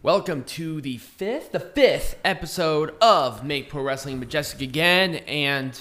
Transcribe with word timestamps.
Welcome 0.00 0.44
to 0.44 0.80
the 0.80 0.98
fifth, 0.98 1.50
the 1.50 1.58
fifth 1.58 2.20
episode 2.24 2.94
of 3.02 3.42
Make 3.44 3.68
Pro 3.68 3.82
Wrestling 3.82 4.20
Majestic 4.20 4.60
again, 4.60 5.16
and 5.26 5.76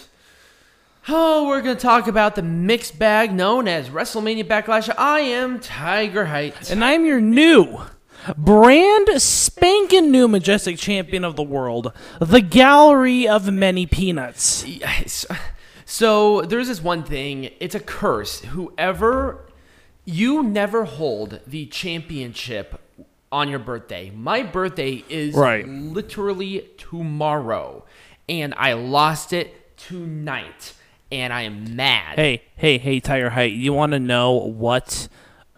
oh, 1.08 1.48
we're 1.48 1.62
gonna 1.62 1.76
talk 1.76 2.08
about 2.08 2.34
the 2.34 2.42
mixed 2.42 2.98
bag 2.98 3.32
known 3.32 3.68
as 3.68 3.90
WrestleMania 3.90 4.44
Backlash. 4.44 4.92
I 4.98 5.20
am 5.20 5.60
Tiger 5.60 6.26
Height. 6.26 6.72
And 6.72 6.84
I'm 6.84 7.06
your 7.06 7.22
new, 7.22 7.84
brand 8.36 9.22
spanking 9.22 10.10
new 10.10 10.28
Majestic 10.28 10.80
Champion 10.80 11.24
of 11.24 11.36
the 11.36 11.44
world, 11.44 11.94
the 12.20 12.42
Gallery 12.42 13.28
of 13.28 13.54
Many 13.54 13.86
Peanuts. 13.86 14.66
Yes. 14.66 15.28
So 15.86 16.42
there's 16.42 16.70
this 16.70 16.82
one 16.82 17.04
thing. 17.04 17.52
It's 17.60 17.76
a 17.76 17.80
curse. 17.80 18.40
Whoever 18.40 19.46
you 20.06 20.42
never 20.42 20.86
hold 20.86 21.40
the 21.46 21.68
championship 21.68 22.82
on 23.32 23.50
your 23.50 23.60
birthday. 23.60 24.10
My 24.16 24.44
birthday 24.44 25.04
is 25.10 25.36
Right. 25.36 25.68
literally 25.68 26.68
tomorrow, 26.78 27.84
and 28.30 28.54
I 28.58 28.74
lost 28.74 29.34
it 29.34 29.76
tonight, 29.78 30.74
and 31.12 31.32
I 31.34 31.42
am 31.44 31.76
mad. 31.76 32.16
Hey, 32.18 32.44
hey, 32.56 32.78
hey, 32.78 33.00
Tiger 33.00 33.32
Height, 33.32 33.54
you 33.54 33.74
want 33.74 33.92
to 33.94 34.00
know 34.00 34.32
what 34.34 35.08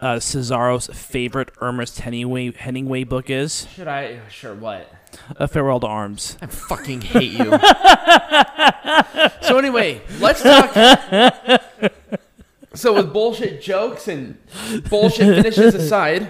uh, 0.01 0.15
Cesaro's 0.15 0.87
favorite 0.87 1.51
Ernest 1.61 1.99
Hemingway, 1.99 2.51
Hemingway 2.53 3.03
book 3.03 3.29
is? 3.29 3.67
Should 3.75 3.87
I? 3.87 4.19
Sure. 4.29 4.53
What? 4.55 4.89
A 5.35 5.47
Farewell 5.47 5.79
to 5.81 5.87
Arms. 5.87 6.37
I 6.41 6.45
fucking 6.45 7.01
hate 7.01 7.31
you. 7.33 7.49
so 9.41 9.57
anyway, 9.57 10.01
let's 10.19 10.41
talk. 10.41 10.73
So 12.75 12.93
with 12.93 13.11
bullshit 13.11 13.63
jokes 13.63 14.07
and 14.07 14.37
bullshit 14.89 15.35
finishes 15.43 15.73
aside, 15.73 16.29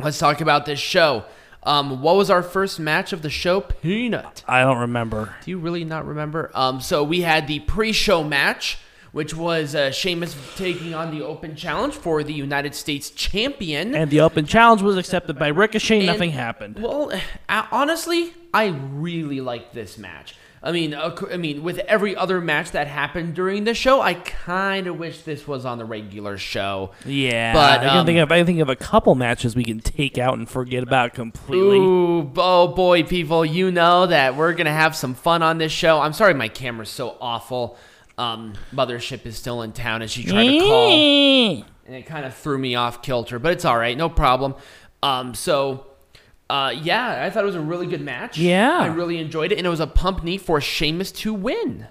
let's 0.00 0.18
talk 0.18 0.40
about 0.40 0.66
this 0.66 0.78
show. 0.80 1.24
Um, 1.62 2.02
what 2.02 2.16
was 2.16 2.28
our 2.30 2.42
first 2.42 2.78
match 2.78 3.12
of 3.12 3.22
the 3.22 3.30
show? 3.30 3.60
Peanut. 3.62 4.44
I 4.46 4.60
don't 4.60 4.78
remember. 4.78 5.34
Do 5.44 5.50
you 5.50 5.58
really 5.58 5.84
not 5.84 6.06
remember? 6.06 6.50
Um, 6.54 6.80
so 6.80 7.02
we 7.02 7.22
had 7.22 7.46
the 7.46 7.60
pre-show 7.60 8.22
match, 8.22 8.76
which 9.12 9.34
was 9.34 9.74
uh, 9.74 9.90
Sheamus 9.90 10.36
taking 10.56 10.92
on 10.92 11.10
the 11.16 11.24
Open 11.24 11.56
Challenge 11.56 11.94
for 11.94 12.22
the 12.22 12.34
United 12.34 12.74
States 12.74 13.08
Champion. 13.10 13.94
And 13.94 14.10
the 14.10 14.20
open 14.20 14.44
challenge 14.44 14.82
was 14.82 14.98
accepted 14.98 15.38
by 15.38 15.48
Ricochet. 15.48 15.98
And- 15.98 16.06
Nothing 16.06 16.32
happened. 16.32 16.78
Well, 16.82 17.10
honestly, 17.48 18.34
I 18.52 18.66
really 18.66 19.40
liked 19.40 19.72
this 19.72 19.96
match. 19.96 20.36
I 20.64 20.72
mean, 20.72 20.94
I 20.94 21.36
mean, 21.36 21.62
with 21.62 21.78
every 21.80 22.16
other 22.16 22.40
match 22.40 22.70
that 22.70 22.86
happened 22.86 23.34
during 23.34 23.64
the 23.64 23.74
show, 23.74 24.00
I 24.00 24.14
kind 24.14 24.86
of 24.86 24.98
wish 24.98 25.20
this 25.20 25.46
was 25.46 25.66
on 25.66 25.76
the 25.76 25.84
regular 25.84 26.38
show. 26.38 26.92
Yeah, 27.04 27.52
But, 27.52 27.80
I 27.80 27.88
can 27.88 27.98
um, 27.98 28.06
think 28.06 28.18
of 28.18 28.32
I 28.32 28.38
can 28.38 28.46
think 28.46 28.60
of 28.60 28.70
a 28.70 28.76
couple 28.76 29.14
matches 29.14 29.54
we 29.54 29.62
can 29.64 29.80
take 29.80 30.16
out 30.16 30.38
and 30.38 30.48
forget 30.48 30.82
about 30.82 31.12
completely. 31.12 31.76
Ooh, 31.76 32.32
oh 32.38 32.68
boy, 32.68 33.02
people, 33.02 33.44
you 33.44 33.70
know 33.70 34.06
that 34.06 34.36
we're 34.36 34.54
gonna 34.54 34.72
have 34.72 34.96
some 34.96 35.14
fun 35.14 35.42
on 35.42 35.58
this 35.58 35.70
show. 35.70 36.00
I'm 36.00 36.14
sorry, 36.14 36.32
my 36.32 36.48
camera's 36.48 36.88
so 36.88 37.18
awful. 37.20 37.76
Um, 38.16 38.54
Mothership 38.72 39.26
is 39.26 39.36
still 39.36 39.60
in 39.60 39.72
town, 39.72 40.00
and 40.00 40.10
she 40.10 40.24
tried 40.24 40.46
to 40.46 40.58
call. 40.60 41.64
and 41.86 41.94
it 41.94 42.06
kind 42.06 42.24
of 42.24 42.34
threw 42.34 42.56
me 42.56 42.74
off 42.74 43.02
kilter, 43.02 43.38
but 43.38 43.52
it's 43.52 43.66
all 43.66 43.76
right, 43.76 43.98
no 43.98 44.08
problem. 44.08 44.54
Um, 45.02 45.34
so, 45.34 45.88
uh, 46.50 46.72
yeah, 46.82 47.24
I 47.24 47.30
thought 47.30 47.42
it 47.42 47.46
was 47.46 47.54
a 47.56 47.60
really 47.60 47.86
good 47.86 48.00
match. 48.02 48.36
Yeah. 48.38 48.78
I 48.78 48.86
really 48.86 49.18
enjoyed 49.18 49.52
it, 49.52 49.58
and 49.58 49.66
it 49.66 49.70
was 49.70 49.80
a 49.80 49.86
pump 49.86 50.22
knee 50.24 50.38
for 50.38 50.60
Sheamus 50.60 51.10
to 51.12 51.32
win. 51.34 51.86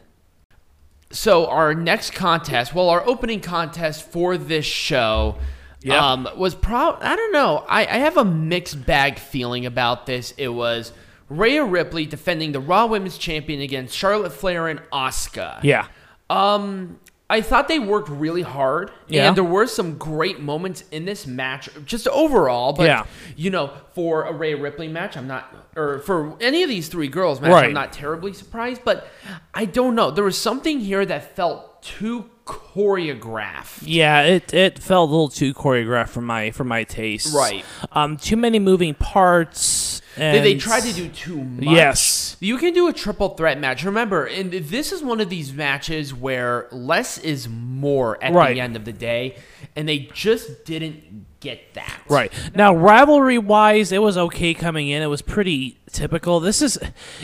So 1.12 1.48
our 1.48 1.74
next 1.76 2.14
contest, 2.14 2.74
well, 2.74 2.90
our 2.90 3.06
opening 3.08 3.40
contest 3.40 4.04
for 4.12 4.38
this 4.38 4.66
show, 4.66 5.38
Yep. 5.82 6.02
um, 6.02 6.30
was 6.38 6.56
pro. 6.56 6.98
I 7.00 7.16
don't 7.16 7.34
know. 7.34 7.66
I, 7.68 7.82
I 7.82 7.98
have 8.00 8.16
a 8.18 8.24
mixed 8.26 8.86
bag 8.86 9.20
feeling 9.20 9.66
about 9.66 10.06
this. 10.06 10.34
It 10.38 10.48
was 10.48 10.94
Rhea 11.30 11.64
Ripley 11.66 12.06
defending 12.06 12.52
the 12.54 12.62
Raw 12.62 12.86
Women's 12.86 13.18
Champion 13.18 13.60
against 13.62 13.96
Charlotte 13.96 14.32
Flair 14.32 14.70
and 14.70 14.80
Asuka. 14.94 15.62
Yeah, 15.62 15.88
Um, 16.30 17.00
I 17.38 17.42
thought 17.42 17.68
they 17.68 17.80
worked 17.80 18.10
really 18.10 18.44
hard, 18.44 18.92
Yeah. 19.08 19.28
and 19.28 19.36
there 19.36 19.44
were 19.44 19.66
some 19.68 19.98
great 19.98 20.40
moments 20.40 20.84
in 20.92 21.06
this 21.06 21.26
match, 21.26 21.68
just 21.86 22.08
overall. 22.10 22.74
But 22.74 22.86
Yeah. 22.86 23.04
you 23.36 23.50
know, 23.50 23.72
for 23.96 24.24
a 24.24 24.34
Rhea 24.34 24.56
Ripley 24.58 24.88
match, 24.88 25.18
I'm 25.18 25.28
not, 25.28 25.44
or 25.76 26.00
for 26.00 26.36
any 26.40 26.62
of 26.64 26.70
these 26.70 26.88
three 26.90 27.08
girls 27.08 27.42
match, 27.42 27.52
Right. 27.52 27.66
I'm 27.66 27.74
not 27.74 27.92
terribly 27.92 28.34
surprised. 28.34 28.82
But 28.86 29.08
I 29.54 29.66
don't 29.66 29.96
know. 29.96 30.12
There 30.12 30.24
was 30.24 30.38
something 30.38 30.80
here 30.80 31.06
that 31.08 31.36
felt 31.36 31.82
too 31.82 32.26
choreographed. 32.46 33.80
yeah. 33.82 34.22
It 34.22 34.54
it 34.54 34.78
felt 34.80 35.10
a 35.10 35.12
little 35.12 35.30
too 35.30 35.54
choreographed 35.54 36.10
for 36.10 36.22
my 36.22 36.52
for 36.52 36.64
my 36.66 36.84
taste. 36.84 37.34
Right. 37.34 37.64
Um, 37.94 38.18
too 38.18 38.38
many 38.38 38.60
moving 38.60 38.94
parts. 38.94 40.02
They, 40.16 40.38
And 40.38 40.46
they 40.46 40.56
tried 40.56 40.84
to 40.84 40.94
do 40.94 41.08
too 41.10 41.44
much. 41.44 41.66
Yes. 41.76 42.38
You 42.40 42.58
can 42.58 42.74
do 42.74 42.88
a 42.88 42.94
triple 42.94 43.30
threat 43.30 43.60
match. 43.60 43.84
Remember, 43.84 44.26
and 44.26 44.52
this 44.52 44.92
is 44.92 45.02
one 45.02 45.20
of 45.22 45.30
these 45.30 45.54
matches 45.54 46.14
where 46.14 46.68
less 46.72 47.18
is 47.18 47.48
more 47.50 48.24
at 48.24 48.34
Right. 48.34 48.54
the 48.54 48.62
end 48.62 48.76
of 48.76 48.86
the 48.86 48.94
day, 48.94 49.38
and 49.76 49.88
they 49.88 50.10
just 50.14 50.66
didn't 50.66 51.26
get 51.40 51.74
that. 51.74 52.00
Right. 52.08 52.32
Now, 52.56 52.74
rivalry 52.74 53.38
wise, 53.38 53.92
it 53.92 54.02
was 54.02 54.18
okay 54.18 54.54
coming 54.54 54.88
in. 54.88 55.02
It 55.02 55.08
was 55.08 55.22
pretty 55.22 55.78
typical. 55.92 56.40
This 56.40 56.62
is, 56.62 56.78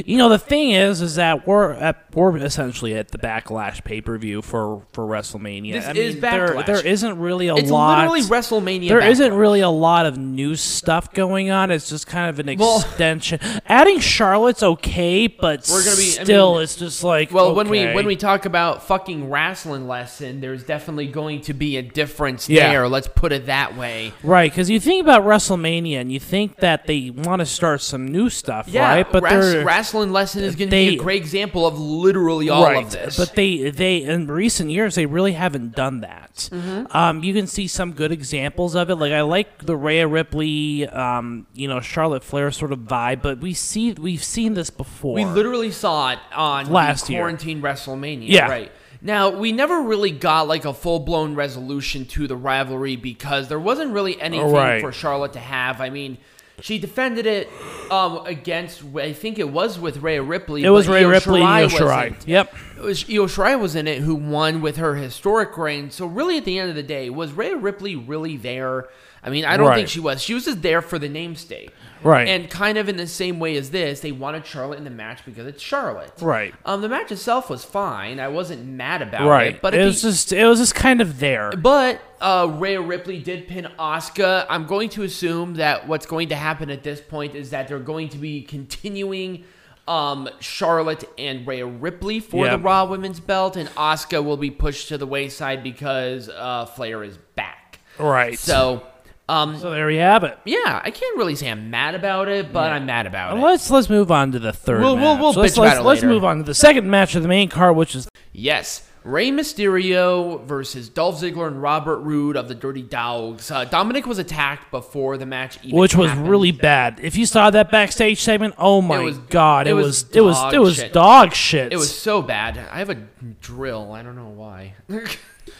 you 0.05 0.17
know, 0.17 0.27
the 0.27 0.37
thing 0.37 0.71
is, 0.71 1.01
is 1.01 1.15
that 1.15 1.47
we're 1.47 1.71
at, 1.71 2.03
we're 2.13 2.35
essentially 2.37 2.93
at 2.95 3.11
the 3.11 3.17
Backlash 3.17 3.81
pay 3.85 4.01
per 4.01 4.17
view 4.17 4.41
for 4.41 4.83
for 4.91 5.05
WrestleMania. 5.05 5.71
This 5.73 5.85
I 5.85 5.91
is 5.93 6.13
mean, 6.15 6.21
there- 6.21 6.49
Backlash. 6.49 6.65
There 6.65 6.85
isn't 6.85 7.17
really 7.17 7.47
a 7.47 7.55
It's 7.55 7.71
lot. 7.71 7.99
literally 7.99 8.21
WrestleMania. 8.23 8.89
There 8.89 8.99
not 9.29 9.31
really 9.37 9.61
a 9.61 9.69
lot 9.69 10.05
of 10.05 10.17
new 10.17 10.55
stuff 10.57 11.13
going 11.13 11.49
on. 11.49 11.71
It's 11.71 11.89
just 11.89 12.05
kind 12.05 12.29
of 12.29 12.39
an 12.45 12.57
Well- 12.57 12.78
extension. 12.83 13.39
Adding 13.65 13.99
Charlotte's 13.99 14.63
okay, 14.63 15.27
but 15.27 15.67
We're 15.69 15.83
gonna 15.83 15.95
be- 15.97 16.17
I 16.19 16.23
still, 16.23 16.53
mean- 16.55 16.63
it's 16.63 16.75
just 16.75 17.03
like 17.03 17.31
Well, 17.31 17.55
when 17.55 17.69
we 17.69 17.85
when 17.93 18.05
we 18.05 18.15
talk 18.15 18.45
about 18.45 18.83
fucking 18.83 19.29
wrestling 19.29 19.87
lesson, 19.87 20.41
there's 20.41 20.63
definitely 20.63 21.07
going 21.07 21.41
to 21.41 21.53
be 21.53 21.77
a 21.77 21.81
difference 21.81 22.49
Yeah. 22.49 22.71
there. 22.71 22.87
Let's 22.87 23.07
put 23.07 23.31
it 23.31 23.45
that 23.47 23.75
way. 23.77 24.13
Right, 24.23 24.51
because 24.51 24.69
you 24.69 24.79
think 24.79 25.03
about 25.03 25.23
WrestleMania 25.23 26.01
and 26.01 26.11
you 26.11 26.19
think 26.19 26.57
that 26.57 26.87
they 26.87 27.09
want 27.09 27.39
to 27.39 27.45
start 27.45 27.81
some 27.81 28.07
new 28.07 28.29
stuff, 28.29 28.73
right? 28.73 29.09
But 29.11 29.23
wrestling 29.23 30.11
lesson 30.11 30.43
is 30.43 30.55
going 30.55 30.69
to 30.69 30.75
be 30.75 30.95
a 30.95 30.97
great 30.97 31.21
example 31.21 31.65
of 31.65 31.79
literally 31.79 32.49
all 32.49 32.63
right. 32.63 32.85
of 32.85 32.91
this. 32.91 33.17
But 33.17 33.35
they 33.35 33.69
they 33.69 33.97
in 34.03 34.27
recent 34.27 34.69
years 34.71 34.95
they 34.95 35.05
really 35.05 35.33
haven't 35.33 35.75
done 35.75 36.01
that. 36.01 36.49
Mm-hmm. 36.51 36.95
Um, 36.95 37.23
you 37.23 37.33
can 37.33 37.47
see 37.47 37.67
some 37.67 37.93
good 37.93 38.11
examples 38.11 38.75
of 38.75 38.89
it. 38.89 38.95
Like 38.95 39.11
I 39.11 39.21
like 39.21 39.65
the 39.65 39.75
Rhea 39.75 40.07
Ripley, 40.07 40.87
um, 40.87 41.47
you 41.53 41.67
know, 41.67 41.79
Charlotte 41.79 42.23
Flair 42.23 42.51
sort 42.51 42.68
of 42.71 42.79
vibe, 42.79 43.21
but 43.21 43.39
we 43.39 43.53
see 43.53 43.93
we've 43.93 44.23
seen 44.23 44.53
this 44.53 44.69
before. 44.69 45.15
We 45.15 45.25
literally 45.25 45.71
saw 45.71 46.11
it 46.11 46.19
on 46.35 46.71
Last 46.71 47.07
the 47.07 47.13
year. 47.13 47.21
quarantine 47.21 47.61
WrestleMania. 47.61 48.27
Yeah. 48.29 48.47
Right. 48.49 48.71
Now, 49.01 49.29
we 49.29 49.51
never 49.53 49.81
really 49.83 50.11
got 50.11 50.47
like 50.47 50.65
a 50.65 50.73
full 50.73 50.99
blown 50.99 51.33
resolution 51.35 52.05
to 52.07 52.27
the 52.27 52.35
rivalry 52.35 52.95
because 52.97 53.47
there 53.47 53.59
wasn't 53.59 53.93
really 53.93 54.19
anything 54.21 54.51
Right. 54.51 54.81
for 54.81 54.91
Charlotte 54.91 55.33
to 55.33 55.39
have. 55.39 55.79
I 55.79 55.89
mean, 55.89 56.17
she 56.61 56.77
defended 56.79 57.25
it 57.25 57.47
um, 57.89 58.25
against, 58.25 58.83
I 58.95 59.13
think 59.13 59.39
it 59.39 59.49
was 59.49 59.79
with 59.79 59.97
Rhea 60.01 60.21
Ripley. 60.21 60.63
it 60.65 60.69
was 60.69 60.89
Rhea 60.89 61.03
Io 61.03 61.09
Ripley, 61.09 61.39
Shirai 61.39 61.45
Io 61.47 61.67
Shirai. 61.69 62.15
Yep. 62.27 62.53
It 62.79 62.83
was 62.83 63.03
Io 63.05 63.27
Shirai 63.27 63.57
was 63.57 63.75
in 63.75 63.87
it 63.87 63.99
who 64.01 64.15
won 64.15 64.59
with 64.61 64.75
her 64.75 64.95
historic 64.95 65.57
reign. 65.57 65.91
So 65.91 66.05
really, 66.05 66.37
at 66.37 66.43
the 66.43 66.59
end 66.59 66.69
of 66.69 66.75
the 66.75 66.83
day, 66.83 67.09
was 67.09 67.31
Rhea 67.31 67.55
Ripley 67.55 67.95
really 67.95 68.35
there? 68.35 68.89
I 69.23 69.29
mean, 69.29 69.43
I 69.45 69.57
don't 69.57 69.67
Right. 69.67 69.75
think 69.77 69.89
she 69.89 69.99
was. 69.99 70.21
She 70.21 70.33
was 70.33 70.45
just 70.45 70.61
there 70.61 70.81
for 70.81 70.97
the 70.97 71.09
namesake. 71.09 71.71
Right. 72.01 72.29
And 72.29 72.49
kind 72.49 72.77
of 72.77 72.87
in 72.87 72.95
the 72.95 73.07
same 73.07 73.39
way 73.39 73.57
as 73.57 73.71
this, 73.71 73.99
they 73.99 74.13
wanted 74.13 74.45
Charlotte 74.45 74.77
in 74.77 74.85
the 74.85 74.89
match 74.89 75.19
because 75.25 75.45
it's 75.45 75.61
Charlotte. 75.61 76.13
Right. 76.21 76.53
Um, 76.65 76.79
the 76.81 76.87
match 76.87 77.11
itself 77.11 77.49
was 77.49 77.65
fine. 77.65 78.21
I 78.21 78.29
wasn't 78.29 78.65
mad 78.65 79.01
about 79.01 79.27
Right. 79.27 79.55
it. 79.55 79.61
But 79.61 79.73
it 79.75 79.83
was 79.83 80.01
just 80.01 80.31
it 80.31 80.45
was 80.45 80.59
just 80.59 80.75
kind 80.75 81.01
of 81.01 81.19
there. 81.19 81.51
but 81.57 81.99
uh, 82.21 82.47
Rhea 82.57 82.79
Ripley 82.79 83.19
did 83.19 83.49
pin 83.49 83.67
Asuka. 83.77 84.45
I'm 84.49 84.65
going 84.65 84.87
to 84.89 85.03
assume 85.03 85.55
that 85.55 85.87
what's 85.89 86.05
going 86.05 86.29
to 86.29 86.35
happen 86.35 86.69
at 86.69 86.83
this 86.83 87.01
point 87.01 87.35
is 87.35 87.49
that 87.49 87.67
they're 87.67 87.79
going 87.79 88.07
to 88.09 88.17
be 88.17 88.43
continuing 88.43 89.43
um, 89.87 90.29
Charlotte 90.39 91.03
and 91.17 91.45
Rhea 91.47 91.65
Ripley 91.65 92.19
for 92.21 92.45
Yep. 92.45 92.51
the 92.59 92.63
Raw 92.63 92.85
Women's 92.85 93.19
Belt, 93.19 93.57
and 93.57 93.67
Asuka 93.69 94.23
will 94.23 94.37
be 94.37 94.51
pushed 94.51 94.87
to 94.89 94.97
the 94.97 95.07
wayside 95.07 95.63
because 95.63 96.29
uh, 96.29 96.65
Flair 96.67 97.03
is 97.03 97.17
back. 97.35 97.79
Right. 97.97 98.37
So, 98.37 98.83
um, 99.29 99.57
so 99.59 99.69
there 99.71 99.89
you 99.91 99.99
have 99.99 100.23
it. 100.23 100.37
yeah, 100.45 100.81
I 100.83 100.91
can't 100.91 101.17
really 101.17 101.35
say 101.35 101.49
I'm 101.49 101.69
mad 101.69 101.95
about 101.95 102.27
it, 102.27 102.51
but 102.51 102.71
I'm 102.71 102.85
mad 102.85 103.05
about 103.05 103.37
it. 103.37 103.41
Let's 103.41 103.69
let's 103.69 103.89
move 103.89 104.11
on 104.11 104.31
to 104.33 104.39
the 104.39 104.51
3rd 104.51 104.79
We'll- 104.79 104.95
we'll- 104.97 105.17
we'll 105.17 105.33
let's, 105.33 105.57
let's, 105.57 105.79
let's 105.79 106.03
move 106.03 106.23
on 106.25 106.37
to 106.37 106.43
the 106.43 106.53
second 106.55 106.89
match 106.89 107.15
of 107.15 107.21
the 107.21 107.29
main 107.29 107.47
card, 107.49 107.75
which 107.75 107.95
is 107.95 108.07
Yes. 108.33 108.85
Rey 109.05 109.31
Mysterio 109.31 110.43
versus 110.43 110.89
Dolph 110.89 111.21
Ziggler 111.21 111.47
and 111.47 111.61
Robert 111.61 111.99
Roode 111.99 112.35
of 112.35 112.49
the 112.49 112.53
Dirty 112.53 112.81
Dogs. 112.81 113.49
Uh, 113.49 113.63
Dominik 113.65 114.05
was 114.05 114.19
attacked 114.19 114.69
before 114.71 115.17
the 115.17 115.25
match 115.25 115.57
even 115.63 115.79
which 115.79 115.95
was 115.95 116.09
happened. 116.09 116.29
really 116.29 116.51
bad. 116.51 116.99
If 117.01 117.15
you 117.15 117.25
saw 117.25 117.49
that 117.49 117.71
backstage 117.71 118.19
segment, 118.19 118.55
oh 118.57 118.81
my 118.81 118.99
was- 118.99 119.17
god, 119.17 119.67
it 119.67 119.71
it, 119.71 119.73
was 119.73 119.85
was, 119.85 120.15
it 120.15 120.21
was 120.21 120.53
it 120.53 120.59
was 120.59 120.75
shit. 120.75 120.93
dog 120.93 121.33
shit. 121.33 121.71
It 121.71 121.77
was 121.77 121.97
so 121.97 122.21
bad. 122.21 122.57
I 122.57 122.79
have 122.79 122.89
a 122.89 122.95
drill. 123.41 123.93
I 123.93 124.03
don't 124.03 124.17
know 124.17 124.29
why. 124.29 124.73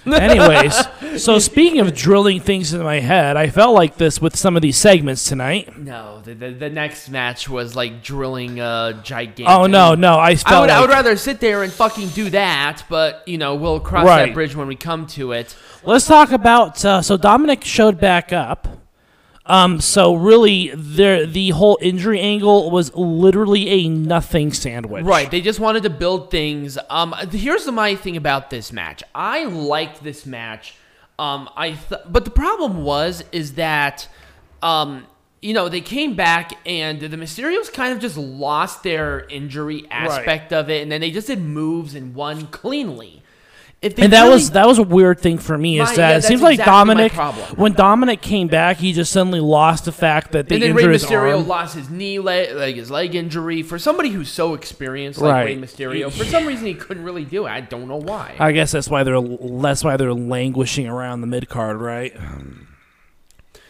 Anyways, 0.12 1.22
so 1.22 1.40
speaking 1.40 1.80
of 1.82 1.94
drilling 1.94 2.40
things 2.40 2.74
into 2.74 2.84
my 2.86 3.00
head, 3.00 3.38
I 3.38 3.50
felt 3.50 3.76
like 3.76 3.98
this 3.98 4.22
with 4.22 4.36
some 4.36 4.56
of 4.56 4.62
these 4.62 4.78
segments 4.78 5.28
tonight. 5.28 5.78
No, 5.78 6.22
the, 6.24 6.34
the, 6.34 6.52
the 6.52 6.70
next 6.70 7.10
match 7.10 7.50
was 7.50 7.76
like 7.76 8.02
drilling 8.02 8.60
a 8.60 9.00
gigantic. 9.04 9.46
Oh 9.48 9.68
no, 9.68 9.96
no, 9.96 10.18
I 10.18 10.36
felt 10.36 10.54
I 10.54 10.62
would, 10.62 10.70
I 10.70 10.82
would 10.82 10.90
rather 10.90 11.16
sit 11.18 11.40
there 11.40 11.64
and 11.64 11.72
fucking 11.72 12.10
do 12.10 12.30
that, 12.32 12.84
but 12.90 13.24
you 13.28 13.38
know 13.38 13.56
we'll 13.56 13.80
cross 13.80 14.06
Right. 14.06 14.28
that 14.28 14.34
bridge 14.34 14.56
when 14.56 14.68
we 14.68 14.76
come 14.76 15.06
to 15.08 15.34
it. 15.34 15.56
Let's 15.84 16.08
talk 16.08 16.32
about. 16.32 16.84
Uh, 16.84 17.02
so 17.02 17.18
Dominik 17.18 17.64
showed 17.64 18.00
back 18.00 18.32
up. 18.34 18.79
Um, 19.50 19.82
so 19.82 20.14
really, 20.14 20.72
there 20.76 21.26
the 21.26 21.50
whole 21.50 21.80
injury 21.82 22.20
angle 22.20 22.70
was 22.70 22.94
literally 22.94 23.68
a 23.68 23.90
nothing 23.90 24.54
sandwich. 24.54 25.04
Right, 25.04 25.30
they 25.30 25.42
just 25.42 25.60
wanted 25.60 25.84
to 25.84 25.90
build 25.90 26.30
things. 26.30 26.78
Um, 26.88 27.16
here's 27.32 27.66
the 27.66 27.72
my 27.72 27.96
thing 27.96 28.16
about 28.16 28.52
this 28.52 28.72
match. 28.72 29.02
I 29.16 29.46
liked 29.46 30.04
this 30.04 30.28
match. 30.28 30.76
Um, 31.18 31.50
I 31.58 31.72
th- 31.72 32.02
but 32.08 32.26
the 32.26 32.32
problem 32.32 32.84
was 32.84 33.24
is 33.32 33.56
that, 33.56 34.08
um, 34.62 35.08
you 35.42 35.54
know, 35.54 35.68
they 35.68 35.82
came 35.82 36.16
back 36.16 36.54
and 36.66 37.02
the 37.02 37.18
Mysterios 37.18 37.74
kind 37.74 37.92
of 37.92 38.00
just 38.00 38.18
lost 38.18 38.84
their 38.84 39.26
injury 39.30 39.86
aspect 39.90 40.54
of 40.54 40.70
it, 40.70 40.84
and 40.84 40.92
then 40.92 41.02
they 41.02 41.10
just 41.12 41.26
did 41.28 41.42
moves 41.42 41.96
and 41.96 42.14
won 42.14 42.46
cleanly. 42.48 43.24
If 43.82 43.96
they 43.96 44.04
And 44.04 44.12
that 44.12 44.24
really- 44.24 44.34
was 44.34 44.52
that 44.52 44.68
was 44.68 44.78
a 44.78 44.84
weird 44.84 45.20
thing 45.22 45.38
for 45.38 45.58
me 45.58 45.80
is 45.80 45.88
My- 45.88 45.96
that 45.96 46.10
yeah, 46.12 46.18
it 46.18 46.24
seems 46.24 46.42
like 46.42 46.60
exactly 46.60 46.96
my 46.96 47.08
Dominik 47.10 47.58
when 47.58 47.74
Dominik 47.74 48.20
came 48.20 48.50
back 48.50 48.76
he 48.76 48.92
just 48.92 49.10
suddenly 49.10 49.40
lost 49.40 49.86
the 49.86 49.94
fact 49.94 50.34
that 50.34 50.50
they 50.50 50.56
And 50.56 50.64
then 50.66 50.74
Rey 50.76 50.84
Mysterio 50.84 51.38
arm. 51.38 51.48
lost 51.48 51.76
his 51.78 51.90
knee, 51.90 52.20
leg, 52.20 52.54
like 52.58 52.76
his 52.76 52.92
leg 52.92 53.16
injury. 53.16 53.62
For 53.62 53.80
somebody 53.80 54.10
who's 54.10 54.30
so 54.30 54.54
experienced 54.54 55.22
like 55.22 55.46
Rey 55.46 55.56
Mysterio, 55.56 56.12
for 56.12 56.26
some 56.26 56.46
reason 56.46 56.66
he 56.66 56.74
couldn't 56.74 57.04
really 57.06 57.24
do 57.24 57.46
it. 57.46 57.52
I 57.52 57.62
don't 57.62 57.88
know 57.88 57.96
why. 58.02 58.36
I 58.38 58.52
guess 58.52 58.74
that's 58.74 58.90
why 58.90 59.04
they're 59.04 59.22
that's 59.22 59.82
why 59.84 59.96
they're 59.96 60.14
languishing 60.14 60.86
around 60.86 61.22
the 61.22 61.28
mid 61.28 61.48
card, 61.48 61.78
right? 61.78 62.14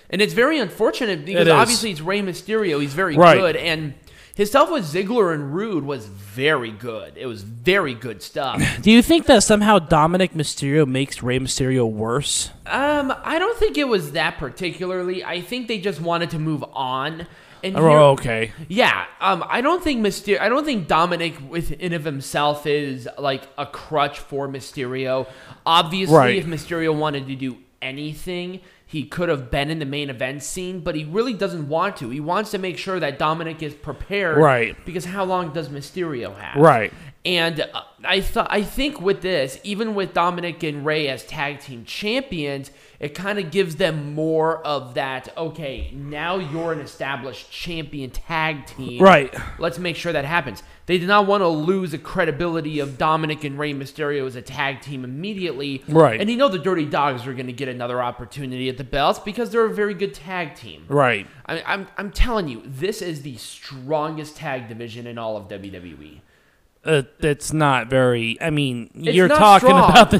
And 0.10 0.22
it's 0.24 0.34
very 0.34 0.58
unfortunate 0.58 1.24
because 1.24 1.48
It 1.48 1.52
obviously 1.52 1.92
it's 1.92 2.02
Rey 2.02 2.22
Mysterio. 2.22 2.82
He's 2.82 2.96
very 2.96 3.16
Right. 3.16 3.38
good, 3.38 3.56
and 3.56 3.94
his 4.40 4.50
stuff 4.50 4.72
with 4.72 4.86
Ziggler 4.86 5.34
and 5.34 5.54
Roode 5.54 5.84
was 5.84 6.06
very 6.06 6.72
good. 6.72 7.18
It 7.18 7.26
was 7.26 7.44
very 7.44 7.94
good 7.94 8.24
stuff. 8.24 8.64
Do 8.82 8.90
you 8.90 9.02
think 9.02 9.26
that 9.26 9.44
somehow 9.44 9.80
Dominik 9.80 10.32
Mysterio 10.32 10.88
makes 10.88 11.22
Rey 11.22 11.40
Mysterio 11.40 11.92
worse? 11.92 12.50
um, 12.66 13.14
I 13.26 13.38
don't 13.38 13.58
think 13.58 13.78
it 13.78 13.90
was 13.90 14.14
that 14.14 14.38
particularly. 14.38 15.26
I 15.26 15.42
think 15.42 15.68
they 15.68 15.78
just 15.80 16.00
wanted 16.00 16.30
to 16.30 16.40
move 16.40 16.64
on. 16.72 17.28
And 17.64 17.76
here- 17.76 17.84
Oh, 17.90 18.12
okay. 18.12 18.54
Yeah, 18.70 19.04
um, 19.20 19.44
I 19.46 19.60
don't 19.60 19.84
think 19.84 20.00
Mysterio. 20.06 20.40
I 20.40 20.48
don't 20.48 20.64
think 20.64 20.88
Dominik 20.88 21.50
within 21.50 21.92
of 21.92 22.06
himself 22.06 22.66
is 22.66 23.10
like 23.18 23.44
a 23.58 23.66
crutch 23.66 24.20
for 24.20 24.48
Mysterio. 24.48 25.28
Obviously, 25.66 26.16
Right. 26.16 26.36
if 26.38 26.46
Mysterio 26.46 26.96
wanted 26.98 27.28
to 27.28 27.36
do 27.36 27.58
anything, 27.82 28.62
he 28.90 29.04
could 29.04 29.30
have 29.30 29.52
been 29.52 29.70
in 29.70 29.78
the 29.78 29.86
main 29.86 30.10
event 30.10 30.42
scene, 30.42 30.80
but 30.80 30.96
he 30.96 31.04
really 31.04 31.34
doesn't 31.34 31.70
want 31.70 31.96
to. 31.98 32.10
He 32.10 32.20
wants 32.20 32.50
to 32.50 32.58
make 32.58 32.76
sure 32.76 33.00
that 33.00 33.20
Dominik 33.20 33.62
is 33.62 33.76
prepared. 33.76 34.40
Right. 34.40 34.76
Because 34.84 35.06
how 35.06 35.26
long 35.26 35.54
does 35.54 35.70
Mysterio 35.70 36.36
have? 36.36 36.60
Right. 36.60 36.92
And 37.24 37.62
uh, 37.72 37.84
I 38.04 38.22
thought 38.22 38.48
I 38.50 38.64
think 38.64 39.00
with 39.00 39.22
this, 39.22 39.60
even 39.64 39.94
with 39.94 40.16
Dominik 40.16 40.68
and 40.68 40.84
Rey 40.84 41.08
as 41.08 41.24
tag 41.24 41.60
team 41.60 41.86
champions, 41.86 42.72
it 43.00 43.16
kind 43.16 43.38
of 43.38 43.52
gives 43.52 43.76
them 43.76 44.14
more 44.14 44.66
of 44.66 44.94
that. 44.96 45.36
Okay, 45.38 45.92
now 45.94 46.38
you're 46.38 46.74
an 46.74 46.80
established 46.80 47.52
champion 47.52 48.10
tag 48.10 48.66
team. 48.66 49.02
Right. 49.02 49.34
Let's 49.58 49.78
make 49.78 49.96
sure 49.96 50.14
that 50.14 50.26
happens. 50.26 50.64
They 50.86 50.98
did 50.98 51.08
not 51.08 51.28
want 51.28 51.42
to 51.42 51.48
lose 51.48 51.92
the 51.92 52.00
credibility 52.00 52.80
of 52.80 52.98
Dominik 52.98 53.44
and 53.44 53.60
Rey 53.60 53.74
Mysterio 53.74 54.26
as 54.26 54.36
a 54.36 54.42
tag 54.42 54.82
team 54.82 55.04
immediately. 55.04 55.84
Right. 55.88 56.20
And 56.20 56.30
you 56.30 56.36
know 56.36 56.50
the 56.50 56.58
Dirty 56.58 56.86
Dogs 56.86 57.28
are 57.28 57.34
going 57.34 57.46
to 57.48 57.54
get 57.54 57.68
another 57.68 58.02
opportunity 58.02 58.70
at 58.70 58.78
the 58.78 58.84
belts 58.84 59.20
because 59.20 59.52
they're 59.52 59.66
a 59.66 59.74
very 59.74 59.94
good 59.94 60.16
tag 60.16 60.56
team. 60.56 60.86
Right. 60.88 61.28
I, 61.46 61.62
I'm, 61.66 61.88
I'm 61.98 62.12
telling 62.12 62.48
you, 62.48 62.64
this 62.66 63.02
is 63.02 63.22
the 63.22 63.38
strongest 63.38 64.38
tag 64.38 64.68
division 64.68 65.06
in 65.06 65.18
all 65.18 65.38
of. 65.38 65.50
WWE. 65.50 66.22
Uh, 66.86 67.04
it's 67.20 67.52
not 67.52 67.90
very. 67.90 68.38
I 68.42 68.52
mean, 68.52 68.90
It's 68.96 69.14
you're 69.16 69.28
not 69.28 69.38
talking 69.38 69.68
strong. 69.70 69.90
about 69.92 70.12
the, 70.12 70.20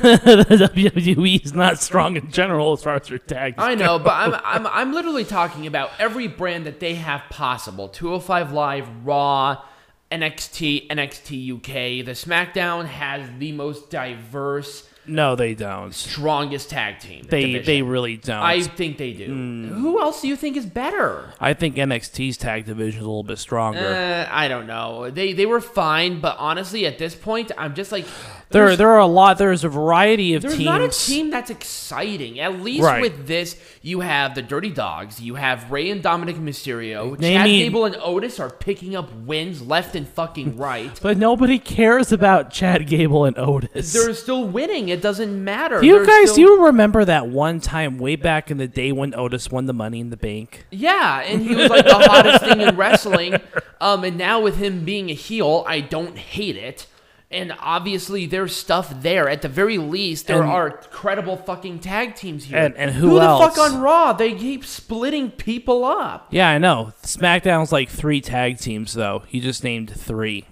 the 0.00 0.70
WWE 0.72 1.44
is 1.44 1.52
not 1.52 1.78
strong 1.78 2.16
in 2.16 2.30
general 2.30 2.72
as 2.72 2.82
far 2.82 2.94
as 2.96 3.08
their 3.08 3.18
tags. 3.18 3.56
I 3.58 3.74
know, 3.74 3.98
but 3.98 4.12
I'm, 4.14 4.34
I'm 4.44 4.66
I'm 4.66 4.92
literally 4.94 5.24
talking 5.26 5.66
about 5.66 5.90
every 5.98 6.26
brand 6.26 6.64
that 6.64 6.80
they 6.80 6.94
have 6.94 7.22
possible. 7.28 7.88
205 7.88 8.50
Live, 8.52 8.88
Raw, 9.04 9.62
NXT, 10.10 10.88
NXT 10.88 11.56
UK. 11.56 12.04
The 12.06 12.12
SmackDown 12.12 12.86
has 12.86 13.28
the 13.38 13.52
most 13.52 13.90
diverse, 13.90 14.88
No, 15.10 15.36
they 15.36 15.54
don't. 15.54 15.94
strongest 15.94 16.70
tag 16.70 17.00
team. 17.00 17.26
They 17.28 17.42
division. 17.42 17.66
they 17.66 17.82
really 17.82 18.16
don't. 18.16 18.42
I 18.42 18.62
think 18.62 18.98
they 18.98 19.12
do. 19.12 19.26
Hmm. 19.26 19.68
Who 19.68 20.00
else 20.00 20.22
do 20.22 20.28
you 20.28 20.36
think 20.36 20.56
is 20.56 20.66
better? 20.66 21.32
I 21.40 21.54
think 21.54 21.76
NXT's 21.76 22.36
tag 22.36 22.64
division 22.66 23.00
is 23.00 23.04
a 23.06 23.08
little 23.08 23.22
bit 23.24 23.38
stronger. 23.38 23.80
Uh, 23.80 24.28
I 24.30 24.48
don't 24.48 24.66
know. 24.66 25.10
They 25.10 25.32
they 25.32 25.46
were 25.46 25.60
fine, 25.60 26.20
but 26.20 26.36
honestly, 26.38 26.86
at 26.86 26.98
this 26.98 27.14
point, 27.14 27.52
I'm 27.58 27.74
just 27.74 27.92
like 27.92 28.06
there 28.50 28.76
there 28.76 28.88
are 28.90 28.98
a 28.98 29.06
lot. 29.06 29.38
There's 29.38 29.64
a 29.64 29.68
variety 29.68 30.34
of 30.34 30.42
There's 30.42 30.54
teams. 30.54 30.64
not 30.64 30.80
a 30.80 30.88
team 30.88 31.30
that's 31.30 31.50
exciting. 31.50 32.38
At 32.40 32.60
least 32.60 32.84
Right. 32.84 33.00
with 33.00 33.26
this, 33.26 33.56
you 33.82 34.00
have 34.00 34.34
the 34.34 34.42
Dirty 34.42 34.70
Dogs, 34.70 35.20
you 35.20 35.36
have 35.36 35.70
Rey 35.70 35.90
and 35.90 36.02
Dominik 36.02 36.38
Mysterio, 36.38 37.18
Name 37.18 37.36
Chad 37.38 37.44
me- 37.46 37.58
Gable 37.62 37.84
and 37.84 37.96
Otis 38.02 38.38
are 38.40 38.50
picking 38.50 38.94
up 38.96 39.12
wins 39.14 39.62
left 39.62 39.94
and 39.96 40.06
fucking 40.08 40.56
right. 40.58 40.98
But 41.02 41.16
nobody 41.16 41.58
cares 41.58 42.12
about 42.12 42.50
Chad 42.50 42.86
Gable 42.86 43.24
and 43.24 43.38
Otis. 43.38 43.92
They're 43.92 44.14
still 44.14 44.44
winning. 44.46 44.88
It 44.88 45.00
doesn't 45.00 45.42
matter. 45.44 45.80
do 45.80 45.86
you 45.86 45.96
They're 46.04 46.06
guys 46.06 46.32
still- 46.32 46.34
do 46.46 46.52
you 46.54 46.64
remember 46.66 47.04
that 47.04 47.28
one 47.28 47.60
time 47.60 47.98
way 47.98 48.16
back 48.16 48.50
in 48.50 48.56
the 48.58 48.68
day 48.68 48.92
when 48.92 49.14
Otis 49.14 49.50
won 49.50 49.66
the 49.66 49.72
Money 49.72 50.00
in 50.00 50.10
the 50.10 50.16
Bank? 50.16 50.66
Yeah, 50.70 51.20
and 51.20 51.42
he 51.42 51.54
was 51.54 51.70
like 51.70 51.84
the 51.84 51.94
hottest 51.94 52.44
thing 52.44 52.60
in 52.60 52.76
wrestling. 52.76 53.36
Um, 53.82 54.04
and 54.04 54.18
now 54.18 54.40
with 54.42 54.58
him 54.58 54.84
being 54.84 55.08
a 55.08 55.14
heel, 55.14 55.64
I 55.66 55.80
don't 55.80 56.18
hate 56.18 56.54
it. 56.54 56.86
And 57.32 57.54
obviously, 57.60 58.26
there's 58.26 58.54
stuff 58.56 58.92
there. 59.02 59.28
At 59.28 59.42
the 59.42 59.48
very 59.48 59.78
least, 59.78 60.26
there 60.26 60.42
And- 60.42 60.50
are 60.50 60.70
credible 60.70 61.36
fucking 61.36 61.78
tag 61.78 62.16
teams 62.16 62.44
here. 62.44 62.58
And- 62.58 62.76
and 62.76 62.90
who 62.90 63.14
the 63.14 63.20
else? 63.20 63.56
fuck 63.56 63.72
on 63.72 63.80
Raw? 63.80 64.12
They 64.12 64.32
keep 64.34 64.64
splitting 64.64 65.30
people 65.30 65.84
up. 65.84 66.26
Yeah, 66.30 66.48
I 66.48 66.58
know. 66.58 66.92
SmackDown's 67.04 67.70
like 67.70 67.88
three 67.88 68.20
tag 68.20 68.58
teams 68.58 68.94
though. 68.94 69.22
He 69.28 69.38
just 69.38 69.62
named 69.62 69.90
three. 69.90 70.46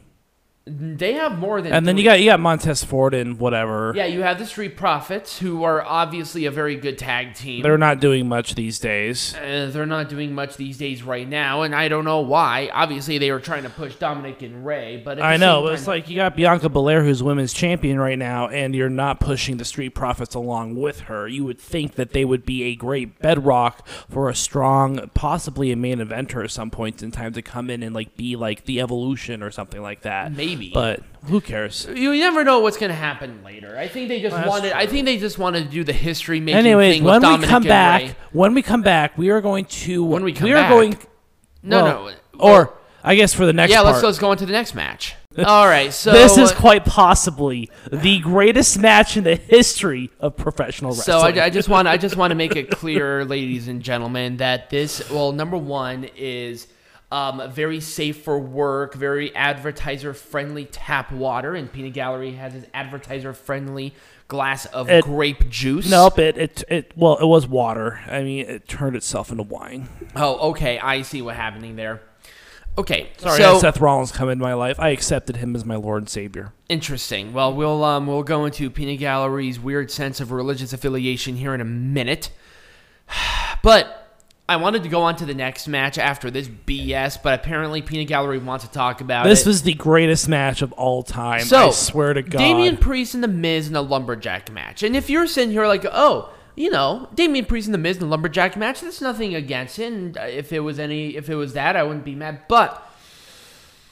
They 0.68 1.14
have 1.14 1.38
more 1.38 1.62
than. 1.62 1.72
And 1.72 1.86
then 1.86 1.96
you 1.96 2.04
got 2.04 2.20
you 2.20 2.26
got 2.26 2.40
Montez 2.40 2.84
Ford 2.84 3.14
and 3.14 3.38
whatever. 3.38 3.92
Yeah, 3.96 4.06
you 4.06 4.22
have 4.22 4.38
the 4.38 4.46
Street 4.46 4.76
Profits, 4.76 5.38
who 5.38 5.64
are 5.64 5.82
obviously 5.82 6.44
a 6.44 6.50
very 6.50 6.76
good 6.76 6.98
tag 6.98 7.34
team. 7.34 7.62
They're 7.62 7.78
not 7.78 8.00
doing 8.00 8.28
much 8.28 8.54
these 8.54 8.78
days. 8.78 9.34
Uh, 9.34 9.70
they're 9.72 9.86
not 9.86 10.08
doing 10.08 10.34
much 10.34 10.56
these 10.56 10.76
days 10.76 11.02
right 11.02 11.26
now, 11.26 11.62
and 11.62 11.74
I 11.74 11.88
don't 11.88 12.04
know 12.04 12.20
why. 12.20 12.70
Obviously, 12.72 13.18
they 13.18 13.32
were 13.32 13.40
trying 13.40 13.62
to 13.62 13.70
push 13.70 13.96
Dominik 13.96 14.42
and 14.42 14.64
Rey, 14.66 15.00
but 15.02 15.20
I 15.20 15.37
know, 15.37 15.62
but 15.62 15.75
it's 15.75 15.87
like 15.87 16.08
you 16.08 16.16
got 16.16 16.37
Bianca 16.37 16.68
Belair, 16.68 17.02
who's 17.02 17.22
women's 17.22 17.52
champion 17.52 17.98
right 17.98 18.18
now, 18.18 18.48
and 18.48 18.75
you're 18.75 18.90
not 18.90 19.20
pushing 19.20 19.56
the 19.56 19.64
Street 19.64 19.90
Profits 19.90 20.34
along 20.34 20.76
with 20.76 21.00
her. 21.00 21.26
You 21.26 21.44
would 21.44 21.58
think 21.58 21.94
that 21.94 22.12
they 22.12 22.25
would 22.25 22.44
be 22.44 22.64
a 22.64 22.76
great 22.76 23.18
bedrock 23.20 23.87
for 24.08 24.28
a 24.28 24.34
strong, 24.34 25.10
possibly 25.14 25.72
a 25.72 25.76
main 25.76 25.98
eventer 25.98 26.44
at 26.44 26.50
some 26.50 26.70
point 26.70 27.02
in 27.02 27.10
time 27.10 27.32
to 27.32 27.42
come 27.42 27.70
in 27.70 27.82
and 27.82 27.94
like 27.94 28.16
be 28.16 28.37
like 28.37 28.64
the 28.64 28.80
evolution 28.80 29.42
or 29.42 29.50
something 29.50 29.80
like 29.80 30.02
that. 30.02 30.32
Maybe. 30.32 30.57
But 30.74 31.02
who 31.26 31.40
cares? 31.40 31.86
you 31.94 32.12
never 32.16 32.44
know 32.44 32.60
what's 32.60 32.76
going 32.76 32.90
to 32.90 32.96
happen 32.96 33.42
later. 33.44 33.76
I 33.78 33.88
think 33.88 34.08
they 34.08 34.20
just 34.20 34.34
That's 34.36 34.48
wanted. 34.48 34.72
I 34.72 34.86
think 34.86 35.04
they 35.06 35.18
just 35.18 35.38
wanted 35.38 35.64
to 35.64 35.70
do 35.70 35.84
the 35.84 35.92
history 35.92 36.40
making 36.40 36.58
Anyways, 36.58 36.96
thing 36.96 37.04
when 37.04 37.22
with 37.22 37.30
we 37.30 37.36
Dominik 37.46 37.48
come 37.48 37.62
back, 37.64 38.02
Rey. 38.02 38.16
when 38.32 38.54
we 38.54 38.62
come 38.62 38.82
back, 38.82 39.16
we 39.16 39.30
are 39.30 39.40
going 39.40 39.64
to 39.64 40.04
When 40.04 40.24
we 40.24 40.32
come 40.32 40.50
are 40.50 40.54
back? 40.54 40.70
going 40.70 40.98
No, 41.62 41.82
well, 41.84 42.04
no. 42.06 42.14
or 42.38 42.74
I 43.04 43.14
guess 43.14 43.32
for 43.32 43.46
the 43.46 43.52
next 43.52 43.70
yeah, 43.70 43.82
part. 43.82 43.94
let's 43.94 44.04
let's 44.04 44.18
go 44.18 44.30
on 44.30 44.36
to 44.38 44.46
the 44.46 44.52
next 44.52 44.74
match. 44.74 45.14
All 45.46 45.66
right, 45.68 45.92
so 45.92 46.10
this 46.12 46.36
is 46.36 46.50
quite 46.50 46.84
possibly 46.84 47.70
the 47.92 48.18
greatest 48.20 48.78
match 48.80 49.16
in 49.16 49.22
the 49.22 49.36
history 49.36 50.10
of 50.18 50.36
professional 50.36 50.90
wrestling. 50.92 51.34
So. 51.34 51.40
I, 51.40 51.44
I 51.44 51.50
just 51.50 51.68
want 51.68 51.86
I 51.86 51.96
just 51.96 52.16
want 52.16 52.32
to 52.32 52.34
make 52.34 52.56
it 52.56 52.70
clear, 52.72 53.24
ladies 53.24 53.68
and 53.68 53.80
gentlemen, 53.82 54.38
that 54.38 54.68
this 54.70 55.08
well, 55.10 55.30
number 55.32 55.56
one 55.56 56.08
is 56.16 56.66
um, 57.10 57.50
very 57.50 57.80
safe 57.80 58.22
for 58.22 58.38
work, 58.38 58.94
very 58.94 59.34
advertiser 59.34 60.12
friendly 60.12 60.66
tap 60.66 61.10
water, 61.10 61.54
and 61.54 61.72
Peanut 61.72 61.94
Gallery 61.94 62.32
has 62.32 62.54
its 62.54 62.66
advertiser 62.74 63.32
friendly 63.32 63.94
glass 64.28 64.66
of 64.66 64.90
It- 64.90 65.04
grape 65.04 65.48
juice. 65.48 65.90
Nope, 65.90 66.18
it, 66.18 66.36
it 66.36 66.64
it 66.68 66.92
well, 66.96 67.16
it 67.16 67.26
was 67.26 67.46
water. 67.46 68.00
I 68.06 68.22
mean, 68.22 68.44
it 68.46 68.68
turned 68.68 68.94
itself 68.94 69.30
into 69.30 69.42
wine. 69.42 69.88
Oh, 70.14 70.50
okay, 70.50 70.78
I 70.78 71.02
see 71.02 71.22
what 71.22 71.36
happening 71.36 71.76
there. 71.76 72.02
Okay, 72.76 73.08
Sorry, 73.16 73.38
so 73.38 73.58
Seth 73.58 73.80
Rollins 73.80 74.12
come 74.12 74.28
in 74.28 74.38
my 74.38 74.54
life. 74.54 74.78
I 74.78 74.90
accepted 74.90 75.38
him 75.38 75.56
as 75.56 75.64
my 75.64 75.74
Lord 75.74 76.02
and 76.02 76.08
Savior. 76.08 76.52
Interesting. 76.68 77.32
Well, 77.32 77.52
we'll 77.52 77.82
um, 77.82 78.06
we'll 78.06 78.22
go 78.22 78.44
into 78.44 78.70
Peanut 78.70 79.00
Gallery's 79.00 79.58
weird 79.58 79.90
sense 79.90 80.20
of 80.20 80.30
religious 80.30 80.72
affiliation 80.72 81.36
here 81.36 81.54
in 81.54 81.60
a 81.60 81.64
minute. 81.66 82.30
But 83.60 84.07
I 84.49 84.57
wanted 84.57 84.83
to 84.85 84.88
go 84.88 85.02
on 85.02 85.17
to 85.17 85.26
the 85.26 85.35
next 85.35 85.69
match 85.69 85.99
after 85.99 86.31
this 86.31 86.49
BS, 86.49 87.23
but 87.23 87.35
apparently 87.38 87.83
Pina 87.83 88.05
Gallery 88.05 88.38
wants 88.38 88.64
to 88.64 88.71
talk 88.71 89.02
about 89.02 89.25
This 89.25 89.43
it. 89.43 89.47
was 89.47 89.62
the 89.62 89.75
greatest 89.75 90.26
match 90.28 90.62
of 90.62 90.73
all 90.73 91.02
time. 91.02 91.40
So, 91.43 91.69
I 91.69 91.71
swear 91.73 92.14
to 92.14 92.23
God. 92.23 92.38
Damian 92.38 92.78
Priest 92.78 93.14
and 93.14 93.23
The 93.23 93.28
Miz 93.28 93.69
in 93.69 93.76
a 93.76 93.83
lumberjack 93.83 94.50
match. 94.50 94.83
And 94.83 94.97
if 94.97 95.11
you're 95.11 95.26
sitting 95.26 95.50
here 95.50 95.67
like, 95.67 95.85
oh, 95.93 96.33
you 96.57 96.71
know, 96.71 97.09
Damian 97.14 97.45
Priest 97.45 97.67
and 97.67 97.75
The 97.75 97.78
Miz 97.78 97.99
in 97.99 98.05
a 98.05 98.07
lumberjack 98.07 98.57
match, 98.57 98.81
there's 98.81 99.02
nothing 99.02 99.35
against 99.35 99.78
it. 99.78 99.93
And 99.93 100.17
uh, 100.17 100.23
if 100.23 100.50
it 100.50 100.61
was 100.61 100.78
any, 100.78 101.14
if 101.17 101.28
it 101.28 101.35
was 101.35 101.52
that, 101.52 101.76
I 101.76 101.83
wouldn't 101.83 102.07
be 102.07 102.14
mad. 102.14 102.40
But 102.49 102.83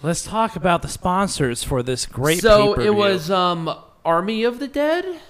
Let's 0.02 0.24
talk 0.24 0.56
about 0.56 0.80
the 0.82 0.88
sponsors 0.88 1.62
for 1.64 1.82
this 1.82 2.06
great. 2.06 2.40
so 2.40 2.74
it 2.80 2.94
was 2.94 3.30
um 3.30 3.74
Army 4.04 4.44
of 4.44 4.58
the 4.58 4.68
Dead. 4.68 5.20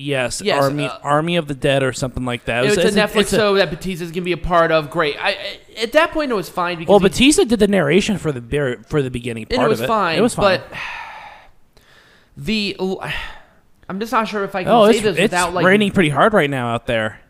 Yes, 0.00 0.40
Yes, 0.40 0.62
Army 0.62 0.86
uh, 0.86 0.98
Army 1.02 1.36
of 1.36 1.46
the 1.48 1.54
Dead 1.54 1.82
or 1.82 1.92
something 1.92 2.24
like 2.24 2.46
that. 2.46 2.64
It 2.64 2.70
was, 2.70 2.78
a 2.78 2.86
it's 2.86 2.96
Netflix 2.96 3.20
it's 3.20 3.32
a- 3.32 3.36
show 3.36 3.54
that 3.54 3.70
Batista's 3.70 4.10
gonna 4.10 4.24
be 4.24 4.32
a 4.32 4.36
part 4.36 4.72
of. 4.72 4.90
Great. 4.90 5.16
I, 5.22 5.30
I 5.30 5.58
at 5.78 5.92
that 5.92 6.12
point 6.12 6.30
it 6.30 6.34
was 6.34 6.48
fine 6.48 6.78
because 6.78 6.90
well, 6.90 6.98
he- 6.98 7.08
Batista 7.08 7.44
did 7.44 7.58
the 7.58 7.68
narration 7.68 8.18
for 8.18 8.32
the 8.32 8.82
for 8.88 9.02
the 9.02 9.10
beginning 9.10 9.46
part 9.46 9.66
it 9.66 9.68
was 9.68 9.80
of 9.80 9.84
it. 9.84 9.88
fine. 9.88 10.18
It 10.18 10.22
was 10.22 10.34
fine. 10.34 10.60
But 10.60 10.78
the 12.36 12.76
I'm 13.88 13.98
just 13.98 14.12
not 14.12 14.28
sure 14.28 14.44
if 14.44 14.54
I 14.54 14.62
can 14.62 14.72
oh, 14.72 14.86
say 14.86 14.98
it's, 14.98 15.02
this 15.02 15.16
it's 15.16 15.22
without 15.32 15.52
like. 15.52 15.64
raining 15.64 15.90
pretty 15.90 16.10
hard 16.10 16.32
right 16.32 16.50
now 16.50 16.72
out 16.74 16.86
there. 16.86 17.20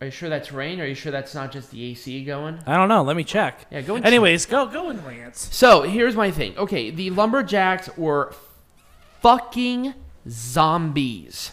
Are 0.00 0.06
you 0.06 0.10
sure 0.10 0.28
that's 0.28 0.52
rain? 0.52 0.80
Are 0.80 0.86
you 0.86 0.94
sure 0.94 1.12
that's 1.12 1.34
not 1.34 1.52
just 1.52 1.70
the 1.70 1.82
AC 1.82 2.24
going? 2.24 2.58
I 2.66 2.76
don't 2.76 2.88
know. 2.88 3.02
Let 3.02 3.16
me 3.16 3.24
check. 3.24 3.66
Yeah, 3.70 3.80
go 3.82 3.96
and 3.96 4.04
Anyways, 4.04 4.46
go 4.46 4.66
go 4.66 4.90
and 4.90 5.04
rants. 5.04 5.54
So 5.54 5.82
here's 5.82 6.16
my 6.16 6.30
thing. 6.30 6.56
Okay, 6.58 6.90
the 6.90 7.10
lumberjacks 7.10 7.94
were 7.96 8.34
fucking 9.20 9.94
zombies. 10.28 11.52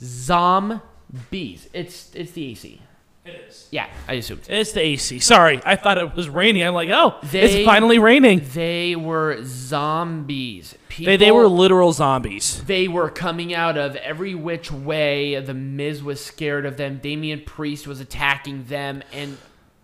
Zombies. 0.00 1.68
It's 1.72 2.14
it's 2.14 2.32
the 2.32 2.50
AC. 2.50 2.82
It 3.24 3.44
is. 3.48 3.68
Yeah, 3.70 3.88
I 4.06 4.14
assumed. 4.14 4.42
It's 4.48 4.72
the 4.72 4.80
AC. 4.80 5.18
Sorry, 5.18 5.60
I 5.66 5.76
thought 5.76 5.98
it 5.98 6.14
was 6.16 6.30
raining. 6.30 6.62
I'm 6.62 6.72
like, 6.72 6.88
oh, 6.90 7.18
They- 7.30 7.40
it's 7.42 7.64
finally 7.66 7.98
raining. 7.98 8.40
They 8.54 8.96
were 8.96 9.40
zombies. 9.44 10.74
People, 10.88 11.12
They, 11.12 11.16
they 11.18 11.30
were 11.30 11.46
literal 11.46 11.92
zombies. 11.92 12.62
They 12.64 12.88
were 12.88 13.10
coming 13.10 13.52
out 13.54 13.76
of 13.76 13.96
every 13.96 14.34
which 14.34 14.72
way. 14.72 15.38
The 15.40 15.52
Miz 15.52 16.02
was 16.02 16.24
scared 16.24 16.64
of 16.64 16.78
them. 16.78 17.00
Damian 17.02 17.42
Priest 17.44 17.86
was 17.86 18.00
attacking 18.00 18.64
them, 18.64 19.02
and 19.12 19.36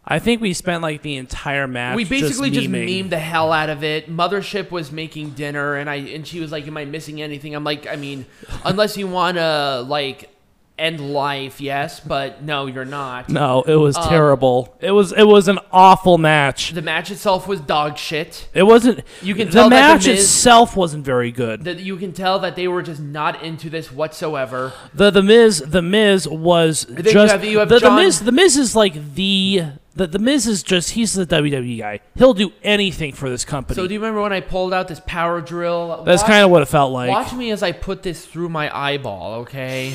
I 0.06 0.18
think 0.18 0.40
we 0.42 0.52
spent 0.52 0.82
like 0.82 1.00
the 1.02 1.16
entire 1.16 1.66
match. 1.66 1.96
we 1.96 2.04
basically 2.04 2.50
just, 2.50 2.68
memeing. 2.68 3.04
memed 3.06 3.10
the 3.10 3.18
hell 3.18 3.52
out 3.52 3.70
of 3.70 3.82
it. 3.82 4.10
Mothership 4.14 4.70
was 4.70 4.92
making 4.92 5.30
dinner, 5.30 5.74
and 5.76 5.88
I 5.88 5.96
and 5.96 6.26
she 6.26 6.40
was 6.40 6.52
like, 6.52 6.66
"Am 6.66 6.76
I 6.76 6.84
missing 6.84 7.22
anything?" 7.22 7.54
I'm 7.54 7.64
like, 7.64 7.86
"I 7.86 7.96
mean, 7.96 8.26
unless 8.64 8.96
you 8.98 9.06
want 9.08 9.38
to 9.38 9.82
like 9.88 10.30
end 10.76 10.98
life, 11.00 11.60
yes, 11.60 12.00
but 12.00 12.42
no, 12.42 12.66
you're 12.66 12.84
not." 12.84 13.30
No, 13.30 13.62
it 13.62 13.76
was 13.76 13.96
Um, 13.96 14.08
terrible. 14.08 14.76
It 14.80 14.90
was 14.90 15.12
it 15.12 15.22
was 15.26 15.48
an 15.48 15.58
awful 15.72 16.18
match. 16.18 16.72
The 16.72 16.82
match 16.82 17.10
itself 17.10 17.48
was 17.48 17.60
dog 17.60 17.96
shit. 17.96 18.48
It 18.52 18.64
wasn't. 18.64 19.00
You 19.22 19.34
can 19.34 19.46
the 19.46 19.52
tell 19.54 19.70
that 19.70 19.76
The 19.88 19.94
match 19.94 20.06
Miz- 20.06 20.18
itself 20.24 20.76
wasn't 20.76 21.06
very 21.06 21.32
good. 21.32 21.64
That 21.64 21.80
you 21.80 21.96
can 21.96 22.12
tell 22.12 22.38
that 22.40 22.56
they 22.56 22.68
were 22.68 22.82
just 22.82 23.00
not 23.00 23.42
into 23.42 23.70
this 23.70 23.90
whatsoever. 23.90 24.74
The 24.92 25.10
the 25.10 25.22
Miz 25.22 25.60
the 25.66 25.80
Miz 25.80 26.28
was 26.28 26.84
then 26.90 27.06
you 27.06 27.12
just 27.12 27.32
have- 27.32 27.42
you 27.44 27.60
have 27.60 27.70
the, 27.70 27.78
the 27.78 27.90
Miz 27.90 28.20
the 28.20 28.32
Miz 28.32 28.58
is 28.58 28.76
like 28.76 29.14
the 29.14 29.62
the 29.96 30.06
the 30.06 30.18
Miz 30.18 30.46
is 30.46 30.62
just 30.62 30.90
he's 30.90 31.12
the 31.14 31.26
WWE 31.26 31.78
guy. 31.78 32.00
He'll 32.16 32.34
do 32.34 32.52
anything 32.62 33.12
for 33.12 33.28
this 33.30 33.44
company. 33.44 33.76
So 33.76 33.86
do 33.86 33.94
you 33.94 34.00
remember 34.00 34.20
when 34.22 34.32
I 34.32 34.40
pulled 34.40 34.72
out 34.74 34.88
this 34.88 35.00
power 35.06 35.40
drill? 35.40 36.02
That's 36.04 36.22
Watch- 36.22 36.30
kind 36.30 36.44
of 36.44 36.50
what 36.50 36.62
it 36.62 36.66
felt 36.68 36.92
like. 36.92 37.10
Watch 37.10 37.32
me 37.32 37.50
as 37.50 37.62
I 37.62 37.72
put 37.72 38.02
this 38.02 38.24
through 38.26 38.48
my 38.48 38.74
eyeball, 38.76 39.34
okay? 39.42 39.94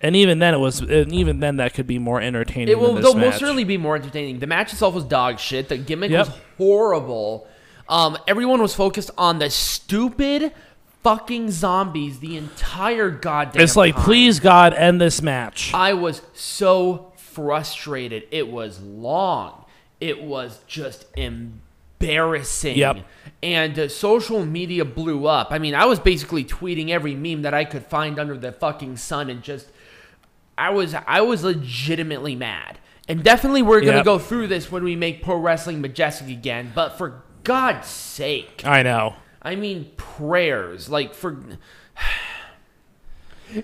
And 0.00 0.14
even 0.16 0.38
then 0.38 0.52
it 0.54 0.58
was 0.58 0.80
and 0.80 1.12
even 1.12 1.40
then 1.40 1.56
that 1.56 1.72
could 1.74 1.86
be 1.86 1.98
more 1.98 2.20
entertaining. 2.20 2.68
It 2.68 2.78
will 2.78 2.94
than 2.94 2.96
this 2.96 3.04
they'll 3.04 3.14
match. 3.14 3.30
most 3.32 3.38
certainly 3.40 3.64
be 3.64 3.76
more 3.78 3.96
entertaining. 3.96 4.38
The 4.38 4.46
match 4.46 4.72
itself 4.72 4.94
was 4.94 5.04
dog 5.04 5.38
shit. 5.38 5.68
The 5.68 5.78
gimmick 5.78 6.10
Yep. 6.10 6.26
was 6.26 6.36
horrible. 6.58 7.46
Um, 7.88 8.16
everyone 8.26 8.60
was 8.62 8.74
focused 8.74 9.10
on 9.18 9.38
the 9.38 9.50
stupid 9.50 10.52
fucking 11.02 11.50
zombies 11.50 12.18
the 12.20 12.36
entire 12.36 13.10
goddamn 13.10 13.62
It's 13.62 13.76
like, 13.76 13.94
time. 13.94 14.04
please 14.04 14.40
God, 14.40 14.72
end 14.72 15.00
this 15.00 15.20
match. 15.20 15.70
I 15.74 15.92
was 15.92 16.22
so 16.32 17.12
frustrated. 17.34 18.24
It 18.30 18.48
was 18.48 18.80
long. 18.80 19.64
It 20.00 20.22
was 20.22 20.60
just 20.66 21.06
embarrassing. 21.16 22.76
Yep. 22.76 22.98
And 23.42 23.78
uh, 23.78 23.88
social 23.88 24.44
media 24.44 24.84
blew 24.84 25.26
up. 25.26 25.48
I 25.50 25.58
mean, 25.58 25.74
I 25.74 25.84
was 25.86 25.98
basically 25.98 26.44
tweeting 26.44 26.90
every 26.90 27.14
meme 27.14 27.42
that 27.42 27.54
I 27.54 27.64
could 27.64 27.86
find 27.86 28.18
under 28.18 28.36
the 28.36 28.52
fucking 28.52 28.96
sun 28.96 29.30
and 29.30 29.42
just 29.42 29.68
I 30.56 30.70
was 30.70 30.94
I 31.06 31.20
was 31.22 31.42
legitimately 31.44 32.36
mad. 32.36 32.78
And 33.08 33.22
definitely 33.22 33.62
we're 33.62 33.80
going 33.80 33.92
to 33.92 33.98
Yep. 33.98 34.04
go 34.04 34.18
through 34.18 34.46
this 34.46 34.72
when 34.72 34.82
we 34.82 34.96
make 34.96 35.22
pro 35.22 35.36
wrestling 35.36 35.80
majestic 35.82 36.28
again, 36.28 36.72
but 36.74 36.96
for 36.96 37.22
God's 37.42 37.86
sake. 37.88 38.62
I 38.64 38.82
know. 38.82 39.16
I 39.42 39.56
mean, 39.56 39.90
prayers. 39.98 40.88
Like, 40.88 41.12
for. 41.14 41.38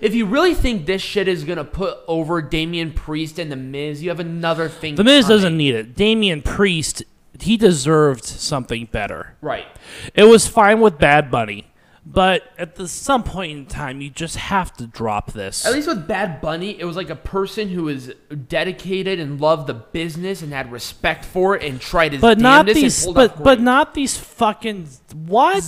If 0.01 0.13
you 0.13 0.25
really 0.25 0.53
think 0.53 0.85
this 0.85 1.01
shit 1.01 1.27
is 1.27 1.43
gonna 1.43 1.63
put 1.63 1.97
over 2.07 2.41
Damian 2.41 2.91
Priest 2.93 3.39
and 3.39 3.51
The 3.51 3.55
Miz, 3.55 4.01
you 4.01 4.09
have 4.09 4.19
another 4.19 4.69
thing. 4.69 4.95
The 4.95 5.03
Miz 5.03 5.25
coming. 5.25 5.37
doesn't 5.37 5.57
need 5.57 5.75
it. 5.75 5.95
Damian 5.95 6.41
Priest, 6.41 7.03
he 7.39 7.57
deserved 7.57 8.23
something 8.23 8.87
better. 8.91 9.35
Right. 9.41 9.65
It 10.13 10.25
was 10.25 10.47
fine 10.47 10.79
with 10.79 10.97
Bad 10.97 11.29
Bunny, 11.31 11.71
but 12.05 12.43
at 12.57 12.75
the, 12.75 12.87
some 12.87 13.23
point 13.23 13.51
in 13.51 13.65
time, 13.67 14.01
you 14.01 14.09
just 14.09 14.35
have 14.35 14.73
to 14.77 14.87
drop 14.87 15.33
this. 15.33 15.65
At 15.65 15.73
least 15.73 15.87
with 15.87 16.07
Bad 16.07 16.41
Bunny, 16.41 16.79
it 16.79 16.85
was 16.85 16.95
like 16.95 17.09
a 17.09 17.15
person 17.15 17.69
who 17.69 17.83
was 17.83 18.11
dedicated 18.47 19.19
and 19.19 19.39
loved 19.39 19.67
the 19.67 19.73
business 19.73 20.41
and 20.41 20.51
had 20.51 20.71
respect 20.71 21.25
for 21.25 21.55
it 21.55 21.63
and 21.63 21.79
tried 21.79 22.13
his 22.13 22.21
but 22.21 22.39
not 22.39 22.65
these. 22.65 23.05
But 23.07 23.43
but 23.43 23.61
not 23.61 23.93
these 23.93 24.17
fucking 24.17 24.87
what? 25.25 25.63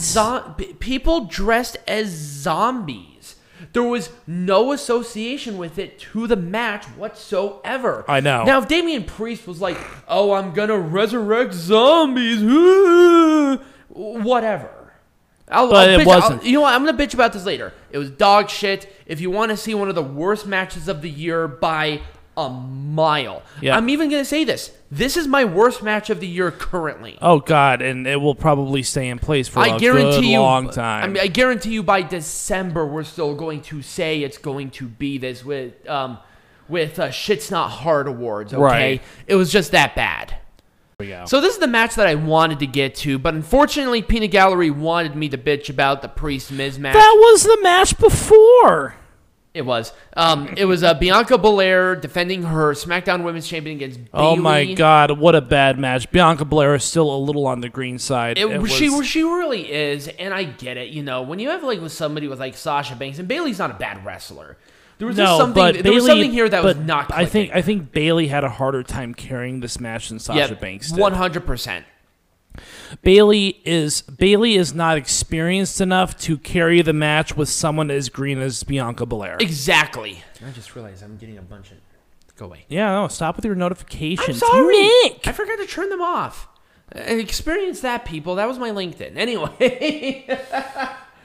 People 0.79 1.25
dressed 1.25 1.77
as 1.87 2.07
zombies. 2.09 3.12
There 3.73 3.83
was 3.83 4.11
no 4.27 4.71
association 4.71 5.57
with 5.57 5.77
it 5.79 5.97
to 5.99 6.27
the 6.27 6.35
match 6.35 6.85
whatsoever. 6.85 8.05
I 8.07 8.19
know. 8.19 8.43
Now, 8.43 8.59
if 8.59 8.67
Damian 8.67 9.03
Priest 9.03 9.47
was 9.47 9.59
like, 9.61 9.77
"Oh, 10.07 10.33
I'm 10.33 10.53
gonna 10.53 10.77
resurrect 10.77 11.53
zombies," 11.53 12.41
whatever. 13.89 14.69
I'll, 15.49 15.69
But 15.69 15.89
I'll 15.89 15.99
it 15.99 16.03
bitch- 16.03 16.11
I'll- 16.11 16.19
wasn't. 16.21 16.45
you 16.45 16.53
know 16.53 16.61
what? 16.61 16.73
I'm 16.73 16.85
gonna 16.85 16.97
bitch 16.97 17.13
about 17.13 17.33
this 17.33 17.45
later. 17.45 17.73
It 17.91 17.97
was 17.97 18.09
dog 18.09 18.49
shit. 18.49 18.93
If 19.05 19.19
you 19.21 19.29
want 19.29 19.51
to 19.51 19.57
see 19.57 19.73
one 19.73 19.89
of 19.89 19.95
the 19.95 20.01
worst 20.03 20.45
matches 20.47 20.87
of 20.87 21.01
the 21.01 21.09
year 21.09 21.47
by 21.47 22.01
a 22.37 22.49
mile, 22.49 23.43
Yeah. 23.61 23.75
I'm 23.77 23.89
even 23.89 24.09
gonna 24.09 24.25
say 24.25 24.43
this. 24.43 24.71
This 24.95 25.17
is 25.17 25.27
my 25.27 25.43
worst 25.43 25.81
match 25.81 26.09
of 26.11 26.19
the 26.19 26.27
year 26.27 26.51
currently. 26.51 27.17
Oh 27.21 27.39
God, 27.39 27.81
and 27.81 28.05
it 28.05 28.21
will 28.21 28.35
probably 28.35 28.83
stay 28.83 29.09
in 29.09 29.17
place 29.17 29.47
for 29.47 29.59
I 29.59 29.75
a 29.75 29.79
guarantee 29.79 30.21
good 30.21 30.25
you, 30.25 30.39
long 30.39 30.69
time. 30.69 31.03
I 31.03 31.07
mean, 31.07 31.23
I 31.23 31.27
guarantee 31.27 31.71
you 31.71 31.81
by 31.81 32.03
December 32.03 32.85
we're 32.85 33.03
still 33.03 33.33
going 33.33 33.61
to 33.63 33.81
say 33.81 34.21
it's 34.21 34.37
going 34.37 34.69
to 34.71 34.87
be 34.87 35.17
this 35.17 35.43
with 35.43 35.87
um 35.89 36.19
with 36.69 36.99
uh, 36.99 37.09
shit's 37.09 37.49
not 37.49 37.69
hard 37.69 38.07
awards. 38.07 38.53
Okay, 38.53 38.61
Right. 38.61 39.01
it 39.25 39.35
was 39.35 39.51
just 39.51 39.71
that 39.71 39.95
bad. 39.95 40.37
We 40.99 41.07
go. 41.07 41.25
So 41.25 41.41
this 41.41 41.55
is 41.55 41.59
the 41.59 41.67
match 41.67 41.95
that 41.95 42.05
I 42.05 42.13
wanted 42.15 42.59
to 42.59 42.67
get 42.67 42.93
to, 42.97 43.17
but 43.17 43.33
unfortunately, 43.33 44.03
Peanut 44.03 44.29
Gallery 44.29 44.69
wanted 44.69 45.15
me 45.15 45.27
to 45.29 45.37
bitch 45.39 45.69
about 45.71 46.03
the 46.03 46.07
Priest 46.07 46.51
Miz 46.51 46.77
match. 46.77 46.93
that 46.93 47.15
was 47.19 47.43
the 47.43 47.57
match 47.63 47.97
before. 47.97 48.95
It 49.53 49.67
was, 49.67 49.93
um, 50.17 50.51
it 50.57 50.65
was 50.65 50.81
uh, 50.81 50.95
Bianca 50.95 51.37
Belair 51.37 51.95
defending 51.95 52.41
her 52.41 52.73
SmackDown 52.73 53.23
Women's 53.23 53.47
Champion 53.47 53.75
against 53.77 53.99
Bayley. 54.11 54.25
Oh 54.25 54.35
my 54.35 54.73
God, 54.73 55.19
what 55.19 55.35
a 55.35 55.41
bad 55.41 55.77
match! 55.77 56.09
Bianca 56.09 56.43
Belair 56.43 56.73
is 56.73 56.83
still 56.83 57.13
a 57.13 57.17
little 57.17 57.45
on 57.45 57.61
the 57.61 57.69
green 57.69 57.99
side. 57.99 58.39
It, 58.39 58.47
It 58.47 58.67
she 58.69 58.89
was- 58.89 59.05
she 59.05 59.21
really 59.21 59.71
is, 59.71 60.07
and 60.07 60.33
I 60.33 60.43
get 60.43 60.77
it. 60.77 60.89
You 60.89 61.03
know, 61.03 61.21
when 61.21 61.37
you 61.37 61.49
have 61.49 61.61
like 61.63 61.79
with 61.81 61.91
somebody 61.91 62.27
with 62.27 62.39
like 62.39 62.57
Sasha 62.57 62.95
Banks, 62.95 63.19
and 63.19 63.27
Bayley's 63.27 63.59
not 63.59 63.69
a 63.69 63.75
bad 63.75 64.03
wrestler. 64.03 64.57
There 64.97 65.07
was 65.07 65.17
just 65.17 65.29
no, 65.29 65.37
something. 65.37 65.61
but 65.61 65.73
there 65.73 65.83
Bayley, 65.83 65.95
was 65.95 66.05
something 66.05 66.31
here 66.31 66.49
that 66.49 66.63
was 66.63 66.77
not. 66.77 67.11
I 67.11 67.25
think. 67.25 67.51
I 67.53 67.61
think 67.61 67.91
Bayley 67.91 68.27
had 68.27 68.43
a 68.43 68.49
harder 68.49 68.81
time 68.81 69.13
carrying 69.13 69.59
this 69.59 69.79
match 69.79 70.09
than 70.09 70.17
Sasha 70.17 70.55
Banks 70.55 70.91
one 70.91 71.13
hundred 71.13 71.45
percent. 71.45 71.85
Bayley 73.01 73.61
is 73.65 74.01
Bayley 74.03 74.55
is 74.55 74.73
not 74.73 74.97
experienced 74.97 75.81
enough 75.81 76.17
to 76.21 76.37
carry 76.37 76.81
the 76.81 76.93
match 76.93 77.35
with 77.35 77.49
someone 77.49 77.89
as 77.91 78.09
green 78.09 78.39
as 78.39 78.63
Bianca 78.63 79.05
Belair. 79.05 79.37
Exactly. 79.39 80.23
I 80.45 80.51
just 80.51 80.75
realized 80.75 81.03
I'm 81.03 81.17
getting 81.17 81.37
a 81.37 81.41
bunch 81.41 81.71
of. 81.71 81.77
Go 82.35 82.45
away. 82.45 82.65
yeah, 82.67 82.91
no, 82.91 83.07
stop 83.09 83.35
with 83.35 83.45
your 83.45 83.53
notifications. 83.55 84.41
I'm 84.41 84.49
sorry. 84.49 84.75
Nick! 85.03 85.27
I 85.27 85.31
forgot 85.33 85.57
to 85.59 85.67
turn 85.67 85.89
them 85.89 86.01
off. 86.01 86.47
Uh, 86.95 86.99
Experience 87.01 87.81
that, 87.81 88.05
people. 88.05 88.35
That 88.35 88.47
was 88.47 88.57
my 88.57 88.71
LinkedIn. 88.71 89.15
Anyway, 89.15 90.25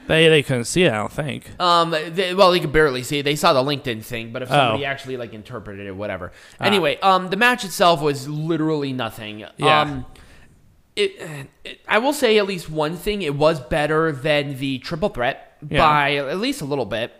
They 0.07 0.27
they 0.27 0.41
couldn't 0.43 0.65
see 0.65 0.83
it. 0.83 0.91
I 0.91 0.95
don't 0.97 1.11
think. 1.11 1.49
um, 1.59 1.91
they, 1.91 2.33
well, 2.33 2.51
they 2.51 2.59
could 2.59 2.71
barely 2.71 3.03
see. 3.03 3.19
it. 3.19 3.23
They 3.23 3.35
saw 3.35 3.53
the 3.53 3.61
LinkedIn 3.63 4.03
thing, 4.03 4.31
but 4.31 4.41
if 4.43 4.49
somebody 4.49 4.83
Oh. 4.83 4.87
Ah. 4.87 4.91
actually 4.91 5.17
like 5.17 5.33
interpreted 5.33 5.85
it, 5.87 5.95
whatever. 5.95 6.31
Anyway, 6.59 6.97
um, 7.01 7.29
the 7.29 7.37
match 7.37 7.63
itself 7.65 8.01
was 8.01 8.27
literally 8.27 8.91
nothing. 8.93 9.45
Yeah. 9.57 9.81
Um, 9.81 10.05
it, 10.99 11.49
it, 11.65 11.79
I 11.87 11.97
will 11.99 12.13
say 12.13 12.37
at 12.37 12.45
least 12.47 12.69
one 12.69 12.95
thing. 12.97 13.21
It 13.21 13.35
was 13.35 13.59
better 13.59 14.11
than 14.11 14.57
the 14.57 14.79
triple 14.79 15.09
threat 15.09 15.57
Yeah. 15.69 15.79
by 15.79 16.15
at 16.15 16.39
least 16.39 16.61
a 16.61 16.65
little 16.65 16.85
bit. 16.85 17.13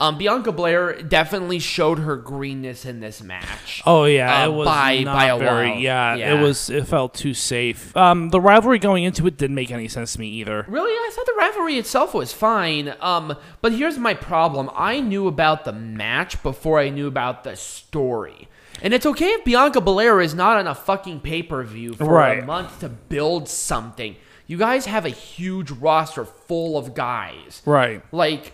Um, 0.00 0.16
Bianca 0.16 0.50
Belair 0.50 1.02
definitely 1.02 1.58
showed 1.58 1.98
her 1.98 2.16
greenness 2.16 2.86
in 2.86 3.00
this 3.00 3.22
match. 3.22 3.82
Oh 3.84 4.04
yeah, 4.06 4.44
Uh, 4.44 4.46
it 4.48 4.52
was 4.54 4.66
by- 4.66 5.00
not 5.00 5.14
by 5.14 5.24
a 5.26 5.36
very. 5.38 5.78
Yeah, 5.82 6.14
Yeah. 6.16 6.34
it 6.38 6.42
was. 6.42 6.70
It 6.70 6.86
felt 6.86 7.12
too 7.12 7.34
safe. 7.34 7.94
Um, 7.94 8.30
the 8.30 8.40
rivalry 8.40 8.78
going 8.78 9.04
into 9.04 9.26
it 9.26 9.36
didn't 9.36 9.56
make 9.56 9.70
any 9.70 9.88
sense 9.88 10.14
to 10.14 10.20
me 10.20 10.28
either. 10.28 10.64
Really, 10.68 10.90
I 10.90 11.10
thought 11.12 11.26
the 11.26 11.34
rivalry 11.36 11.76
itself 11.76 12.14
was 12.14 12.32
fine. 12.32 12.94
Um, 13.02 13.36
but 13.60 13.72
here's 13.72 13.98
my 13.98 14.14
problem: 14.14 14.70
I 14.74 15.00
knew 15.00 15.26
about 15.26 15.66
the 15.66 15.72
match 15.74 16.42
before 16.42 16.78
I 16.80 16.88
knew 16.88 17.06
about 17.06 17.44
the 17.44 17.54
story. 17.54 18.48
And 18.82 18.94
it's 18.94 19.06
okay 19.06 19.28
if 19.30 19.44
Bianca 19.44 19.80
Belair 19.80 20.20
is 20.20 20.34
not 20.34 20.56
on 20.56 20.66
a 20.66 20.74
fucking 20.74 21.20
pay 21.20 21.42
per 21.42 21.62
view 21.62 21.94
for 21.94 22.04
Right. 22.04 22.42
a 22.42 22.46
month 22.46 22.80
to 22.80 22.88
build 22.88 23.48
something. 23.48 24.16
You 24.46 24.56
guys 24.58 24.86
have 24.86 25.04
a 25.06 25.10
huge 25.10 25.70
roster 25.70 26.24
full 26.24 26.76
of 26.76 26.94
guys. 26.94 27.62
Right. 27.64 28.02
Like, 28.12 28.52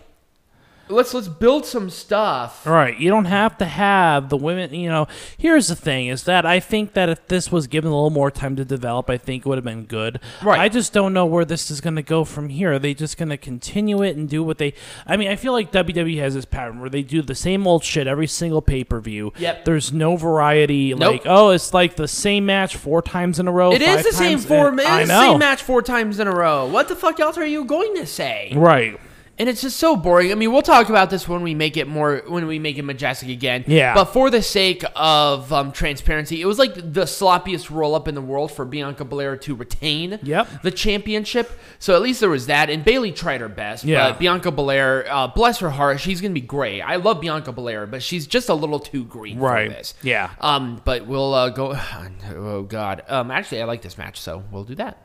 let's 0.89 1.15
let's 1.15 1.29
build 1.29 1.67
some 1.67 1.91
stuff. 1.91 2.67
Right. 2.67 2.99
You 2.99 3.11
don't 3.11 3.25
have 3.27 3.59
to 3.59 3.65
have 3.65 4.29
the 4.29 4.37
women. 4.37 4.75
You 4.75 4.89
know, 4.89 5.07
here's 5.39 5.69
the 5.69 5.77
thing: 5.77 6.07
is 6.09 6.25
that 6.25 6.45
I 6.47 6.61
think 6.61 6.93
that 6.95 7.09
if 7.09 7.27
this 7.29 7.51
was 7.51 7.67
given 7.67 7.91
a 7.91 7.95
little 7.95 8.11
more 8.11 8.31
time 8.31 8.57
to 8.57 8.65
develop, 8.65 9.11
I 9.11 9.19
think 9.19 9.45
it 9.45 9.49
would 9.49 9.59
have 9.59 9.65
been 9.65 9.85
good. 9.85 10.21
Right. 10.43 10.61
I 10.61 10.69
just 10.69 10.93
don't 10.93 11.13
know 11.13 11.27
where 11.27 11.45
this 11.45 11.71
is 11.71 11.81
going 11.81 11.97
to 11.97 12.03
go 12.03 12.25
from 12.25 12.49
here. 12.49 12.75
Are 12.75 12.79
they 12.79 12.95
just 12.95 13.17
going 13.17 13.29
to 13.31 13.37
continue 13.37 14.03
it 14.03 14.17
and 14.17 14.29
do 14.29 14.43
what 14.43 14.59
they? 14.59 14.75
I 15.07 15.17
mean, 15.17 15.29
I 15.29 15.37
feel 15.37 15.53
like 15.53 15.73
WWE 15.73 16.19
has 16.19 16.35
this 16.35 16.45
pattern 16.45 16.81
where 16.81 16.91
they 16.91 17.03
do 17.03 17.23
the 17.23 17.35
same 17.35 17.67
old 17.67 17.85
shit 17.85 18.07
every 18.07 18.27
single 18.27 18.63
pay 18.63 18.85
per 18.85 19.01
view. 19.01 19.33
Yep. 19.39 19.65
There's 19.65 19.93
no 19.93 20.17
variety. 20.17 20.95
Nope. 20.95 21.13
Like, 21.13 21.23
oh, 21.27 21.51
it's 21.51 21.73
like 21.75 21.97
the 21.97 22.09
same 22.09 22.47
match 22.47 22.77
four 22.77 23.03
times 23.03 23.39
in 23.39 23.49
a 23.49 23.53
row. 23.53 23.73
It 23.73 23.83
is 23.83 24.05
the 24.05 24.13
same 24.13 24.39
times- 24.39 24.47
four. 24.47 24.67
Eh, 24.67 24.71
and- 24.71 24.81
I 24.81 25.01
is 25.03 25.09
the 25.09 25.15
know. 25.15 25.31
same 25.33 25.39
match 25.39 25.63
four 25.63 25.83
times 25.83 26.19
in 26.21 26.27
a 26.29 26.33
row. 26.35 26.67
What 26.67 26.89
the 26.89 26.97
fuck 26.97 27.19
else 27.21 27.37
are 27.39 27.47
you 27.47 27.65
going 27.65 27.95
to 27.97 28.07
say? 28.07 28.53
Right. 28.55 28.99
And 29.39 29.51
it's 29.51 29.61
just 29.61 29.77
so 29.77 29.97
boring. 29.97 30.33
I 30.33 30.35
mean, 30.35 30.51
we'll 30.51 30.63
talk 30.63 30.89
about 30.89 31.11
this 31.11 31.29
when 31.29 31.43
we 31.43 31.55
make 31.55 31.77
it 31.77 31.87
more 31.87 32.23
when 32.27 32.47
we 32.47 32.59
make 32.59 32.79
it 32.79 32.83
majestic 32.85 33.29
again. 33.29 33.65
Yeah. 33.67 33.93
But 33.93 34.07
for 34.07 34.31
the 34.31 34.41
sake 34.41 34.83
of 34.95 35.53
um, 35.53 35.73
transparency, 35.73 36.41
it 36.41 36.47
was 36.47 36.59
like 36.59 36.75
the 36.75 37.03
sloppiest 37.03 37.71
roll 37.71 37.95
up 37.95 38.09
in 38.09 38.15
the 38.15 38.23
world 38.23 38.51
for 38.51 38.65
Bianca 38.65 39.05
Belair 39.05 39.37
to 39.37 39.55
retain 39.55 40.19
Yep. 40.23 40.63
the 40.63 40.71
championship. 40.71 41.51
So 41.79 41.95
at 41.95 42.01
least 42.01 42.21
there 42.21 42.31
was 42.31 42.47
that. 42.47 42.71
And 42.71 42.83
Bayley 42.83 43.13
tried 43.13 43.43
her 43.43 43.49
best. 43.51 43.85
Yeah. 43.85 44.09
But 44.11 44.19
Bianca 44.19 44.51
Belair, 44.51 45.05
uh, 45.11 45.29
bless 45.29 45.59
her 45.59 45.69
heart, 45.71 46.01
she's 46.01 46.23
gonna 46.23 46.33
be 46.33 46.41
great. 46.41 46.81
I 46.81 46.97
love 46.97 47.21
Bianca 47.21 47.53
Belair, 47.53 47.87
but 47.87 48.03
she's 48.03 48.27
just 48.27 48.49
a 48.49 48.55
little 48.55 48.81
too 48.81 49.05
green 49.05 49.39
Right. 49.39 49.71
for 49.71 49.77
this. 49.77 49.95
Yeah. 50.03 50.31
Um. 50.41 50.81
But 50.85 51.07
we'll 51.07 51.35
uh, 51.35 51.51
go. 51.51 51.77
Oh 52.35 52.63
God. 52.63 53.03
Um. 53.09 53.31
Actually, 53.31 53.61
I 53.61 53.65
like 53.67 53.83
this 53.83 53.99
match, 53.99 54.19
so 54.19 54.45
we'll 54.51 54.65
do 54.65 54.77
that. 54.77 55.03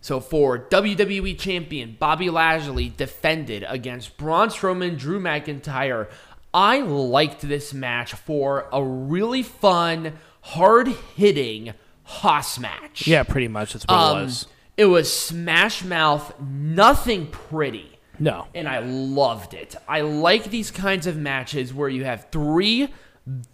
So 0.00 0.18
for 0.20 0.58
WWE 0.58 1.38
Champion 1.38 1.96
Bobby 1.98 2.30
Lashley 2.30 2.88
defended 2.96 3.64
against 3.68 4.16
Braun 4.16 4.48
Strowman, 4.48 4.98
Drew 4.98 5.20
McIntyre. 5.20 6.08
I 6.54 6.80
liked 6.80 7.42
this 7.42 7.72
match 7.74 8.14
for 8.14 8.66
a 8.72 8.82
really 8.82 9.42
fun, 9.42 10.14
hard-hitting 10.40 11.74
hoss 12.04 12.58
match. 12.58 13.06
Yeah. 13.06 13.22
Pretty 13.22 13.48
much. 13.48 13.72
That's 13.72 13.84
what 13.86 13.94
it 13.94 13.98
Um, 13.98 14.22
was. 14.24 14.46
it 14.76 14.84
was 14.86 15.12
smash 15.12 15.84
mouth, 15.84 16.34
nothing 16.40 17.26
pretty. 17.26 17.98
No. 18.18 18.46
And 18.54 18.68
I 18.68 18.80
loved 18.80 19.54
it. 19.54 19.76
I 19.88 20.00
like 20.02 20.44
these 20.44 20.70
kinds 20.70 21.06
of 21.06 21.16
matches 21.16 21.72
where 21.72 21.88
you 21.88 22.04
have 22.04 22.26
three 22.30 22.88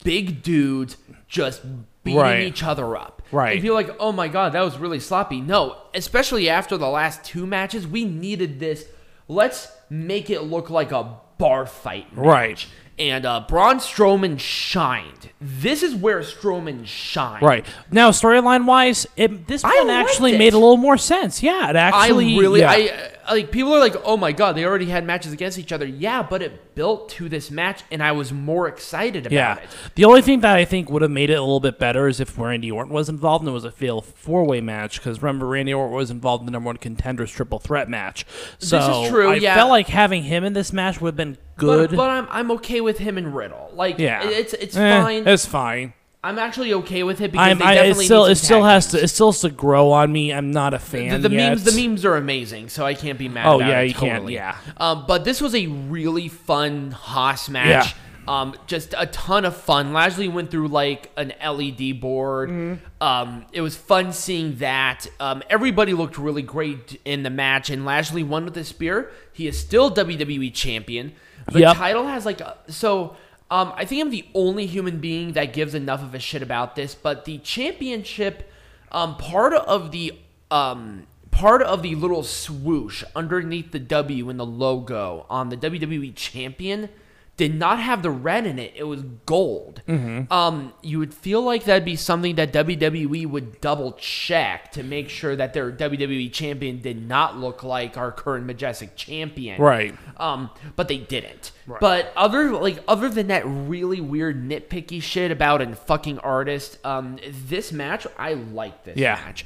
big 0.03 0.43
dudes 0.43 0.97
just 1.29 1.63
beating 2.03 2.21
Right. 2.21 2.43
each 2.45 2.63
other 2.63 2.97
up. 2.97 3.16
Right. 3.33 3.55
And 3.55 3.63
feel 3.63 3.75
like, 3.75 3.91
oh 3.99 4.13
my 4.13 4.29
god, 4.29 4.53
that 4.53 4.63
was 4.63 4.79
really 4.79 5.01
sloppy. 5.01 5.41
No, 5.41 5.77
especially 5.95 6.49
after 6.49 6.77
the 6.77 6.89
last 6.89 7.25
two 7.25 7.47
matches, 7.47 7.87
we 7.87 8.05
needed 8.05 8.61
this. 8.61 8.87
Let's 9.29 9.69
make 9.91 10.31
it 10.31 10.43
look 10.43 10.71
like 10.71 10.93
a 10.93 11.17
bar 11.39 11.67
fight. 11.67 12.15
Match. 12.17 12.25
Right. 12.25 12.67
And 12.99 13.27
uh, 13.27 13.45
Braun 13.47 13.77
Strowman 13.77 14.41
shined. 14.41 15.31
This 15.39 15.83
is 15.83 15.95
where 15.95 16.21
Strowman 16.21 16.87
shined. 16.87 17.43
Right 17.43 17.67
now, 17.91 18.11
storyline 18.11 18.65
wise, 18.65 19.07
it, 19.17 19.47
this 19.47 19.63
I 19.65 19.81
one 19.81 19.91
actually 19.91 20.35
it. 20.35 20.39
made 20.39 20.55
a 20.55 20.59
little 20.59 20.79
more 20.79 20.97
sense. 20.97 21.43
Yeah, 21.43 21.69
it 21.69 21.77
actually. 21.77 22.37
I 22.37 22.39
really, 22.39 22.61
yeah. 22.61 22.71
I 22.71 22.89
uh, 22.89 23.09
like 23.31 23.51
people 23.51 23.73
are 23.75 23.79
like, 23.81 23.97
oh 24.05 24.17
my 24.17 24.33
god, 24.33 24.57
they 24.57 24.65
already 24.65 24.87
had 24.87 25.05
matches 25.05 25.33
against 25.33 25.59
each 25.59 25.73
other. 25.73 25.87
Yeah, 25.87 26.23
but 26.23 26.43
it 26.43 26.75
built 26.75 27.09
to 27.11 27.29
this 27.29 27.51
match, 27.51 27.83
and 27.91 28.03
I 28.03 28.13
was 28.13 28.33
more 28.33 28.69
excited 28.69 29.27
about 29.27 29.33
Yeah. 29.35 29.55
it. 29.57 29.69
The 29.95 30.05
only 30.05 30.23
thing 30.23 30.41
that 30.41 30.55
I 30.57 30.65
think 30.65 30.91
would 30.91 31.03
have 31.03 31.11
made 31.11 31.31
it 31.31 31.35
a 31.35 31.41
little 31.41 31.61
bit 31.61 31.79
better 31.79 32.09
is 32.09 32.21
if 32.21 32.39
Randy 32.39 32.71
Orton 32.71 32.93
was 32.93 33.09
involved 33.09 33.43
and 33.43 33.49
it 33.51 33.53
was 33.53 33.65
a 33.65 33.71
fatal 33.71 34.03
four 34.03 34.45
way 34.45 34.61
match. 34.61 34.99
Because 34.99 35.23
remember, 35.23 35.47
Randy 35.47 35.73
Orton 35.75 35.95
was 35.95 36.11
involved 36.11 36.43
in 36.43 36.47
the 36.47 36.53
number 36.53 36.67
one 36.67 36.77
contenders 36.77 37.31
triple 37.31 37.59
threat 37.59 37.89
match. 37.89 38.27
So 38.59 39.05
is 39.05 39.11
true, 39.11 39.31
I 39.31 39.35
yeah. 39.37 39.55
felt 39.55 39.71
like 39.71 39.89
having 39.89 40.23
him 40.25 40.45
in 40.45 40.53
this 40.53 40.73
match 40.73 41.01
would 41.01 41.09
have 41.09 41.17
been 41.17 41.39
good. 41.57 41.91
But, 41.91 41.97
but 41.97 42.11
I'm 42.11 42.27
I'm 42.31 42.51
okay 42.53 42.81
with 42.81 42.99
him 42.99 43.19
and 43.19 43.35
Riddle. 43.35 43.71
Like, 43.75 43.99
yeah, 43.99 44.29
it's 44.29 44.53
it's 44.55 44.77
Eh, 44.77 45.03
fine. 45.03 45.27
It's 45.27 45.47
fine. 45.47 45.95
I'm 46.27 46.41
actually 46.41 46.75
okay 46.75 47.05
with 47.05 47.21
it 47.21 47.31
because 47.31 47.53
I'm, 47.53 47.59
they 47.59 47.65
I, 47.65 47.85
it 47.85 47.95
still 47.95 48.25
it 48.25 48.35
still 48.35 48.65
has 48.65 48.89
to 48.89 49.01
it 49.01 49.07
still 49.07 49.31
has 49.31 49.43
to 49.43 49.49
grow 49.51 49.93
on 49.93 50.11
me. 50.11 50.33
I'm 50.33 50.51
not 50.51 50.75
a 50.75 50.79
fan. 50.81 51.23
The, 51.23 51.29
the 51.29 51.37
memes, 51.37 51.63
the 51.63 51.71
memes 51.81 52.05
are 52.05 52.17
amazing, 52.17 52.69
so 52.69 52.85
I 52.85 52.95
can't 52.95 53.17
be 53.17 53.29
mad. 53.29 53.47
Oh, 53.47 53.59
about 53.59 53.69
yeah, 53.69 53.81
it 53.83 53.89
you 53.89 53.95
can't, 53.95 54.29
yeah. 54.29 54.57
Um, 54.77 55.05
but 55.07 55.25
this 55.25 55.41
was 55.41 55.55
a 55.55 55.69
really 55.69 56.27
fun 56.27 56.91
hoss 56.91 57.49
match. 57.49 57.95
Yeah. 57.95 58.41
Um, 58.41 58.57
just 58.67 58.93
a 58.99 59.07
ton 59.07 59.45
of 59.45 59.57
fun. 59.57 59.93
Lashley 59.93 60.27
went 60.27 60.51
through 60.51 60.67
like 60.67 61.13
an 61.17 61.33
LED 61.41 62.01
board. 62.01 62.51
Mm-hmm. 62.51 63.01
Um, 63.01 63.47
it 63.53 63.61
was 63.61 63.77
fun 63.77 64.13
seeing 64.13 64.57
that. 64.57 65.07
Um, 65.21 65.45
everybody 65.49 65.93
looked 65.93 66.19
really 66.19 66.43
great 66.43 67.01
in 67.05 67.23
the 67.23 67.31
match, 67.31 67.71
and 67.71 67.85
Lashley 67.85 68.25
won 68.25 68.45
with 68.45 68.55
the 68.55 68.65
spear. 68.65 69.13
He 69.33 69.47
is 69.47 69.57
still 69.57 69.95
WWE 69.95 70.53
champion. 70.53 71.13
The 71.53 71.61
Yep. 71.61 71.77
title 71.77 72.09
has 72.09 72.27
like 72.27 72.41
a, 72.41 72.57
so. 72.67 73.17
Um, 73.51 73.73
I 73.77 73.85
think 73.85 74.03
I'm 74.03 74.11
the 74.11 74.27
only 74.35 74.67
human 74.67 74.99
being 74.99 75.33
that 75.33 75.53
gives 75.53 75.75
enough 75.75 76.03
of 76.03 76.15
a 76.15 76.19
shit 76.19 76.43
about 76.43 76.75
this, 76.75 76.95
but 76.95 77.25
the 77.25 77.39
championship, 77.39 78.51
um, 78.91 79.17
part 79.17 79.53
of 79.53 79.93
the 79.93 80.19
um, 80.51 81.07
part 81.31 81.63
of 81.63 81.83
the 81.83 81.95
little 81.95 82.23
swoosh 82.23 83.05
underneath 83.15 83.71
the 83.71 83.79
W 83.79 84.31
in 84.31 84.37
the 84.37 84.47
logo 84.47 85.27
on 85.29 85.51
the 85.51 85.57
WWE 85.57 86.15
champion 86.15 86.89
did 87.37 87.55
not 87.55 87.79
have 87.79 88.03
the 88.03 88.11
red 88.11 88.47
in 88.47 88.59
it. 88.59 88.73
It 88.77 88.85
was 88.85 89.03
gold. 89.27 89.83
Um, 89.87 90.73
you 90.83 90.99
would 90.99 91.13
feel 91.13 91.43
like 91.43 91.65
that'd 91.65 91.85
be 91.85 91.97
something 91.97 92.37
that 92.37 92.53
WWE 92.53 93.27
would 93.29 93.61
double 93.61 93.93
check 93.93 94.73
to 94.73 94.83
make 94.83 95.09
sure 95.11 95.37
that 95.37 95.53
their 95.53 95.71
WWE 95.71 96.33
champion 96.33 96.81
did 96.81 97.07
not 97.07 97.37
look 97.39 97.63
like 97.63 97.99
our 97.99 98.11
current 98.11 98.47
majestic 98.47 98.97
champion. 98.97 99.61
Right. 99.61 99.95
Um, 100.17 100.51
but 100.77 100.89
they 100.89 100.97
didn't. 100.99 101.53
But 101.81 102.13
other 102.17 102.53
like 102.53 102.79
other 102.89 103.09
than 103.11 103.27
that 103.27 103.43
really 103.47 104.01
weird 104.01 104.43
nitpicky 104.43 105.03
shit 105.03 105.31
about 105.31 105.61
a 105.61 105.75
fucking 105.75 106.19
artist, 106.21 106.79
um, 106.87 107.19
this 107.49 107.71
match 107.73 108.07
I 108.19 108.33
liked 108.35 108.85
this 108.87 108.97
Yeah. 108.97 109.15
match. 109.27 109.45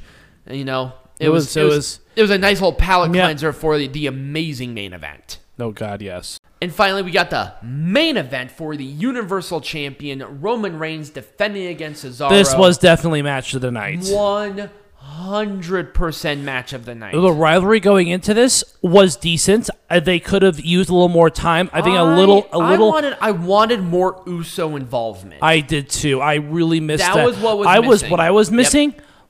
You 0.49 0.65
know, 0.65 0.93
it, 1.19 1.27
It 1.27 1.29
was, 1.31 1.47
was- 1.47 1.57
it 1.57 1.65
was- 1.65 2.01
it 2.17 2.23
was 2.23 2.31
a 2.31 2.39
nice 2.39 2.61
little 2.61 2.73
palate 2.73 3.15
Yeah. 3.15 3.25
cleanser 3.27 3.53
for 3.53 3.79
the, 3.79 3.89
the 3.89 4.07
amazing 4.07 4.75
main 4.75 4.93
event. 4.93 5.39
Oh 5.61 5.73
God, 5.73 6.03
yes. 6.03 6.39
And 6.63 6.73
finally, 6.75 7.03
we 7.03 7.11
got 7.11 7.31
the 7.31 7.55
main 7.63 8.17
event 8.17 8.51
for 8.51 8.77
the 8.77 8.85
Universal 8.85 9.63
Champion 9.63 10.41
Roman 10.41 10.79
Reigns 10.79 11.11
defending 11.11 11.67
against 11.69 12.05
Cesaro. 12.05 12.29
This 12.31 12.55
was 12.55 12.77
definitely 12.79 13.23
match 13.23 13.55
of 13.55 13.61
the 13.63 13.71
night. 13.71 14.05
one 14.11 14.71
hundred 14.97 15.95
percent 15.95 16.43
match 16.43 16.73
of 16.75 16.85
the 16.85 16.95
night. 16.95 17.13
The 17.15 17.33
rivalry 17.33 17.81
going 17.81 18.09
into 18.09 18.35
this 18.35 18.63
was 18.83 19.17
decent. 19.17 19.71
Uh, 19.89 20.01
They 20.01 20.21
could 20.21 20.43
have 20.43 20.61
used 20.61 20.91
a 20.91 20.93
little 20.93 21.09
more 21.09 21.31
time. 21.31 21.71
I 21.73 21.81
think 21.81 21.97
a 21.97 22.03
little, 22.03 22.47
a 22.53 22.59
I 22.59 22.71
little. 22.71 22.89
I 22.89 22.91
wanted, 22.91 23.17
I 23.21 23.31
wanted 23.33 23.81
more 23.83 24.23
Uso 24.27 24.77
involvement. 24.77 25.43
I 25.43 25.61
did 25.61 25.89
too. 25.89 26.21
I 26.21 26.35
really 26.35 26.81
missed 26.81 27.05
That 27.05 27.15
that. 27.17 27.27
was 27.27 27.39
what 27.39 27.59
was 27.59 27.67
I 27.67 27.79
was 27.79 28.03
missing. 28.03 28.11
what 28.11 28.21
I 28.21 28.31
was 28.31 28.51
Yep. 28.51 28.57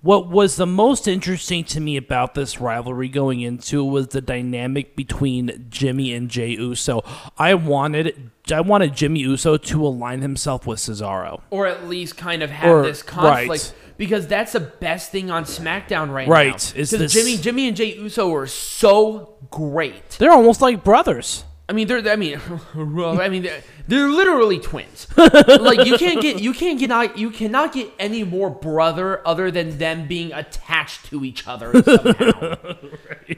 What 0.02 0.28
was 0.30 0.56
the 0.56 0.66
most 0.66 1.06
interesting 1.06 1.62
to 1.64 1.80
me 1.80 1.98
about 1.98 2.32
this 2.34 2.58
rivalry 2.58 3.08
going 3.08 3.42
into 3.42 3.84
was 3.84 4.08
the 4.08 4.22
dynamic 4.22 4.96
between 4.96 5.66
Jimmy 5.68 6.14
and 6.14 6.30
Jey 6.30 6.52
Uso. 6.52 7.02
I 7.36 7.52
wanted 7.54 8.30
I 8.50 8.62
wanted 8.62 8.96
Jimmy 8.96 9.20
Uso 9.20 9.58
to 9.58 9.86
align 9.86 10.22
himself 10.22 10.66
with 10.66 10.78
Cesaro. 10.78 11.42
or 11.50 11.66
at 11.66 11.86
least 11.86 12.16
kind 12.16 12.42
of 12.42 12.48
have 12.50 12.70
Or- 12.70 12.82
this 12.82 13.02
conflict 13.02 13.48
right. 13.50 13.74
because 13.98 14.26
that's 14.26 14.52
the 14.52 14.60
best 14.60 15.12
thing 15.12 15.30
on 15.30 15.44
SmackDown 15.44 16.10
right, 16.10 16.26
Right, 16.26 16.48
now. 16.74 16.80
is 16.80 16.90
'Cause 16.90 16.98
this- 16.98 17.12
Jimmy, 17.12 17.36
Jimmy 17.36 17.68
and 17.68 17.76
Jey 17.76 17.94
Uso 17.96 18.32
are 18.34 18.46
so 18.46 19.34
great. 19.50 20.10
They're 20.18 20.32
almost 20.32 20.62
like 20.62 20.82
brothers. 20.82 21.44
I 21.68 21.72
mean, 21.72 21.86
they're. 21.86 22.10
I 22.10 22.16
mean, 22.16 22.40
I 22.74 23.28
mean, 23.28 23.48
they're, 23.88 24.08
literally 24.08 24.58
twins. 24.58 25.06
like 25.16 25.86
you 25.86 25.96
can't 25.98 26.20
get 26.20 26.40
you 26.40 26.52
can't 26.52 26.78
get 26.78 27.16
you 27.18 27.30
cannot 27.30 27.72
get 27.72 27.90
any 27.98 28.22
more 28.24 28.50
brother 28.50 29.26
other 29.26 29.50
than 29.50 29.78
them 29.78 30.06
being 30.06 30.32
attached 30.32 31.06
to 31.06 31.24
each 31.24 31.46
other 31.46 31.82
somehow. 31.82 32.54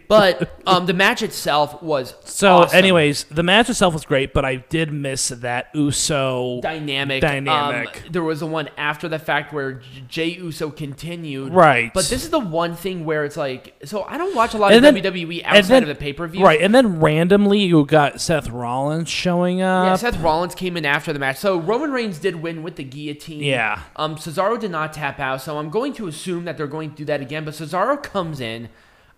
But 0.09 0.59
um, 0.67 0.87
the 0.87 0.93
match 0.95 1.23
itself 1.23 1.83
was 1.83 2.15
So, 2.25 2.57
awesome. 2.59 2.77
anyways, 2.79 3.25
the 3.25 3.43
match 3.43 3.69
itself 3.71 3.93
was 3.95 4.05
great, 4.05 4.33
but 4.33 4.45
I 4.45 4.57
did 4.57 4.93
miss 4.93 5.29
that 5.29 5.69
Uso. 5.75 6.61
dynamic. 6.63 7.21
Dynamic. 7.23 8.03
Um, 8.07 8.13
there 8.13 8.23
was 8.23 8.41
the 8.41 8.47
one 8.47 8.69
after 8.77 9.09
the 9.09 9.19
fact 9.19 9.53
where 9.53 9.81
Jey 10.09 10.29
Uso 10.31 10.71
continued. 10.71 11.53
Right. 11.53 11.93
But 11.93 12.07
this 12.07 12.25
is 12.25 12.31
the 12.31 12.39
one 12.39 12.75
thing 12.77 13.05
where 13.05 13.25
it's 13.25 13.37
like, 13.37 13.75
so 13.85 14.03
I 14.05 14.17
don't 14.19 14.35
watch 14.35 14.55
a 14.55 14.59
lot 14.59 14.73
And 14.73 14.85
of 14.85 14.95
then- 14.95 15.13
WWE 15.13 15.45
outside 15.45 15.63
then- 15.65 15.83
of 15.85 15.89
the 15.89 15.95
pay 15.95 16.13
per 16.13 16.27
view. 16.27 16.45
Right, 16.45 16.61
and 16.61 16.75
then 16.75 17.01
randomly 17.01 17.61
you 17.61 17.85
got 17.85 18.21
Seth 18.21 18.49
Rollins 18.49 19.09
showing 19.11 19.61
up. 19.63 19.87
Yeah. 19.87 19.97
Seth 19.97 20.19
Rollins 20.21 20.32
came 20.55 20.77
in 20.77 20.85
after 20.85 21.13
the 21.13 21.19
match. 21.19 21.37
So 21.39 21.59
Roman 21.61 21.93
Reigns 21.93 22.19
did 22.19 22.37
win 22.37 22.63
with 22.63 22.77
the 22.77 22.85
guillotine. 22.85 23.43
Yeah. 23.43 23.81
Um, 23.97 24.17
Cesaro 24.17 24.59
did 24.59 24.71
not 24.71 24.93
tap 24.93 25.19
out, 25.21 25.41
so 25.43 25.59
I'm 25.59 25.71
going 25.71 25.93
to 25.95 26.07
assume 26.09 26.45
that 26.45 26.57
they're 26.57 26.67
going 26.67 26.91
to 26.91 26.97
do 26.97 27.05
that 27.07 27.21
again. 27.21 27.45
But 27.45 27.55
Cesaro 27.55 28.03
comes 28.03 28.41
in, 28.41 28.69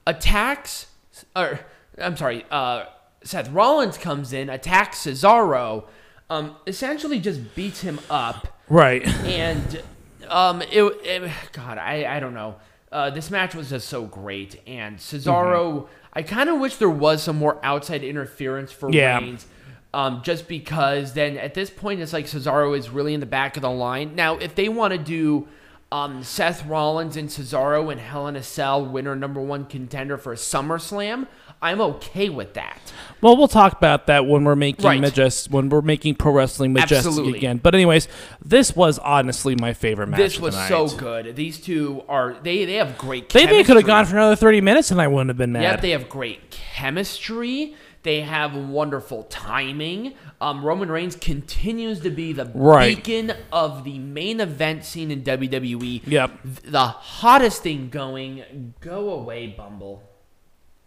attacks, 0.07 0.87
or 1.35 1.61
I'm 1.99 2.17
sorry, 2.17 2.45
uh, 2.51 2.87
Seth 3.23 3.49
Rollins 3.51 3.97
comes 3.99 4.33
in, 4.33 4.51
attacks 4.51 4.99
Cesaro, 4.99 5.85
um, 6.31 6.57
essentially 6.67 7.21
just 7.21 7.55
beats 7.55 7.81
him 7.81 8.01
up. 8.11 8.59
right. 8.69 9.07
and 9.25 9.83
um, 10.29 10.63
it, 10.63 10.83
it 11.05 11.31
God, 11.53 11.79
I, 11.79 12.17
I 12.17 12.21
don't 12.21 12.35
know. 12.35 12.57
Uh, 12.91 13.11
this 13.11 13.31
match 13.31 13.55
was 13.55 13.71
just 13.71 13.89
so 13.89 14.05
great, 14.05 14.61
and 14.67 14.99
Cesaro. 14.99 15.89
I 16.13 16.23
kind 16.23 16.49
of 16.49 16.61
wish 16.61 16.77
there 16.77 16.89
was 16.89 17.25
some 17.25 17.37
more 17.37 17.59
outside 17.65 18.05
interference 18.05 18.71
for 18.71 18.89
Yeah. 18.91 19.19
Reigns, 19.19 19.47
um, 19.95 20.23
just 20.23 20.49
because 20.49 21.13
then 21.15 21.39
at 21.39 21.55
this 21.55 21.71
point 21.71 22.01
it's 22.01 22.13
like 22.13 22.27
Cesaro 22.27 22.77
is 22.77 22.91
really 22.91 23.15
in 23.15 23.21
the 23.21 23.27
back 23.27 23.57
of 23.57 23.63
the 23.63 23.71
line. 23.71 24.15
Now, 24.15 24.37
if 24.37 24.55
they 24.55 24.69
want 24.69 24.93
to 24.93 24.99
do 24.99 25.47
um, 25.93 26.25
Seth 26.25 26.67
Rollins 26.67 27.17
and 27.17 27.29
Cesaro 27.29 27.91
and 27.93 28.01
Hell 28.01 28.27
in 28.27 28.35
a 28.37 28.43
Cell 28.43 28.85
winner 28.85 29.15
number 29.15 29.41
one 29.41 29.65
contender 29.67 30.19
for 30.19 30.33
a 30.33 30.37
SummerSlam, 30.37 31.29
I'm 31.63 31.81
okay 31.81 32.29
with 32.29 32.55
that. 32.55 32.93
Well, 33.21 33.37
we'll 33.37 33.49
talk 33.49 33.73
about 33.73 34.07
that 34.09 34.27
when 34.27 34.45
we're 34.45 34.57
making 34.57 34.85
Right. 34.85 35.01
Majest- 35.01 35.51
when 35.51 35.69
we're 35.69 35.81
making 35.81 36.17
pro 36.17 36.33
wrestling 36.33 36.73
majestic 36.73 37.07
Absolutely. 37.07 37.39
again. 37.39 37.59
But 37.63 37.75
anyways, 37.75 38.09
this 38.45 38.75
was 38.77 38.99
honestly 38.99 39.55
my 39.59 39.73
favorite 39.73 40.09
match. 40.09 40.19
This 40.19 40.41
was 40.41 40.55
so 40.69 40.89
good. 40.89 41.37
These 41.37 41.61
two 41.61 42.03
are 42.09 42.37
they 42.43 42.65
they 42.65 42.75
have 42.75 42.99
great. 42.99 43.29
Chemistry. 43.31 43.57
They 43.57 43.65
could 43.65 43.77
have 43.77 43.87
gone 43.87 44.05
for 44.05 44.17
another 44.17 44.37
thirty 44.37 44.61
minutes, 44.61 44.91
and 44.91 45.01
I 45.01 45.07
wouldn't 45.07 45.31
have 45.31 45.39
been 45.39 45.53
mad. 45.53 45.63
Yep, 45.63 45.81
they 45.81 45.91
have 45.91 46.09
great 46.09 46.51
chemistry. 46.51 47.77
They 48.05 48.21
have 48.21 48.55
wonderful 48.55 49.25
timing. 49.25 50.15
Um, 50.41 50.65
Roman 50.65 50.91
Reigns 50.91 51.17
continues 51.17 52.01
to 52.01 52.11
be 52.11 52.33
the 52.35 52.45
Right. 52.55 52.97
beacon 52.97 53.33
of 53.51 53.83
the 53.85 53.99
main 53.99 54.41
event 54.41 54.85
scene 54.85 55.11
in 55.11 55.23
WWE. 55.25 56.03
Yep. 56.07 56.31
The 56.65 56.87
hottest 56.87 57.63
thing 57.63 57.89
going. 57.89 58.75
Go 58.81 59.11
away, 59.11 59.49
Bumble. 59.49 60.03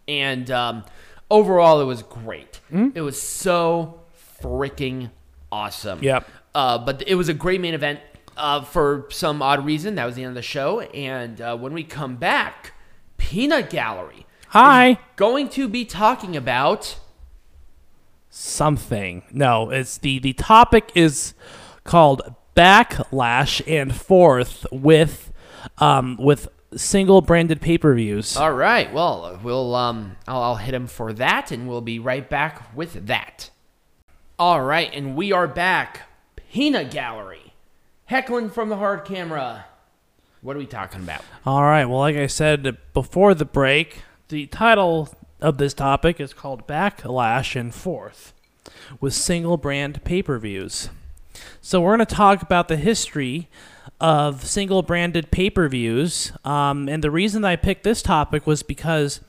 And 0.08 0.50
um, 0.52 0.84
overall, 1.30 1.82
it 1.82 1.86
was 1.86 2.04
great. 2.04 2.62
Hmm? 2.70 2.90
It 2.94 3.02
was 3.02 3.22
so 3.22 4.02
freaking 4.42 5.10
awesome. 5.52 6.04
Yep. 6.04 6.28
Uh, 6.54 6.78
but 6.78 7.04
it 7.08 7.16
was 7.16 7.30
a 7.30 7.34
great 7.34 7.60
main 7.62 7.74
event. 7.74 8.00
Uh, 8.38 8.62
for 8.62 9.08
some 9.10 9.42
odd 9.42 9.66
reason, 9.66 9.96
that 9.96 10.06
was 10.06 10.14
the 10.16 10.22
end 10.22 10.30
of 10.30 10.36
the 10.36 10.42
show. 10.44 10.82
And 10.82 11.42
uh, 11.42 11.58
when 11.58 11.74
we 11.74 11.84
come 11.84 12.18
back, 12.18 12.74
Peanut 13.18 13.72
Gallery 13.72 14.28
Hi. 14.50 15.00
going 15.16 15.50
to 15.50 15.68
be 15.68 15.84
talking 15.84 16.36
about 16.38 17.00
Something. 18.40 19.24
No, 19.32 19.72
it's 19.72 19.98
the 19.98 20.20
the 20.20 20.34
topic 20.34 20.92
is 20.94 21.34
called 21.84 22.36
backlash 22.56 23.62
and 23.68 23.96
forth 23.96 24.68
with 24.72 25.32
um 25.80 26.18
with 26.18 26.48
single 26.76 27.22
branded 27.22 27.62
pay 27.62 27.80
per 27.80 27.96
views. 27.96 28.38
all 28.38 28.54
right 28.54 28.94
well 28.94 29.40
we'll 29.44 29.74
um 29.74 30.16
I'll, 30.28 30.42
I'll 30.44 30.56
hit 30.58 30.74
him 30.74 30.86
for 30.86 31.14
that 31.14 31.50
and 31.52 31.68
we'll 31.68 31.82
be 31.82 31.98
right 31.98 32.30
back 32.30 32.76
with 32.76 33.08
that 33.08 33.50
all 34.38 34.62
right 34.62 34.94
and 34.94 35.16
we 35.16 35.32
are 35.32 35.48
back 35.48 36.02
peanut 36.52 36.92
gallery 36.92 37.54
heckling 38.06 38.50
from 38.50 38.70
the 38.70 38.78
hard 38.78 39.06
camera 39.06 39.66
what 40.42 40.56
are 40.56 40.60
we 40.60 40.68
talking 40.68 41.02
about 41.02 41.22
All 41.46 41.64
right. 41.64 41.86
Well, 41.86 42.00
like 42.00 42.16
I 42.16 42.28
said 42.28 42.78
before 42.94 43.34
the 43.34 43.46
break, 43.46 44.04
the 44.30 44.46
title 44.48 45.10
of 45.40 45.58
this 45.58 45.74
topic 45.74 46.20
is 46.20 46.34
called 46.34 46.68
Backlash 46.68 47.60
and 47.60 47.74
Forth 47.74 48.34
with 49.00 49.14
single 49.14 49.58
brand 49.58 50.04
pay 50.04 50.22
per 50.22 50.38
views. 50.38 50.90
So, 51.62 51.82
we're 51.82 51.96
going 51.96 52.08
to 52.08 52.16
talk 52.16 52.42
about 52.42 52.68
the 52.68 52.78
history 52.78 53.50
of 54.00 54.46
single 54.46 54.82
branded 54.82 55.32
pay 55.32 55.50
per 55.50 55.68
views. 55.68 56.32
Um, 56.46 56.88
and 56.88 57.04
the 57.04 57.12
reason 57.12 57.44
I 57.46 57.56
picked 57.56 57.84
this 57.84 58.02
topic 58.02 58.46
was 58.46 58.64
because 58.64 59.22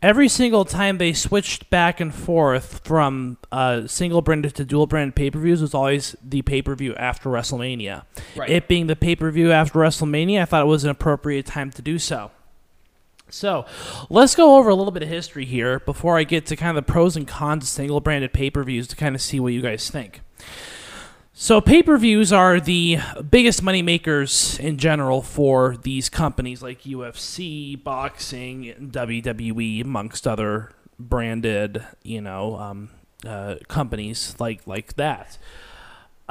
every 0.00 0.28
single 0.28 0.64
time 0.64 0.98
they 0.98 1.12
switched 1.12 1.68
back 1.70 2.00
and 2.00 2.14
forth 2.14 2.80
from 2.84 3.36
uh, 3.50 3.86
single 3.86 4.22
branded 4.22 4.54
to 4.56 4.64
dual 4.64 4.86
branded 4.86 5.14
pay 5.14 5.30
per 5.30 5.38
views 5.38 5.60
was 5.60 5.74
always 5.74 6.16
the 6.22 6.42
pay 6.42 6.62
per 6.62 6.74
view 6.74 6.94
after 6.96 7.28
WrestleMania. 7.28 8.04
Right. 8.36 8.50
It 8.50 8.68
being 8.68 8.86
the 8.86 8.96
pay 8.96 9.16
per 9.16 9.30
view 9.30 9.52
after 9.52 9.78
WrestleMania, 9.78 10.42
I 10.42 10.44
thought 10.44 10.62
it 10.62 10.68
was 10.68 10.84
an 10.84 10.90
appropriate 10.90 11.46
time 11.46 11.70
to 11.72 11.82
do 11.82 11.98
so. 11.98 12.30
So, 13.32 13.64
let's 14.10 14.34
go 14.34 14.56
over 14.56 14.68
a 14.68 14.74
little 14.74 14.92
bit 14.92 15.02
of 15.02 15.08
history 15.08 15.46
here 15.46 15.80
before 15.80 16.18
I 16.18 16.24
get 16.24 16.46
to 16.46 16.56
kind 16.56 16.76
of 16.76 16.84
the 16.84 16.92
pros 16.92 17.16
and 17.16 17.26
cons 17.26 17.64
of 17.64 17.68
single 17.68 18.00
branded 18.00 18.32
pay 18.32 18.50
per 18.50 18.62
views 18.62 18.86
to 18.88 18.96
kind 18.96 19.14
of 19.14 19.22
see 19.22 19.40
what 19.40 19.52
you 19.52 19.62
guys 19.62 19.88
think. 19.88 20.20
So 21.34 21.62
pay 21.62 21.82
per 21.82 21.96
views 21.96 22.30
are 22.30 22.60
the 22.60 22.98
biggest 23.30 23.62
money 23.62 23.80
makers 23.80 24.58
in 24.58 24.76
general 24.76 25.22
for 25.22 25.78
these 25.78 26.10
companies 26.10 26.62
like 26.62 26.82
UFC, 26.82 27.82
boxing, 27.82 28.74
WWE, 28.92 29.82
amongst 29.82 30.28
other 30.28 30.72
branded, 30.98 31.84
you 32.02 32.20
know, 32.20 32.56
um, 32.56 32.90
uh, 33.26 33.56
companies 33.66 34.36
like 34.38 34.66
like 34.66 34.94
that. 34.96 35.38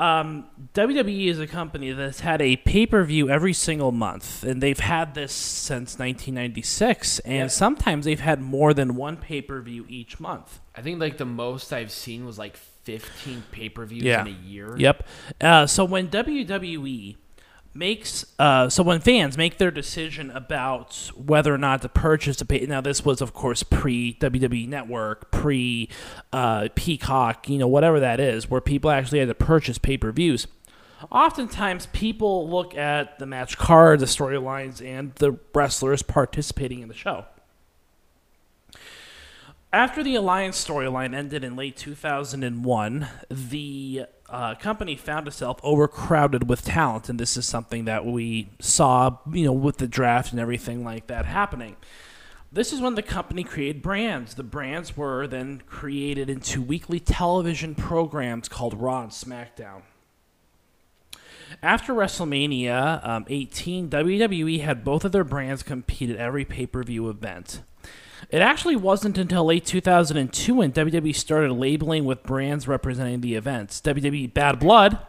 Um, 0.01 0.45
WWE 0.73 1.27
is 1.27 1.39
a 1.39 1.45
company 1.45 1.91
that's 1.91 2.21
had 2.21 2.41
a 2.41 2.55
pay 2.57 2.85
per 2.87 3.03
view 3.03 3.29
every 3.29 3.53
single 3.53 3.91
month, 3.91 4.43
and 4.43 4.61
they've 4.61 4.79
had 4.79 5.13
this 5.13 5.31
since 5.31 5.99
1996. 5.99 7.19
And 7.19 7.35
Yep. 7.35 7.51
sometimes 7.51 8.05
they've 8.05 8.19
had 8.19 8.41
more 8.41 8.73
than 8.73 8.95
one 8.95 9.17
pay 9.17 9.41
per 9.41 9.61
view 9.61 9.85
each 9.89 10.19
month. 10.19 10.59
i 10.75 10.81
think 10.81 10.99
like 10.99 11.17
the 11.17 11.25
most 11.25 11.71
i've 11.73 11.91
seen 11.91 12.25
was 12.25 12.37
like 12.39 12.55
15 12.55 13.43
pay-per-views 13.51 14.03
Yeah. 14.03 14.21
in 14.21 14.27
a 14.27 14.37
year 14.47 14.73
Yep. 14.77 15.07
Uh, 15.41 15.67
so 15.67 15.85
when 15.85 16.07
WWE 16.07 17.15
makes, 17.73 18.25
uh, 18.37 18.69
so 18.69 18.83
when 18.83 18.99
fans 18.99 19.37
make 19.37 19.57
their 19.57 19.71
decision 19.71 20.29
about 20.31 21.11
whether 21.15 21.53
or 21.53 21.57
not 21.57 21.81
to 21.81 21.89
purchase 21.89 22.41
a 22.41 22.45
pay, 22.45 22.65
now 22.65 22.81
this 22.81 23.05
was 23.05 23.21
of 23.21 23.33
course 23.33 23.63
pre 23.63 24.15
WWE 24.15 24.67
Network, 24.67 25.31
pre 25.31 25.89
uh, 26.33 26.67
Peacock, 26.75 27.49
you 27.49 27.57
know 27.57 27.67
whatever 27.67 27.99
that 27.99 28.19
is, 28.19 28.49
where 28.49 28.61
people 28.61 28.89
actually 28.89 29.19
had 29.19 29.27
to 29.27 29.35
purchase 29.35 29.77
pay 29.77 29.97
per 29.97 30.11
views. 30.11 30.47
Oftentimes, 31.09 31.87
people 31.87 32.47
look 32.49 32.75
at 32.75 33.17
the 33.17 33.25
match 33.25 33.57
card, 33.57 33.99
the 33.99 34.05
storylines, 34.05 34.85
and 34.85 35.15
the 35.15 35.39
wrestlers 35.53 36.03
participating 36.03 36.81
in 36.81 36.89
the 36.89 36.93
show. 36.93 37.25
After 39.73 40.03
the 40.03 40.15
Alliance 40.15 40.63
storyline 40.63 41.15
ended 41.15 41.45
in 41.45 41.55
late 41.55 41.77
2001, 41.77 43.07
the 43.29 44.05
uh, 44.31 44.55
company 44.55 44.95
found 44.95 45.27
itself 45.27 45.59
overcrowded 45.61 46.47
with 46.47 46.63
talent, 46.63 47.09
and 47.09 47.19
this 47.19 47.35
is 47.35 47.45
something 47.45 47.85
that 47.85 48.05
we 48.05 48.49
saw, 48.59 49.17
you 49.31 49.45
know, 49.45 49.51
with 49.51 49.77
the 49.77 49.87
draft 49.87 50.31
and 50.31 50.39
everything 50.39 50.83
like 50.83 51.07
that 51.07 51.25
happening. 51.25 51.75
This 52.51 52.73
is 52.73 52.81
when 52.81 52.95
the 52.95 53.01
company 53.01 53.43
created 53.43 53.81
brands. 53.81 54.35
The 54.35 54.43
brands 54.43 54.97
were 54.97 55.27
then 55.27 55.61
created 55.67 56.29
into 56.29 56.61
weekly 56.61 56.99
television 56.99 57.75
programs 57.75 58.49
called 58.49 58.73
Raw 58.73 59.03
and 59.03 59.11
SmackDown. 59.11 59.83
After 61.61 61.93
WrestleMania 61.93 63.05
um, 63.07 63.25
18, 63.27 63.89
WWE 63.89 64.61
had 64.61 64.83
both 64.83 65.05
of 65.05 65.11
their 65.11 65.23
brands 65.23 65.63
compete 65.63 66.09
at 66.09 66.15
every 66.15 66.45
pay 66.45 66.65
per 66.65 66.83
view 66.83 67.09
event. 67.09 67.61
It 68.29 68.41
actually 68.41 68.75
wasn't 68.75 69.17
until 69.17 69.45
late 69.45 69.65
2002 69.65 70.55
when 70.55 70.71
WWE 70.71 71.15
started 71.15 71.51
labeling 71.53 72.05
with 72.05 72.23
brands 72.23 72.67
representing 72.67 73.21
the 73.21 73.35
events. 73.35 73.81
WWE 73.81 74.33
Bad 74.33 74.59
Blood 74.59 74.99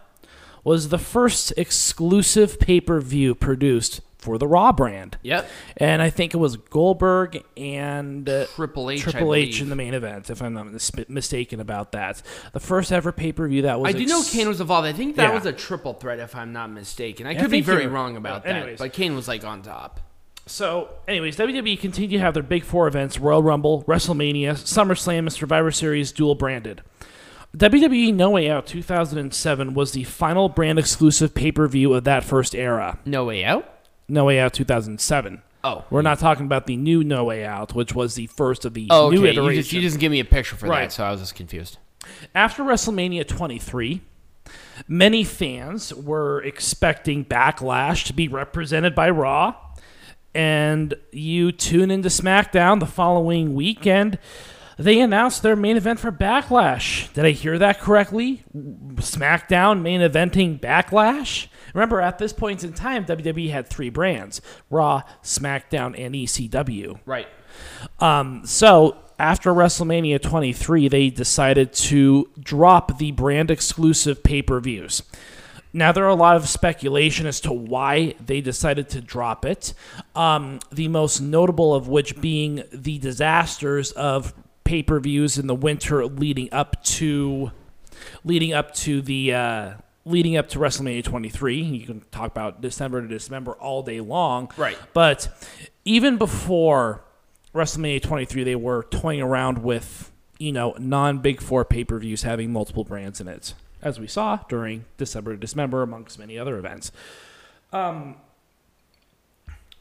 was 0.65 0.89
the 0.89 0.99
first 0.99 1.53
exclusive 1.57 2.59
pay 2.61 2.81
per 2.81 3.01
view 3.01 3.35
produced 3.35 4.01
for 4.19 4.39
the 4.39 4.47
Raw 4.47 4.71
brand. 4.71 5.19
yep 5.23 5.49
And 5.77 6.01
I 6.01 6.09
think 6.09 6.33
it 6.33 6.37
was 6.37 6.57
Goldberg 6.57 7.43
and 7.57 8.29
uh, 8.29 8.47
Triple 8.55 8.89
H, 8.89 9.01
I 9.09 9.11
Triple 9.11 9.35
H 9.35 9.61
in 9.61 9.69
the 9.69 9.75
main 9.75 9.95
event, 9.95 10.31
if 10.31 10.41
I'm 10.41 10.55
not 10.55 10.71
mis- 10.73 10.93
mistaken 11.09 11.59
about 11.59 11.91
that. 11.91 12.23
The 12.53 12.61
first 12.61 12.93
ever 12.93 13.11
pay 13.11 13.33
per 13.33 13.49
view 13.49 13.63
that 13.63 13.81
was. 13.81 13.93
I 13.93 13.99
do 13.99 14.07
know 14.07 14.23
Kane 14.23 14.47
was 14.47 14.61
involved. 14.61 14.87
I 14.87 14.93
think 14.93 15.17
that 15.17 15.31
Yeah. 15.31 15.35
was 15.35 15.45
a 15.45 15.53
triple 15.53 15.95
threat, 15.95 16.21
if 16.21 16.37
I'm 16.37 16.53
not 16.53 16.71
mistaken. 16.71 17.27
I 17.27 17.31
I 17.31 17.35
could 17.35 17.51
be 17.51 17.63
very 17.63 17.89
wrong 17.89 18.17
about 18.17 18.43
uh, 18.43 18.45
that, 18.45 18.57
anyways. 18.57 18.79
but 18.79 18.93
Kane 18.93 19.17
was 19.17 19.27
like 19.27 19.45
on 19.45 19.63
top. 19.63 19.99
So, 20.47 20.89
anyways, 21.07 21.37
WWE 21.37 21.79
continued 21.79 22.11
to 22.13 22.19
have 22.19 22.35
their 22.35 22.43
big 22.43 22.65
four 22.65 22.87
events 22.89 23.19
Royal 23.19 23.43
Rumble, 23.43 23.85
WrestleMania, 23.85 24.53
SummerSlam, 24.55 25.21
and 25.21 25.33
Survivor 25.33 25.71
Series 25.71 26.13
dual 26.13 26.35
branded. 26.35 26.83
WWE 27.57 28.15
No 28.15 28.31
Way 28.31 28.51
Out 28.51 28.67
2007 28.67 29.75
was 29.75 29.93
the 29.93 30.05
final 30.05 30.49
brand 30.49 30.79
exclusive 30.79 31.35
pay 31.35 31.53
per 31.53 31.69
view 31.69 31.95
of 31.95 32.05
that 32.05 32.25
first 32.25 32.55
era. 32.55 32.99
No 33.05 33.25
way 33.27 33.45
out. 33.45 33.69
No 34.09 34.25
Way 34.25 34.41
Out 34.41 34.53
2007. 34.55 35.43
Oh, 35.65 35.85
We're 35.91 36.03
not 36.03 36.19
talking 36.19 36.47
about 36.47 36.67
the 36.67 36.77
new 36.77 37.05
No 37.05 37.25
Way 37.25 37.45
Out, 37.45 37.73
which 37.75 37.95
was 37.95 38.15
the 38.17 38.27
first 38.27 38.65
of 38.65 38.75
the 38.75 38.89
Oh, 38.91 39.11
new 39.11 39.25
okay. 39.25 39.33
You 39.41 39.53
just, 39.55 39.73
you 39.73 39.81
just 39.81 40.01
give 40.01 40.11
me 40.11 40.19
a 40.19 40.25
picture 40.25 40.57
for 40.57 40.67
Right. 40.67 40.89
that, 40.89 40.93
so 40.93 41.05
I 41.05 41.13
was 41.13 41.21
just 41.21 41.37
confused. 41.37 41.79
After 42.35 42.65
WrestleMania 42.65 43.29
23, 43.29 44.01
many 44.89 45.23
fans 45.23 45.95
were 45.95 46.43
expecting 46.43 47.25
Backlash 47.25 48.05
to 48.07 48.13
be 48.13 48.27
represented 48.27 48.95
by 48.97 49.09
Raw. 49.11 49.55
And 50.35 50.95
you 51.13 51.53
tune 51.53 51.91
into 51.91 52.09
SmackDown 52.09 52.81
the 52.81 52.87
following 52.87 53.55
weekend. 53.55 54.19
They 54.79 55.01
announced 55.01 55.43
their 55.43 55.57
main 55.57 55.77
event 55.77 56.01
for 56.01 56.11
Backlash. 56.11 57.13
Did 57.13 57.25
I 57.25 57.31
hear 57.31 57.59
that 57.59 57.81
correctly? 57.81 58.43
SmackDown 58.55 59.83
main 59.83 60.01
eventing 60.01 60.59
Backlash? 60.59 61.49
Remember, 61.75 62.01
at 62.01 62.19
this 62.19 62.33
point 62.33 62.65
in 62.65 62.73
time, 62.73 63.05
WWE 63.05 63.51
had 63.51 63.69
three 63.69 63.91
brands 63.91 64.41
Raw, 64.71 65.03
SmackDown, 65.23 65.95
and 65.99 66.15
ECW. 66.15 66.99
Right. 67.05 67.29
Um, 68.01 68.43
so 68.47 68.97
after 69.19 69.53
WrestleMania 69.53 70.21
23, 70.21 70.89
they 70.89 71.11
decided 71.11 71.73
to 71.75 72.31
drop 72.41 72.99
the 72.99 73.13
brand 73.13 73.51
exclusive 73.51 74.23
pay 74.23 74.43
per 74.43 74.59
views. 74.61 75.03
Now, 75.73 75.93
there 75.93 76.05
are 76.05 76.09
a 76.09 76.15
lot 76.15 76.37
of 76.37 76.49
speculation 76.49 77.27
as 77.27 77.41
to 77.43 77.53
why 77.53 78.15
they 78.25 78.41
decided 78.41 78.91
to 78.91 79.01
drop 79.01 79.45
it. 79.45 79.73
Um, 80.15 80.61
the 80.71 80.89
most 80.89 81.21
notable 81.21 81.75
of 81.75 81.89
which 81.89 82.21
being 82.21 82.65
the 82.73 82.99
disasters 82.99 83.93
of 83.93 84.35
pay 84.65 84.83
per 84.83 85.01
views 85.01 85.39
in 85.39 85.47
the 85.47 85.55
winter 85.55 86.07
leading 86.07 86.53
up 86.53 86.83
to 86.85 87.53
leading 88.25 88.53
up 88.53 88.75
to 88.75 89.01
the 89.03 89.35
uh, 89.35 89.73
leading 90.05 90.37
up 90.37 90.49
to 90.51 90.59
WrestleMania 90.59 91.05
23. 91.05 91.61
You 91.61 91.87
can 91.87 92.01
talk 92.11 92.31
about 92.31 92.61
December 92.61 93.01
to 93.01 93.09
Dismember 93.09 93.53
all 93.53 93.83
day 93.83 94.01
long. 94.01 94.51
Right. 94.57 94.79
But 94.93 95.29
even 95.85 96.17
before 96.17 97.05
WrestleMania 97.55 98.03
23, 98.03 98.45
they 98.45 98.57
were 98.57 98.85
toying 98.85 99.21
around 99.21 99.59
with, 99.59 100.11
you 100.39 100.53
know, 100.53 100.75
non 100.79 101.19
Big 101.19 101.41
Four 101.41 101.65
pay 101.65 101.85
per 101.85 101.99
views 101.99 102.23
having 102.23 102.53
multiple 102.53 102.85
brands 102.85 103.21
in 103.21 103.29
it, 103.29 103.55
as 103.83 103.99
we 103.99 104.07
saw 104.07 104.39
during 104.49 104.85
December 104.97 105.33
to 105.33 105.37
Dismember, 105.37 105.83
amongst 105.83 106.19
many 106.19 106.39
other 106.39 106.59
events. 106.59 106.93
Um, 107.73 108.17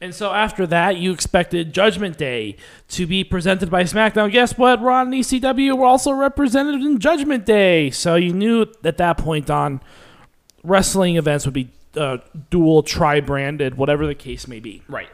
and 0.01 0.15
so 0.15 0.33
after 0.33 0.65
that, 0.67 0.97
you 0.97 1.11
expected 1.11 1.73
Judgment 1.73 2.17
Day 2.17 2.55
to 2.89 3.05
be 3.05 3.23
presented 3.23 3.69
by 3.69 3.83
SmackDown. 3.83 4.31
Guess 4.31 4.57
what? 4.57 4.81
Raw 4.81 5.01
and 5.03 5.13
ECW 5.13 5.77
were 5.77 5.85
also 5.85 6.11
represented 6.11 6.81
in 6.81 6.97
Judgment 6.97 7.45
Day. 7.45 7.91
So 7.91 8.15
you 8.15 8.33
knew 8.33 8.65
at 8.83 8.97
that 8.97 9.19
point 9.19 9.51
on, 9.51 9.79
wrestling 10.63 11.17
events 11.17 11.45
would 11.45 11.53
be 11.53 11.69
uh, 11.95 12.17
dual, 12.49 12.81
tri 12.81 13.19
branded, 13.19 13.75
whatever 13.77 14.07
the 14.07 14.15
case 14.15 14.47
may 14.47 14.59
be. 14.59 14.81
Right. 14.87 15.09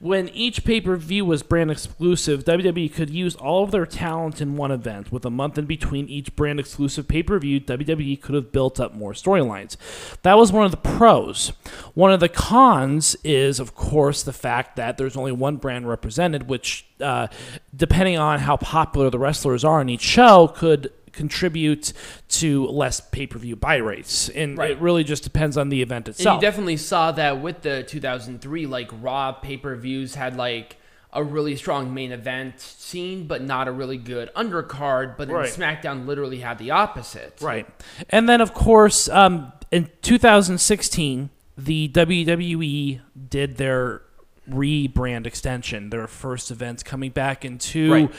When 0.00 0.28
each 0.28 0.64
pay 0.64 0.80
per 0.80 0.94
view 0.94 1.24
was 1.24 1.42
brand 1.42 1.72
exclusive, 1.72 2.44
WWE 2.44 2.92
could 2.94 3.10
use 3.10 3.34
all 3.34 3.64
of 3.64 3.72
their 3.72 3.84
talent 3.84 4.40
in 4.40 4.56
one 4.56 4.70
event. 4.70 5.10
With 5.10 5.24
a 5.24 5.30
month 5.30 5.58
in 5.58 5.66
between 5.66 6.08
each 6.08 6.36
brand 6.36 6.60
exclusive 6.60 7.08
pay 7.08 7.24
per 7.24 7.36
view, 7.40 7.60
WWE 7.60 8.20
could 8.20 8.36
have 8.36 8.52
built 8.52 8.78
up 8.78 8.94
more 8.94 9.12
storylines. 9.12 9.76
That 10.22 10.38
was 10.38 10.52
one 10.52 10.64
of 10.64 10.70
the 10.70 10.76
pros. 10.76 11.48
One 11.94 12.12
of 12.12 12.20
the 12.20 12.28
cons 12.28 13.16
is, 13.24 13.58
of 13.58 13.74
course, 13.74 14.22
the 14.22 14.32
fact 14.32 14.76
that 14.76 14.98
there's 14.98 15.16
only 15.16 15.32
one 15.32 15.56
brand 15.56 15.88
represented, 15.88 16.48
which, 16.48 16.86
uh, 17.00 17.26
depending 17.74 18.16
on 18.16 18.38
how 18.38 18.56
popular 18.56 19.10
the 19.10 19.18
wrestlers 19.18 19.64
are 19.64 19.80
in 19.80 19.88
each 19.88 20.02
show, 20.02 20.46
could 20.46 20.92
contribute 21.18 21.92
to 22.28 22.66
less 22.68 23.00
pay 23.00 23.26
per 23.26 23.38
view 23.38 23.56
buy 23.56 23.76
rates. 23.76 24.28
And 24.30 24.56
Right. 24.56 24.70
it 24.70 24.78
really 24.80 25.04
just 25.04 25.22
depends 25.24 25.56
on 25.58 25.68
the 25.68 25.82
event 25.82 26.08
And 26.08 26.14
itself. 26.14 26.36
you 26.36 26.40
definitely 26.48 26.76
saw 26.78 27.12
that 27.12 27.42
with 27.42 27.62
the 27.62 27.82
2003, 27.82 28.66
like 28.66 28.90
Raw 29.02 29.32
pay 29.32 29.56
per 29.58 29.74
views 29.76 30.14
had 30.14 30.36
like 30.36 30.76
a 31.12 31.24
really 31.24 31.56
strong 31.56 31.92
main 31.94 32.12
event 32.12 32.60
scene, 32.60 33.26
but 33.26 33.42
not 33.42 33.66
a 33.66 33.72
really 33.72 33.96
good 33.96 34.30
undercard. 34.36 35.16
But 35.16 35.28
then 35.28 35.36
Right. 35.38 35.50
SmackDown 35.50 36.06
literally 36.06 36.40
had 36.40 36.58
the 36.58 36.70
opposite. 36.70 37.38
Right. 37.40 37.66
And 38.10 38.28
then, 38.28 38.40
of 38.40 38.52
course, 38.54 39.08
um, 39.08 39.52
in 39.70 39.88
2016, 40.02 41.30
the 41.56 41.88
WWE 41.88 43.00
did 43.28 43.56
their 43.56 44.02
rebrand 44.50 45.26
extension, 45.26 45.90
their 45.90 46.06
first 46.06 46.50
event 46.50 46.84
coming 46.84 47.10
back 47.10 47.44
into 47.44 47.92
Right. 47.92 48.10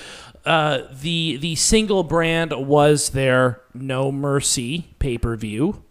uh, 0.45 0.79
the 1.01 1.37
the 1.37 1.55
single 1.55 2.03
brand 2.03 2.51
was 2.53 3.09
their 3.09 3.61
No 3.73 4.11
Mercy 4.11 4.87
pay 4.99 5.17
per 5.17 5.35
view, 5.35 5.83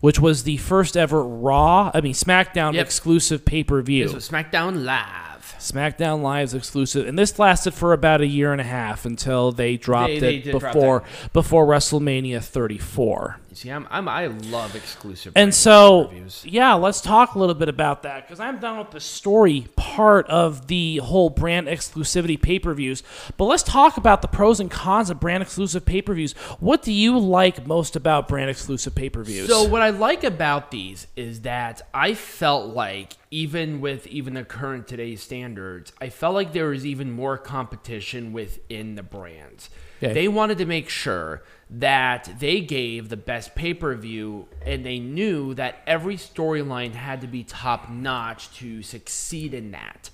which 0.00 0.18
was 0.20 0.42
the 0.44 0.56
first 0.58 0.96
ever 0.96 1.22
Raw, 1.24 1.90
I 1.94 2.00
mean 2.00 2.14
SmackDown 2.14 2.74
Yep. 2.74 2.84
exclusive 2.86 3.44
pay 3.44 3.64
per 3.64 3.80
view. 3.82 4.04
This 4.04 4.14
was 4.14 4.28
SmackDown 4.28 4.84
Live. 4.84 5.20
SmackDown 5.58 6.20
Live's 6.20 6.52
exclusive, 6.52 7.06
and 7.08 7.18
this 7.18 7.38
lasted 7.38 7.72
for 7.72 7.94
about 7.94 8.20
a 8.20 8.26
year 8.26 8.52
and 8.52 8.60
a 8.60 8.64
half 8.64 9.06
until 9.06 9.50
they 9.50 9.78
dropped 9.78 10.08
They- 10.12 10.18
they 10.20 10.34
it 10.36 10.44
did 10.44 10.58
drop 10.58 10.74
before 10.74 11.02
before 11.32 11.66
WrestleMania 11.66 12.42
34. 12.42 13.38
You 13.54 13.58
see, 13.58 13.68
I'm, 13.68 13.86
I'm 13.88 14.08
I 14.08 14.26
love 14.26 14.74
exclusive. 14.74 15.32
And 15.36 15.54
so, 15.54 16.10
yeah, 16.42 16.74
let's 16.74 17.00
talk 17.00 17.36
a 17.36 17.38
little 17.38 17.54
bit 17.54 17.68
about 17.68 18.02
that 18.02 18.26
because 18.26 18.40
I'm 18.40 18.58
done 18.58 18.78
with 18.78 18.90
the 18.90 18.98
story 18.98 19.68
part 19.76 20.26
of 20.26 20.66
the 20.66 20.96
whole 20.96 21.30
brand 21.30 21.68
exclusivity 21.68 22.40
pay 22.40 22.58
per 22.58 22.74
views. 22.74 23.04
But 23.36 23.44
let's 23.44 23.62
talk 23.62 23.96
about 23.96 24.22
the 24.22 24.26
pros 24.26 24.58
and 24.58 24.68
cons 24.68 25.08
of 25.08 25.20
brand 25.20 25.44
exclusive 25.44 25.86
pay 25.86 26.02
per 26.02 26.14
views. 26.14 26.32
What 26.58 26.82
do 26.82 26.90
you 26.90 27.16
like 27.16 27.64
most 27.64 27.94
about 27.94 28.26
brand 28.26 28.50
exclusive 28.50 28.96
pay 28.96 29.08
per 29.08 29.22
views? 29.22 29.48
So 29.48 29.62
what 29.68 29.82
I 29.82 29.90
like 29.90 30.24
about 30.24 30.72
these 30.72 31.06
is 31.14 31.42
that 31.42 31.80
I 31.94 32.14
felt 32.14 32.74
like 32.74 33.12
even 33.30 33.80
with 33.80 34.08
even 34.08 34.34
the 34.34 34.42
current 34.42 34.88
today's 34.88 35.22
standards, 35.22 35.92
I 36.00 36.08
felt 36.08 36.34
like 36.34 36.52
there 36.52 36.70
was 36.70 36.84
even 36.84 37.12
more 37.12 37.38
competition 37.38 38.32
within 38.32 38.96
the 38.96 39.04
brands. 39.04 39.70
Okay. 40.02 40.12
They 40.12 40.26
wanted 40.26 40.58
to 40.58 40.66
make 40.66 40.88
sure 40.88 41.44
that 41.70 42.30
they 42.38 42.60
gave 42.60 43.08
the 43.08 43.16
best 43.16 43.54
pay-per-view 43.54 44.46
and 44.64 44.84
they 44.84 44.98
knew 44.98 45.54
that 45.54 45.76
every 45.86 46.16
storyline 46.16 46.92
had 46.92 47.20
to 47.22 47.26
be 47.26 47.42
top 47.42 47.90
notch 47.90 48.54
to 48.56 48.82
succeed 48.82 49.54
in 49.54 49.70
that. 49.72 50.10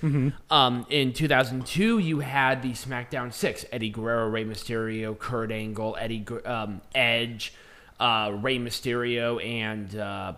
Um, 0.48 0.86
in 0.90 1.12
2002, 1.12 1.98
you 1.98 2.20
had 2.20 2.62
the 2.62 2.72
SmackDown 2.72 3.32
6, 3.32 3.66
Eddie 3.72 3.90
Guerrero, 3.90 4.28
Rey 4.28 4.44
Mysterio, 4.44 5.18
Kurt 5.18 5.50
Angle, 5.50 5.96
Eddie 6.00 6.24
um, 6.44 6.80
Edge, 6.94 7.52
uh, 7.98 8.32
Rey 8.40 8.58
Mysterio, 8.58 9.44
and 9.44 9.96
uh, 9.96 10.32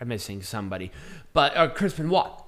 I'm 0.00 0.08
missing 0.08 0.42
somebody, 0.42 0.90
but 1.32 1.56
uh, 1.56 1.68
Chris 1.68 1.94
Benoit. 1.94 2.44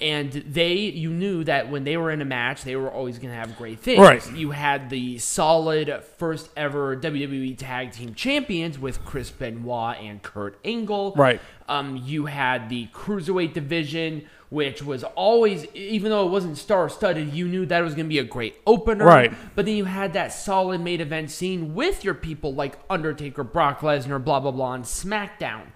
And 0.00 0.32
they, 0.32 0.74
you 0.74 1.10
knew 1.10 1.44
that 1.44 1.70
when 1.70 1.84
they 1.84 1.98
were 1.98 2.10
in 2.10 2.22
a 2.22 2.24
match, 2.24 2.64
they 2.64 2.74
were 2.74 2.90
always 2.90 3.18
going 3.18 3.30
to 3.30 3.36
have 3.36 3.56
great 3.58 3.80
things. 3.80 4.00
Right. 4.00 4.32
You 4.32 4.50
had 4.52 4.88
the 4.88 5.18
solid 5.18 6.02
first 6.16 6.48
ever 6.56 6.96
WWE 6.96 7.56
Tag 7.58 7.92
Team 7.92 8.14
Champions 8.14 8.78
with 8.78 9.04
Chris 9.04 9.30
Benoit 9.30 9.98
and 9.98 10.22
Kurt 10.22 10.58
Angle. 10.64 11.12
Right. 11.16 11.40
Um, 11.68 12.02
you 12.04 12.26
had 12.26 12.70
the 12.70 12.88
cruiserweight 12.94 13.52
division, 13.52 14.26
which 14.48 14.82
was 14.82 15.04
always, 15.04 15.66
even 15.74 16.10
though 16.10 16.26
it 16.26 16.30
wasn't 16.30 16.56
star-studded, 16.56 17.32
you 17.34 17.46
knew 17.46 17.66
that 17.66 17.80
it 17.80 17.84
was 17.84 17.94
going 17.94 18.06
to 18.06 18.08
be 18.08 18.18
a 18.18 18.24
great 18.24 18.56
opener. 18.66 19.04
Right. 19.04 19.32
But 19.54 19.66
then 19.66 19.76
you 19.76 19.84
had 19.84 20.14
that 20.14 20.32
solid 20.32 20.80
main 20.80 21.00
event 21.00 21.30
scene 21.30 21.74
with 21.74 22.04
your 22.04 22.14
people 22.14 22.54
like 22.54 22.78
Undertaker, 22.88 23.44
Brock 23.44 23.80
Lesnar, 23.80 24.22
blah 24.22 24.40
blah 24.40 24.50
blah 24.50 24.68
on 24.68 24.82
SmackDown. 24.82 25.66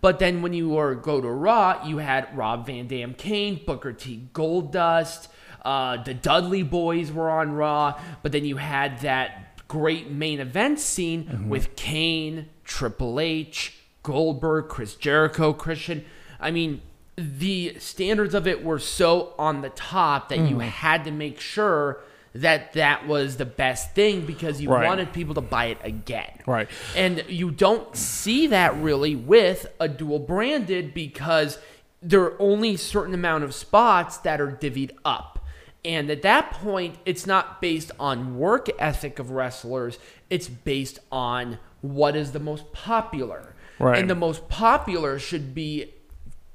But 0.00 0.18
then 0.18 0.42
when 0.42 0.52
you 0.52 0.70
were 0.70 0.94
go 0.94 1.20
to 1.20 1.28
Raw, 1.28 1.86
you 1.86 1.98
had 1.98 2.36
Rob 2.36 2.66
Van 2.66 2.86
Dam, 2.86 3.14
Kane, 3.14 3.60
Booker 3.66 3.92
T, 3.92 4.28
Goldust, 4.32 5.28
uh, 5.62 6.02
the 6.02 6.14
Dudley 6.14 6.62
Boys 6.62 7.12
were 7.12 7.30
on 7.30 7.52
Raw. 7.52 8.00
But 8.22 8.32
then 8.32 8.44
you 8.44 8.56
had 8.56 9.00
that 9.00 9.66
great 9.68 10.10
main 10.10 10.40
event 10.40 10.80
scene 10.80 11.48
with 11.48 11.76
Kane, 11.76 12.48
Triple 12.64 13.20
H, 13.20 13.74
Goldberg, 14.02 14.68
Chris 14.68 14.94
Jericho, 14.94 15.52
Christian. 15.52 16.04
I 16.40 16.50
mean, 16.50 16.80
the 17.16 17.76
standards 17.78 18.34
of 18.34 18.46
it 18.46 18.64
were 18.64 18.78
so 18.78 19.34
on 19.38 19.60
the 19.60 19.68
top 19.68 20.30
that 20.30 20.38
you 20.48 20.58
had 20.60 21.04
to 21.04 21.10
make 21.10 21.38
sure 21.38 22.00
that 22.34 22.72
that 22.74 23.06
was 23.06 23.36
the 23.36 23.44
best 23.44 23.94
thing 23.94 24.24
because 24.24 24.60
you 24.60 24.70
Right. 24.70 24.86
wanted 24.86 25.12
people 25.12 25.34
to 25.34 25.40
buy 25.40 25.66
it 25.66 25.78
again. 25.82 26.30
Right. 26.46 26.68
And 26.96 27.24
you 27.28 27.50
don't 27.50 27.96
see 27.96 28.46
that 28.48 28.76
really 28.76 29.16
with 29.16 29.66
a 29.80 29.88
dual 29.88 30.20
branded 30.20 30.94
because 30.94 31.58
there 32.02 32.22
are 32.22 32.40
only 32.40 32.76
certain 32.76 33.14
amount 33.14 33.44
of 33.44 33.54
spots 33.54 34.16
that 34.18 34.40
are 34.40 34.50
divvied 34.52 34.92
up. 35.04 35.44
And 35.84 36.10
at 36.10 36.22
that 36.22 36.52
point, 36.52 36.96
it's 37.06 37.26
not 37.26 37.60
based 37.60 37.90
on 37.98 38.36
work 38.38 38.68
ethic 38.78 39.18
of 39.18 39.30
wrestlers, 39.30 39.98
it's 40.28 40.48
based 40.48 40.98
on 41.10 41.58
what 41.80 42.14
is 42.14 42.32
the 42.32 42.38
most 42.40 42.72
popular. 42.72 43.54
Right. 43.78 43.98
And 43.98 44.08
the 44.10 44.14
most 44.14 44.48
popular 44.48 45.18
should 45.18 45.54
be 45.54 45.94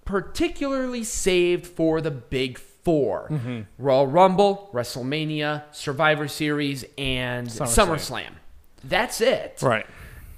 particularly 0.06 1.04
saved 1.04 1.66
for 1.66 2.00
the 2.00 2.12
big 2.12 2.60
4 2.86 3.28
Mm-hmm. 3.30 3.62
Royal 3.78 4.08
Rumble, 4.08 4.69
WrestleMania, 4.74 5.63
Survivor 5.71 6.28
Series, 6.30 6.86
and 6.98 7.48
SummerSlam. 7.48 7.88
SummerSlam. 7.88 8.32
That's 8.84 9.19
it. 9.19 9.60
Right. 9.62 9.86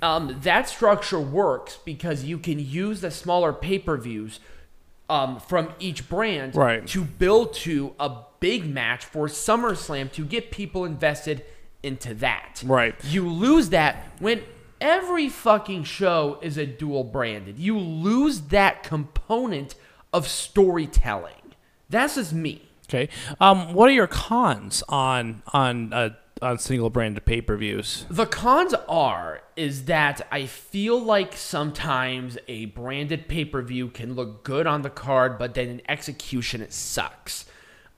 Um, 0.01 0.37
that 0.43 0.69
structure 0.69 1.19
works 1.19 1.77
because 1.83 2.23
you 2.23 2.37
can 2.39 2.59
use 2.59 3.01
the 3.01 3.11
smaller 3.11 3.51
pay 3.53 3.77
per 3.79 3.97
views 3.97 4.39
um, 5.09 5.39
from 5.39 5.69
each 5.79 6.07
brand 6.09 6.55
Right. 6.55 6.85
to 6.87 7.03
build 7.03 7.53
to 7.55 7.93
a 7.99 8.11
big 8.39 8.65
match 8.69 9.03
for 9.05 9.27
SummerSlam 9.27 10.11
to 10.13 10.23
get 10.25 10.51
people 10.51 10.85
invested 10.85 11.43
into 11.83 12.13
that. 12.15 12.61
Right. 12.65 12.95
You 13.05 13.27
lose 13.27 13.69
that 13.69 14.05
when 14.19 14.41
every 14.79 15.27
fucking 15.29 15.83
show 15.85 16.37
is 16.41 16.57
a 16.57 16.65
dual 16.65 17.03
branded. 17.03 17.57
You 17.57 17.77
lose 17.79 18.41
that 18.49 18.83
component 18.83 19.75
of 20.13 20.27
storytelling. 20.27 21.33
That's 21.89 22.15
just 22.15 22.33
me. 22.33 22.61
Okay. 22.89 23.09
Um, 23.39 23.73
what 23.73 23.89
are 23.89 23.93
your 23.93 24.07
cons 24.07 24.83
on 24.87 25.43
on 25.53 25.93
uh, 25.93 26.09
on 26.41 26.57
single 26.57 26.89
branded 26.89 27.25
pay 27.25 27.41
per 27.41 27.57
views? 27.57 28.05
The 28.09 28.25
cons 28.25 28.73
are 28.87 29.41
is 29.55 29.85
that 29.85 30.25
I 30.31 30.45
feel 30.45 30.99
like 30.99 31.35
sometimes 31.35 32.37
a 32.47 32.65
branded 32.67 33.27
pay 33.27 33.45
per 33.45 33.61
view 33.61 33.89
can 33.89 34.13
look 34.13 34.43
good 34.43 34.67
on 34.67 34.83
the 34.83 34.89
card, 34.89 35.37
but 35.37 35.53
then 35.53 35.67
in 35.67 35.81
execution 35.89 36.61
it 36.61 36.73
sucks. 36.73 37.45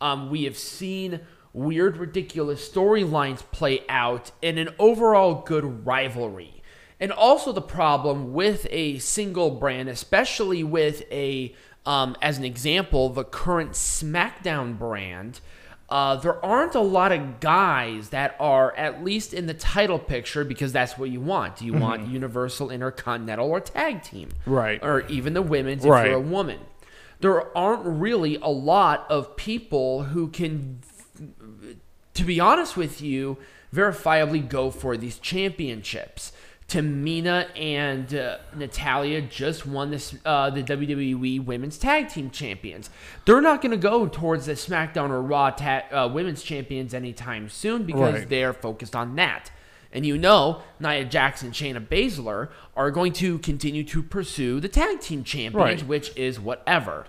Um, 0.02 0.30
we 0.30 0.46
have 0.46 0.58
seen 0.58 1.20
weird, 1.54 1.98
ridiculous 1.98 2.68
storylines 2.68 3.40
play 3.52 3.82
out 3.90 4.32
in 4.42 4.58
an 4.58 4.70
overall 4.80 5.44
good 5.46 5.86
rivalry. 5.86 6.64
And 7.02 7.12
also 7.12 7.54
the 7.54 7.62
problem 7.62 8.34
with 8.34 8.68
a 8.70 9.00
single 9.00 9.52
brand, 9.52 9.88
especially 9.88 10.64
with 10.64 11.04
a, 11.12 11.56
um, 11.86 12.16
as 12.22 12.38
an 12.38 12.46
example, 12.46 13.10
the 13.10 13.24
current 13.24 13.72
SmackDown 13.72 14.78
brand, 14.78 15.40
uh, 15.90 16.16
there 16.18 16.44
aren't 16.46 16.76
a 16.76 16.80
lot 16.82 17.12
of 17.12 17.40
guys 17.40 18.10
that 18.10 18.36
are 18.40 18.76
at 18.76 19.04
least 19.04 19.34
in 19.34 19.48
the 19.48 19.54
title 19.56 19.98
picture 19.98 20.44
because 20.44 20.72
that's 20.72 20.98
what 20.98 21.10
you 21.10 21.20
want. 21.20 21.56
Do 21.58 21.66
you 21.66 21.74
want 21.74 22.08
Universal, 22.08 22.70
Intercontinental, 22.70 23.50
or 23.50 23.60
Tag 23.60 24.04
Team? 24.04 24.30
Right. 24.46 24.80
Or 24.84 25.02
even 25.08 25.34
the 25.34 25.42
women's 25.42 25.84
if 25.84 25.90
Right. 25.90 26.08
you're 26.08 26.18
a 26.18 26.22
woman. 26.22 26.60
There 27.22 27.58
aren't 27.58 27.86
really 27.86 28.36
a 28.36 28.50
lot 28.50 29.08
of 29.10 29.36
people 29.36 30.04
who 30.04 30.28
can 30.28 30.80
to 32.14 32.26
be 32.26 32.40
honest 32.40 32.76
with 32.76 33.02
you, 33.02 33.38
verifiably 33.74 34.48
go 34.48 34.70
for 34.72 34.98
these 34.98 35.20
championships. 35.20 36.34
Tamina 36.70 37.48
and 37.60 38.14
uh, 38.14 38.38
Natalya 38.56 39.22
just 39.22 39.66
won 39.66 39.90
this 39.90 40.16
uh, 40.24 40.50
the 40.52 40.62
WWE 40.64 41.44
Women's 41.44 41.78
Tag 41.80 42.10
Team 42.10 42.30
Champions. 42.30 42.90
They're 43.26 43.42
not 43.42 43.62
going 43.62 43.72
to 43.72 43.78
go 43.78 44.08
towards 44.08 44.46
the 44.46 44.54
SmackDown 44.54 45.10
or 45.10 45.22
Raw 45.22 45.50
ta- 45.50 45.84
uh, 45.92 46.08
Women's 46.14 46.44
Champions 46.44 46.94
anytime 46.94 47.50
soon 47.50 47.84
because 47.84 48.14
Right. 48.14 48.30
they're 48.30 48.54
focused 48.54 48.96
on 48.96 49.16
that. 49.16 49.52
And 49.92 50.06
you 50.06 50.18
know, 50.20 50.62
Nia 50.80 51.04
Jackson, 51.06 51.48
and 51.48 51.56
Shayna 51.56 51.86
Baszler 51.88 52.50
are 52.78 52.92
going 52.92 53.14
to 53.14 53.40
continue 53.40 53.84
to 53.86 54.04
pursue 54.04 54.60
the 54.60 54.68
tag 54.70 55.00
team 55.02 55.24
champions, 55.24 55.82
Right. 55.82 55.88
which 55.88 56.16
is 56.16 56.40
whatever. 56.40 57.06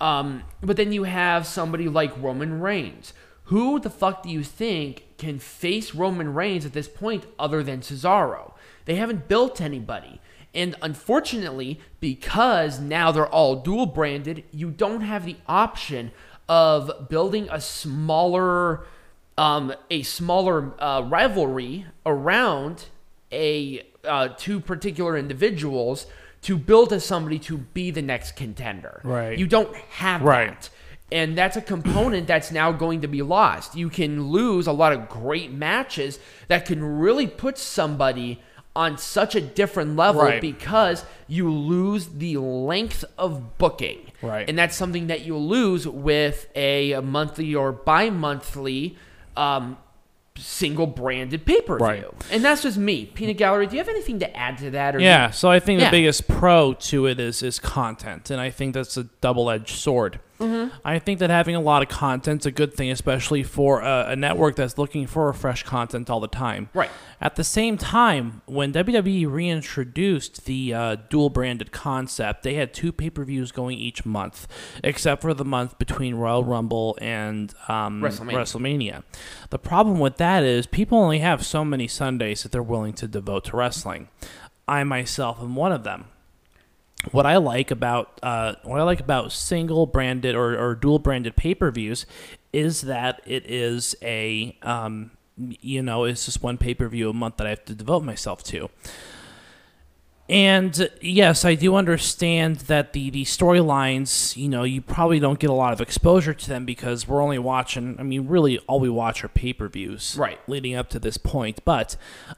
Um, 0.00 0.44
but 0.62 0.78
then 0.78 0.92
you 0.92 1.04
have 1.04 1.46
somebody 1.46 1.88
like 1.88 2.12
Roman 2.22 2.60
Reigns. 2.60 3.12
Who 3.48 3.78
the 3.78 3.90
fuck 3.90 4.22
do 4.22 4.30
you 4.30 4.42
think 4.42 5.04
can 5.18 5.38
face 5.38 5.94
Roman 5.94 6.32
Reigns 6.32 6.64
at 6.64 6.72
this 6.72 6.88
point 6.88 7.26
other 7.38 7.62
than 7.62 7.80
Cesaro? 7.80 8.52
They 8.84 8.96
haven't 8.96 9.28
built 9.28 9.60
anybody. 9.60 10.20
And 10.54 10.76
unfortunately, 10.82 11.80
because 12.00 12.78
now 12.78 13.10
they're 13.10 13.26
all 13.26 13.56
dual 13.56 13.86
branded, 13.86 14.44
you 14.52 14.70
don't 14.70 15.00
have 15.00 15.24
the 15.24 15.36
option 15.48 16.12
of 16.48 17.08
building 17.08 17.48
a 17.50 17.60
smaller 17.60 18.86
um, 19.36 19.74
a 19.90 20.02
smaller 20.04 20.72
uh, 20.80 21.02
rivalry 21.08 21.86
around 22.06 22.86
a 23.32 23.84
uh, 24.04 24.28
two 24.36 24.60
particular 24.60 25.16
individuals 25.16 26.06
to 26.42 26.56
build 26.56 26.92
as 26.92 27.04
somebody 27.04 27.40
to 27.40 27.58
be 27.58 27.90
the 27.90 28.02
next 28.02 28.36
contender. 28.36 29.00
Right. 29.02 29.36
You 29.36 29.48
don't 29.48 29.74
have 29.74 30.22
Right. 30.22 30.48
that. 30.60 30.70
And 31.10 31.36
that's 31.36 31.56
a 31.56 31.60
component 31.60 32.26
that's 32.26 32.52
now 32.52 32.70
going 32.70 33.00
to 33.00 33.08
be 33.08 33.22
lost. 33.22 33.74
You 33.76 33.88
can 33.88 34.28
lose 34.28 34.66
a 34.66 34.72
lot 34.72 34.92
of 34.92 35.08
great 35.08 35.50
matches 35.52 36.18
that 36.48 36.64
can 36.64 36.82
really 36.84 37.26
put 37.26 37.58
somebody 37.58 38.40
on 38.76 38.98
such 38.98 39.34
a 39.34 39.40
different 39.40 39.94
level 39.96 40.22
Right. 40.22 40.40
because 40.40 41.04
you 41.28 41.50
lose 41.50 42.08
the 42.08 42.36
length 42.38 43.04
of 43.16 43.56
booking. 43.58 44.10
Right. 44.20 44.48
And 44.48 44.58
that's 44.58 44.74
something 44.76 45.06
that 45.06 45.24
you 45.24 45.36
lose 45.36 45.86
with 45.86 46.48
a 46.56 46.98
monthly 47.00 47.54
or 47.54 47.70
bi 47.72 48.10
monthly 48.10 48.96
um, 49.36 49.76
single 50.36 50.86
branded 50.88 51.46
pay 51.46 51.60
per 51.60 51.76
view. 51.76 51.86
Right. 51.86 52.04
And 52.32 52.44
that's 52.44 52.62
just 52.62 52.76
me. 52.76 53.06
Peanut 53.06 53.36
Gallery, 53.36 53.66
do 53.68 53.76
you 53.76 53.78
have 53.78 53.88
anything 53.88 54.18
to 54.18 54.36
add 54.36 54.58
to 54.58 54.70
that? 54.72 54.96
Or 54.96 55.00
Yeah, 55.00 55.30
so 55.30 55.48
I 55.50 55.60
think 55.60 55.80
Yeah. 55.80 55.86
the 55.86 55.90
biggest 55.96 56.26
pro 56.26 56.72
to 56.74 57.06
it 57.06 57.20
is 57.20 57.42
is 57.42 57.60
content, 57.60 58.30
and 58.30 58.40
I 58.40 58.50
think 58.50 58.74
that's 58.74 58.96
a 58.96 59.04
double 59.20 59.48
edged 59.50 59.76
sword. 59.76 60.18
Mm-hmm. 60.40 60.76
I 60.84 60.98
think 60.98 61.20
that 61.20 61.30
having 61.30 61.54
a 61.54 61.60
lot 61.60 61.82
of 61.82 61.88
content's 61.88 62.44
a 62.44 62.50
good 62.50 62.74
thing, 62.74 62.90
especially 62.90 63.42
for 63.42 63.80
a, 63.80 64.06
a 64.10 64.16
network 64.16 64.56
that's 64.56 64.76
looking 64.76 65.06
for 65.06 65.32
fresh 65.32 65.62
content 65.62 66.10
all 66.10 66.20
the 66.20 66.28
time. 66.28 66.68
Right. 66.74 66.90
At 67.20 67.36
the 67.36 67.44
same 67.44 67.78
time, 67.78 68.42
when 68.46 68.72
WWE 68.72 69.30
reintroduced 69.30 70.44
the 70.46 70.74
uh, 70.74 70.96
dual 71.08 71.30
branded 71.30 71.72
concept, 71.72 72.42
they 72.42 72.54
had 72.54 72.74
two 72.74 72.92
pay 72.92 73.10
per 73.10 73.24
views 73.24 73.52
going 73.52 73.78
each 73.78 74.04
month, 74.04 74.48
except 74.82 75.22
for 75.22 75.34
the 75.34 75.44
month 75.44 75.78
between 75.78 76.16
Royal 76.16 76.44
Rumble 76.44 76.98
and 77.00 77.54
um, 77.68 78.02
WrestleMania. 78.02 78.32
WrestleMania. 78.32 79.02
The 79.50 79.58
problem 79.58 80.00
with 80.00 80.16
that 80.16 80.42
is 80.42 80.66
people 80.66 80.98
only 80.98 81.20
have 81.20 81.46
so 81.46 81.64
many 81.64 81.86
Sundays 81.86 82.42
that 82.42 82.52
they're 82.52 82.62
willing 82.62 82.92
to 82.94 83.06
devote 83.06 83.44
to 83.46 83.56
wrestling. 83.56 84.08
I 84.66 84.82
myself 84.84 85.40
am 85.40 85.54
one 85.54 85.72
of 85.72 85.84
them. 85.84 86.06
What 87.12 87.26
I 87.26 87.36
like 87.36 87.70
about 87.70 88.18
uh, 88.22 88.54
what 88.62 88.80
I 88.80 88.82
like 88.82 89.00
about 89.00 89.32
single 89.32 89.86
branded 89.86 90.34
or, 90.34 90.58
or 90.58 90.74
dual 90.74 90.98
branded 90.98 91.36
pay 91.36 91.54
per 91.54 91.70
views 91.70 92.06
is 92.52 92.82
that 92.82 93.20
it 93.26 93.44
is 93.50 93.94
a 94.02 94.56
um, 94.62 95.10
you 95.36 95.82
know 95.82 96.04
it's 96.04 96.24
just 96.24 96.42
one 96.42 96.58
pay 96.58 96.74
per 96.74 96.88
view 96.88 97.10
a 97.10 97.12
month 97.12 97.36
that 97.38 97.46
I 97.46 97.50
have 97.50 97.64
to 97.66 97.74
devote 97.74 98.04
myself 98.04 98.42
to. 98.44 98.70
And 100.26 100.88
yes, 101.02 101.44
I 101.44 101.54
do 101.54 101.74
understand 101.74 102.56
that 102.60 102.94
the, 102.94 103.10
the 103.10 103.24
storylines, 103.24 104.36
you 104.38 104.48
know, 104.48 104.62
you 104.62 104.80
probably 104.80 105.18
don't 105.20 105.38
get 105.38 105.50
a 105.50 105.54
lot 105.54 105.74
of 105.74 105.82
exposure 105.82 106.32
to 106.32 106.48
them 106.48 106.64
because 106.64 107.06
we're 107.06 107.20
only 107.20 107.38
watching, 107.38 107.96
I 107.98 108.04
mean, 108.04 108.26
really 108.26 108.56
all 108.60 108.80
we 108.80 108.88
watch 108.88 109.22
are 109.22 109.28
pay 109.28 109.52
per 109.52 109.68
views 109.68 110.16
Right. 110.18 110.40
leading 110.48 110.76
up 110.76 110.88
to 110.90 110.98
this 110.98 111.18
point. 111.18 111.62
But, 111.66 111.96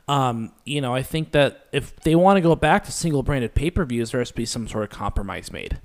um, 0.09 0.51
you 0.65 0.81
know, 0.81 0.95
I 0.95 1.03
think 1.05 1.31
that 1.31 1.67
if 1.71 1.95
they 2.01 2.17
want 2.17 2.39
to 2.39 2.41
go 2.41 2.57
back 2.57 2.85
to 2.87 2.93
single 2.93 3.23
branded 3.23 3.55
pay 3.55 3.71
per 3.71 3.85
views, 3.85 4.11
there 4.11 4.21
has 4.21 4.31
to 4.31 4.35
be 4.35 4.47
some 4.47 4.67
sort 4.67 4.83
of 4.83 4.91
compromise 4.91 5.53
made. 5.53 5.79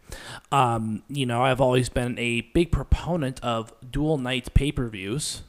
Um, 0.51 1.03
you 1.07 1.27
know, 1.27 1.43
I've 1.43 1.61
always 1.61 1.89
been 1.89 2.17
a 2.17 2.41
big 2.41 2.71
proponent 2.71 3.39
of 3.43 3.71
dual 3.91 4.17
night 4.17 4.51
pay 4.55 4.71
per 4.71 4.87
views. 4.87 5.43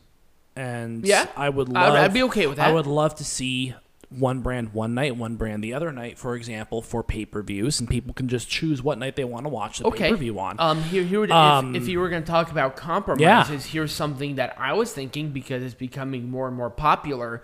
And 0.55 1.07
Yeah. 1.07 1.29
I 1.35 1.49
would 1.49 1.69
I'd- 1.69 1.75
love. 1.75 1.95
I'd 1.95 2.13
be 2.13 2.23
okay 2.25 2.47
with 2.47 2.59
that. 2.59 2.69
I 2.69 2.73
would 2.75 2.87
love 2.87 3.15
to 3.15 3.25
see 3.25 3.75
one 4.19 4.41
brand 4.41 4.73
one 4.73 4.95
night, 4.95 5.17
one 5.17 5.37
brand 5.37 5.63
the 5.65 5.75
other 5.75 5.93
night, 5.93 6.19
for 6.19 6.35
example, 6.35 6.83
for 6.83 7.03
pay 7.03 7.25
per 7.25 7.43
views, 7.43 7.81
and 7.81 7.89
people 7.89 8.13
can 8.15 8.29
just 8.29 8.49
choose 8.49 8.83
what 8.83 8.99
night 8.99 9.17
they 9.17 9.25
want 9.25 9.45
to 9.45 9.49
watch 9.49 9.79
the 9.79 9.87
Okay. 9.87 10.05
pay 10.05 10.11
per 10.11 10.17
view 10.17 10.39
on. 10.39 10.57
Um, 10.59 10.83
here, 10.83 11.03
here, 11.03 11.21
would- 11.21 11.31
Um, 11.31 11.75
if, 11.75 11.83
if 11.83 11.89
you 11.89 11.99
were 12.01 12.09
going 12.09 12.23
to 12.23 12.31
talk 12.31 12.51
about 12.51 12.77
compromises, 12.77 13.67
here's 13.67 13.93
something 13.93 14.37
that 14.37 14.55
I 14.59 14.73
was 14.73 14.93
thinking 14.93 15.31
because 15.31 15.63
it's 15.63 15.75
becoming 15.75 16.31
more 16.31 16.47
and 16.49 16.57
more 16.57 16.71
popular. 16.71 17.43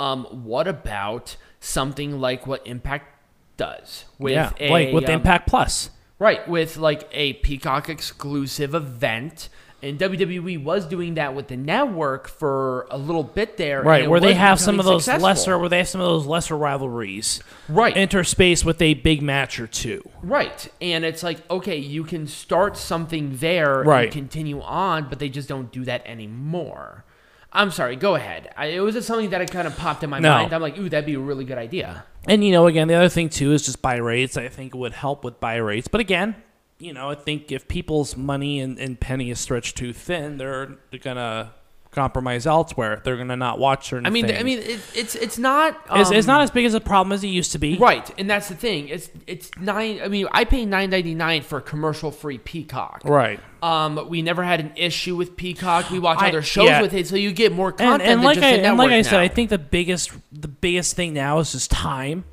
Um, 0.00 0.24
what 0.44 0.68
about 0.68 1.36
something 1.60 2.20
like 2.20 2.46
what 2.46 2.66
Impact 2.66 3.14
does 3.56 4.04
with 4.18 4.32
yeah, 4.34 4.52
a 4.60 4.70
like 4.70 4.92
with 4.92 5.04
um, 5.06 5.10
Impact 5.10 5.48
Plus. 5.48 5.90
Right, 6.20 6.48
with 6.48 6.76
like 6.76 7.08
a 7.12 7.34
Peacock 7.34 7.88
exclusive 7.88 8.74
event. 8.74 9.48
And 9.80 9.96
WWE 9.96 10.60
was 10.64 10.86
doing 10.86 11.14
that 11.14 11.36
with 11.36 11.46
the 11.46 11.56
network 11.56 12.26
for 12.26 12.88
a 12.90 12.98
little 12.98 13.22
bit 13.22 13.56
there. 13.58 13.80
Right, 13.82 14.10
where 14.10 14.18
they 14.18 14.34
have 14.34 14.58
some 14.58 14.80
of 14.80 14.84
those 14.84 15.04
successful. 15.04 15.24
lesser, 15.28 15.58
where 15.58 15.68
they 15.68 15.78
have 15.78 15.88
some 15.88 16.00
of 16.00 16.06
those 16.08 16.26
lesser 16.26 16.56
rivalries, 16.56 17.40
Right. 17.68 17.96
interspace 17.96 18.64
with 18.64 18.82
a 18.82 18.94
big 18.94 19.22
match 19.22 19.60
or 19.60 19.68
two. 19.68 20.02
Right. 20.20 20.66
And 20.80 21.04
it's 21.04 21.22
like, 21.22 21.48
okay, 21.48 21.76
you 21.76 22.02
can 22.02 22.26
start 22.26 22.76
something 22.76 23.36
there 23.36 23.82
Right. 23.84 24.04
and 24.06 24.12
continue 24.12 24.60
on, 24.62 25.08
but 25.08 25.20
they 25.20 25.28
just 25.28 25.48
don't 25.48 25.70
do 25.70 25.84
that 25.84 26.02
anymore. 26.06 27.04
I'm 27.52 27.70
sorry, 27.70 27.94
go 27.96 28.14
ahead. 28.16 28.50
I, 28.56 28.66
it 28.66 28.80
was 28.80 28.94
just 28.94 29.06
something 29.06 29.30
that 29.30 29.50
kind 29.50 29.66
of 29.66 29.76
popped 29.78 30.02
in 30.04 30.10
my 30.10 30.18
No. 30.18 30.30
mind. 30.32 30.52
I'm 30.52 30.60
like, 30.60 30.76
ooh, 30.76 30.88
that'd 30.88 31.06
be 31.06 31.14
a 31.14 31.18
really 31.20 31.44
good 31.44 31.56
idea. 31.56 32.04
And 32.26 32.44
you 32.44 32.50
know, 32.52 32.66
again, 32.66 32.88
the 32.88 32.94
other 32.94 33.08
thing 33.08 33.28
too 33.28 33.52
is 33.52 33.64
just 33.64 33.80
buy 33.80 33.94
rates. 33.96 34.36
I 34.36 34.48
think 34.48 34.74
it 34.74 34.78
would 34.78 34.92
help 34.92 35.24
with 35.24 35.38
buy 35.40 35.54
rates, 35.56 35.88
but 35.88 36.00
again, 36.00 36.34
you 36.78 36.92
know, 36.92 37.10
I 37.10 37.14
think 37.14 37.50
if 37.50 37.68
people's 37.68 38.16
money 38.16 38.60
and, 38.60 38.78
and 38.78 38.98
penny 38.98 39.30
is 39.30 39.40
stretched 39.40 39.76
too 39.76 39.92
thin, 39.92 40.38
they're, 40.38 40.76
they're 40.90 41.00
gonna 41.00 41.52
compromise 41.90 42.46
elsewhere. 42.46 43.00
They're 43.04 43.16
gonna 43.16 43.36
not 43.36 43.58
watch 43.58 43.88
certain. 43.88 44.06
I 44.06 44.10
mean, 44.10 44.26
things. 44.26 44.38
I 44.38 44.42
mean, 44.42 44.58
it, 44.58 44.80
it's 44.94 45.14
it's 45.14 45.38
not. 45.38 45.78
it's, 45.92 46.10
it's 46.10 46.28
um, 46.28 46.34
not 46.34 46.42
as 46.42 46.50
big 46.50 46.64
as 46.64 46.74
a 46.74 46.80
problem 46.80 47.12
as 47.12 47.24
it 47.24 47.28
used 47.28 47.52
to 47.52 47.58
be. 47.58 47.76
right, 47.76 48.08
and 48.18 48.28
that's 48.28 48.48
the 48.48 48.54
thing. 48.54 48.88
It's 48.88 49.10
it's 49.26 49.50
nine. 49.58 50.00
I 50.02 50.08
mean, 50.08 50.26
I 50.30 50.44
pay 50.44 50.64
nine 50.64 50.90
ninety 50.90 51.14
nine 51.14 51.42
for 51.42 51.60
commercial 51.60 52.10
free 52.10 52.38
Peacock. 52.38 53.02
Right. 53.04 53.40
Um, 53.60 54.08
we 54.08 54.22
never 54.22 54.44
had 54.44 54.60
an 54.60 54.72
issue 54.76 55.16
with 55.16 55.36
Peacock. 55.36 55.90
We 55.90 55.98
watch 55.98 56.22
I- 56.22 56.28
other 56.28 56.42
shows 56.42 56.68
yeah. 56.68 56.82
with 56.82 56.94
it, 56.94 57.08
so 57.08 57.16
you 57.16 57.32
get 57.32 57.52
more 57.52 57.72
content 57.72 58.02
and 58.02 58.20
than 58.20 58.24
like 58.24 58.36
just 58.36 58.46
I 58.46 58.50
and 58.50 58.78
like 58.78 58.90
I 58.90 59.02
said. 59.02 59.20
I 59.20 59.28
think 59.28 59.50
the 59.50 59.58
biggest 59.58 60.12
the 60.30 60.48
biggest 60.48 60.94
thing 60.94 61.14
now 61.14 61.38
is 61.40 61.52
just 61.52 61.70
time, 61.70 62.24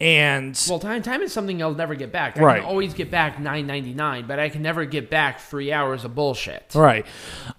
and 0.00 0.60
Well, 0.68 0.78
time 0.78 1.02
time 1.02 1.22
is 1.22 1.32
something 1.32 1.62
I'll 1.62 1.74
never 1.74 1.94
get 1.94 2.12
back. 2.12 2.38
I 2.38 2.42
Right. 2.42 2.60
can 2.60 2.68
always 2.68 2.94
get 2.94 3.10
back 3.10 3.38
nine 3.40 3.66
ninety 3.66 3.94
nine, 3.94 4.26
but 4.26 4.38
I 4.38 4.48
can 4.48 4.62
never 4.62 4.84
get 4.84 5.10
back 5.10 5.40
three 5.40 5.72
hours 5.72 6.04
of 6.04 6.14
bullshit. 6.14 6.72
Right. 6.74 7.06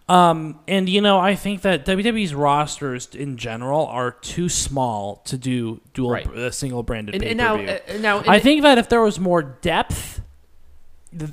Um, 0.09 0.59
and 0.67 0.87
you 0.87 1.01
know, 1.01 1.19
I 1.19 1.35
think 1.35 1.61
that 1.61 1.85
WWE's 1.85 2.33
rosters 2.35 3.13
in 3.13 3.37
general 3.37 3.85
are 3.87 4.11
too 4.11 4.49
small 4.49 5.17
to 5.25 5.37
do 5.37 5.81
dual 5.93 6.11
Right. 6.11 6.27
uh, 6.27 6.51
single 6.51 6.83
branded 6.83 7.15
And, 7.15 7.23
pay 7.23 7.31
and 7.31 7.39
per 7.39 7.45
now, 7.45 7.57
view. 7.57 7.69
uh, 7.69 7.97
now, 7.99 8.23
I 8.27 8.39
think 8.39 8.61
that 8.61 8.77
if 8.77 8.89
there 8.89 9.01
was 9.01 9.19
more 9.19 9.41
depth, 9.41 10.21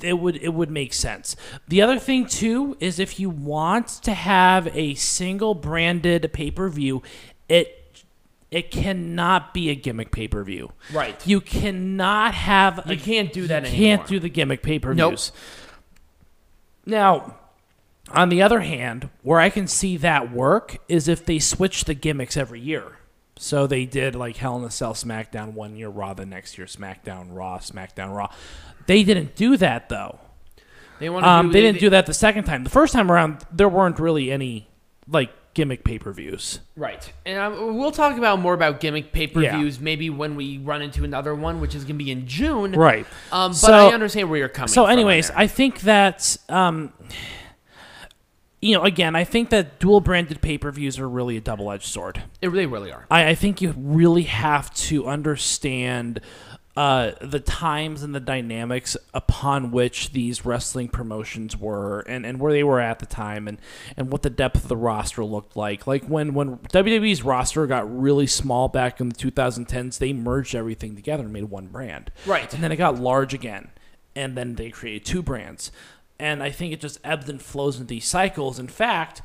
it 0.03 0.19
would 0.19 0.37
it 0.37 0.55
would 0.55 0.71
make 0.71 0.95
sense. 0.95 1.37
The 1.69 1.83
other 1.83 1.99
thing 1.99 2.27
too 2.27 2.77
is 2.81 2.99
if 2.99 3.19
you 3.21 3.29
want 3.29 3.89
to 4.05 4.15
have 4.15 4.69
a 4.77 4.95
single 4.95 5.55
branded 5.55 6.33
pay 6.33 6.51
per 6.51 6.69
view, 6.69 7.03
it 7.49 7.84
it 8.55 8.71
cannot 8.71 9.53
be 9.53 9.69
a 9.71 9.75
gimmick 9.75 10.13
pay 10.13 10.29
per 10.29 10.45
view. 10.45 10.73
right. 10.93 11.21
You 11.27 11.41
cannot 11.41 12.35
have 12.35 12.83
You 12.87 12.93
a 12.93 12.97
can't 12.97 13.33
do 13.33 13.47
that 13.49 13.63
you 13.65 13.69
anymore. 13.69 13.97
can't 13.99 14.09
do 14.09 14.21
the 14.21 14.29
gimmick 14.29 14.63
pay 14.63 14.79
per 14.79 14.95
Nope. 14.95 15.13
views. 15.13 15.33
Now, 16.87 17.37
on 18.11 18.29
the 18.29 18.43
other 18.43 18.61
hand, 18.61 19.09
where 19.23 19.41
I 19.41 19.51
can 19.51 19.67
see 19.67 19.97
that 19.99 20.31
work 20.31 20.77
is 20.89 21.09
if 21.09 21.25
they 21.25 21.39
switch 21.39 21.85
the 21.85 21.95
gimmicks 21.95 22.37
every 22.37 22.61
year. 22.61 22.99
So 23.37 23.67
they 23.67 23.85
did 23.87 24.15
like 24.15 24.37
Hell 24.37 24.59
in 24.59 24.65
a 24.65 24.71
Cell 24.71 24.95
SmackDown 24.95 25.55
one 25.55 25.77
year, 25.77 25.89
Raw 25.89 26.15
the 26.15 26.27
next 26.27 26.57
year, 26.57 26.67
SmackDown 26.67 27.29
Raw, 27.31 27.59
SmackDown 27.59 28.15
Raw. 28.15 28.31
They 28.87 29.03
didn't 29.03 29.35
do 29.35 29.57
that 29.57 29.89
though. 29.89 30.21
They 31.01 31.09
Um, 31.09 31.47
do, 31.49 31.53
they 31.53 31.61
didn't 31.61 31.81
do 31.81 31.91
that 31.91 32.07
the 32.07 32.15
second 32.15 32.45
time. 32.45 32.63
The 32.63 32.71
first 32.71 32.93
time 32.93 33.11
around, 33.11 33.45
there 33.51 33.69
weren't 33.69 33.99
really 33.99 34.31
any 34.31 34.69
like 35.09 35.33
gimmick 35.55 35.85
pay 35.85 35.99
per 35.99 36.13
views. 36.13 36.61
Right, 36.77 37.13
and 37.25 37.39
um, 37.39 37.79
we'll 37.79 37.93
talk 37.93 38.19
about 38.19 38.41
more 38.41 38.55
about 38.55 38.81
gimmick 38.81 39.13
pay 39.13 39.27
per 39.27 39.41
views 39.41 39.81
maybe 39.81 40.11
when 40.11 40.37
we 40.37 40.59
run 40.59 40.83
into 40.83 41.05
another 41.05 41.35
one, 41.35 41.61
which 41.61 41.75
is 41.75 41.85
going 41.85 41.99
to 41.99 42.05
be 42.05 42.11
in 42.11 42.27
June. 42.27 42.73
Right. 42.73 43.07
Um, 43.33 43.53
but 43.53 43.57
So- 43.57 43.73
I 43.89 43.95
understand 43.95 44.29
where 44.29 44.39
you're 44.39 44.49
coming. 44.49 44.69
So, 44.69 44.83
from 44.83 44.85
on 44.85 44.93
anyways. 44.93 45.31
I 45.31 45.47
think 45.47 45.81
that 45.83 46.37
um, 46.49 46.93
you 48.65 48.75
know, 48.75 48.83
again, 48.83 49.15
I 49.15 49.25
think 49.25 49.51
that 49.51 49.79
dual 49.79 50.01
branded 50.01 50.41
pay 50.41 50.57
per 50.57 50.71
views 50.71 50.99
are 50.99 51.07
really 51.09 51.37
a 51.37 51.41
double 51.41 51.71
edged 51.71 51.85
sword. 51.85 52.23
it, 52.41 52.49
they 52.49 52.65
really 52.65 52.91
are. 52.91 53.07
I, 53.11 53.29
I 53.29 53.35
think 53.35 53.61
you 53.61 53.75
really 53.77 54.23
have 54.23 54.73
to 54.75 55.07
understand 55.07 56.21
uh, 56.77 57.13
the 57.21 57.39
times 57.39 58.03
and 58.03 58.15
the 58.15 58.21
dynamics 58.21 58.97
upon 59.13 59.71
which 59.71 60.11
these 60.11 60.45
wrestling 60.45 60.89
promotions 60.89 61.57
were 61.57 62.01
and, 62.01 62.27
and 62.27 62.41
where 62.41 62.53
they 62.53 62.65
were 62.65 62.81
at 62.81 62.99
the 62.99 63.07
time 63.07 63.47
and, 63.47 63.59
and 63.97 64.11
what 64.11 64.23
the 64.23 64.31
depth 64.31 64.57
of 64.57 64.69
the 64.69 64.77
roster 64.77 65.25
looked 65.25 65.57
like. 65.57 65.87
Like 65.87 66.05
when, 66.07 66.35
when 66.35 66.57
WWE's 66.59 67.23
roster 67.23 67.67
got 67.67 67.97
really 67.97 68.27
small 68.27 68.69
back 68.69 69.01
in 69.01 69.09
the 69.09 69.15
2010s, 69.15 69.99
they 69.99 70.13
merged 70.13 70.55
everything 70.55 70.97
together 70.97 71.25
and 71.25 71.33
made 71.33 71.45
one 71.45 71.69
brand. 71.69 72.11
Right. 72.27 72.53
And 72.53 72.63
then 72.63 72.73
it 72.73 72.77
got 72.77 72.99
large 72.99 73.35
again. 73.35 73.71
And 74.17 74.37
then 74.37 74.57
they 74.57 74.71
created 74.71 75.05
two 75.05 75.23
brands. 75.23 75.71
And 76.19 76.43
I 76.43 76.51
think 76.51 76.73
it 76.73 76.81
just 76.81 76.99
ebbs 77.05 77.29
and 77.29 77.41
flows 77.41 77.79
in 77.79 77.87
these 77.87 78.07
cycles. 78.07 78.59
In 78.59 78.69
fact, 78.69 79.23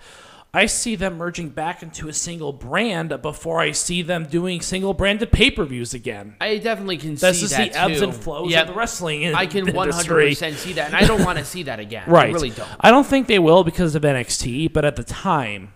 I 0.51 0.65
see 0.65 0.95
them 0.95 1.17
merging 1.17 1.49
back 1.49 1.83
into 1.83 2.07
a 2.09 2.13
single 2.13 2.51
brand 2.51 3.21
before 3.21 3.59
I 3.59 3.71
see 3.71 4.01
them 4.01 4.25
doing 4.25 4.61
single 4.61 4.95
branded 4.95 5.31
pay 5.31 5.51
per 5.51 5.63
views 5.63 5.93
again. 5.93 6.35
I 6.41 6.57
definitely 6.57 6.97
can 6.97 7.13
That's 7.15 7.37
see 7.37 7.43
just 7.45 7.55
that 7.57 7.73
the 7.73 7.79
ebbs 7.79 7.99
too. 7.99 8.05
and 8.05 8.15
flows 8.15 8.51
Yep. 8.51 8.61
of 8.61 8.67
the 8.73 8.73
wrestling 8.79 9.21
in- 9.21 9.35
I 9.35 9.45
can 9.45 9.67
industry. 9.67 10.31
100% 10.33 10.55
see 10.57 10.73
that, 10.73 10.87
and 10.87 10.95
I 10.95 11.05
don't 11.05 11.23
want 11.23 11.37
to 11.37 11.45
see 11.45 11.63
that 11.63 11.79
again. 11.79 12.03
Right. 12.07 12.29
I 12.29 12.31
really 12.33 12.49
don't. 12.49 12.67
I 12.79 12.89
don't 12.89 13.05
think 13.05 13.27
they 13.27 13.37
will 13.37 13.63
because 13.63 13.93
of 13.93 14.03
NXT, 14.03 14.67
but 14.73 14.85
at 14.85 14.95
the 14.95 15.03
time, 15.03 15.71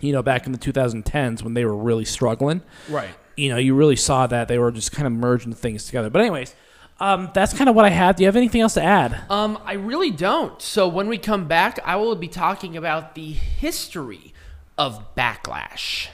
you 0.00 0.12
know, 0.12 0.22
back 0.22 0.46
in 0.46 0.52
the 0.52 0.58
2010s 0.58 1.42
when 1.42 1.54
they 1.54 1.64
were 1.64 1.76
really 1.76 2.04
struggling, 2.04 2.62
Right. 2.88 3.10
you 3.36 3.48
know, 3.48 3.56
you 3.56 3.74
really 3.74 3.96
saw 3.96 4.28
that 4.28 4.46
they 4.46 4.58
were 4.58 4.70
just 4.70 4.92
kind 4.92 5.06
of 5.08 5.12
merging 5.12 5.54
things 5.54 5.86
together. 5.86 6.08
But 6.08 6.20
anyways, 6.22 6.54
um, 7.02 7.30
that's 7.34 7.52
kind 7.52 7.68
of 7.68 7.74
what 7.74 7.84
I 7.84 7.90
have. 7.90 8.14
Do 8.14 8.22
you 8.22 8.28
have 8.28 8.36
anything 8.36 8.60
else 8.60 8.74
to 8.74 8.82
add? 8.82 9.20
Um, 9.28 9.58
I 9.64 9.72
really 9.72 10.12
don't. 10.12 10.62
So 10.62 10.86
when 10.86 11.08
we 11.08 11.18
come 11.18 11.48
back, 11.48 11.80
I 11.84 11.96
will 11.96 12.14
be 12.14 12.28
talking 12.28 12.76
about 12.76 13.16
the 13.16 13.32
history 13.32 14.32
of 14.78 15.16
backlash. 15.16 16.06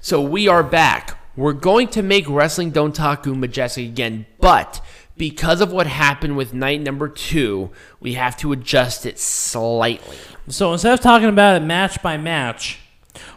So 0.00 0.22
we 0.22 0.46
are 0.46 0.62
back. 0.62 1.18
We're 1.36 1.52
going 1.52 1.88
to 1.88 2.02
make 2.02 2.28
Wrestling 2.28 2.70
Dontaku 2.70 3.36
majestic 3.36 3.86
again, 3.86 4.26
but 4.38 4.80
because 5.16 5.60
of 5.60 5.72
what 5.72 5.88
happened 5.88 6.36
with 6.36 6.54
night 6.54 6.80
number 6.80 7.08
two, 7.08 7.70
we 7.98 8.14
have 8.14 8.36
to 8.36 8.52
adjust 8.52 9.04
it 9.04 9.18
slightly. 9.18 10.16
So 10.46 10.72
instead 10.72 10.94
of 10.94 11.00
talking 11.00 11.28
about 11.28 11.60
it 11.60 11.64
match 11.64 12.00
by 12.02 12.16
match, 12.16 12.78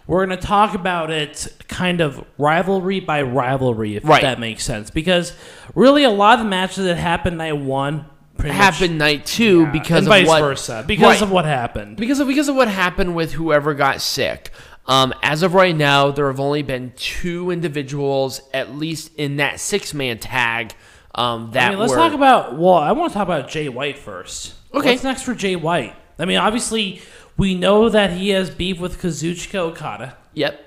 we're 0.09 0.25
going 0.25 0.37
to 0.37 0.45
talk 0.47 0.73
about 0.73 1.11
it 1.11 1.47
kind 1.67 2.01
of 2.01 2.25
rivalry 2.39 2.99
by 2.99 3.21
rivalry, 3.21 3.95
if 3.95 4.03
Right. 4.03 4.23
that 4.23 4.39
makes 4.39 4.63
sense. 4.63 4.89
Because 4.89 5.33
really, 5.75 6.03
a 6.03 6.09
lot 6.09 6.39
of 6.39 6.45
the 6.45 6.49
matches 6.49 6.85
that 6.85 6.97
happened 6.97 7.37
night 7.37 7.57
one 7.57 8.05
Happened 8.39 8.97
night 8.97 9.25
two 9.25 9.63
Yeah, 9.63 9.71
because 9.71 10.05
of 10.05 10.09
vice 10.09 10.25
what 10.27 10.39
versa, 10.39 10.83
because 10.87 11.05
Right. 11.05 11.21
of 11.21 11.29
what 11.29 11.43
happened. 11.43 11.97
because 11.97 12.21
of 12.21 12.27
because 12.29 12.47
of 12.47 12.55
what 12.55 12.69
happened 12.69 13.13
with 13.13 13.33
whoever 13.33 13.73
got 13.73 13.99
sick. 14.01 14.51
Um, 14.87 15.13
as 15.21 15.43
of 15.43 15.53
right 15.53 15.75
now, 15.75 16.09
there 16.09 16.27
have 16.27 16.39
only 16.39 16.61
been 16.63 16.93
two 16.95 17.51
individuals, 17.51 18.41
at 18.53 18.75
least 18.75 19.11
in 19.17 19.37
that 19.37 19.59
six 19.59 19.93
man 19.93 20.19
tag. 20.19 20.73
Um, 21.13 21.49
that 21.51 21.67
I 21.67 21.69
mean, 21.71 21.79
let's 21.79 21.91
were, 21.91 21.97
talk 21.97 22.13
about. 22.13 22.57
Well, 22.57 22.75
I 22.75 22.93
want 22.93 23.11
to 23.11 23.17
talk 23.17 23.27
about 23.27 23.49
Jay 23.49 23.67
White 23.67 23.99
first. 23.99 24.53
Okay. 24.73 24.91
What's 24.91 25.03
next 25.03 25.23
for 25.23 25.35
Jay 25.35 25.57
White? 25.57 25.95
I 26.17 26.25
mean, 26.25 26.37
obviously, 26.37 27.01
we 27.39 27.55
know 27.55 27.89
that 27.89 28.11
he 28.11 28.29
has 28.29 28.49
beef 28.51 28.79
with 28.79 29.01
Kazuchika 29.01 29.55
Okada. 29.55 30.15
Yep, 30.35 30.59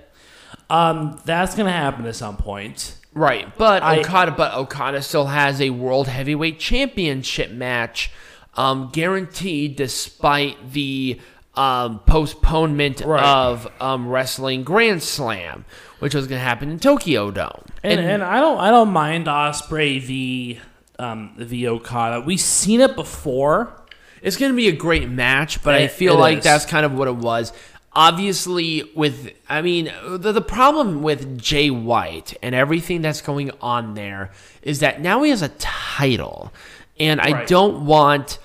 Um, 0.70 1.20
that's 1.24 1.54
gonna 1.54 1.70
happen 1.70 2.06
at 2.06 2.16
some 2.16 2.36
point. 2.36 2.96
right. 3.14 3.46
But 3.56 3.82
I- 3.82 4.00
Okada, 4.00 4.32
but 4.32 4.54
Okada 4.54 5.02
still 5.02 5.26
has 5.26 5.60
a 5.60 5.70
world 5.70 6.08
heavyweight 6.08 6.58
championship 6.58 7.50
match, 7.52 8.10
um, 8.56 8.88
guaranteed 8.92 9.76
despite 9.76 10.72
the 10.72 11.20
um, 11.54 11.98
postponement 12.06 13.02
Right. 13.04 13.22
of 13.22 13.68
um, 13.78 14.08
Wrestling 14.08 14.64
Grand 14.64 15.02
Slam, 15.02 15.66
which 15.98 16.14
was 16.14 16.26
going 16.26 16.38
to 16.38 16.44
happen 16.44 16.70
in 16.70 16.78
Tokyo 16.78 17.30
Dome. 17.30 17.64
And, 17.82 18.00
and 18.00 18.22
I 18.22 18.40
don't 18.40 18.58
I 18.58 18.70
don't 18.70 18.90
mind 18.90 19.26
Ospreay 19.26 20.00
v 20.00 20.60
um 20.98 21.34
v 21.36 21.68
Okada. 21.68 22.22
We've 22.22 22.40
seen 22.40 22.80
it 22.80 22.96
before. 22.96 23.81
It's 24.22 24.36
going 24.36 24.52
to 24.52 24.56
be 24.56 24.68
a 24.68 24.72
great 24.72 25.08
match, 25.08 25.62
but 25.62 25.74
I 25.74 25.88
feel 25.88 26.16
like 26.16 26.38
is. 26.38 26.44
that's 26.44 26.64
kind 26.64 26.86
of 26.86 26.94
what 26.94 27.08
it 27.08 27.16
was. 27.16 27.52
Obviously, 27.94 28.90
with 28.94 29.32
I 29.48 29.60
mean, 29.60 29.92
the, 30.06 30.32
the 30.32 30.40
problem 30.40 31.02
with 31.02 31.38
Jay 31.38 31.68
White 31.70 32.34
and 32.42 32.54
everything 32.54 33.02
that's 33.02 33.20
going 33.20 33.50
on 33.60 33.94
there 33.94 34.30
is 34.62 34.80
that 34.80 35.00
now 35.02 35.22
he 35.22 35.30
has 35.30 35.42
a 35.42 35.50
title, 35.58 36.52
and 36.98 37.20
I 37.20 37.32
Right. 37.32 37.48
don't 37.48 37.84
want. 37.84 38.38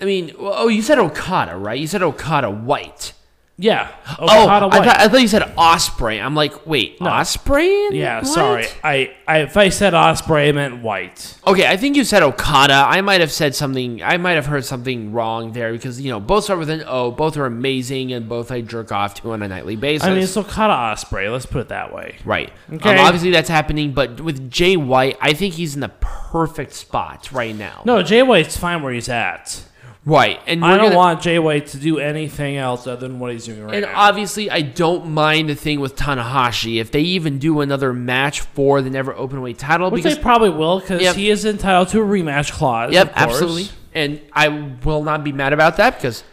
I 0.00 0.06
mean, 0.06 0.32
oh, 0.38 0.68
you 0.68 0.80
said 0.80 0.98
Okada, 0.98 1.56
right? 1.56 1.78
You 1.78 1.86
said 1.86 2.02
Okada 2.02 2.50
White. 2.50 3.12
Yeah. 3.60 3.94
Oh, 4.18 4.26
I 4.26 4.60
thought, 4.60 4.72
I 4.72 5.08
thought 5.08 5.20
you 5.20 5.28
said 5.28 5.42
Ospreay. 5.56 6.20
I'm 6.24 6.34
like, 6.34 6.66
wait, 6.66 6.98
Ospreay? 6.98 7.90
yeah, 7.92 8.20
White? 8.20 8.26
sorry. 8.26 8.66
I, 8.82 9.14
I 9.28 9.38
if 9.40 9.56
I 9.56 9.68
said 9.68 9.92
Ospreay, 9.92 10.48
I 10.48 10.52
meant 10.52 10.82
White. 10.82 11.38
Okay, 11.46 11.66
I 11.66 11.76
think 11.76 11.94
you 11.94 12.04
said 12.04 12.22
Okada. 12.22 12.72
I 12.72 13.02
might 13.02 13.20
have 13.20 13.30
said 13.30 13.54
something. 13.54 14.02
I 14.02 14.16
might 14.16 14.32
have 14.32 14.46
heard 14.46 14.64
something 14.64 15.12
wrong 15.12 15.52
there 15.52 15.72
because 15.72 16.00
you 16.00 16.10
know 16.10 16.18
both 16.18 16.44
start 16.44 16.58
with 16.58 16.70
an 16.70 16.84
O. 16.86 17.10
Both 17.10 17.36
are 17.36 17.44
amazing, 17.44 18.12
and 18.12 18.28
both 18.28 18.50
I 18.50 18.62
jerk 18.62 18.92
off 18.92 19.14
to 19.16 19.32
on 19.32 19.42
a 19.42 19.48
nightly 19.48 19.76
basis. 19.76 20.06
I 20.06 20.14
mean, 20.14 20.22
it's 20.22 20.36
Okada 20.36 20.72
Ospreay. 20.72 21.30
Let's 21.30 21.46
put 21.46 21.60
it 21.60 21.68
that 21.68 21.92
way. 21.92 22.16
right. 22.24 22.50
Okay. 22.72 22.96
Um, 22.96 23.04
obviously, 23.04 23.30
that's 23.30 23.50
happening, 23.50 23.92
but 23.92 24.22
with 24.22 24.50
Jay 24.50 24.78
White, 24.78 25.18
I 25.20 25.34
think 25.34 25.54
he's 25.54 25.74
in 25.74 25.80
the 25.80 25.92
perfect 26.00 26.72
spot 26.72 27.30
right 27.30 27.54
now. 27.54 27.82
No, 27.84 28.02
Jay 28.02 28.22
White's 28.22 28.56
fine 28.56 28.82
where 28.82 28.92
he's 28.92 29.10
at. 29.10 29.64
Right, 30.10 30.40
and 30.46 30.64
I 30.64 30.76
don't 30.76 30.86
gonna- 30.86 30.96
want 30.96 31.20
Jay 31.22 31.38
White 31.38 31.68
to 31.68 31.76
do 31.78 31.98
anything 31.98 32.56
else 32.56 32.86
other 32.86 33.06
than 33.06 33.18
what 33.20 33.30
he's 33.32 33.46
doing 33.46 33.62
right 33.64 33.74
And 33.74 33.82
now. 33.82 33.88
And 33.88 33.96
obviously, 33.96 34.50
I 34.50 34.60
don't 34.62 35.06
mind 35.10 35.48
the 35.48 35.54
thing 35.54 35.78
with 35.78 35.94
Tanahashi 35.94 36.80
if 36.80 36.90
they 36.90 37.00
even 37.02 37.38
do 37.38 37.60
another 37.60 37.92
match 37.92 38.40
for 38.40 38.82
the 38.82 38.90
Never 38.90 39.12
Openweight 39.14 39.58
title 39.58 39.90
Which 39.90 40.02
because 40.02 40.16
they 40.16 40.22
probably 40.22 40.50
will 40.50 40.80
because 40.80 41.00
Yep. 41.00 41.14
he 41.16 41.30
is 41.30 41.44
entitled 41.44 41.88
to 41.90 42.00
a 42.00 42.04
rematch 42.04 42.50
clause. 42.52 42.92
Yep, 42.92 43.08
of 43.08 43.14
course. 43.14 43.24
absolutely. 43.24 43.68
And 43.94 44.20
I 44.32 44.48
will 44.84 45.02
not 45.04 45.22
be 45.22 45.32
mad 45.32 45.52
about 45.52 45.76
that 45.76 45.96
because 45.96 46.24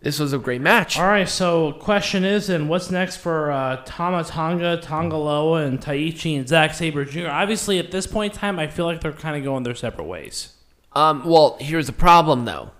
this 0.00 0.20
was 0.20 0.32
a 0.32 0.38
great 0.38 0.60
match. 0.60 0.96
All 0.98 1.06
right, 1.06 1.28
so 1.28 1.72
question 1.72 2.24
is, 2.24 2.48
and 2.48 2.68
what's 2.68 2.88
next 2.90 3.16
for 3.16 3.50
uh, 3.50 3.82
Tama 3.84 4.22
Tonga, 4.24 4.76
Tanga 4.80 5.16
Loa, 5.16 5.62
and 5.62 5.80
Taichi 5.80 6.36
and 6.38 6.48
Zack 6.48 6.72
Sabre 6.72 7.04
Jr.? 7.04 7.28
Obviously, 7.28 7.80
at 7.80 7.90
this 7.90 8.06
point 8.06 8.34
in 8.34 8.38
time, 8.38 8.58
I 8.60 8.68
feel 8.68 8.84
like 8.86 9.00
they're 9.00 9.10
kind 9.12 9.36
of 9.36 9.42
going 9.42 9.64
their 9.64 9.74
separate 9.74 10.04
ways. 10.04 10.50
Um, 10.92 11.22
well, 11.24 11.56
here's 11.60 11.86
the 11.86 11.92
problem 11.92 12.44
though. 12.44 12.70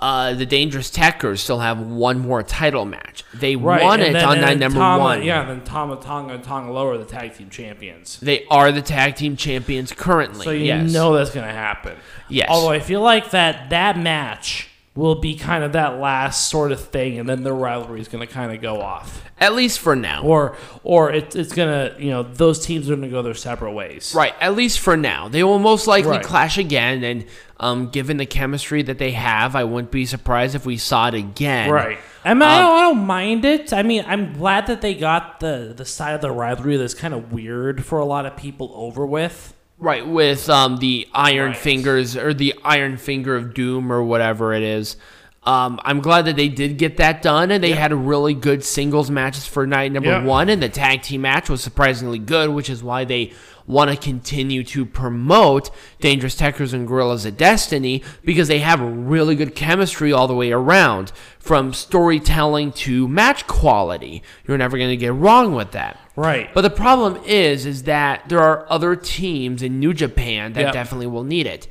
Uh, 0.00 0.32
the 0.32 0.46
Dangerous 0.46 0.90
Tekkers 0.90 1.40
still 1.40 1.58
have 1.58 1.78
one 1.78 2.18
more 2.20 2.42
title 2.42 2.86
match. 2.86 3.22
They 3.34 3.54
Right, 3.54 3.82
won 3.82 4.00
it 4.00 4.14
then- 4.14 4.24
on 4.24 4.40
night 4.40 4.58
number 4.58 4.78
Tama- 4.78 5.02
one. 5.02 5.22
Yeah, 5.22 5.44
then 5.44 5.60
Tama 5.60 5.96
Tonga 5.96 6.34
and 6.34 6.42
Tanga 6.42 6.72
Loa, 6.72 6.96
the 6.96 7.04
tag 7.04 7.36
team 7.36 7.50
champions. 7.50 8.18
They 8.20 8.46
are 8.50 8.72
the 8.72 8.80
tag 8.80 9.16
team 9.16 9.36
champions 9.36 9.92
currently. 9.92 10.44
So 10.44 10.52
you 10.52 10.64
yes. 10.64 10.90
know 10.90 11.12
that's 11.12 11.30
going 11.30 11.46
to 11.46 11.52
happen. 11.52 11.96
Yes. 12.30 12.48
Although 12.50 12.70
I 12.70 12.80
feel 12.80 13.02
like 13.02 13.30
that 13.32 13.68
that 13.68 13.98
match 13.98 14.69
will 14.96 15.14
be 15.14 15.36
kind 15.36 15.62
of 15.62 15.72
that 15.72 15.98
last 16.00 16.50
sort 16.50 16.72
of 16.72 16.80
thing, 16.80 17.18
and 17.18 17.28
then 17.28 17.42
the 17.44 17.52
rivalry 17.52 18.00
is 18.00 18.08
going 18.08 18.26
to 18.26 18.32
kind 18.32 18.52
of 18.52 18.60
go 18.60 18.80
off, 18.80 19.22
At 19.38 19.54
least 19.54 19.78
for 19.78 19.94
now. 19.94 20.22
or 20.22 20.56
or 20.82 21.12
it, 21.12 21.36
it's 21.36 21.52
going 21.54 21.68
to 21.68 22.02
you 22.02 22.10
know 22.10 22.22
those 22.24 22.64
teams 22.66 22.90
are 22.90 22.96
going 22.96 23.08
to 23.08 23.08
go 23.08 23.22
their 23.22 23.34
separate 23.34 23.72
ways. 23.72 24.12
Right, 24.16 24.34
at 24.40 24.54
least 24.56 24.80
for 24.80 24.96
now. 24.96 25.28
They 25.28 25.44
will 25.44 25.60
most 25.60 25.86
likely 25.86 26.10
Right. 26.12 26.22
clash 26.24 26.58
again, 26.58 27.04
and 27.04 27.24
um, 27.60 27.90
given 27.90 28.16
the 28.16 28.26
chemistry 28.26 28.82
that 28.82 28.98
they 28.98 29.12
have, 29.12 29.54
I 29.54 29.64
wouldn't 29.64 29.92
be 29.92 30.06
surprised 30.06 30.54
if 30.54 30.64
we 30.66 30.76
saw 30.76 31.08
it 31.08 31.14
again. 31.14 31.70
Right. 31.70 31.98
I 32.24 32.34
mean, 32.34 32.42
Um, 32.42 32.48
I, 32.48 32.58
don't, 32.60 32.72
I 32.72 32.80
don't 32.80 33.06
mind 33.06 33.44
it. 33.44 33.72
I 33.72 33.82
mean, 33.82 34.04
I'm 34.08 34.32
glad 34.34 34.66
that 34.66 34.80
they 34.80 34.94
got 34.94 35.40
the 35.40 35.72
the 35.76 35.84
side 35.84 36.14
of 36.14 36.20
the 36.20 36.30
rivalry 36.32 36.76
that's 36.76 36.94
kind 36.94 37.14
of 37.14 37.32
weird 37.32 37.84
for 37.84 37.98
a 38.00 38.04
lot 38.04 38.26
of 38.26 38.36
people 38.36 38.72
over 38.74 39.06
with. 39.06 39.54
Right, 39.80 40.06
with 40.06 40.50
um, 40.50 40.76
the 40.76 41.08
Iron 41.14 41.52
Right. 41.52 41.56
Fingers 41.56 42.14
or 42.14 42.34
the 42.34 42.54
Iron 42.62 42.98
Finger 42.98 43.34
of 43.34 43.54
Doom 43.54 43.90
or 43.90 44.02
whatever 44.02 44.52
it 44.52 44.62
is. 44.62 44.96
Um, 45.42 45.80
I'm 45.84 46.00
glad 46.00 46.26
that 46.26 46.36
they 46.36 46.48
did 46.48 46.76
get 46.76 46.98
that 46.98 47.22
done, 47.22 47.50
and 47.50 47.64
they 47.64 47.72
had 47.72 47.94
really 47.94 48.34
good 48.34 48.62
singles 48.62 49.10
matches 49.10 49.46
for 49.46 49.66
night 49.66 49.90
number 49.90 50.10
Yeah. 50.10 50.22
one, 50.22 50.50
and 50.50 50.62
the 50.62 50.68
tag 50.68 51.00
team 51.00 51.22
match 51.22 51.48
was 51.48 51.62
surprisingly 51.62 52.18
good, 52.18 52.50
which 52.50 52.68
is 52.68 52.82
why 52.82 53.04
they 53.04 53.32
want 53.66 53.90
to 53.90 53.96
continue 53.96 54.62
to 54.64 54.84
promote 54.84 55.70
Dangerous 56.00 56.34
Tekkers 56.36 56.74
and 56.74 56.86
Guerrillas 56.86 57.24
of 57.24 57.36
Destiny 57.38 58.02
because 58.24 58.48
they 58.48 58.58
have 58.58 58.80
really 58.82 59.34
good 59.34 59.54
chemistry 59.54 60.12
all 60.12 60.26
the 60.26 60.34
way 60.34 60.50
around, 60.52 61.10
from 61.38 61.72
storytelling 61.72 62.72
to 62.72 63.08
match 63.08 63.46
quality. 63.46 64.22
You're 64.46 64.58
never 64.58 64.76
going 64.76 64.90
to 64.90 64.96
get 64.96 65.14
wrong 65.14 65.54
with 65.54 65.70
that. 65.70 65.98
Right. 66.16 66.52
But 66.52 66.62
the 66.62 66.70
problem 66.70 67.18
is, 67.24 67.64
is 67.64 67.84
that 67.84 68.28
there 68.28 68.40
are 68.40 68.66
other 68.68 68.94
teams 68.94 69.62
in 69.62 69.80
New 69.80 69.94
Japan 69.94 70.52
that 70.52 70.60
Yep. 70.64 70.72
definitely 70.74 71.06
will 71.06 71.24
need 71.24 71.46
it. 71.46 71.66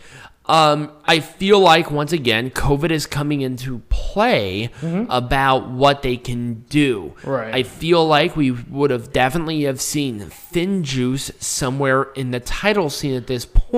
Um, 0.50 0.92
I 1.06 1.20
feel 1.20 1.60
like 1.60 1.92
once 1.92 2.12
again, 2.12 2.50
COVID 2.50 2.90
is 2.90 3.06
coming 3.06 3.42
into 3.42 3.84
play 3.90 4.72
about 5.10 5.70
what 5.70 6.02
they 6.02 6.18
can 6.18 6.66
do. 6.70 7.14
Mm-hmm. 7.18 7.30
Right. 7.30 7.54
I 7.54 7.64
feel 7.64 8.06
like 8.06 8.36
we 8.36 8.50
would 8.50 8.90
have 8.90 9.14
definitely 9.14 9.62
have 9.64 9.80
seen 9.80 10.20
FinJuice 10.22 11.40
somewhere 11.42 12.04
in 12.16 12.32
the 12.32 12.40
title 12.40 12.90
scene 12.90 13.14
at 13.14 13.28
this 13.28 13.46
point. 13.46 13.69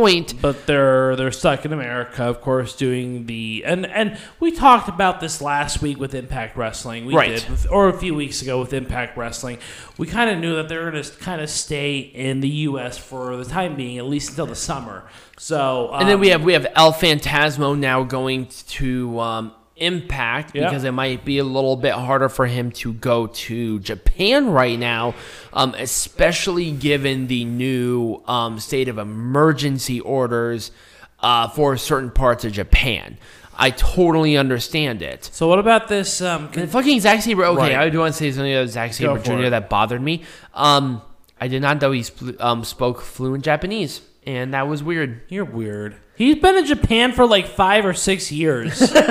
But 0.42 0.66
they're 0.68 1.16
they're 1.16 1.32
stuck 1.32 1.66
in 1.66 1.74
America, 1.74 2.24
of 2.24 2.42
course, 2.42 2.76
doing 2.76 3.26
the 3.26 3.64
and 3.66 3.86
and 3.86 4.18
we 4.40 4.52
talked 4.52 4.88
about 4.88 5.20
this 5.20 5.42
last 5.42 5.82
week 5.82 6.00
with 6.00 6.16
Impact 6.16 6.56
Wrestling. 6.56 7.06
We 7.06 7.14
Right. 7.16 7.40
did, 7.40 7.50
with, 7.50 7.68
or 7.70 7.90
a 7.90 7.98
few 7.98 8.16
weeks 8.16 8.42
ago 8.42 8.60
with 8.60 8.74
Impact 8.74 9.18
Wrestling. 9.18 9.58
We 9.98 10.08
kind 10.08 10.30
of 10.30 10.40
knew 10.40 10.56
that 10.56 10.70
they're 10.70 10.90
going 10.90 11.04
to 11.04 11.12
kind 11.18 11.42
of 11.42 11.50
stay 11.50 11.98
in 12.00 12.40
the 12.40 12.50
U.S. 12.50 12.98
for 12.98 13.36
the 13.36 13.46
time 13.46 13.76
being, 13.76 13.98
at 13.98 14.06
least 14.06 14.30
until 14.30 14.46
the 14.46 14.56
summer. 14.56 15.08
So 15.38 15.90
um, 15.94 16.02
And 16.02 16.10
then 16.10 16.20
we 16.20 16.30
have 16.30 16.44
we 16.44 16.54
have 16.54 16.68
El 16.76 16.94
Fantasmo 16.94 17.78
now 17.78 18.04
going 18.04 18.48
to 18.70 19.20
um, 19.20 19.54
Impact 19.82 20.56
Yeah. 20.56 20.66
because 20.70 20.84
it 20.84 20.92
might 20.92 21.26
be 21.26 21.40
a 21.40 21.44
little 21.44 21.76
bit 21.76 21.94
harder 21.94 22.30
for 22.30 22.46
him 22.46 22.72
to 22.74 22.94
go 22.94 23.28
to 23.28 23.80
Japan 23.80 24.50
right 24.52 24.78
now, 24.78 25.16
um, 25.54 25.74
especially 25.78 26.72
given 26.72 27.28
the 27.28 27.44
new 27.46 28.22
um, 28.28 28.60
state 28.60 28.88
of 28.88 28.98
emergency 28.98 30.00
orders 30.00 30.72
uh, 31.20 31.48
for 31.50 31.78
certain 31.78 32.12
parts 32.12 32.46
of 32.46 32.52
Japan. 32.52 33.18
I 33.58 33.72
totally 33.72 34.38
understand 34.38 35.02
it. 35.02 35.30
So 35.32 35.48
what 35.48 35.60
about 35.60 35.88
this? 35.88 36.22
Um, 36.22 36.50
con- 36.50 36.68
fucking 36.68 37.00
Zack 37.00 37.22
Sabre. 37.22 37.46
Okay, 37.46 37.58
Right. 37.60 37.76
I 37.76 37.90
do 37.90 38.00
want 38.00 38.14
to 38.14 38.18
say 38.18 38.32
something 38.32 38.54
about 38.54 38.70
Zack 38.70 38.94
Sabre 38.94 39.18
Go 39.18 39.22
Jr. 39.44 39.50
that 39.50 39.70
bothered 39.70 40.02
me. 40.02 40.24
Um, 40.54 41.02
I 41.40 41.48
did 41.48 41.62
not 41.62 41.82
know 41.82 41.92
he 41.92 42.02
spl- 42.02 42.40
um, 42.40 42.64
spoke 42.64 43.02
fluent 43.02 43.44
Japanese, 43.44 44.02
and 44.26 44.54
that 44.54 44.68
was 44.68 44.82
weird. 44.84 45.22
You're 45.28 45.46
weird. 45.46 45.96
He's 46.22 46.36
been 46.36 46.56
in 46.56 46.66
Japan 46.68 47.14
for 47.14 47.26
like 47.26 47.48
five 47.48 47.84
or 47.84 47.96
six 47.96 48.32
years. 48.32 48.80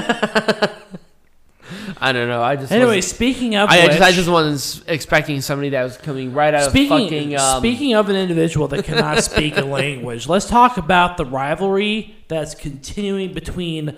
I 2.03 2.13
don't 2.13 2.29
know. 2.29 2.41
I 2.41 2.55
just 2.55 2.71
anyway, 2.71 2.97
wasn't- 2.99 3.17
speaking 3.17 3.57
of 3.57 3.69
I, 3.69 3.81
I 3.81 3.83
which, 3.83 3.91
just 3.97 4.03
I 4.03 4.13
just 4.13 4.29
wasn't 4.29 4.89
expecting 4.89 5.41
somebody 5.41 5.71
that 5.71 5.83
was 5.83 5.97
coming 5.97 6.33
right 6.33 6.55
out 6.55 6.71
speaking 6.71 6.93
of 6.93 7.03
fucking. 7.03 7.37
Um, 7.37 7.59
speaking 7.59 7.95
of 7.95 8.09
an 8.11 8.17
individual 8.17 8.69
that 8.69 8.85
cannot 8.85 9.25
speak 9.25 9.57
a 9.57 9.65
language, 9.65 10.29
let's 10.29 10.47
talk 10.47 10.77
about 10.77 11.17
the 11.17 11.25
rivalry 11.25 12.15
that's 12.29 12.55
continuing 12.55 13.33
between 13.33 13.97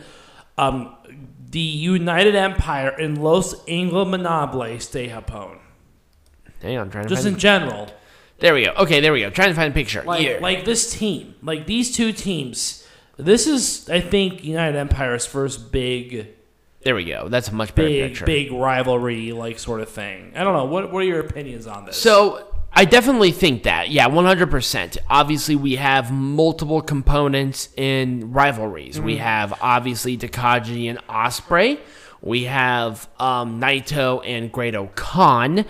um, 0.56 0.96
the 1.50 1.60
United 1.60 2.34
Empire 2.34 2.88
and 2.88 3.22
Los 3.22 3.54
Ingobernables 3.66 4.90
de 4.90 5.10
Japón. 5.10 5.58
hang 6.62 6.78
on, 6.78 6.84
I'm 6.86 6.90
trying 6.90 7.04
to 7.04 7.10
Just 7.10 7.24
find. 7.24 7.34
in 7.34 7.38
general, 7.38 7.90
there 8.38 8.54
we 8.54 8.64
go. 8.64 8.72
Okay, 8.72 9.00
there 9.00 9.12
we 9.12 9.20
go. 9.20 9.28
Trying 9.28 9.50
to 9.50 9.54
find 9.54 9.70
a 9.70 9.74
picture. 9.74 10.02
like 10.02 10.20
Here. 10.20 10.40
like 10.40 10.64
this 10.64 10.90
team, 10.90 11.34
like 11.42 11.66
these 11.66 11.94
two 11.94 12.14
teams. 12.14 12.81
This 13.22 13.46
is, 13.46 13.88
I 13.88 14.00
think, 14.00 14.44
United 14.44 14.76
Empire's 14.78 15.24
first 15.26 15.72
big, 15.72 16.28
there 16.84 16.94
we 16.94 17.04
go. 17.04 17.28
That's 17.28 17.48
a 17.48 17.54
much 17.54 17.74
better 17.74 17.88
big, 17.88 18.08
picture. 18.10 18.24
big 18.26 18.52
rivalry, 18.52 19.32
like 19.32 19.58
sort 19.58 19.80
of 19.80 19.88
thing. 19.88 20.32
I 20.36 20.44
don't 20.44 20.54
know. 20.54 20.64
What 20.66 20.92
What 20.92 21.00
are 21.02 21.06
your 21.06 21.20
opinions 21.20 21.66
on 21.66 21.86
this? 21.86 21.96
So 21.96 22.48
I 22.72 22.84
definitely 22.84 23.32
think 23.32 23.64
that. 23.64 23.90
Yeah, 23.90 24.08
100%. 24.08 24.98
Obviously, 25.10 25.56
we 25.56 25.76
have 25.76 26.10
multiple 26.10 26.80
components 26.80 27.68
in 27.76 28.32
rivalries. 28.32 29.00
We 29.00 29.14
Mm-hmm. 29.14 29.22
have 29.22 29.54
obviously 29.62 30.16
Takagi 30.18 30.88
and 30.90 30.98
Ospreay. 31.06 31.78
We 32.20 32.44
have 32.44 33.08
um, 33.18 33.60
Naito 33.60 34.22
and 34.24 34.50
Great 34.50 34.74
Khan. 34.94 35.64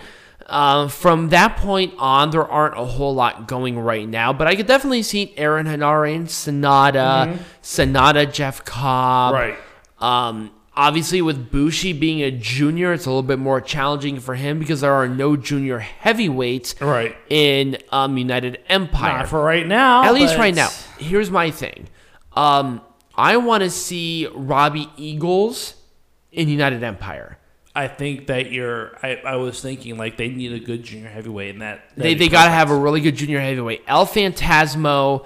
Uh, 0.45 0.87
from 0.87 1.29
that 1.29 1.57
point 1.57 1.93
on, 1.97 2.31
there 2.31 2.45
aren't 2.45 2.77
a 2.77 2.85
whole 2.85 3.15
lot 3.15 3.47
going 3.47 3.79
right 3.79 4.07
now, 4.07 4.33
but 4.33 4.45
I 4.47 4.55
could 4.55 4.67
definitely 4.67 5.03
see 5.03 5.33
Aaron 5.37 5.65
Henare 5.65 6.13
and 6.15 6.27
Sanada, 6.27 7.39
Sanada, 7.61 8.31
Jeff 8.31 8.63
Cobb. 8.65 9.33
Mm-hmm. 9.35 9.51
Right. 10.03 10.27
Um, 10.27 10.51
obviously, 10.75 11.21
with 11.21 11.49
Bushi 11.51 11.93
being 11.93 12.21
a 12.21 12.29
junior, 12.31 12.91
it's 12.93 13.05
a 13.05 13.09
little 13.09 13.23
bit 13.23 13.39
more 13.39 13.61
challenging 13.61 14.19
for 14.19 14.35
him 14.35 14.59
because 14.59 14.81
there 14.81 14.93
are 14.93 15.07
no 15.07 15.37
junior 15.37 15.79
heavyweights 15.79 16.79
Right. 16.81 17.15
in 17.29 17.77
um, 17.91 18.17
United 18.17 18.59
Empire. 18.67 19.19
Not 19.19 19.29
for 19.29 19.41
right 19.43 19.65
now. 19.65 20.03
At 20.03 20.13
least 20.13 20.37
right 20.37 20.53
now. 20.53 20.69
Here's 20.99 21.31
my 21.31 21.51
thing. 21.51 21.87
Um, 22.33 22.81
I 23.15 23.37
want 23.37 23.63
to 23.63 23.69
see 23.69 24.27
Robbie 24.33 24.89
Eagles 24.97 25.75
in 26.31 26.49
United 26.49 26.83
Empire. 26.83 27.37
I 27.75 27.87
think 27.87 28.27
that 28.27 28.51
you're. 28.51 28.95
I, 29.01 29.15
I 29.25 29.35
was 29.37 29.59
thinking 29.61 29.97
like 29.97 30.15
they 30.17 30.27
need 30.29 30.53
a 30.53 30.59
good 30.59 30.83
junior 30.83 31.09
heavyweight 31.09 31.49
in 31.55 31.59
that. 31.59 31.83
They, 31.97 32.13
they 32.13 32.27
got 32.29 32.45
to 32.45 32.51
have 32.51 32.69
a 32.69 32.75
really 32.75 33.01
good 33.01 33.15
junior 33.15 33.39
heavyweight. 33.39 33.83
El 33.87 34.05
Fantasmo, 34.05 35.25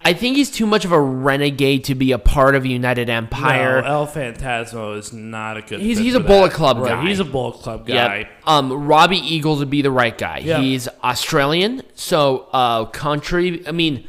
I 0.00 0.14
think 0.14 0.36
he's 0.36 0.50
too 0.50 0.64
much 0.66 0.84
of 0.86 0.92
a 0.92 1.00
renegade 1.00 1.84
to 1.84 1.94
be 1.94 2.12
a 2.12 2.18
part 2.18 2.54
of 2.54 2.64
United 2.64 3.10
Empire. 3.10 3.82
No, 3.82 3.88
El 3.88 4.06
Fantasmo 4.06 4.96
is 4.96 5.12
not 5.12 5.58
a 5.58 5.62
good. 5.62 5.80
He's- 5.80 5.98
he's 5.98 6.14
a 6.14 6.20
Bullet. 6.20 6.52
Club 6.52 6.78
Right, 6.78 6.88
guy. 6.92 7.06
He's 7.08 7.20
a 7.20 7.24
Bullet 7.26 7.58
Club 7.58 7.86
Yep. 7.88 8.08
guy. 8.08 8.28
Um, 8.46 8.72
Robbie 8.88 9.18
Eagles 9.18 9.58
would 9.58 9.70
be 9.70 9.82
the 9.82 9.90
right 9.90 10.16
guy. 10.16 10.38
Yep. 10.38 10.60
He's 10.60 10.88
Australian, 11.04 11.82
so 11.94 12.48
uh, 12.52 12.86
country. 12.86 13.62
I 13.66 13.72
mean, 13.72 14.08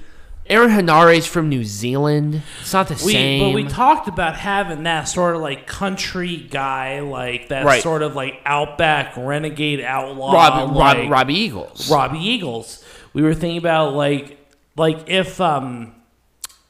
Aaron 0.49 0.69
Henare 0.71 1.17
is 1.17 1.25
from 1.25 1.47
New 1.49 1.63
Zealand. 1.63 2.41
It's 2.61 2.73
not 2.73 2.87
the 2.89 2.95
We, 3.05 3.13
same. 3.13 3.39
but 3.39 3.55
we 3.55 3.63
talked 3.65 4.07
about 4.09 4.35
having 4.35 4.83
that 4.83 5.03
sort 5.05 5.35
of 5.35 5.41
like 5.41 5.65
country 5.67 6.35
guy, 6.37 6.99
like 6.99 7.47
that 7.47 7.65
Right. 7.65 7.81
sort 7.81 8.01
of 8.03 8.15
like 8.15 8.41
outback 8.45 9.13
renegade 9.15 9.79
outlaw, 9.81 10.33
Rob, 10.33 10.75
like 10.75 10.97
Rob, 10.97 11.09
Robbie 11.11 11.33
Eagles. 11.35 11.89
Robbie 11.89 12.19
Eagles. 12.19 12.83
We 13.13 13.21
were 13.21 13.33
thinking 13.33 13.57
about 13.57 13.93
like 13.93 14.37
like 14.75 15.07
if 15.07 15.39
um 15.39 15.93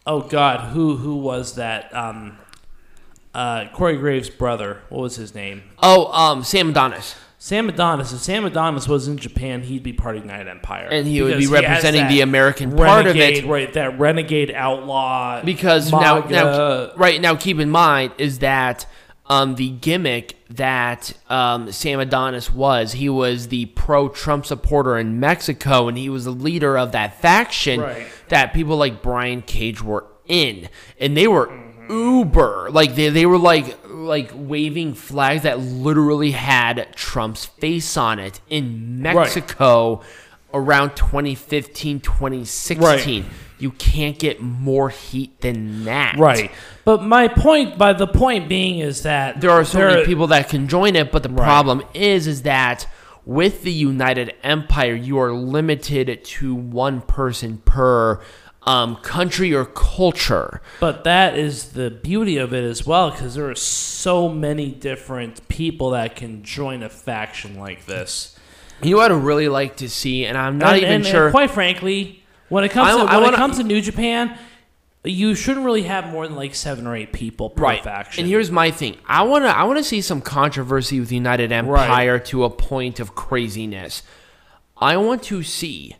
oh 0.06 0.20
god 0.22 0.72
who 0.74 0.98
who 0.98 1.16
was 1.16 1.56
that 1.56 1.94
um 1.96 2.38
uh 3.34 3.66
Corey 3.74 3.98
Graves' 3.98 4.30
brother 4.30 4.82
what 4.90 5.02
was 5.02 5.16
his 5.16 5.34
name 5.34 5.64
Oh, 5.82 6.12
um, 6.14 6.44
Sam 6.44 6.70
Adonis. 6.70 7.16
Sam 7.44 7.68
Adonis. 7.68 8.14
If 8.14 8.22
Sam 8.22 8.46
Adonis 8.46 8.88
was 8.88 9.10
in 9.10 9.18
Japan, 9.18 9.64
he'd 9.64 9.84
be 9.84 9.92
part 9.92 10.16
of 10.16 10.24
United 10.24 10.48
Empire, 10.48 10.88
And 10.90 11.06
he 11.06 11.22
would 11.22 11.38
be 11.38 11.48
representing 11.48 12.08
the 12.08 12.22
American 12.22 12.74
part 12.74 13.06
of 13.06 13.18
it. 13.18 13.46
right? 13.46 13.74
That 13.74 14.00
renegade 14.00 14.50
outlaw. 14.50 15.42
Because 15.44 15.92
now, 15.92 16.22
now, 16.22 16.94
right 16.96 17.20
now, 17.20 17.36
keep 17.36 17.60
in 17.60 17.70
mind 17.70 18.14
is 18.18 18.40
that 18.40 18.86
um, 19.26 19.56
the 19.56 19.72
gimmick 19.72 20.38
that 20.52 21.12
um, 21.30 21.70
Sam 21.74 22.00
Adonis 22.00 22.50
was, 22.50 22.94
he 22.94 23.10
was 23.10 23.50
the 23.50 23.66
pro-Trump 23.66 24.46
supporter 24.46 24.98
in 24.98 25.20
Mexico, 25.20 25.90
and 25.90 25.98
he 25.98 26.08
was 26.08 26.24
the 26.24 26.32
leader 26.32 26.78
of 26.78 26.94
that 26.94 27.20
faction 27.20 27.82
Right. 27.82 28.08
that 28.30 28.54
people 28.54 28.78
like 28.78 29.02
Brian 29.02 29.42
Cage 29.42 29.82
were 29.82 30.06
in, 30.28 30.70
and 30.98 31.18
they 31.18 31.28
were 31.28 31.52
uber 31.90 32.70
like 32.72 32.96
they, 32.96 33.10
they 33.10 33.26
were 33.26 33.38
like 33.38 33.78
like 33.88 34.32
waving 34.34 34.94
flags 34.94 35.44
that 35.44 35.60
literally 35.60 36.32
had 36.32 36.94
Trump's 36.96 37.46
face 37.46 37.96
on 37.98 38.20
it 38.20 38.42
in 38.50 39.02
Mexico 39.02 40.02
around 40.54 40.96
2015 40.96 42.00
2016 42.00 43.24
Right. 43.24 43.32
you 43.60 43.72
can't 43.72 44.18
get 44.20 44.42
more 44.42 44.90
heat 44.90 45.40
than 45.42 45.86
that. 45.86 46.18
Right. 46.18 46.52
But 46.86 47.04
my 47.04 47.28
point, 47.28 47.78
by 47.78 47.94
the 47.94 48.08
point 48.08 48.50
being, 48.50 48.80
is 48.80 49.04
that 49.04 49.40
There 49.42 49.52
are 49.52 49.64
so 49.66 49.78
there- 49.78 49.90
many 49.92 50.06
people 50.06 50.28
that 50.28 50.50
can 50.50 50.68
join 50.68 50.96
it, 50.96 51.12
but 51.12 51.24
the 51.24 51.30
problem 51.30 51.82
is, 51.94 52.28
is 52.28 52.42
that 52.44 52.86
with 53.26 53.64
the 53.64 53.72
United 53.72 54.34
Empire, 54.44 54.94
you 54.94 55.18
are 55.18 55.32
limited 55.32 56.24
to 56.26 56.54
one 56.54 57.00
person 57.02 57.58
per 57.64 58.20
um, 58.66 58.96
country 58.98 59.54
or 59.54 59.66
culture. 59.66 60.62
But 60.80 61.04
that 61.04 61.38
is 61.38 61.74
the 61.74 61.90
beauty 61.92 62.38
of 62.38 62.54
it 62.54 62.64
as 62.64 62.86
well, 62.86 63.12
because 63.12 63.36
there 63.36 63.50
are 63.50 63.56
so 63.56 64.30
many 64.30 64.72
different 64.72 65.48
people 65.48 65.92
that 65.92 66.16
can 66.16 66.44
join 66.44 66.82
a 66.84 66.90
faction 66.90 67.60
like 67.60 67.86
this. 67.86 68.38
You 68.82 68.92
know 68.92 68.98
what 68.98 69.12
I'd 69.12 69.16
really 69.24 69.50
like 69.50 69.78
to 69.78 69.90
see, 69.90 70.26
and 70.26 70.38
I'm 70.38 70.58
not 70.58 70.74
And- 70.74 70.78
even 70.78 70.90
and- 70.96 71.06
and 71.06 71.12
sure. 71.12 71.32
quite 71.32 71.52
frankly, 71.52 72.24
when 72.50 72.64
it 72.64 72.70
comes 72.70 72.90
I- 72.90 72.92
to 73.06 73.12
I 73.12 73.16
when 73.16 73.24
wanna- 73.24 73.34
it 73.36 73.38
comes 73.38 73.58
to 73.58 73.64
New 73.64 73.82
Japan, 73.82 74.38
you 75.06 75.36
shouldn't 75.36 75.66
really 75.66 75.84
have 75.84 76.08
more 76.08 76.26
than 76.28 76.36
like 76.38 76.56
seven 76.56 76.88
or 76.88 76.96
eight 76.96 77.12
people 77.12 77.50
per 77.50 77.64
right. 77.64 77.84
faction. 77.84 78.22
And 78.24 78.30
here's 78.30 78.50
my 78.52 78.72
thing. 78.72 78.96
I 79.08 79.24
wanna 79.24 79.48
I 79.48 79.64
wanna 79.64 79.84
see 79.84 80.02
some 80.02 80.22
controversy 80.22 81.00
with 81.02 81.12
United 81.12 81.52
Empire 81.52 82.20
to 82.20 82.46
a 82.46 82.50
point 82.50 83.00
of 83.02 83.14
craziness. 83.16 84.04
I 84.78 84.96
want 84.98 85.24
to 85.24 85.44
see 85.44 85.96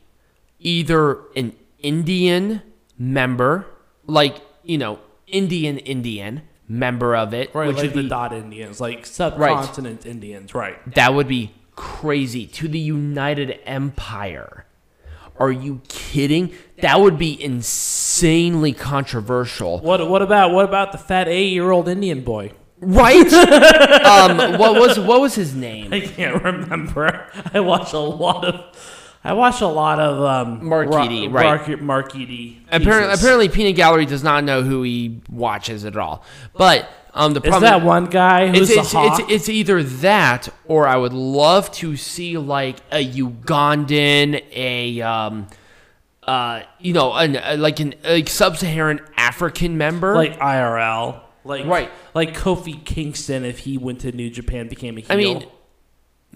either 0.60 1.20
an 1.36 1.54
Indian 1.84 2.62
member, 2.98 3.68
like, 4.08 4.42
you 4.64 4.78
know, 4.78 5.00
Indian 5.28 5.78
Indian 5.78 6.42
member 6.68 7.16
of 7.16 7.34
it. 7.34 7.54
right, 7.54 7.68
which 7.68 7.78
like 7.78 7.84
would 7.88 7.94
the 7.94 8.04
be, 8.04 8.10
dot 8.10 8.34
Indians, 8.34 8.82
like 8.82 9.06
subcontinent 9.06 10.06
Indians, 10.06 10.56
right? 10.56 10.78
that 10.96 11.14
would 11.14 11.28
be 11.28 11.54
crazy. 11.76 12.46
To 12.48 12.68
the 12.68 12.80
United 12.80 13.60
Empire. 13.66 14.66
Are 15.40 15.52
you 15.52 15.82
kidding? 15.88 16.54
That 16.82 17.02
would 17.02 17.18
be 17.18 17.42
insanely 17.44 18.72
controversial. 18.72 19.80
What 19.80 20.08
what 20.08 20.22
about 20.22 20.52
what 20.52 20.66
about 20.66 20.92
the 20.92 21.00
fat 21.00 21.28
eight 21.28 21.52
year 21.52 21.72
old 21.72 21.88
Indian 21.88 22.24
boy? 22.24 22.52
Right? 22.80 23.34
um, 23.34 24.60
what 24.60 24.80
was 24.80 25.00
what 25.00 25.22
was 25.22 25.34
his 25.34 25.56
name? 25.56 25.92
I 25.92 26.02
can't 26.02 26.44
remember. 26.44 27.32
I 27.54 27.62
watch 27.62 27.94
a 27.94 28.00
lot 28.00 28.46
of. 28.46 29.03
I 29.26 29.34
watch 29.34 29.62
a 29.62 29.68
lot 29.68 30.00
of 30.00 30.22
um, 30.22 30.62
Marquiti, 30.62 31.32
Ra- 31.32 31.52
right. 31.52 31.80
Mark- 31.82 32.10
Marquiti. 32.12 32.58
Apparently, 32.72 33.14
apparently, 33.14 33.50
Peanut 33.50 33.76
Gallery 33.76 34.06
does 34.06 34.24
not 34.24 34.44
know 34.44 34.64
who 34.64 34.84
he 34.84 35.22
watches 35.30 35.86
at 35.86 35.96
all. 35.96 36.26
But 36.58 36.90
um, 37.14 37.34
the 37.34 37.40
problem 37.40 37.64
is 37.64 37.70
that 37.70 37.84
one 37.84 38.06
guy 38.08 38.48
who's 38.48 38.70
it's, 38.70 38.94
it's, 38.94 38.94
it's, 38.94 39.32
it's 39.32 39.50
either 39.50 39.82
that 39.82 40.50
or 40.66 40.88
I 40.88 40.98
would 40.98 41.14
love 41.14 41.72
to 41.74 41.96
see 41.96 42.38
like 42.38 42.78
a 42.92 43.06
Ugandan, 43.06 44.44
a 44.52 45.02
um, 45.02 45.48
uh, 46.24 46.62
you 46.80 46.94
know, 46.94 47.14
an, 47.14 47.38
uh, 47.38 47.56
like 47.58 47.80
an 47.80 47.96
like 48.04 48.30
sub-Saharan 48.30 49.02
African 49.18 49.78
member. 49.78 50.16
like 50.16 50.38
IRL, 50.40 51.22
like 51.44 51.66
Right. 51.66 51.92
like 52.14 52.36
Kofi 52.36 52.84
Kingston 52.84 53.46
if 53.46 53.60
he 53.60 53.78
went 53.78 54.02
to 54.02 54.12
New 54.12 54.30
Japan 54.30 54.68
became 54.68 54.98
a 54.98 55.02
heel. 55.02 55.12
I 55.12 55.16
mean, 55.16 55.46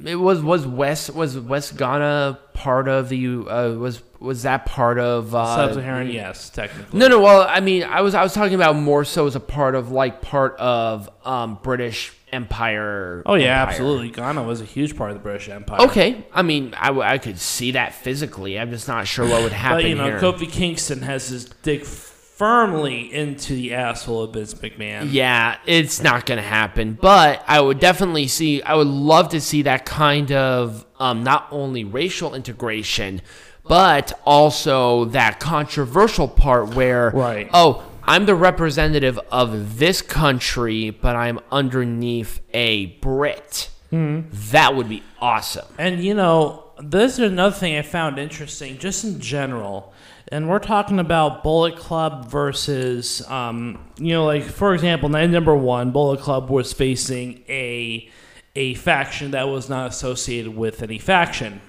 it 0.06 0.16
was 0.16 0.42
was 0.42 0.68
West 0.68 1.14
was 1.14 1.40
West 1.40 1.78
Ghana 1.78 2.40
part 2.54 2.88
of 2.88 3.10
the 3.10 3.46
uh, 3.48 3.74
was 3.74 4.02
was 4.20 4.44
that 4.44 4.66
part 4.66 4.98
of 4.98 5.34
uh, 5.36 5.56
Sub-Saharan, 5.56 6.10
yes, 6.10 6.50
technically. 6.50 7.00
No, 7.00 7.08
no. 7.08 7.20
Well, 7.20 7.46
I 7.48 7.60
mean, 7.60 7.84
I 7.84 8.02
was 8.02 8.16
I 8.16 8.24
was 8.24 8.34
talking 8.34 8.56
about 8.56 8.76
more 8.76 9.06
so 9.06 9.28
as 9.28 9.36
a 9.36 9.40
part 9.40 9.76
of 9.76 9.92
like 9.92 10.22
part 10.22 10.56
of 10.58 11.10
um, 11.26 11.60
British 11.62 12.14
Empire. 12.32 13.24
Oh 13.26 13.36
yeah, 13.36 13.62
Empire. 13.62 13.70
absolutely. 13.70 14.10
Ghana 14.10 14.44
was 14.44 14.62
a 14.62 14.66
huge 14.66 14.98
part 14.98 15.12
of 15.12 15.18
the 15.18 15.24
British 15.24 15.50
Empire. 15.50 15.82
Okay, 15.82 16.26
I 16.34 16.42
mean, 16.42 16.74
I, 16.76 16.90
I 17.00 17.18
could 17.18 17.40
see 17.40 17.72
that 17.72 17.94
physically. 17.94 18.60
I'm 18.60 18.70
just 18.70 18.88
not 18.88 19.08
sure 19.08 19.28
what 19.28 19.44
would 19.44 19.54
happen 19.54 19.84
but 19.84 19.90
you 19.90 19.96
know, 19.96 20.06
here. 20.06 20.20
Kofi 20.20 20.52
Kingston 20.52 21.02
has 21.04 21.30
his 21.30 21.46
dick 21.46 21.86
firmly 22.38 23.12
into 23.14 23.54
the 23.54 23.74
asshole 23.74 24.24
of 24.24 24.34
Vince 24.34 24.54
McMahon. 24.54 25.08
yeah, 25.12 25.58
it's 25.66 26.02
not 26.02 26.26
gonna 26.26 26.42
happen. 26.42 26.98
But 27.02 27.44
I 27.48 27.60
would 27.60 27.80
definitely 27.80 28.28
see. 28.28 28.62
I 28.62 28.76
would 28.76 28.88
love 28.88 29.30
to 29.30 29.42
see 29.42 29.64
that 29.64 29.86
kind 29.86 30.32
of 30.32 30.86
um, 31.00 31.24
not 31.24 31.48
only 31.52 31.84
racial 31.84 32.36
integration, 32.36 33.22
but 33.68 34.18
also 34.26 35.06
that 35.06 35.40
controversial 35.40 36.28
part 36.28 36.74
where 36.76 37.10
Right. 37.12 37.50
oh. 37.54 37.84
I'm 38.10 38.26
the 38.26 38.36
representative 38.36 39.20
of 39.34 39.80
this 39.80 40.02
country, 40.02 40.92
but 40.92 41.18
I'm 41.18 41.42
underneath 41.52 42.40
a 42.54 42.86
Brit. 43.02 43.70
Hmm. 43.90 44.22
That 44.52 44.78
would 44.78 44.88
be 44.88 45.04
awesome. 45.20 45.66
And 45.78 46.02
you 46.02 46.14
know, 46.14 46.72
this 46.82 47.20
is 47.20 47.30
another 47.30 47.54
thing 47.54 47.76
I 47.78 47.82
found 47.82 48.18
interesting, 48.18 48.78
just 48.78 49.04
in 49.04 49.20
general. 49.20 49.94
And 50.30 50.50
we're 50.50 50.60
talking 50.60 51.00
about 51.00 51.44
Bullet 51.44 51.78
Club 51.78 52.30
versus, 52.30 53.26
um, 53.30 53.80
you 53.98 54.14
know, 54.14 54.26
like 54.26 54.44
for 54.44 54.74
example, 54.74 55.10
night 55.10 55.30
number 55.30 55.56
one, 55.56 55.92
Bullet 55.92 56.20
Club 56.20 56.50
was 56.50 56.74
facing 56.74 57.44
a 57.48 58.10
a 58.56 58.74
faction 58.74 59.32
that 59.32 59.48
was 59.48 59.70
not 59.70 59.90
associated 59.90 60.56
with 60.56 60.82
any 60.82 60.98
faction, 60.98 61.62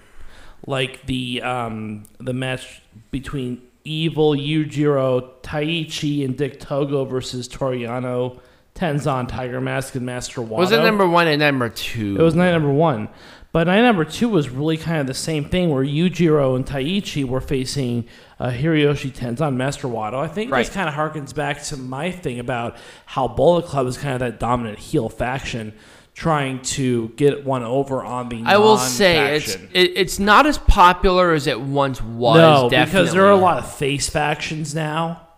like 0.67 1.07
the 1.07 1.43
um, 1.43 2.05
the 2.19 2.33
match 2.33 2.83
between 3.11 3.63
Evil, 3.85 4.35
Yujiro, 4.35 5.41
Taichi, 5.43 6.25
and 6.25 6.37
Dick 6.37 6.59
Togo 6.59 7.05
versus 7.05 7.49
Toriano, 7.49 8.41
Tenzan, 8.75 9.29
Tiger 9.29 9.61
Mask, 9.61 9.95
and 9.95 10.05
Master 10.05 10.41
Wato. 10.41 10.59
Was 10.59 10.73
it 10.73 10.83
number 10.83 11.09
one 11.09 11.27
and 11.27 11.41
number 11.41 11.69
two? 11.69 12.17
It 12.19 12.23
was 12.23 12.35
night 12.35 12.53
number 12.53 12.73
one. 12.73 13.09
But 13.51 13.67
night 13.67 13.81
number 13.81 14.05
two 14.05 14.29
was 14.29 14.51
really 14.51 14.77
kind 14.77 14.99
of 14.99 15.07
the 15.07 15.15
same 15.15 15.49
thing 15.49 15.71
where 15.71 15.85
Yujiro 15.85 16.55
and 16.55 16.67
Taichi 16.67 17.25
were 17.25 17.41
facing 17.41 18.07
uh, 18.41 18.51
Hiroyoshi 18.51 19.13
Tenzan, 19.13 19.57
Master 19.57 19.89
Wato. 19.89 20.15
I 20.15 20.29
think 20.29 20.51
this 20.51 20.71
kind 20.71 20.89
of 20.89 20.95
harkens 20.95 21.35
back 21.35 21.63
to 21.65 21.77
my 21.77 22.11
thing 22.11 22.39
about 22.39 22.77
how 23.07 23.29
Bullet 23.29 23.67
Club 23.67 23.87
is 23.87 23.99
kind 23.99 24.15
of 24.15 24.21
that 24.21 24.39
dominant 24.39 24.79
heel 24.79 25.09
faction 25.09 25.75
trying 26.15 26.61
to 26.63 27.11
get 27.11 27.45
one 27.45 27.63
over 27.63 28.03
on 28.03 28.29
the 28.29 28.43
I 28.45 28.59
will 28.59 28.77
say 28.77 29.37
it's 29.37 29.55
it, 29.55 29.93
it's 29.95 30.19
not 30.19 30.47
as 30.47 30.59
popular 30.59 31.33
as 31.33 31.47
it 31.47 31.61
once 31.61 32.03
was. 32.03 32.37
no, 32.37 32.69
definitely. 32.69 33.03
because 33.03 33.15
there 33.15 33.27
are 33.27 33.31
a 33.31 33.37
lot 33.37 33.59
of 33.59 33.73
face 33.73 34.09
factions 34.09 34.75
now. 34.75 35.29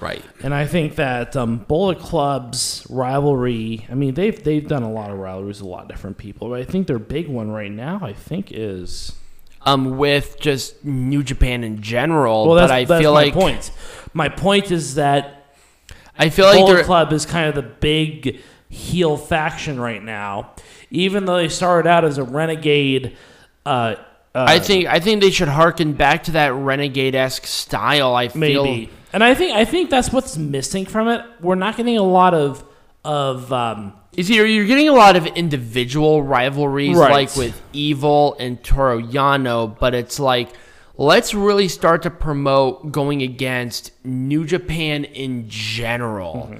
Right. 0.00 0.24
And 0.42 0.52
I 0.52 0.66
think 0.66 0.96
that 0.96 1.36
um, 1.36 1.58
Bullet 1.58 2.00
Club's 2.00 2.84
rivalry, 2.90 3.86
I 3.88 3.94
mean, 3.94 4.14
they've 4.14 4.42
they've 4.42 4.66
done 4.66 4.82
a 4.82 4.90
lot 4.90 5.10
of 5.10 5.18
rivalries 5.18 5.60
with 5.60 5.68
a 5.68 5.70
lot 5.70 5.82
of 5.82 5.88
different 5.88 6.18
people, 6.18 6.48
but 6.48 6.60
I 6.60 6.64
think 6.64 6.88
their 6.88 6.98
big 6.98 7.28
one 7.28 7.50
right 7.50 7.70
now, 7.70 8.00
I 8.02 8.12
think, 8.12 8.48
is 8.50 9.12
Um, 9.66 9.96
with 9.96 10.38
just 10.38 10.84
New 10.84 11.22
Japan 11.22 11.64
in 11.64 11.80
general, 11.80 12.46
well, 12.46 12.56
that's, 12.56 12.70
but 12.70 12.74
I 12.74 12.84
that's 12.84 13.00
feel 13.00 13.14
my 13.14 13.24
like 13.24 13.34
point. 13.34 13.70
My 14.12 14.28
point 14.28 14.70
is 14.70 14.96
that 14.96 15.46
I 16.18 16.28
feel 16.28 16.46
like 16.46 16.58
Bullet 16.58 16.74
they're 16.74 16.84
Club 16.84 17.12
is 17.12 17.24
kind 17.24 17.48
of 17.48 17.54
the 17.54 17.62
big 17.62 18.40
heel 18.68 19.16
faction 19.16 19.80
right 19.80 20.02
now, 20.02 20.52
even 20.90 21.24
though 21.24 21.36
they 21.36 21.48
started 21.48 21.88
out 21.88 22.04
as 22.04 22.18
a 22.18 22.24
renegade. 22.24 23.16
Uh, 23.64 23.96
uh, 24.34 24.44
I 24.48 24.58
think 24.58 24.86
I 24.86 25.00
think 25.00 25.22
they 25.22 25.30
should 25.30 25.48
harken 25.48 25.94
back 25.94 26.24
to 26.24 26.32
that 26.32 26.52
renegade 26.52 27.14
esque 27.14 27.46
style. 27.46 28.14
I 28.14 28.28
feel 28.28 28.64
maybe, 28.64 28.90
and 29.12 29.22
I 29.22 29.34
think 29.34 29.56
I 29.56 29.64
think 29.64 29.90
that's 29.90 30.12
what's 30.12 30.36
missing 30.36 30.86
from 30.86 31.08
it. 31.08 31.24
We're 31.40 31.54
not 31.54 31.76
getting 31.76 31.96
a 31.96 32.02
lot 32.02 32.34
of 32.34 32.64
of 33.04 33.52
um, 33.52 33.92
is 34.16 34.30
you're, 34.30 34.46
you're 34.46 34.66
getting 34.66 34.88
a 34.88 34.92
lot 34.92 35.16
of 35.16 35.26
individual 35.26 36.22
rivalries 36.22 36.96
Right. 36.96 37.10
like 37.10 37.36
with 37.36 37.60
Evil 37.72 38.36
and 38.38 38.62
Toru 38.62 39.02
Yano, 39.06 39.78
but 39.78 39.94
it's 39.94 40.18
like 40.20 40.50
let's 40.96 41.34
really 41.34 41.68
start 41.68 42.02
to 42.02 42.10
promote 42.10 42.92
going 42.92 43.22
against 43.22 43.90
New 44.04 44.44
Japan 44.46 45.04
in 45.04 45.48
general. 45.48 46.54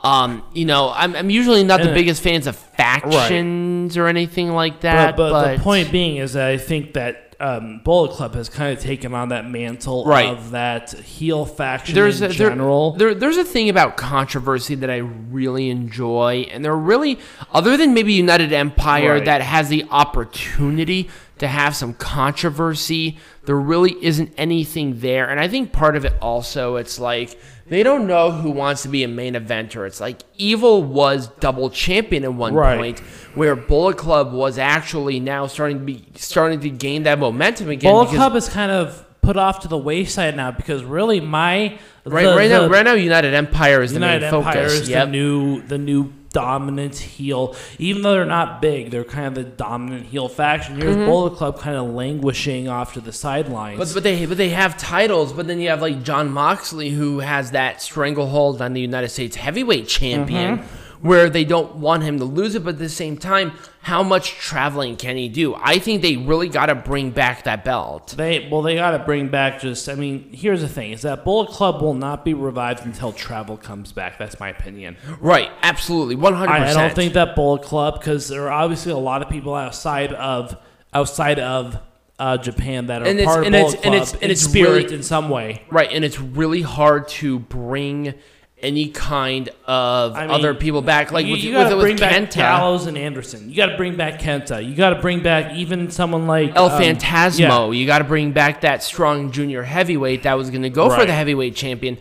Um, 0.00 0.44
you 0.52 0.64
know, 0.64 0.92
I'm, 0.94 1.16
I'm 1.16 1.30
usually 1.30 1.64
not 1.64 1.80
the 1.80 1.86
Mm-hmm. 1.86 1.94
Biggest 1.94 2.22
fans 2.22 2.46
of 2.46 2.54
factions 2.54 3.96
or 3.96 4.06
anything 4.06 4.52
like 4.52 4.80
that, 4.82 5.16
but, 5.16 5.30
but, 5.30 5.42
but 5.42 5.56
the 5.56 5.62
point 5.62 5.90
being 5.90 6.18
is 6.18 6.34
that 6.34 6.48
I 6.48 6.56
think 6.58 6.94
that 6.94 7.27
um, 7.40 7.80
Bullet 7.84 8.12
Club 8.12 8.34
has 8.34 8.48
kind 8.48 8.76
of 8.76 8.82
taken 8.82 9.14
on 9.14 9.28
that 9.28 9.48
mantle 9.48 10.04
Right. 10.04 10.28
of 10.28 10.50
that 10.50 10.90
heel 10.92 11.46
faction 11.46 11.94
there's 11.94 12.20
in 12.20 12.30
a, 12.30 12.34
general. 12.34 12.92
There, 12.92 13.14
there's 13.14 13.36
a 13.36 13.44
thing 13.44 13.68
about 13.68 13.96
controversy 13.96 14.74
that 14.76 14.90
I 14.90 14.96
really 14.96 15.70
enjoy, 15.70 16.48
and 16.50 16.64
there 16.64 16.74
really, 16.76 17.18
other 17.52 17.76
than 17.76 17.94
maybe 17.94 18.12
United 18.12 18.52
Empire 18.52 19.14
Right. 19.14 19.24
that 19.24 19.40
has 19.42 19.68
the 19.68 19.84
opportunity 19.90 21.08
to 21.38 21.46
have 21.46 21.76
some 21.76 21.94
controversy, 21.94 23.16
there 23.44 23.56
really 23.56 23.94
isn't 24.04 24.32
anything 24.36 24.98
there. 25.00 25.28
And 25.28 25.38
I 25.38 25.46
think 25.48 25.72
part 25.72 25.96
of 25.96 26.04
it 26.04 26.14
also, 26.20 26.76
it's 26.76 26.98
like 26.98 27.38
they 27.68 27.82
don't 27.82 28.06
know 28.06 28.30
who 28.30 28.50
wants 28.50 28.82
to 28.82 28.88
be 28.88 29.02
a 29.04 29.08
main 29.08 29.34
eventer. 29.34 29.86
It's 29.86 30.00
like 30.00 30.18
Evil 30.36 30.82
was 30.82 31.28
double 31.40 31.70
champion 31.70 32.24
at 32.24 32.32
one 32.34 32.54
Right. 32.54 32.78
point, 32.78 32.98
where 33.34 33.54
Bullet 33.56 33.96
Club 33.96 34.32
was 34.32 34.58
actually 34.58 35.20
now 35.20 35.46
starting 35.46 35.78
to 35.78 35.84
be 35.84 36.04
starting 36.16 36.60
to 36.60 36.70
gain 36.70 37.02
that 37.04 37.18
momentum 37.18 37.68
again. 37.70 37.90
Bullet 37.92 38.08
Club 38.08 38.34
is 38.36 38.48
kind 38.48 38.70
of 38.72 39.04
put 39.22 39.36
off 39.36 39.60
to 39.60 39.68
the 39.68 39.76
wayside 39.76 40.36
now 40.36 40.50
because 40.50 40.82
really 40.84 41.20
my 41.20 41.78
Right, 42.06 42.24
the- 42.24 42.34
right 42.36 42.48
the 42.48 42.60
now, 42.62 42.68
right 42.68 42.84
now, 42.86 42.94
United 42.94 43.34
Empire 43.34 43.82
is 43.82 43.90
the 43.90 43.96
United 43.96 44.22
main 44.30 44.34
Empire 44.34 44.54
focus. 44.68 44.72
is 44.80 44.88
Yep. 44.88 45.04
the 45.06 45.10
new 45.12 45.60
the 45.62 45.76
new 45.78 46.10
dominant 46.32 46.96
heel. 46.96 47.54
Even 47.78 48.02
though 48.02 48.12
they're 48.12 48.24
not 48.24 48.60
big, 48.60 48.90
they're 48.90 49.04
kind 49.04 49.26
of 49.26 49.34
the 49.34 49.44
dominant 49.44 50.06
heel 50.06 50.28
faction. 50.28 50.76
Here's 50.76 50.96
mm-hmm. 50.96 51.06
Bullet 51.06 51.36
Club 51.36 51.58
kind 51.58 51.76
of 51.76 51.88
languishing 51.88 52.68
off 52.68 52.94
to 52.94 53.00
the 53.00 53.12
sidelines. 53.12 53.78
But, 53.78 53.94
but 53.94 54.02
they 54.02 54.26
but 54.26 54.36
they 54.36 54.50
have 54.50 54.76
titles, 54.76 55.32
but 55.32 55.46
then 55.46 55.60
you 55.60 55.68
have 55.70 55.80
like 55.80 56.02
Jon 56.02 56.30
Moxley 56.30 56.90
who 56.90 57.20
has 57.20 57.52
that 57.52 57.82
stranglehold 57.82 58.60
on 58.62 58.72
the 58.72 58.80
United 58.80 59.08
States 59.08 59.36
heavyweight 59.36 59.88
champion 59.88 60.58
mm-hmm. 60.58 60.87
Where 61.00 61.30
they 61.30 61.44
don't 61.44 61.76
want 61.76 62.02
him 62.02 62.18
to 62.18 62.24
lose 62.24 62.54
it, 62.54 62.64
but 62.64 62.74
at 62.74 62.78
the 62.78 62.88
same 62.88 63.16
time, 63.16 63.52
how 63.82 64.02
much 64.02 64.30
traveling 64.32 64.96
can 64.96 65.16
he 65.16 65.28
do? 65.28 65.54
I 65.54 65.78
think 65.78 66.02
they 66.02 66.16
really 66.16 66.48
gotta 66.48 66.74
bring 66.74 67.10
back 67.10 67.44
that 67.44 67.64
belt. 67.64 68.14
They 68.16 68.48
well, 68.50 68.62
they 68.62 68.74
got 68.74 68.90
to 68.90 68.98
bring 68.98 69.28
back. 69.28 69.60
Just 69.60 69.88
I 69.88 69.94
mean, 69.94 70.30
here's 70.32 70.60
the 70.60 70.68
thing: 70.68 70.92
is 70.92 71.02
that 71.02 71.24
Bullet 71.24 71.50
Club 71.50 71.80
will 71.80 71.94
not 71.94 72.24
be 72.24 72.34
revived 72.34 72.84
until 72.84 73.12
Travel 73.12 73.56
comes 73.56 73.92
back. 73.92 74.18
That's 74.18 74.38
my 74.40 74.48
opinion. 74.50 74.96
Right, 75.20 75.50
absolutely. 75.62 76.16
One 76.16 76.34
hundred 76.34 76.52
I, 76.52 76.70
I 76.70 76.74
don't 76.74 76.94
think 76.94 77.14
that 77.14 77.34
Bullet 77.34 77.62
Club 77.62 77.98
because 77.98 78.28
there 78.28 78.42
are 78.48 78.52
obviously 78.52 78.92
a 78.92 78.96
lot 78.98 79.22
of 79.22 79.28
people 79.28 79.54
outside 79.54 80.12
of 80.12 80.56
outside 80.92 81.38
of 81.38 81.78
uh, 82.18 82.36
Japan 82.36 82.86
that 82.86 83.02
are 83.02 83.06
And 83.06 83.18
it's- 83.20 83.32
part 83.32 83.46
and 83.46 83.54
of 83.54 83.60
it's- 83.60 83.74
Bullet 83.74 83.84
and 83.86 83.94
Club 83.94 84.02
it's- 84.02 84.12
and 84.14 84.22
in 84.24 84.30
it's 84.32 84.40
spirit 84.42 84.84
really- 84.84 84.94
in 84.96 85.02
some 85.02 85.28
way. 85.30 85.62
Right, 85.70 85.88
and 85.92 86.04
it's 86.04 86.18
really 86.20 86.62
hard 86.62 87.06
to 87.08 87.38
bring 87.38 88.14
any 88.60 88.88
kind 88.88 89.50
of 89.66 90.14
I 90.16 90.22
mean, 90.22 90.30
other 90.30 90.54
people 90.54 90.82
back. 90.82 91.12
Like 91.12 91.26
you, 91.26 91.32
with, 91.32 91.40
you 91.44 91.50
with, 91.54 91.62
gotta 91.64 91.76
with 91.76 91.84
bring 91.84 91.96
back 91.96 92.12
Kenta, 92.12 92.34
Gallows 92.36 92.86
and 92.86 92.98
Anderson. 92.98 93.48
You 93.48 93.56
got 93.56 93.66
to 93.66 93.76
bring 93.76 93.96
back 93.96 94.20
Kenta. 94.20 94.66
You 94.66 94.74
got 94.74 94.90
to 94.90 95.00
bring 95.00 95.22
back 95.22 95.54
even 95.54 95.90
someone 95.90 96.26
like 96.26 96.56
El 96.56 96.70
um, 96.70 96.82
Fantasmo. 96.82 97.38
yeah. 97.38 97.70
You 97.70 97.86
got 97.86 97.98
to 97.98 98.04
bring 98.04 98.32
back 98.32 98.62
that 98.62 98.82
strong 98.82 99.30
junior 99.30 99.62
heavyweight 99.62 100.24
that 100.24 100.34
was 100.34 100.50
going 100.50 100.62
to 100.62 100.70
go 100.70 100.90
for 100.90 101.04
the 101.06 101.12
heavyweight 101.12 101.54
champion. 101.54 101.98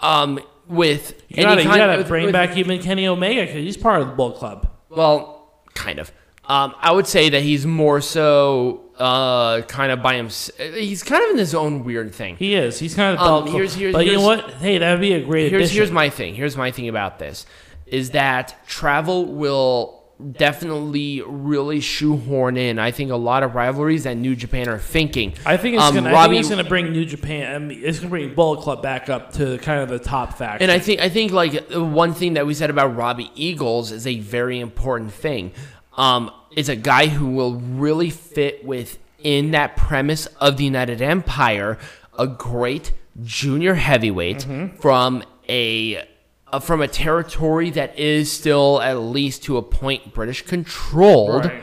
Um, 0.00 0.40
with 0.66 1.20
You 1.28 1.42
gotta, 1.42 1.62
you 1.62 1.68
kind 1.68 1.78
gotta 1.80 1.98
with- 1.98 2.08
bring 2.08 2.24
with- 2.26 2.32
back 2.32 2.56
even 2.56 2.80
Kenny 2.80 3.06
Omega 3.06 3.42
because 3.42 3.56
he's 3.56 3.76
part 3.76 4.00
of 4.02 4.08
the 4.08 4.14
Bull 4.14 4.32
Club. 4.32 4.70
Well, 4.90 5.50
kind 5.74 5.98
of. 5.98 6.12
Um, 6.48 6.74
I 6.80 6.92
would 6.92 7.06
say 7.06 7.28
that 7.30 7.42
he's 7.42 7.66
more 7.66 8.00
so 8.00 8.80
uh, 8.98 9.60
kind 9.62 9.92
of 9.92 10.02
by 10.02 10.16
himself. 10.16 10.58
He's 10.74 11.02
kind 11.02 11.22
of 11.24 11.30
in 11.30 11.38
his 11.38 11.54
own 11.54 11.84
weird 11.84 12.14
thing. 12.14 12.36
He 12.36 12.54
is. 12.54 12.78
He's 12.78 12.94
kind 12.94 13.16
of 13.18 13.22
Um, 13.46 13.52
here's- 13.52 13.74
here's- 13.74 13.92
but 13.94 14.06
you 14.06 14.12
know 14.14 14.22
what? 14.22 14.50
Hey, 14.54 14.78
that 14.78 14.92
would 14.92 15.00
be 15.00 15.12
a 15.12 15.20
great 15.20 15.50
here's 15.50 15.64
addition. 15.64 15.76
here's 15.76 15.90
my 15.90 16.08
thing. 16.10 16.34
Here's 16.34 16.56
my 16.56 16.70
thing 16.70 16.88
about 16.88 17.18
this 17.18 17.44
is 17.86 18.10
that 18.10 18.56
travel 18.66 19.26
will 19.26 20.02
definitely 20.32 21.22
really 21.26 21.80
shoehorn 21.80 22.56
in. 22.56 22.78
I 22.78 22.90
think 22.90 23.10
a 23.10 23.16
lot 23.16 23.42
of 23.42 23.54
rivalries 23.54 24.04
that 24.04 24.16
New 24.16 24.34
Japan 24.34 24.68
are 24.68 24.78
thinking. 24.78 25.34
I 25.46 25.56
think 25.56 25.76
it's 25.76 25.84
Um, 25.84 25.94
gonna. 25.94 26.14
I 26.14 26.26
think 26.28 26.40
it's 26.40 26.48
gonna 26.48 26.64
bring 26.64 26.90
New 26.92 27.04
Japan. 27.04 27.54
I 27.54 27.58
mean, 27.58 27.80
it's 27.82 27.98
gonna 28.00 28.10
bring 28.10 28.34
Bullet 28.34 28.60
Club 28.62 28.82
back 28.82 29.08
up 29.08 29.32
to 29.34 29.58
kind 29.58 29.80
of 29.80 29.88
the 29.88 29.98
top 29.98 30.36
faction. 30.36 30.62
And 30.68 30.72
I 30.72 30.80
think 30.80 31.00
I 31.00 31.08
think 31.08 31.30
like 31.32 31.70
one 31.72 32.14
thing 32.14 32.34
that 32.34 32.46
we 32.46 32.54
said 32.54 32.70
about 32.70 32.96
Robbie 32.96 33.30
Eagles 33.36 33.92
is 33.92 34.06
a 34.06 34.18
very 34.18 34.58
important 34.60 35.12
thing. 35.12 35.52
Um, 35.98 36.30
is 36.56 36.68
a 36.68 36.76
guy 36.76 37.08
who 37.08 37.30
will 37.30 37.56
really 37.56 38.08
fit 38.08 38.64
within 38.64 39.50
that 39.50 39.76
premise 39.76 40.26
of 40.40 40.56
the 40.56 40.64
United 40.64 41.02
Empire, 41.02 41.78
a 42.18 42.26
great 42.26 42.92
junior 43.22 43.74
heavyweight 43.74 44.46
from 44.80 45.22
a 45.48 46.08
uh, 46.50 46.60
from 46.60 46.80
a 46.80 46.88
territory 46.88 47.70
that 47.70 47.98
is 47.98 48.32
still 48.32 48.80
at 48.80 48.94
least 48.94 49.42
to 49.44 49.56
a 49.56 49.62
point 49.62 50.14
British 50.14 50.42
controlled. 50.42 51.46
Right. 51.46 51.62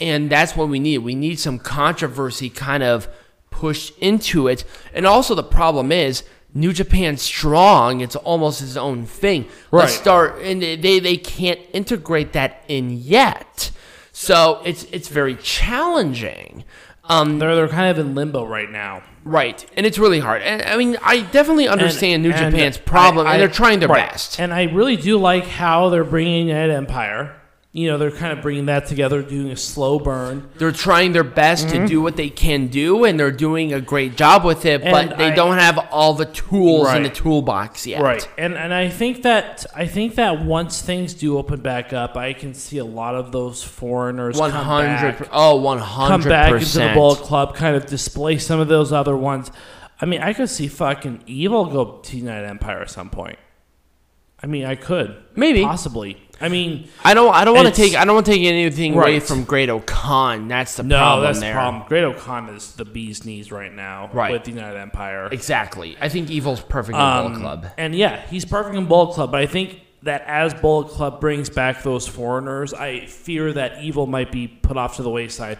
And 0.00 0.30
that's 0.30 0.56
what 0.56 0.68
we 0.68 0.78
need. 0.78 0.98
We 0.98 1.14
need 1.14 1.38
some 1.38 1.58
controversy 1.58 2.48
kind 2.48 2.82
of 2.82 3.08
pushed 3.50 3.96
into 3.98 4.48
it. 4.48 4.64
And 4.94 5.06
also 5.06 5.34
the 5.34 5.42
problem 5.42 5.92
is 5.92 6.24
New 6.54 6.72
Japan 6.72 7.16
strong, 7.16 8.00
it's 8.00 8.16
almost 8.16 8.60
its 8.62 8.76
own 8.76 9.06
thing. 9.06 9.48
Let's 9.70 9.94
start 9.94 10.40
and 10.42 10.60
they 10.62 10.98
they 11.00 11.16
can't 11.16 11.60
integrate 11.72 12.32
that 12.34 12.62
in 12.68 12.90
yet. 12.90 13.70
So 14.12 14.60
it's 14.64 14.84
it's 14.92 15.08
very 15.08 15.36
challenging. 15.36 16.64
Um, 17.04 17.38
they're 17.38 17.54
they're 17.56 17.68
kind 17.68 17.90
of 17.90 17.98
in 17.98 18.14
limbo 18.14 18.46
right 18.46 18.70
now. 18.70 19.02
right. 19.24 19.64
And 19.76 19.84
it's 19.86 19.98
really 19.98 20.20
hard. 20.20 20.42
And 20.42 20.62
I 20.62 20.76
mean, 20.76 20.96
I 21.02 21.20
definitely 21.22 21.68
understand 21.68 22.22
New 22.22 22.30
And- 22.32 22.52
Japan's 22.54 22.76
problem 22.78 23.26
I- 23.26 23.32
and 23.32 23.40
they're 23.40 23.48
trying 23.48 23.80
their 23.80 23.88
right. 23.88 24.08
best. 24.10 24.38
And 24.38 24.52
I 24.52 24.64
really 24.64 24.96
do 24.96 25.18
like 25.18 25.46
how 25.46 25.88
they're 25.88 26.04
bringing 26.04 26.48
United 26.48 26.72
Empire. 26.74 27.34
You 27.74 27.88
know, 27.88 27.96
they're 27.96 28.10
kind 28.10 28.34
of 28.34 28.42
bringing 28.42 28.66
that 28.66 28.84
together, 28.84 29.22
doing 29.22 29.50
a 29.50 29.56
slow 29.56 29.98
burn. 29.98 30.50
They're 30.58 30.72
trying 30.72 31.12
their 31.12 31.24
best 31.24 31.70
to 31.70 31.76
mm-hmm. 31.76 31.86
do 31.86 32.02
what 32.02 32.16
they 32.16 32.28
can 32.28 32.66
do, 32.66 33.04
and 33.04 33.18
they're 33.18 33.30
doing 33.30 33.72
a 33.72 33.80
great 33.80 34.14
job 34.14 34.44
with 34.44 34.66
it. 34.66 34.82
And 34.82 34.92
but 34.92 35.16
they 35.16 35.28
I- 35.28 35.34
don't 35.34 35.56
have 35.56 35.78
all 35.90 36.12
the 36.12 36.26
tools 36.26 36.92
in 36.92 37.02
the 37.02 37.08
toolbox 37.08 37.86
yet. 37.86 38.02
Right. 38.02 38.28
And 38.36 38.58
and 38.58 38.74
I 38.74 38.90
think 38.90 39.22
that 39.22 39.64
I 39.74 39.86
think 39.86 40.16
that 40.16 40.44
once 40.44 40.82
things 40.82 41.14
do 41.14 41.38
open 41.38 41.62
back 41.62 41.94
up, 41.94 42.14
I 42.14 42.34
can 42.34 42.52
see 42.52 42.76
a 42.76 42.84
lot 42.84 43.14
of 43.14 43.32
those 43.32 43.62
foreigners 43.62 44.36
One 44.36 44.50
come 44.50 44.66
hundred. 44.66 45.18
back, 45.18 45.28
Oh, 45.32 45.56
one 45.56 45.78
come 45.78 46.20
back 46.24 46.48
into 46.48 46.58
the 46.58 46.66
percent. 46.66 46.94
Bullet 46.94 47.20
Club, 47.20 47.54
kind 47.54 47.74
of 47.74 47.86
displace 47.86 48.44
some 48.46 48.60
of 48.60 48.68
those 48.68 48.92
other 48.92 49.16
ones. 49.16 49.50
I 49.98 50.04
mean, 50.04 50.20
I 50.20 50.34
could 50.34 50.50
see 50.50 50.68
fucking 50.68 51.22
Evil 51.26 51.64
go 51.64 52.00
to 52.02 52.16
United 52.18 52.46
Empire 52.46 52.82
at 52.82 52.90
some 52.90 53.08
point. 53.08 53.38
I 54.42 54.46
mean, 54.46 54.64
I 54.64 54.74
could 54.74 55.16
Maybe. 55.36 55.62
possibly. 55.62 56.20
I 56.42 56.48
mean, 56.48 56.88
I 57.04 57.14
don't. 57.14 57.32
I 57.34 57.44
don't 57.44 57.54
want 57.54 57.68
to 57.68 57.74
take. 57.74 57.94
I 57.94 58.04
don't 58.04 58.14
want 58.14 58.26
to 58.26 58.32
take 58.32 58.42
anything 58.44 58.94
away 58.94 59.20
from 59.20 59.44
Great 59.44 59.70
O'Khan. 59.70 60.48
That's 60.48 60.76
the 60.76 60.82
no, 60.82 60.98
problem 60.98 61.24
that's 61.26 61.40
there. 61.40 61.52
the 61.52 61.58
problem. 61.58 61.84
Great 61.88 62.04
O'Khan 62.04 62.48
is 62.50 62.72
the 62.74 62.84
bee's 62.84 63.24
knees 63.24 63.52
right 63.52 63.72
now 63.72 64.10
Right. 64.12 64.32
with 64.32 64.44
the 64.44 64.50
United 64.50 64.78
Empire. 64.78 65.28
Exactly. 65.30 65.96
I 66.00 66.08
think 66.08 66.30
Evil's 66.30 66.60
perfect 66.60 66.96
in 66.96 67.00
Um, 67.00 67.26
Bullet 67.32 67.40
Club. 67.40 67.66
And 67.78 67.94
yeah, 67.94 68.20
he's 68.28 68.44
perfect 68.44 68.74
in 68.76 68.86
Bullet 68.86 69.14
Club, 69.14 69.30
but 69.30 69.40
I 69.40 69.46
think 69.46 69.78
that 70.02 70.24
as 70.26 70.52
Bullet 70.52 70.88
Club 70.88 71.20
brings 71.20 71.48
back 71.48 71.84
those 71.84 72.08
foreigners, 72.08 72.74
I 72.74 73.06
fear 73.06 73.52
that 73.52 73.80
Evil 73.84 74.08
might 74.08 74.32
be 74.32 74.48
put 74.48 74.76
off 74.76 74.96
to 74.96 75.02
the 75.04 75.10
wayside. 75.10 75.58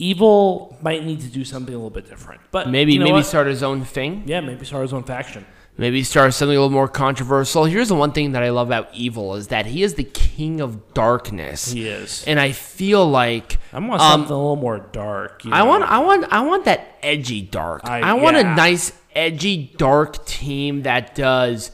Evil 0.00 0.76
might 0.82 1.04
need 1.04 1.20
to 1.20 1.28
do 1.28 1.44
something 1.44 1.72
a 1.72 1.76
little 1.78 1.90
bit 1.90 2.08
different. 2.08 2.40
But 2.50 2.68
Maybe 2.68 2.94
you 2.94 2.98
know 2.98 3.04
maybe 3.04 3.14
what? 3.18 3.26
start 3.26 3.46
his 3.46 3.62
own 3.62 3.84
thing. 3.84 4.24
yeah, 4.26 4.40
maybe 4.40 4.64
start 4.64 4.82
his 4.82 4.92
own 4.92 5.04
faction. 5.04 5.46
Maybe 5.76 6.04
start 6.04 6.32
something 6.34 6.56
a 6.56 6.60
little 6.60 6.70
more 6.70 6.86
controversial. 6.86 7.64
Here's 7.64 7.88
the 7.88 7.96
one 7.96 8.12
thing 8.12 8.30
that 8.32 8.44
I 8.44 8.50
love 8.50 8.68
about 8.68 8.90
Evil 8.94 9.34
is 9.34 9.48
that 9.48 9.66
he 9.66 9.82
is 9.82 9.94
the 9.94 10.04
king 10.04 10.60
of 10.60 10.94
darkness, 10.94 11.72
He 11.72 11.88
is. 11.88 12.22
and 12.28 12.38
I 12.38 12.52
feel 12.52 13.08
like 13.10 13.58
I 13.72 13.80
want 13.80 14.00
um, 14.00 14.10
something 14.20 14.32
a 14.32 14.36
little 14.38 14.54
more 14.54 14.78
dark. 14.92 15.44
you 15.44 15.50
I 15.52 15.64
want, 15.64 15.82
I 15.82 15.98
want, 15.98 16.32
I 16.32 16.42
want 16.42 16.66
that 16.66 16.96
edgy 17.02 17.42
dark. 17.42 17.80
I, 17.84 18.00
I- 18.02 18.12
want 18.14 18.36
a 18.36 18.44
nice 18.44 18.92
edgy 19.16 19.74
dark 19.76 20.24
team 20.26 20.82
that 20.82 21.16
does. 21.16 21.72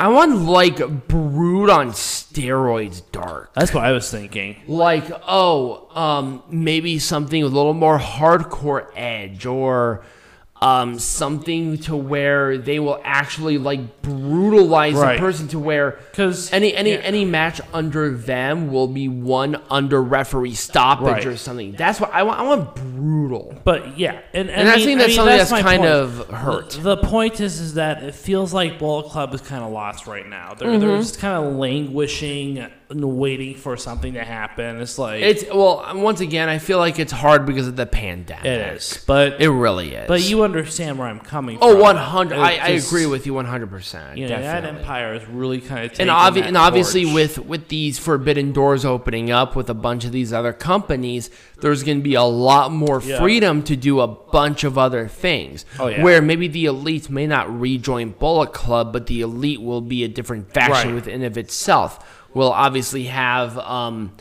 I 0.00 0.08
want 0.08 0.36
like 0.42 1.08
brood 1.08 1.68
on 1.70 1.90
steroids 1.90 3.02
dark. 3.12 3.52
That's 3.52 3.74
what 3.74 3.84
I 3.84 3.92
was 3.92 4.10
thinking. 4.10 4.56
Like 4.68 5.04
oh, 5.26 5.88
um, 5.94 6.42
maybe 6.48 6.98
something 6.98 7.42
with 7.42 7.52
a 7.52 7.56
little 7.56 7.74
more 7.74 7.98
hardcore 7.98 8.86
edge 8.96 9.44
or. 9.44 10.02
Um, 10.60 10.98
something 10.98 11.78
to 11.82 11.94
where 11.94 12.58
they 12.58 12.80
will 12.80 13.00
actually 13.04 13.58
like 13.58 14.02
brutalize 14.02 14.94
Right. 14.94 15.14
the 15.14 15.20
person 15.20 15.46
to 15.48 15.58
where 15.60 16.00
because 16.10 16.52
any 16.52 16.74
any 16.74 16.90
yeah. 16.94 16.96
any 16.96 17.24
match 17.24 17.60
under 17.72 18.10
them 18.10 18.72
will 18.72 18.88
be 18.88 19.06
one 19.08 19.62
under 19.70 20.02
referee 20.02 20.54
stoppage 20.54 21.06
Right. 21.06 21.26
or 21.26 21.36
something. 21.36 21.76
That's 21.78 22.00
what 22.00 22.12
I 22.12 22.24
want. 22.24 22.40
I 22.40 22.42
want 22.42 22.74
brutal. 22.74 23.54
But 23.62 23.96
yeah, 23.98 24.18
and, 24.34 24.50
And 24.50 24.68
I 24.68 24.76
mean- 24.76 24.84
think 24.84 24.98
that's 24.98 25.08
mean, 25.10 25.16
something 25.16 25.36
that's 25.38 25.50
my 25.52 25.62
kind 25.62 25.80
point. 25.82 25.92
of 25.92 26.28
hurt. 26.28 26.70
The, 26.70 26.80
the 26.80 26.96
point 26.96 27.40
is, 27.40 27.60
is 27.60 27.74
that 27.74 28.02
it 28.02 28.16
feels 28.16 28.52
like 28.52 28.80
Bullet 28.80 29.10
Club 29.10 29.32
is 29.34 29.40
kind 29.42 29.62
of 29.62 29.70
lost 29.70 30.08
right 30.08 30.26
now. 30.28 30.54
They're, 30.58 30.68
Mm-hmm. 30.70 30.80
they're 30.80 30.98
just 30.98 31.20
kind 31.20 31.46
of 31.46 31.54
languishing 31.54 32.58
and 32.58 32.72
waiting 32.90 33.54
for 33.54 33.76
something 33.76 34.14
to 34.14 34.24
happen. 34.24 34.80
It's 34.80 34.98
like 34.98 35.22
It's 35.22 35.44
well, 35.52 35.84
once 35.94 36.20
again, 36.20 36.48
I 36.48 36.58
feel 36.58 36.78
like 36.78 36.98
it's 36.98 37.12
hard 37.12 37.44
because 37.44 37.68
of 37.68 37.76
the 37.76 37.84
pandemic. 37.84 38.46
it 38.46 38.76
is, 38.76 39.04
but 39.06 39.40
It 39.40 39.50
really 39.50 39.94
is. 39.94 40.08
but 40.08 40.22
you 40.22 40.42
understand 40.42 40.98
where 40.98 41.06
I'm 41.06 41.20
coming 41.20 41.58
oh, 41.60 41.72
from. 41.72 41.80
one 41.80 41.96
hundred. 41.96 42.38
I, 42.38 42.52
I 42.56 42.68
agree 42.68 43.04
with 43.06 43.26
you 43.26 43.34
one 43.34 43.44
hundred 43.44 43.68
percent. 43.70 44.18
Know, 44.18 44.28
that 44.28 44.64
Empire 44.64 45.14
is 45.14 45.26
really 45.28 45.60
kind 45.60 45.90
of 45.90 46.00
And, 46.00 46.08
obvi- 46.08 46.42
and 46.42 46.56
obviously, 46.56 47.04
with 47.04 47.38
with 47.38 47.68
these 47.68 47.98
forbidden 47.98 48.52
doors 48.52 48.84
opening 48.84 49.30
up 49.30 49.54
with 49.54 49.68
a 49.68 49.74
bunch 49.74 50.04
of 50.04 50.12
these 50.12 50.32
other 50.32 50.52
companies, 50.54 51.28
there's 51.60 51.82
going 51.82 51.98
to 51.98 52.02
be 52.04 52.14
a 52.14 52.22
lot 52.22 52.72
more 52.72 53.02
Yeah. 53.04 53.18
freedom 53.20 53.62
to 53.64 53.76
do 53.76 54.00
a 54.00 54.06
bunch 54.06 54.64
of 54.64 54.78
other 54.78 55.08
things. 55.08 55.64
Oh, 55.78 55.88
yeah. 55.88 56.02
Where 56.02 56.22
maybe 56.22 56.48
the 56.48 56.64
elites 56.66 57.10
may 57.10 57.26
not 57.26 57.48
rejoin 57.60 58.10
Bullet 58.10 58.52
Club, 58.52 58.92
but 58.92 59.06
the 59.08 59.20
elite 59.20 59.60
will 59.60 59.80
be 59.82 60.04
a 60.04 60.08
different 60.08 60.52
faction 60.52 60.88
Right. 60.90 60.94
within 60.94 61.22
of 61.24 61.36
itself. 61.36 61.98
We'll 62.34 62.52
obviously 62.52 63.04
have. 63.04 63.58
Um, 63.58 64.12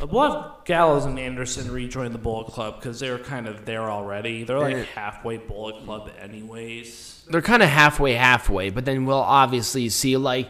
we'll 0.00 0.32
have 0.32 0.64
Gallows 0.64 1.04
and 1.04 1.18
Anderson 1.18 1.70
rejoin 1.70 2.12
the 2.12 2.18
Bullet 2.18 2.48
Club 2.48 2.80
because 2.80 3.00
they're 3.00 3.18
kind 3.18 3.46
of 3.46 3.64
there 3.64 3.90
already. 3.90 4.44
They're 4.44 4.58
like 4.58 4.86
halfway 4.86 5.36
Bullet 5.36 5.84
Club, 5.84 6.10
anyways. 6.20 7.24
they're 7.30 7.42
kind 7.42 7.62
of 7.62 7.68
halfway 7.68 8.14
halfway 8.14 8.70
but 8.70 8.84
then 8.84 9.06
we'll 9.06 9.16
obviously 9.16 9.88
see 9.88 10.16
like 10.16 10.48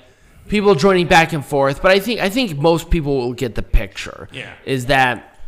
people 0.48 0.74
joining 0.74 1.06
back 1.06 1.34
and 1.34 1.44
forth 1.44 1.82
but 1.82 1.90
i 1.90 1.98
think 2.00 2.20
i 2.20 2.30
think 2.30 2.56
most 2.56 2.88
people 2.88 3.18
will 3.18 3.34
get 3.34 3.54
the 3.54 3.62
picture 3.62 4.28
Yeah. 4.32 4.54
is 4.64 4.86
that 4.86 5.38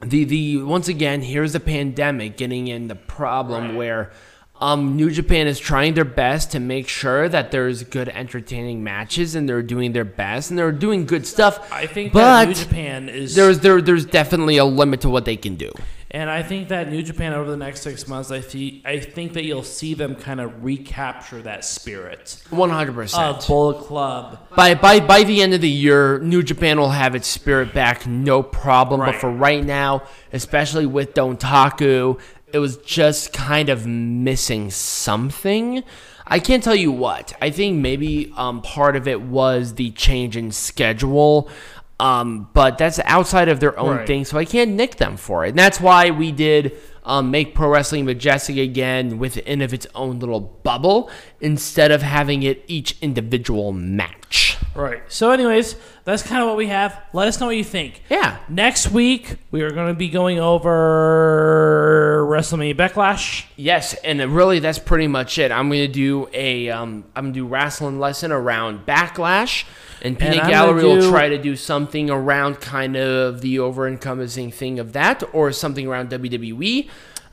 the 0.00 0.24
the 0.24 0.56
once 0.58 0.88
again 0.88 1.22
here's 1.22 1.52
the 1.52 1.60
pandemic 1.60 2.36
getting 2.36 2.66
in 2.66 2.88
the 2.88 2.96
problem 2.96 3.68
Right. 3.68 3.76
where 3.76 4.12
Um, 4.62 4.94
New 4.94 5.10
Japan 5.10 5.48
is 5.48 5.58
trying 5.58 5.94
their 5.94 6.04
best 6.04 6.52
to 6.52 6.60
make 6.60 6.86
sure 6.86 7.28
that 7.28 7.50
there's 7.50 7.82
good, 7.82 8.08
entertaining 8.08 8.84
matches, 8.84 9.34
and 9.34 9.48
they're 9.48 9.60
doing 9.60 9.90
their 9.90 10.04
best, 10.04 10.50
and 10.50 10.58
they're 10.58 10.70
doing 10.70 11.04
good 11.04 11.26
stuff. 11.26 11.72
I 11.72 11.86
think 11.88 12.12
but 12.12 12.20
that 12.20 12.48
New 12.48 12.54
Japan 12.54 13.08
is 13.08 13.34
there's 13.34 13.58
there 13.58 13.82
there's 13.82 14.06
definitely 14.06 14.58
a 14.58 14.64
limit 14.64 15.00
to 15.00 15.08
what 15.10 15.24
they 15.24 15.36
can 15.36 15.56
do. 15.56 15.72
And 16.14 16.28
I 16.30 16.42
think 16.42 16.68
that 16.68 16.90
New 16.90 17.02
Japan 17.02 17.32
over 17.32 17.50
the 17.50 17.56
next 17.56 17.80
six 17.80 18.06
months, 18.06 18.30
I 18.30 18.40
see, 18.40 18.82
I 18.84 18.98
think 19.00 19.32
that 19.32 19.44
you'll 19.44 19.62
see 19.62 19.94
them 19.94 20.14
kind 20.14 20.42
of 20.42 20.62
recapture 20.62 21.40
that 21.40 21.64
spirit 21.64 22.36
One 22.50 22.68
hundred 22.68 22.94
percent. 22.94 23.38
of 23.38 23.46
Bullet 23.46 23.82
Club. 23.86 24.38
By 24.54 24.74
by 24.74 25.00
by 25.00 25.22
the 25.24 25.42
end 25.42 25.54
of 25.54 25.60
the 25.60 25.70
year, 25.70 26.18
New 26.20 26.42
Japan 26.42 26.78
will 26.78 26.90
have 26.90 27.14
its 27.14 27.26
spirit 27.26 27.72
back, 27.72 28.06
no 28.06 28.42
problem. 28.42 29.00
But 29.00 29.16
for 29.16 29.30
right 29.30 29.64
now, 29.64 30.02
especially 30.32 30.86
with 30.86 31.14
Dontaku, 31.14 32.20
it 32.52 32.58
was 32.58 32.76
just 32.78 33.32
kind 33.32 33.68
of 33.68 33.86
missing 33.86 34.70
something. 34.70 35.82
I 36.26 36.38
can't 36.38 36.62
tell 36.62 36.74
you 36.74 36.92
what. 36.92 37.32
I 37.42 37.50
think 37.50 37.78
maybe 37.80 38.32
um, 38.36 38.62
part 38.62 38.96
of 38.96 39.08
it 39.08 39.20
was 39.22 39.74
the 39.74 39.90
change 39.92 40.36
in 40.36 40.50
schedule. 40.52 41.48
Um, 42.00 42.48
but 42.52 42.78
that's 42.78 42.98
outside 43.04 43.48
of 43.48 43.60
their 43.60 43.78
own 43.78 43.98
Right. 43.98 44.06
thing, 44.06 44.24
so 44.24 44.36
I 44.36 44.44
can't 44.44 44.72
nick 44.72 44.96
them 44.96 45.16
for 45.16 45.44
it. 45.44 45.50
And 45.50 45.58
that's 45.58 45.80
why 45.80 46.10
we 46.10 46.32
did 46.32 46.76
um, 47.04 47.30
make 47.30 47.54
Pro 47.54 47.68
Wrestling 47.68 48.04
Majestic 48.06 48.56
again 48.56 49.18
within 49.18 49.62
of 49.62 49.72
its 49.72 49.86
own 49.94 50.18
little 50.18 50.40
bubble 50.40 51.10
instead 51.40 51.92
of 51.92 52.02
having 52.02 52.42
it 52.42 52.64
each 52.66 52.96
individual 53.00 53.72
match. 53.72 54.56
Right. 54.74 55.02
So, 55.08 55.30
anyways, 55.30 55.76
that's 56.04 56.22
kind 56.22 56.42
of 56.42 56.48
what 56.48 56.56
we 56.56 56.68
have. 56.68 56.98
Let 57.12 57.28
us 57.28 57.38
know 57.38 57.46
what 57.46 57.56
you 57.56 57.64
think. 57.64 58.02
Yeah. 58.08 58.38
Next 58.48 58.90
week, 58.90 59.36
we 59.50 59.62
are 59.62 59.70
going 59.70 59.88
to 59.88 59.94
be 59.94 60.08
going 60.08 60.40
over 60.40 62.26
WrestleMania 62.28 62.74
Backlash. 62.74 63.44
Yes, 63.56 63.94
and 63.94 64.20
really 64.34 64.58
that's 64.58 64.78
pretty 64.78 65.06
much 65.06 65.38
it. 65.38 65.52
I'm 65.52 65.68
gonna 65.68 65.88
do 65.88 66.28
a 66.32 66.70
um, 66.70 67.04
I'm 67.14 67.26
gonna 67.26 67.34
do 67.34 67.46
wrestling 67.46 67.98
lesson 68.00 68.32
around 68.32 68.86
backlash, 68.86 69.64
and 70.00 70.18
Peanut 70.18 70.44
I'm 70.44 70.50
Gallery 70.50 70.82
gonna 70.82 70.94
will 70.94 71.10
try 71.10 71.28
to 71.28 71.38
do 71.38 71.56
something 71.56 72.10
around 72.10 72.60
kind 72.60 72.96
of 72.96 73.40
the 73.40 73.58
over 73.58 73.86
encompassing 73.86 74.50
thing 74.50 74.78
of 74.78 74.92
that, 74.94 75.22
or 75.32 75.52
something 75.52 75.86
around. 75.86 76.10
WWE. 76.10 76.88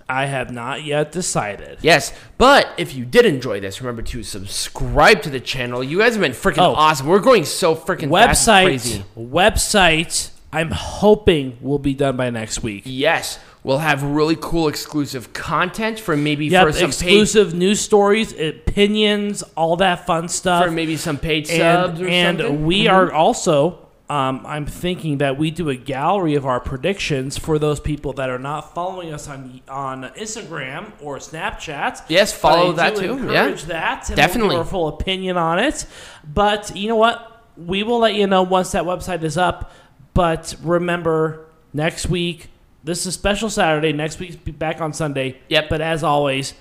I 0.09 0.25
have 0.25 0.51
not 0.51 0.83
yet 0.83 1.11
decided. 1.11 1.77
Yes, 1.81 2.11
but 2.39 2.67
if 2.77 2.95
you 2.95 3.05
did 3.05 3.25
enjoy 3.25 3.59
this, 3.59 3.79
remember 3.79 4.01
to 4.01 4.23
subscribe 4.23 5.21
to 5.21 5.29
the 5.29 5.39
channel. 5.39 5.83
You 5.83 5.99
guys 5.99 6.13
have 6.13 6.21
been 6.21 6.31
freaking 6.31 6.57
Oh. 6.57 6.73
awesome. 6.73 7.07
We're 7.07 7.19
going 7.19 7.45
so 7.45 7.75
freaking 7.75 8.09
fast 8.11 8.47
Website, 8.47 8.63
crazy. 8.65 9.03
website. 9.17 10.29
I'm 10.51 10.71
hoping 10.71 11.57
will 11.61 11.77
be 11.79 11.93
done 11.93 12.17
by 12.17 12.31
next 12.31 12.63
week. 12.63 12.81
Yes, 12.85 13.37
we'll 13.63 13.77
have 13.77 14.01
really 14.01 14.35
cool 14.35 14.67
exclusive 14.67 15.31
content 15.33 15.99
for 15.99 16.17
maybe 16.17 16.47
Yep, 16.47 16.65
for 16.67 16.73
some 16.73 16.79
paid 16.79 16.89
exclusive 16.89 17.53
news 17.53 17.79
stories, 17.79 18.33
opinions, 18.33 19.43
all 19.55 19.75
that 19.77 20.07
fun 20.07 20.27
stuff. 20.27 20.65
for 20.65 20.71
maybe 20.71 20.97
some 20.97 21.17
paid 21.19 21.47
and 21.51 21.57
subs 21.57 22.01
or 22.01 22.07
and 22.07 22.39
something. 22.39 22.65
we 22.65 22.85
mm-hmm. 22.85 22.95
are 22.95 23.11
also 23.11 23.77
um, 24.09 24.43
i'm 24.45 24.65
thinking 24.65 25.19
that 25.19 25.37
we 25.37 25.51
do 25.51 25.69
a 25.69 25.75
gallery 25.75 26.35
of 26.35 26.45
our 26.45 26.59
predictions 26.59 27.37
for 27.37 27.59
those 27.59 27.79
people 27.79 28.11
that 28.13 28.29
are 28.29 28.39
not 28.39 28.73
following 28.73 29.13
us 29.13 29.27
on 29.27 29.61
on 29.69 30.03
instagram 30.17 30.91
or 31.01 31.17
snapchat 31.17 32.01
Yes, 32.09 32.33
follow 32.33 32.71
that 32.73 32.95
too, 32.95 33.05
yeah. 33.05 33.13
encourage 33.45 33.63
that 33.65 34.07
and 34.09 34.15
Definitely. 34.15 34.49
we'll 34.49 34.59
our 34.59 34.65
full 34.65 34.87
opinion 34.87 35.37
on 35.37 35.59
it 35.59 35.85
but 36.31 36.75
you 36.75 36.87
know 36.87 36.95
what 36.95 37.43
we 37.57 37.83
will 37.83 37.99
let 37.99 38.15
you 38.15 38.25
know 38.27 38.43
once 38.43 38.71
that 38.71 38.83
website 38.83 39.23
is 39.23 39.37
up 39.37 39.71
but 40.13 40.55
remember 40.63 41.45
next 41.73 42.07
week 42.07 42.47
this 42.83 43.01
is 43.01 43.07
a 43.07 43.11
special 43.11 43.49
saturday 43.49 43.91
next 43.93 44.19
week's 44.19 44.35
be 44.35 44.51
back 44.51 44.81
on 44.81 44.91
sunday 44.93 45.37
Yep. 45.49 45.69
but 45.69 45.81
as 45.81 46.03
always 46.03 46.53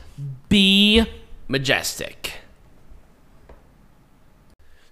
be 0.49 1.05
majestic. 1.46 2.32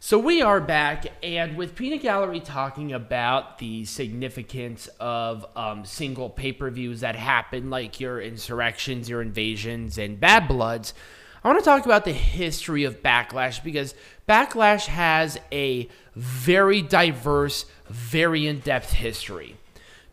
So 0.07 0.21
we 0.21 0.41
are 0.41 0.61
back, 0.61 1.07
and 1.21 1.57
with 1.57 1.75
Peanut 1.75 2.01
Gallery 2.01 2.39
talking 2.39 2.93
about 2.93 3.59
the 3.59 3.85
significance 3.87 4.89
of 5.01 5.45
um, 5.57 5.85
single 5.85 6.31
pay-per-views 6.31 7.01
that 7.01 7.17
happen, 7.17 7.71
like 7.71 7.99
your 7.99 8.21
insurrections, 8.21 9.09
your 9.09 9.21
invasions, 9.21 9.99
and 9.99 10.21
bad 10.21 10.47
bloods. 10.47 10.95
I 11.43 11.49
want 11.49 11.59
to 11.59 11.65
talk 11.65 11.87
about 11.87 12.05
the 12.05 12.13
history 12.13 12.85
of 12.85 13.03
Backlash 13.03 13.65
because 13.65 13.97
Backlash 14.29 14.87
has 14.87 15.41
a 15.51 15.89
very 16.15 16.83
diverse, 16.83 17.67
very 17.89 18.47
in-depth 18.47 18.93
history. 18.93 19.57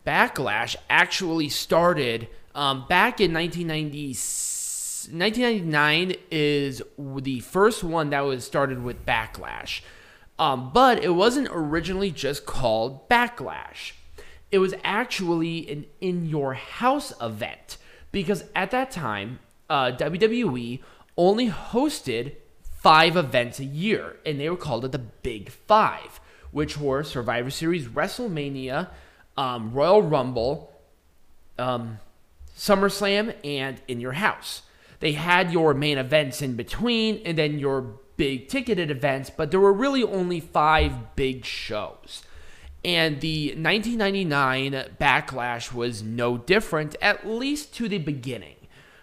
Backlash 0.04 0.74
actually 0.90 1.50
started 1.50 2.26
um, 2.56 2.84
back 2.88 3.20
in 3.20 3.32
1996. 3.32 4.53
1999 5.08 6.14
is 6.30 6.82
the 6.98 7.40
first 7.40 7.84
one 7.84 8.10
that 8.10 8.20
was 8.20 8.44
started 8.44 8.82
with 8.82 9.04
Backlash. 9.06 9.80
Um, 10.38 10.70
but 10.72 11.02
it 11.02 11.10
wasn't 11.10 11.48
originally 11.50 12.10
just 12.10 12.44
called 12.44 13.08
Backlash. 13.08 13.92
It 14.50 14.58
was 14.58 14.74
actually 14.82 15.70
an 15.70 15.86
in 16.00 16.26
your 16.26 16.54
house 16.54 17.12
event 17.20 17.76
because 18.12 18.44
at 18.54 18.70
that 18.72 18.90
time, 18.90 19.38
uh, 19.70 19.92
WWE 19.96 20.80
only 21.16 21.50
hosted 21.50 22.34
five 22.62 23.16
events 23.16 23.58
a 23.58 23.64
year, 23.64 24.16
and 24.26 24.38
they 24.38 24.50
were 24.50 24.56
called 24.56 24.84
it 24.84 24.92
the 24.92 24.98
Big 24.98 25.50
Five, 25.50 26.20
which 26.50 26.78
were 26.78 27.02
Survivor 27.02 27.50
Series, 27.50 27.86
WrestleMania, 27.86 28.88
um, 29.36 29.72
Royal 29.72 30.02
Rumble, 30.02 30.72
um, 31.58 31.98
SummerSlam, 32.56 33.34
and 33.42 33.80
In 33.88 34.00
Your 34.00 34.12
House. 34.12 34.62
They 35.04 35.12
had 35.12 35.52
your 35.52 35.74
main 35.74 35.98
events 35.98 36.40
in 36.40 36.56
between 36.56 37.20
and 37.26 37.36
then 37.36 37.58
your 37.58 37.82
big 38.16 38.48
ticketed 38.48 38.90
events, 38.90 39.28
but 39.28 39.50
there 39.50 39.60
were 39.60 39.70
really 39.70 40.02
only 40.02 40.40
five 40.40 41.14
big 41.14 41.44
shows. 41.44 42.22
And 42.82 43.20
the 43.20 43.48
1999 43.48 44.72
Backlash 44.98 45.74
was 45.74 46.02
no 46.02 46.38
different, 46.38 46.96
at 47.02 47.26
least 47.26 47.74
to 47.74 47.86
the 47.86 47.98
beginning. 47.98 48.56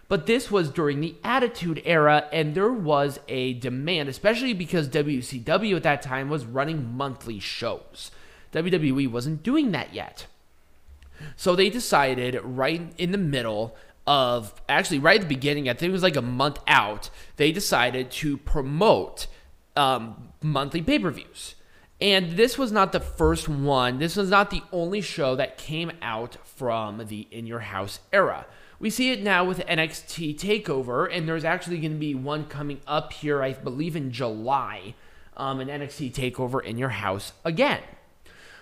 But 0.07 0.25
this 0.25 0.49
was 0.49 0.71
during 0.71 1.01
the 1.01 1.17
Attitude 1.23 1.83
Era, 1.85 2.27
and 2.33 2.55
there 2.55 2.73
was 2.73 3.19
a 3.27 3.53
demand, 3.53 4.09
especially 4.09 4.53
because 4.53 4.89
WCW 4.89 5.75
at 5.75 5.83
that 5.83 6.01
time 6.01 6.29
was 6.29 6.47
running 6.47 6.97
monthly 6.97 7.37
shows. 7.37 8.09
WWE 8.53 9.07
wasn't 9.07 9.43
doing 9.43 9.69
that 9.73 9.93
yet. 9.93 10.25
So 11.35 11.55
they 11.55 11.69
decided 11.69 12.39
right 12.43 12.91
in 12.97 13.11
the 13.11 13.19
middle 13.19 13.75
of 14.07 14.53
actually 14.67 14.99
right 14.99 15.15
at 15.15 15.27
the 15.27 15.33
beginning, 15.33 15.69
I 15.69 15.73
think 15.73 15.89
it 15.89 15.93
was 15.93 16.03
like 16.03 16.15
a 16.15 16.21
month 16.21 16.59
out, 16.67 17.09
they 17.37 17.51
decided 17.51 18.11
to 18.11 18.37
promote 18.37 19.27
um, 19.75 20.29
monthly 20.41 20.81
pay 20.81 20.99
per 20.99 21.11
views. 21.11 21.55
And 21.99 22.31
this 22.31 22.57
was 22.57 22.71
not 22.71 22.93
the 22.93 22.99
first 22.99 23.47
one, 23.47 23.99
this 23.99 24.15
was 24.15 24.29
not 24.29 24.49
the 24.49 24.63
only 24.71 25.01
show 25.01 25.35
that 25.35 25.57
came 25.57 25.91
out 26.01 26.37
from 26.47 27.05
the 27.07 27.27
In 27.29 27.45
Your 27.45 27.59
House 27.59 27.99
era. 28.11 28.47
We 28.79 28.89
see 28.89 29.11
it 29.11 29.21
now 29.21 29.45
with 29.45 29.59
NXT 29.59 30.39
TakeOver, 30.39 31.07
and 31.15 31.27
there's 31.27 31.45
actually 31.45 31.77
going 31.77 31.93
to 31.93 31.99
be 31.99 32.15
one 32.15 32.45
coming 32.45 32.81
up 32.87 33.13
here, 33.13 33.43
I 33.43 33.53
believe 33.53 33.95
in 33.95 34.11
July, 34.11 34.95
um, 35.37 35.59
an 35.59 35.67
NXT 35.67 36.11
TakeOver 36.11 36.63
in 36.63 36.79
Your 36.79 36.89
House 36.89 37.33
again. 37.45 37.81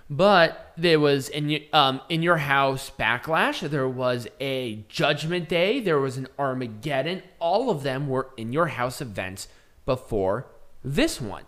But 0.09 0.73
there 0.75 0.99
was 0.99 1.29
in 1.29 1.61
um, 1.71 2.01
in 2.09 2.23
your 2.23 2.37
house 2.37 2.91
backlash. 2.97 3.67
There 3.69 3.87
was 3.87 4.27
a 4.39 4.85
Judgment 4.89 5.47
Day. 5.47 5.79
There 5.79 5.99
was 5.99 6.17
an 6.17 6.27
Armageddon. 6.39 7.21
All 7.39 7.69
of 7.69 7.83
them 7.83 8.07
were 8.07 8.29
in 8.35 8.51
your 8.51 8.67
house 8.67 9.01
events 9.01 9.47
before 9.85 10.47
this 10.83 11.21
one. 11.21 11.43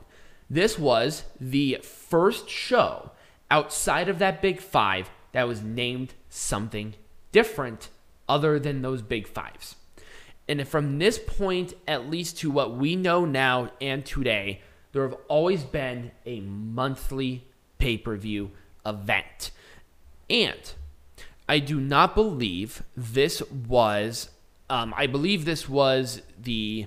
This 0.50 0.78
was 0.78 1.24
the 1.40 1.80
first 1.82 2.50
show 2.50 3.12
outside 3.50 4.10
of 4.10 4.20
that 4.20 4.42
Big 4.42 4.60
Five 4.60 5.10
that 5.32 5.48
was 5.48 5.64
named 5.64 6.14
something 6.30 6.94
different 7.32 7.90
other 8.30 8.60
than 8.60 8.82
those 8.82 9.02
Big 9.02 9.28
Fives. 9.28 9.76
And 10.48 10.68
from 10.68 11.00
this 11.00 11.18
point, 11.18 11.74
at 11.88 12.10
least 12.10 12.38
to 12.40 12.52
what 12.52 12.76
we 12.76 12.96
know 12.96 13.26
now 13.26 13.72
and 13.80 14.06
today, 14.06 14.62
there 14.92 15.08
have 15.08 15.18
always 15.30 15.64
been 15.64 16.12
a 16.26 16.42
monthly 16.42 17.46
pay 17.82 17.98
per 17.98 18.16
view 18.16 18.52
event. 18.86 19.52
And 20.30 20.74
I 21.50 21.60
do 21.60 21.80
not 21.82 22.16
believe 22.16 22.84
this 22.96 23.42
was, 23.52 24.30
um, 24.70 24.94
I 24.96 25.08
believe 25.08 25.44
this 25.44 25.68
was 25.68 26.22
the 26.40 26.86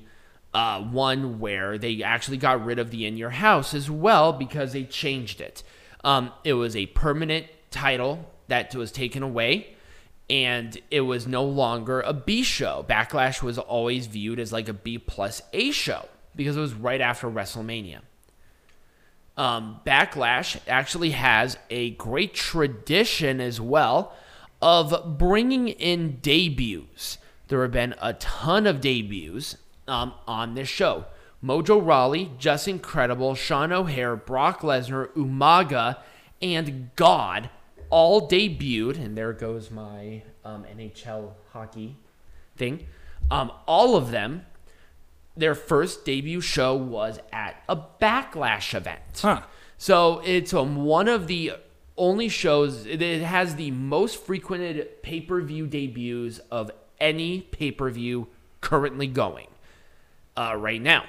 uh, 0.55 0.81
one 0.81 1.41
where 1.41 1.77
they 1.77 2.03
actually 2.03 2.39
got 2.39 2.65
rid 2.65 2.79
of 2.79 2.91
the 2.91 3.05
In 3.05 3.17
Your 3.17 3.31
House 3.31 3.75
as 3.75 3.91
well 3.91 4.33
because 4.33 4.73
they 4.73 4.85
changed 4.85 5.41
it. 5.41 5.63
Um, 6.03 6.33
it 6.45 6.55
was 6.55 6.77
a 6.77 6.87
permanent 6.87 7.47
title 7.71 8.31
that 8.49 8.75
was 8.75 8.93
taken 8.93 9.23
away 9.23 9.75
and 10.31 10.79
it 10.91 11.01
was 11.01 11.27
no 11.27 11.45
longer 11.45 12.01
a 12.01 12.13
B 12.13 12.43
show. 12.43 12.85
Backlash 12.89 13.43
was 13.43 13.59
always 13.59 14.07
viewed 14.07 14.39
as 14.39 14.53
like 14.53 14.69
a 14.69 14.73
B 14.73 14.97
plus 14.97 15.43
A 15.53 15.71
show 15.71 16.09
because 16.37 16.57
it 16.57 16.61
was 16.61 16.73
right 16.73 17.01
after 17.01 17.29
WrestleMania. 17.29 18.01
Um, 19.37 19.81
Backlash 19.85 20.61
actually 20.69 21.11
has 21.11 21.59
a 21.69 21.91
great 21.91 22.35
tradition 22.35 23.41
as 23.41 23.61
well 23.61 24.15
of 24.63 25.19
bringing 25.19 25.69
in 25.69 26.19
debuts. 26.23 27.19
there 27.49 27.63
have 27.63 27.73
been 27.73 27.95
a 28.01 28.15
ton 28.15 28.67
of 28.67 28.81
debuts 28.81 29.57
um, 29.89 30.15
on 30.27 30.55
this 30.55 30.69
show. 30.69 31.07
Mojo 31.45 31.85
Rawley, 31.85 32.31
Just 32.39 32.67
Incredible, 32.67 33.35
Sean 33.35 33.71
O'Haire, 33.71 34.17
Brock 34.17 34.61
Lesnar, 34.63 35.09
Umaga, 35.09 35.99
and 36.41 36.91
God 36.97 37.51
all 37.91 38.27
debuted. 38.27 38.97
And 38.97 39.17
there 39.17 39.35
goes 39.35 39.71
my 39.71 40.23
um, 40.45 40.65
NHL 40.65 41.33
hockey 41.53 41.97
thing. 42.57 42.87
Um, 43.31 43.53
all 43.67 43.97
of 43.97 44.11
them, 44.11 44.47
their 45.37 45.55
first 45.55 46.05
debut 46.05 46.41
show 46.41 46.75
was 46.75 47.19
at 47.33 47.63
a 47.69 47.77
Backlash 47.77 48.75
event. 48.75 49.01
Huh. 49.21 49.43
So 49.77 50.21
it's 50.25 50.55
um, 50.55 50.77
one 50.77 51.09
of 51.09 51.27
the 51.27 51.53
only 51.97 52.29
shows, 52.29 52.87
it, 52.87 53.01
has 53.23 53.57
the 53.57 53.71
most 53.71 54.23
frequented 54.25 55.03
pay 55.03 55.21
per 55.21 55.41
view 55.41 55.67
debuts 55.67 56.39
of 56.51 56.71
any 57.01 57.41
pay 57.41 57.71
per 57.71 57.91
view 57.91 58.29
currently 58.61 59.07
going 59.07 59.49
uh, 60.37 60.55
right 60.57 60.81
now. 60.81 61.05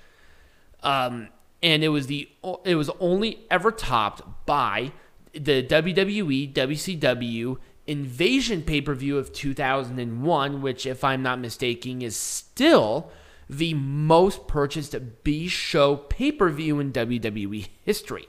Um, 0.85 1.31
and 1.61 1.83
it 1.83 1.89
was 1.89 2.07
the 2.07 2.29
it 2.65 2.77
was 2.77 2.91
only 3.01 3.45
ever 3.51 3.73
topped 3.73 4.23
by 4.47 4.93
the 5.33 5.65
WWE 5.65 6.53
WCW 6.53 7.57
Invasion 7.89 8.63
pay 8.63 8.81
per 8.81 8.95
view 8.95 9.19
of 9.19 9.33
2001, 9.33 10.63
which, 10.63 10.87
if 10.87 11.03
I'm 11.03 11.25
not 11.25 11.41
mistaken, 11.41 12.03
is 12.03 12.17
still 12.17 13.11
the 13.51 13.75
most 13.75 14.47
purchased 14.47 14.95
B 15.25 15.49
show 15.49 15.97
pay 15.97 16.31
per 16.31 16.51
view 16.51 16.79
in 16.79 16.93
WWE 16.93 17.67
history. 17.83 18.29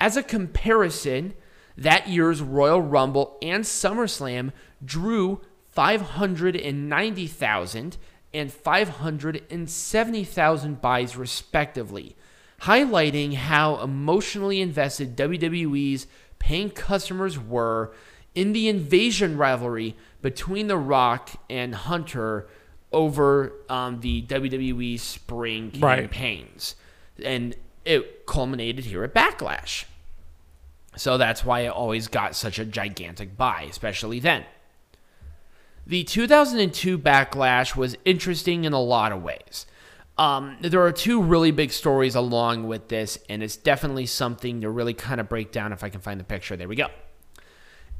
As 0.00 0.16
a 0.16 0.22
comparison, 0.22 1.34
that 1.76 2.08
year's 2.08 2.40
Royal 2.42 2.80
Rumble 2.80 3.36
and 3.42 3.64
SummerSlam 3.64 4.52
drew 4.84 5.40
590,000 5.70 7.96
and 8.34 8.52
570,000 8.52 10.80
buys, 10.80 11.16
respectively, 11.16 12.16
highlighting 12.62 13.34
how 13.34 13.76
emotionally 13.80 14.60
invested 14.60 15.16
WWE's 15.16 16.06
paying 16.38 16.70
customers 16.70 17.38
were 17.38 17.92
in 18.34 18.52
the 18.52 18.68
invasion 18.68 19.36
rivalry 19.38 19.96
between 20.22 20.66
The 20.66 20.76
Rock 20.76 21.30
and 21.48 21.74
Hunter 21.74 22.46
over 22.92 23.52
um, 23.68 24.00
the 24.00 24.22
WWE 24.22 24.98
spring 25.00 25.72
Right. 25.78 26.00
campaigns. 26.02 26.74
And 27.22 27.54
it 27.84 28.26
culminated 28.26 28.86
here 28.86 29.04
at 29.04 29.14
Backlash. 29.14 29.84
So 30.96 31.18
that's 31.18 31.44
why 31.44 31.60
it 31.60 31.68
always 31.68 32.08
got 32.08 32.34
such 32.34 32.58
a 32.58 32.64
gigantic 32.64 33.36
buy, 33.36 33.66
especially 33.68 34.20
then. 34.20 34.44
The 35.86 36.02
2002 36.04 36.98
Backlash 36.98 37.76
was 37.76 37.96
interesting 38.04 38.64
in 38.64 38.72
a 38.72 38.80
lot 38.80 39.12
of 39.12 39.22
ways. 39.22 39.66
Um, 40.18 40.56
there 40.60 40.82
are 40.82 40.92
two 40.92 41.22
really 41.22 41.50
big 41.50 41.70
stories 41.70 42.14
along 42.14 42.66
with 42.66 42.88
this, 42.88 43.18
and 43.28 43.42
it's 43.42 43.56
definitely 43.56 44.06
something 44.06 44.62
to 44.62 44.70
really 44.70 44.94
kind 44.94 45.20
of 45.20 45.28
break 45.28 45.52
down 45.52 45.72
if 45.72 45.84
I 45.84 45.90
can 45.90 46.00
find 46.00 46.18
the 46.18 46.24
picture. 46.24 46.56
There 46.56 46.68
we 46.68 46.76
go. 46.76 46.88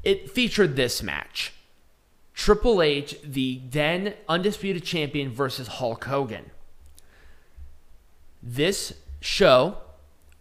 It 0.03 0.31
featured 0.31 0.77
this 0.77 1.03
match 1.03 1.53
Triple 2.33 2.83
H, 2.83 3.17
the 3.23 3.63
then 3.71 4.15
undisputed 4.29 4.85
champion, 4.85 5.31
versus 5.31 5.69
Hulk 5.69 6.05
Hogan. 6.05 6.51
This 8.43 8.95
show 9.21 9.79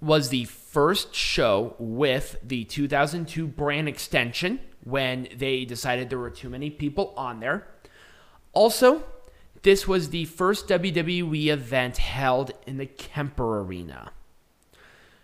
was 0.01 0.29
the 0.29 0.45
first 0.75 1.15
show 1.15 1.73
with 1.79 2.35
the 2.43 2.65
2002 2.65 3.47
brand 3.47 3.87
extension 3.87 4.59
when 4.83 5.25
they 5.33 5.63
decided 5.63 6.09
there 6.09 6.19
were 6.19 6.29
too 6.29 6.49
many 6.49 6.69
people 6.69 7.13
on 7.15 7.39
there. 7.39 7.65
Also, 8.51 9.01
this 9.61 9.87
was 9.87 10.09
the 10.09 10.25
first 10.25 10.67
WWE 10.67 11.47
event 11.47 11.95
held 11.95 12.51
in 12.67 12.75
the 12.75 12.85
Kemper 12.85 13.61
Arena. 13.61 14.11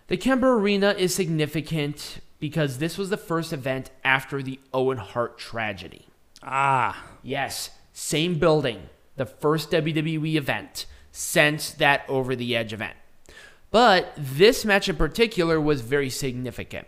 The 0.06 0.16
Kemper 0.16 0.54
Arena 0.54 0.94
is 0.96 1.14
significant 1.14 2.20
because 2.40 2.78
this 2.78 2.96
was 2.96 3.10
the 3.10 3.18
first 3.18 3.52
event 3.52 3.90
after 4.02 4.42
the 4.42 4.58
Owen 4.72 4.96
Hart 4.96 5.36
tragedy. 5.36 6.06
Ah. 6.42 7.04
Yes, 7.22 7.72
same 7.92 8.38
building, 8.38 8.88
the 9.16 9.26
first 9.26 9.70
WWE 9.70 10.34
event 10.36 10.86
since 11.10 11.72
that 11.72 12.08
Over 12.08 12.34
the 12.34 12.56
Edge 12.56 12.72
event. 12.72 12.96
But 13.72 14.12
this 14.16 14.64
match 14.64 14.88
in 14.88 14.94
particular 14.94 15.60
was 15.60 15.80
very 15.80 16.10
significant. 16.10 16.86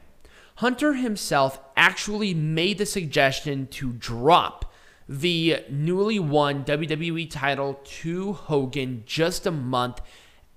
Hunter 0.59 0.95
himself 0.95 1.59
actually 1.77 2.33
made 2.33 2.79
the 2.79 2.87
suggestion 2.87 3.67
to 3.69 3.93
drop 3.93 4.73
the 5.09 5.65
newly 5.69 6.21
won 6.21 6.65
WWE 6.65 7.29
title 7.29 7.81
to 7.85 8.35
Hogan 8.35 9.03
just 9.05 9.47
a 9.47 9.51
month 9.51 10.01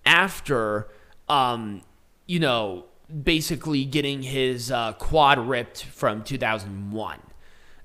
after, 0.06 0.90
um, 1.28 1.82
you 2.28 2.40
know, 2.40 2.86
basically 3.24 3.86
getting 3.86 4.22
his 4.22 4.70
uh, 4.72 4.94
quad 4.94 5.40
ripped 5.40 5.84
from 5.84 6.24
2001 6.24 7.20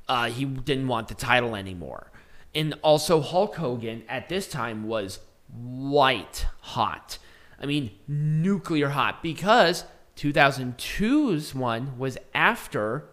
uh, 0.08 0.26
he 0.26 0.44
didn't 0.44 0.88
want 0.88 1.08
the 1.08 1.14
title 1.14 1.56
anymore. 1.56 2.10
And 2.54 2.74
also, 2.82 3.20
Hulk 3.22 3.56
Hogan 3.56 4.02
at 4.08 4.28
this 4.28 4.46
time 4.46 4.86
was 4.86 5.20
white 5.50 6.46
hot. 6.60 7.18
I 7.62 7.66
mean, 7.66 7.92
nuclear 8.08 8.90
hot 8.90 9.22
because 9.22 9.84
2002's 10.16 11.54
one 11.54 11.98
was 11.98 12.18
after 12.34 13.08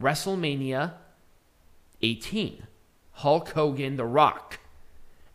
WrestleMania 0.00 0.94
18. 2.00 2.66
Hulk 3.12 3.48
Hogan, 3.50 3.96
The 3.96 4.04
Rock. 4.04 4.60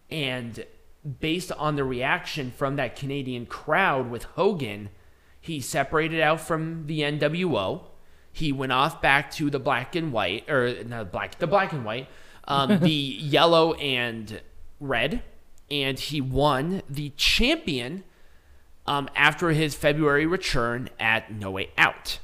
And 0.09 0.66
based 1.20 1.51
on 1.51 1.76
the 1.76 1.84
reaction 1.84 2.51
from 2.51 2.78
that 2.78 2.95
Canadian 2.95 3.45
crowd 3.45 4.09
with 4.09 4.24
Hogan, 4.24 4.89
he 5.41 5.59
separated 5.59 6.22
out 6.22 6.39
from 6.39 6.88
the 6.88 7.01
NWO. 7.01 7.82
He 8.32 8.51
went 8.51 8.72
off 8.72 9.01
back 9.01 9.30
to 9.32 9.49
the 9.49 9.59
black 9.59 9.95
and 9.95 10.14
white, 10.14 10.49
or 10.49 10.84
not 10.86 11.11
black, 11.11 11.38
the 11.39 11.47
black 11.47 11.74
and 11.74 11.84
white, 11.84 12.07
um, 12.45 12.80
the 12.82 12.89
yellow 12.89 13.74
and 13.74 14.41
red, 14.80 15.22
and 15.70 15.99
he 15.99 16.22
won 16.22 16.82
the 16.89 17.09
champion 17.18 18.05
um, 18.86 19.09
after 19.15 19.49
his 19.49 19.75
February 19.75 20.25
return 20.25 20.89
at 20.99 21.31
No 21.31 21.51
Way 21.51 21.69
Out. 21.77 22.19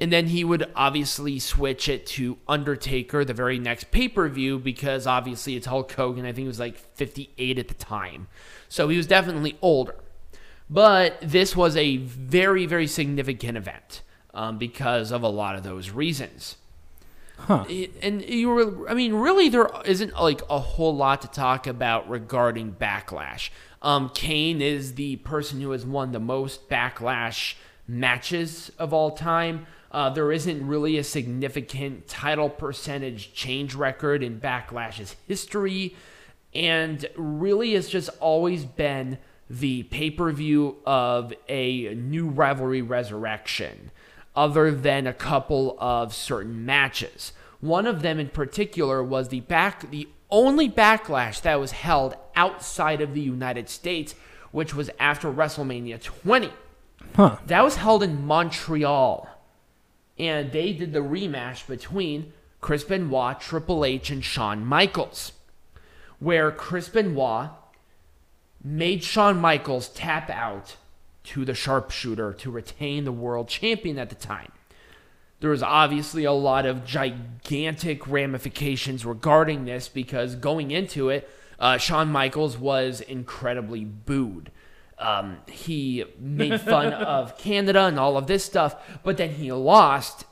And 0.00 0.12
then 0.12 0.26
he 0.26 0.42
would 0.44 0.70
obviously 0.74 1.38
switch 1.38 1.88
it 1.88 2.04
to 2.06 2.38
Undertaker 2.48 3.24
the 3.24 3.32
very 3.32 3.58
next 3.58 3.90
pay 3.90 4.08
per 4.08 4.28
view 4.28 4.58
because 4.58 5.06
obviously 5.06 5.54
it's 5.56 5.66
Hulk 5.66 5.92
Hogan. 5.92 6.24
I 6.24 6.28
think 6.28 6.38
he 6.38 6.46
was 6.48 6.58
like 6.58 6.76
58 6.76 7.58
at 7.58 7.68
the 7.68 7.74
time. 7.74 8.26
So 8.68 8.88
he 8.88 8.96
was 8.96 9.06
definitely 9.06 9.56
older. 9.62 9.94
But 10.68 11.18
this 11.20 11.54
was 11.54 11.76
a 11.76 11.98
very, 11.98 12.66
very 12.66 12.86
significant 12.86 13.56
event 13.56 14.02
um, 14.32 14.58
because 14.58 15.12
of 15.12 15.22
a 15.22 15.28
lot 15.28 15.54
of 15.54 15.62
those 15.62 15.90
reasons. 15.90 16.56
Huh. 17.36 17.64
And 18.02 18.22
you 18.22 18.48
were, 18.48 18.88
I 18.88 18.94
mean, 18.94 19.14
really, 19.14 19.48
there 19.48 19.68
isn't 19.84 20.14
like 20.14 20.40
a 20.48 20.58
whole 20.58 20.96
lot 20.96 21.22
to 21.22 21.28
talk 21.28 21.66
about 21.66 22.08
regarding 22.08 22.72
Backlash. 22.72 23.50
Um, 23.84 24.08
Kane 24.14 24.62
is 24.62 24.94
the 24.94 25.16
person 25.16 25.60
who 25.60 25.70
has 25.72 25.84
won 25.84 26.12
the 26.12 26.18
most 26.18 26.70
Backlash 26.70 27.54
matches 27.86 28.72
of 28.78 28.94
all 28.94 29.10
time. 29.10 29.66
Uh, 29.92 30.08
there 30.08 30.32
isn't 30.32 30.66
really 30.66 30.96
a 30.96 31.04
significant 31.04 32.08
title 32.08 32.48
percentage 32.48 33.34
change 33.34 33.74
record 33.74 34.22
in 34.22 34.40
Backlash's 34.40 35.14
history. 35.28 35.94
And 36.54 37.04
really, 37.14 37.74
it's 37.74 37.90
just 37.90 38.08
always 38.20 38.64
been 38.64 39.18
the 39.50 39.82
pay 39.84 40.10
per 40.10 40.32
view 40.32 40.76
of 40.86 41.34
a 41.48 41.94
new 41.94 42.28
rivalry 42.28 42.80
resurrection, 42.80 43.90
other 44.34 44.70
than 44.70 45.06
a 45.06 45.12
couple 45.12 45.76
of 45.78 46.14
certain 46.14 46.64
matches. 46.64 47.34
One 47.60 47.86
of 47.86 48.00
them 48.00 48.18
in 48.18 48.30
particular 48.30 49.02
was 49.04 49.28
the 49.28 49.40
back, 49.40 49.90
the 49.90 50.08
only 50.34 50.68
backlash 50.68 51.40
that 51.42 51.60
was 51.60 51.70
held 51.70 52.16
outside 52.34 53.00
of 53.00 53.14
the 53.14 53.20
United 53.20 53.68
States, 53.68 54.16
which 54.50 54.74
was 54.74 54.90
after 54.98 55.32
WrestleMania 55.32 56.02
20. 56.02 56.50
Huh. 57.14 57.38
That 57.46 57.62
was 57.62 57.76
held 57.76 58.02
in 58.02 58.26
Montreal. 58.26 59.28
And 60.18 60.50
they 60.50 60.72
did 60.72 60.92
the 60.92 60.98
rematch 60.98 61.68
between 61.68 62.32
Chris 62.60 62.82
Benoit, 62.82 63.40
Triple 63.40 63.84
H, 63.84 64.10
and 64.10 64.24
Shawn 64.24 64.64
Michaels, 64.66 65.32
where 66.18 66.50
Chris 66.50 66.88
Benoit 66.88 67.50
made 68.62 69.04
Shawn 69.04 69.40
Michaels 69.40 69.88
tap 69.88 70.30
out 70.30 70.76
to 71.24 71.44
the 71.44 71.54
sharpshooter 71.54 72.32
to 72.32 72.50
retain 72.50 73.04
the 73.04 73.12
world 73.12 73.48
champion 73.48 73.98
at 73.98 74.08
the 74.08 74.16
time. 74.16 74.50
There 75.40 75.50
was 75.50 75.62
obviously 75.62 76.24
a 76.24 76.32
lot 76.32 76.66
of 76.66 76.84
gigantic 76.84 78.06
ramifications 78.06 79.04
regarding 79.04 79.64
this 79.64 79.88
because 79.88 80.34
going 80.34 80.70
into 80.70 81.08
it, 81.10 81.28
uh, 81.58 81.76
Shawn 81.78 82.10
Michaels 82.10 82.56
was 82.56 83.00
incredibly 83.00 83.84
booed. 83.84 84.50
Um, 84.98 85.38
he 85.48 86.04
made 86.18 86.60
fun 86.60 86.92
of 86.92 87.36
Canada 87.36 87.84
and 87.86 87.98
all 87.98 88.16
of 88.16 88.26
this 88.26 88.44
stuff, 88.44 88.76
but 89.02 89.16
then 89.16 89.30
he 89.30 89.52
lost 89.52 90.24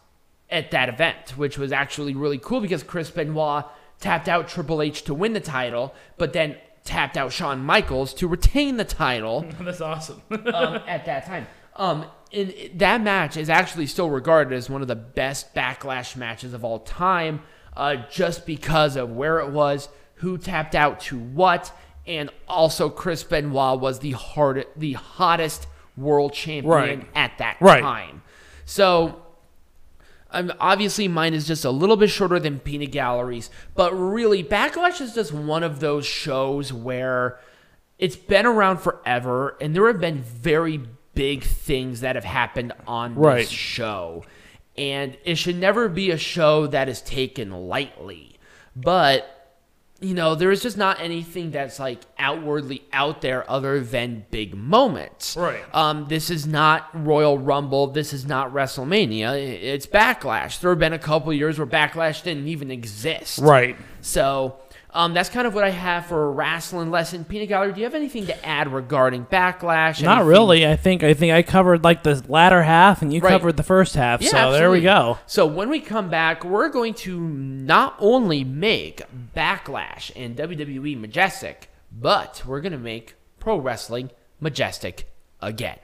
at 0.50 0.70
that 0.70 0.88
event, 0.88 1.36
which 1.36 1.58
was 1.58 1.72
actually 1.72 2.14
really 2.14 2.38
cool 2.38 2.60
because 2.60 2.82
Chris 2.82 3.10
Benoit 3.10 3.64
tapped 4.00 4.28
out 4.28 4.48
Triple 4.48 4.82
H 4.82 5.02
to 5.04 5.14
win 5.14 5.32
the 5.32 5.40
title, 5.40 5.94
but 6.18 6.32
then 6.32 6.56
tapped 6.84 7.16
out 7.16 7.32
Shawn 7.32 7.64
Michaels 7.64 8.12
to 8.14 8.28
retain 8.28 8.76
the 8.76 8.84
title 8.84 9.46
That's 9.60 9.80
awesome. 9.80 10.22
um, 10.30 10.80
at 10.86 11.06
that 11.06 11.26
time. 11.26 11.46
Um, 11.76 12.06
and 12.32 12.52
that 12.76 13.00
match 13.02 13.36
is 13.36 13.48
actually 13.50 13.86
still 13.86 14.08
regarded 14.10 14.56
as 14.56 14.70
one 14.70 14.82
of 14.82 14.88
the 14.88 14.96
best 14.96 15.54
backlash 15.54 16.16
matches 16.16 16.54
of 16.54 16.64
all 16.64 16.78
time, 16.80 17.42
uh, 17.76 17.96
just 18.10 18.46
because 18.46 18.96
of 18.96 19.10
where 19.10 19.38
it 19.40 19.50
was, 19.50 19.88
who 20.16 20.38
tapped 20.38 20.74
out 20.74 21.00
to 21.00 21.18
what, 21.18 21.72
and 22.06 22.30
also 22.48 22.88
Chris 22.88 23.22
Benoit 23.24 23.78
was 23.80 23.98
the 24.00 24.12
hard, 24.12 24.66
the 24.76 24.94
hottest 24.94 25.66
world 25.96 26.32
champion 26.32 26.70
Right. 26.72 27.06
at 27.14 27.38
that 27.38 27.56
Right. 27.60 27.82
time. 27.82 28.22
So 28.64 29.18
um, 30.34 30.50
obviously, 30.58 31.08
mine 31.08 31.34
is 31.34 31.46
just 31.46 31.62
a 31.64 31.70
little 31.70 31.96
bit 31.96 32.08
shorter 32.08 32.40
than 32.40 32.58
Peanut 32.58 32.90
Galleries, 32.90 33.50
but 33.74 33.92
really, 33.92 34.42
Backlash 34.42 35.00
is 35.02 35.14
just 35.14 35.30
one 35.30 35.62
of 35.62 35.80
those 35.80 36.06
shows 36.06 36.72
where 36.72 37.38
it's 37.98 38.16
been 38.16 38.46
around 38.46 38.78
forever, 38.78 39.58
and 39.60 39.76
there 39.76 39.86
have 39.88 40.00
been 40.00 40.22
very 40.22 40.80
big 41.14 41.42
things 41.44 42.00
that 42.00 42.14
have 42.16 42.24
happened 42.24 42.72
on 42.86 43.14
Right. 43.14 43.38
this 43.38 43.50
show, 43.50 44.24
and 44.76 45.16
it 45.24 45.36
should 45.36 45.56
never 45.56 45.88
be 45.88 46.10
a 46.10 46.16
show 46.18 46.66
that 46.68 46.88
is 46.88 47.00
taken 47.02 47.50
lightly. 47.50 48.36
But 48.74 49.38
you 50.00 50.14
know, 50.14 50.34
there 50.34 50.50
is 50.50 50.60
just 50.60 50.76
not 50.76 50.98
anything 51.00 51.52
that's 51.52 51.78
like 51.78 52.00
outwardly 52.18 52.82
out 52.92 53.20
there 53.20 53.48
other 53.48 53.78
than 53.78 54.26
big 54.32 54.52
moments. 54.52 55.36
Right. 55.36 55.62
Um, 55.72 56.06
this 56.08 56.28
is 56.28 56.44
not 56.44 56.88
Royal 56.92 57.38
Rumble. 57.38 57.86
This 57.86 58.12
is 58.12 58.26
not 58.26 58.52
WrestleMania. 58.52 59.36
It's 59.62 59.86
Backlash. 59.86 60.58
There 60.60 60.70
have 60.70 60.80
been 60.80 60.92
a 60.92 60.98
couple 60.98 61.32
years 61.32 61.56
where 61.56 61.68
Backlash 61.68 62.24
didn't 62.24 62.48
even 62.48 62.68
exist. 62.72 63.38
right. 63.38 63.76
So 64.00 64.56
um, 64.94 65.14
that's 65.14 65.28
kind 65.30 65.46
of 65.46 65.54
what 65.54 65.64
I 65.64 65.70
have 65.70 66.06
for 66.06 66.24
a 66.24 66.30
wrestling 66.30 66.90
lesson. 66.90 67.24
Peanut 67.24 67.48
Gallery, 67.48 67.72
do 67.72 67.78
you 67.80 67.84
have 67.84 67.94
anything 67.94 68.26
to 68.26 68.46
add 68.46 68.72
regarding 68.72 69.24
Backlash? 69.24 70.02
Not 70.02 70.18
Anything- 70.18 70.28
really. 70.28 70.66
I 70.66 70.76
think 70.76 71.02
I 71.02 71.14
think 71.14 71.32
I 71.32 71.42
covered 71.42 71.82
like 71.82 72.02
the 72.02 72.22
latter 72.28 72.62
half, 72.62 73.00
and 73.02 73.12
you 73.12 73.20
Right. 73.20 73.30
covered 73.30 73.56
the 73.56 73.62
first 73.62 73.94
half. 73.94 74.20
Yeah, 74.20 74.28
so 74.30 74.52
there 74.52 74.70
we 74.70 74.80
go. 74.82 75.18
So 75.26 75.46
when 75.46 75.70
we 75.70 75.80
come 75.80 76.08
back, 76.10 76.44
we're 76.44 76.68
going 76.68 76.94
to 76.94 77.18
not 77.20 77.96
only 77.98 78.44
make 78.44 79.02
Backlash 79.36 80.10
and 80.14 80.36
WWE 80.36 80.94
majestic, 81.00 81.70
but 81.90 82.42
we're 82.46 82.60
going 82.60 82.72
to 82.72 82.78
make 82.78 83.14
pro 83.40 83.56
wrestling 83.58 84.10
majestic 84.40 85.08
again. 85.40 85.78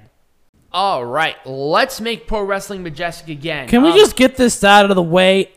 All 0.71 1.05
right, 1.05 1.37
let's 1.47 1.99
make 2.01 2.27
pro 2.27 2.43
wrestling 2.43 2.83
majestic 2.83 3.29
again. 3.31 3.69
Can 3.69 3.83
we 3.83 3.91
Um, 3.93 3.97
just 3.97 4.17
get 4.17 4.37
this 4.37 4.63
out 4.63 4.91
of 4.91 4.97
the 4.97 5.03
way? 5.03 5.51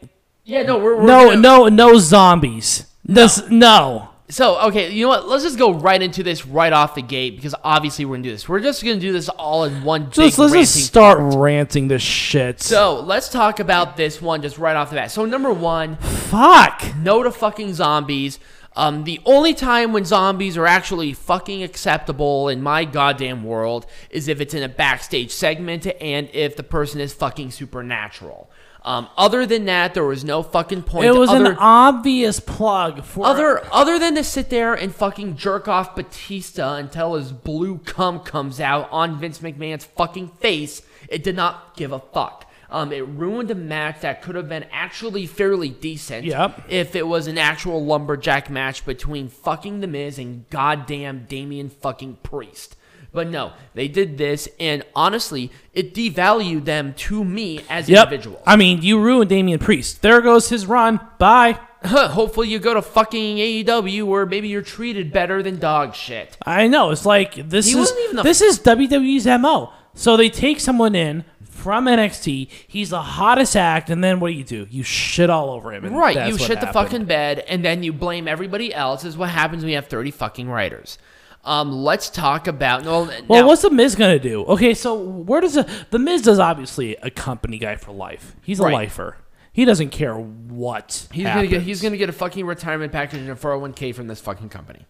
Yeah, 0.45 0.63
no, 0.63 0.77
we're, 0.77 0.95
we're 0.95 1.05
No, 1.05 1.25
gonna- 1.29 1.41
no, 1.41 1.67
no 1.67 1.97
zombies. 1.99 2.85
This, 3.13 3.49
no. 3.49 4.09
So 4.29 4.61
okay, 4.67 4.91
you 4.91 5.03
know 5.03 5.09
what? 5.09 5.27
Let's 5.27 5.43
just 5.43 5.57
go 5.57 5.73
right 5.73 6.01
into 6.01 6.23
this 6.23 6.45
right 6.45 6.71
off 6.71 6.95
the 6.95 7.01
gate 7.01 7.35
because 7.35 7.53
obviously 7.65 8.05
we're 8.05 8.15
gonna 8.15 8.23
do 8.23 8.31
this. 8.31 8.47
We're 8.47 8.61
just 8.61 8.81
gonna 8.81 8.97
do 8.97 9.11
this 9.11 9.27
all 9.27 9.65
in 9.65 9.83
one 9.83 10.05
big 10.05 10.13
Just 10.13 10.39
let's 10.39 10.53
just 10.53 10.85
start 10.85 11.19
part. 11.19 11.35
ranting 11.35 11.89
this 11.89 12.01
shit. 12.01 12.61
So 12.61 13.01
let's 13.01 13.27
talk 13.27 13.59
about 13.59 13.97
this 13.97 14.21
one 14.21 14.41
just 14.41 14.57
right 14.57 14.77
off 14.77 14.89
the 14.89 14.95
bat. 14.95 15.11
So 15.11 15.25
number 15.25 15.51
one, 15.51 15.97
Fuck. 15.97 16.95
no 16.99 17.23
to 17.23 17.31
fucking 17.31 17.73
zombies. 17.73 18.39
Um, 18.73 19.03
the 19.03 19.19
only 19.25 19.53
time 19.53 19.91
when 19.91 20.05
zombies 20.05 20.57
are 20.57 20.65
actually 20.65 21.11
fucking 21.11 21.61
acceptable 21.61 22.47
in 22.47 22.61
my 22.61 22.85
goddamn 22.85 23.43
world 23.43 23.85
is 24.09 24.29
if 24.29 24.39
it's 24.39 24.53
in 24.53 24.63
a 24.63 24.69
backstage 24.69 25.31
segment 25.31 25.85
and 25.99 26.29
if 26.31 26.55
the 26.55 26.63
person 26.63 27.01
is 27.01 27.13
fucking 27.13 27.51
supernatural. 27.51 28.49
Um, 28.83 29.07
other 29.15 29.45
than 29.45 29.65
that, 29.65 29.93
there 29.93 30.03
was 30.03 30.23
no 30.23 30.41
fucking 30.41 30.83
point. 30.83 31.05
It 31.05 31.15
was 31.15 31.29
other, 31.29 31.51
an 31.51 31.57
obvious 31.59 32.39
plug 32.39 33.03
for 33.03 33.27
other 33.27 33.63
other 33.71 33.99
than 33.99 34.15
to 34.15 34.23
sit 34.23 34.49
there 34.49 34.73
and 34.73 34.93
fucking 34.93 35.37
jerk 35.37 35.67
off 35.67 35.95
Batista 35.95 36.75
until 36.75 37.13
his 37.13 37.31
blue 37.31 37.77
cum 37.79 38.21
comes 38.21 38.59
out 38.59 38.89
on 38.91 39.19
Vince 39.19 39.39
McMahon's 39.39 39.85
fucking 39.85 40.29
face. 40.39 40.81
It 41.09 41.23
did 41.23 41.35
not 41.35 41.75
give 41.75 41.91
a 41.91 41.99
fuck. 41.99 42.47
Um, 42.71 42.93
it 42.93 43.05
ruined 43.05 43.51
a 43.51 43.55
match 43.55 43.99
that 43.99 44.21
could 44.21 44.35
have 44.35 44.47
been 44.47 44.65
actually 44.71 45.25
fairly 45.25 45.67
decent 45.69 46.23
Yep. 46.25 46.63
if 46.69 46.95
it 46.95 47.05
was 47.05 47.27
an 47.27 47.37
actual 47.37 47.83
lumberjack 47.85 48.49
match 48.49 48.85
between 48.85 49.27
fucking 49.27 49.81
The 49.81 49.87
Miz 49.87 50.17
and 50.17 50.49
goddamn 50.49 51.25
Damian 51.27 51.69
fucking 51.69 52.19
Priest. 52.23 52.77
But 53.13 53.29
no, 53.29 53.51
they 53.73 53.87
did 53.89 54.17
this, 54.17 54.47
and 54.59 54.83
honestly, 54.95 55.51
it 55.73 55.93
devalued 55.93 56.63
them 56.65 56.93
to 56.99 57.25
me 57.25 57.59
as 57.69 57.89
Yep. 57.89 58.05
individuals. 58.07 58.41
I 58.47 58.55
mean, 58.55 58.81
you 58.81 59.01
ruined 59.01 59.29
Damian 59.29 59.59
Priest. 59.59 60.01
There 60.01 60.21
goes 60.21 60.47
his 60.49 60.65
run. 60.65 60.99
Bye. 61.19 61.59
Hopefully, 61.85 62.47
you 62.47 62.59
go 62.59 62.73
to 62.73 62.81
fucking 62.81 63.37
AEW 63.37 64.03
where 64.05 64.25
maybe 64.25 64.47
you're 64.47 64.61
treated 64.61 65.11
better 65.11 65.43
than 65.43 65.59
dog 65.59 65.93
shit. 65.93 66.37
I 66.45 66.67
know. 66.67 66.91
It's 66.91 67.05
like 67.05 67.49
this 67.49 67.65
He 67.65 67.71
is 67.71 67.77
wasn't 67.77 67.99
even 68.01 68.19
a- 68.19 68.23
this 68.23 68.39
is 68.41 68.59
WWE's 68.59 69.25
mo. 69.41 69.73
So 69.93 70.15
they 70.15 70.29
take 70.29 70.59
someone 70.61 70.95
in 70.95 71.25
from 71.43 71.85
NXT. 71.87 72.47
He's 72.67 72.91
the 72.91 73.01
hottest 73.01 73.57
act, 73.57 73.89
and 73.89 74.01
then 74.01 74.19
what 74.21 74.29
do 74.29 74.33
you 74.35 74.43
do? 74.45 74.67
You 74.69 74.83
shit 74.83 75.29
all 75.29 75.49
over 75.49 75.73
him. 75.73 75.93
Right, 75.93 76.27
you 76.29 76.37
shit 76.37 76.61
the 76.61 76.67
fucking 76.67 77.05
bed, 77.05 77.39
and 77.39 77.65
then 77.65 77.83
you 77.83 77.91
blame 77.91 78.27
everybody 78.27 78.73
else. 78.73 79.03
Is 79.03 79.17
what 79.17 79.29
happens 79.29 79.63
when 79.63 79.69
you 79.69 79.75
have 79.75 79.87
thirty 79.87 80.11
fucking 80.11 80.47
writers. 80.49 80.97
Um, 81.43 81.71
let's 81.71 82.09
talk 82.09 82.47
about. 82.47 82.83
Well, 82.85 83.05
now- 83.27 83.47
what's 83.47 83.63
the 83.63 83.71
Miz 83.71 83.95
gonna 83.95 84.19
do? 84.19 84.43
Okay, 84.45 84.73
so 84.73 84.93
where 84.93 85.41
does 85.41 85.55
the 85.55 85.67
the 85.89 85.97
Miz 85.99 86.27
is 86.27 86.39
obviously 86.39 86.95
a 86.97 87.09
company 87.09 87.57
guy 87.57 87.75
for 87.75 87.91
life. 87.91 88.35
He's 88.43 88.59
a 88.59 88.63
Right. 88.63 88.73
lifer. 88.73 89.17
He 89.53 89.65
doesn't 89.65 89.89
care 89.89 90.13
what. 90.15 91.07
he's 91.11 91.25
gonna 91.25 91.47
get? 91.47 91.63
He's 91.63 91.81
gonna 91.81 91.97
get 91.97 92.09
a 92.09 92.13
fucking 92.13 92.45
retirement 92.45 92.91
package 92.91 93.21
and 93.21 93.29
a 93.29 93.35
four 93.35 93.51
hundred 93.51 93.61
one 93.61 93.73
k 93.73 93.91
from 93.91 94.07
this 94.07 94.21
fucking 94.21 94.49
company. 94.49 94.85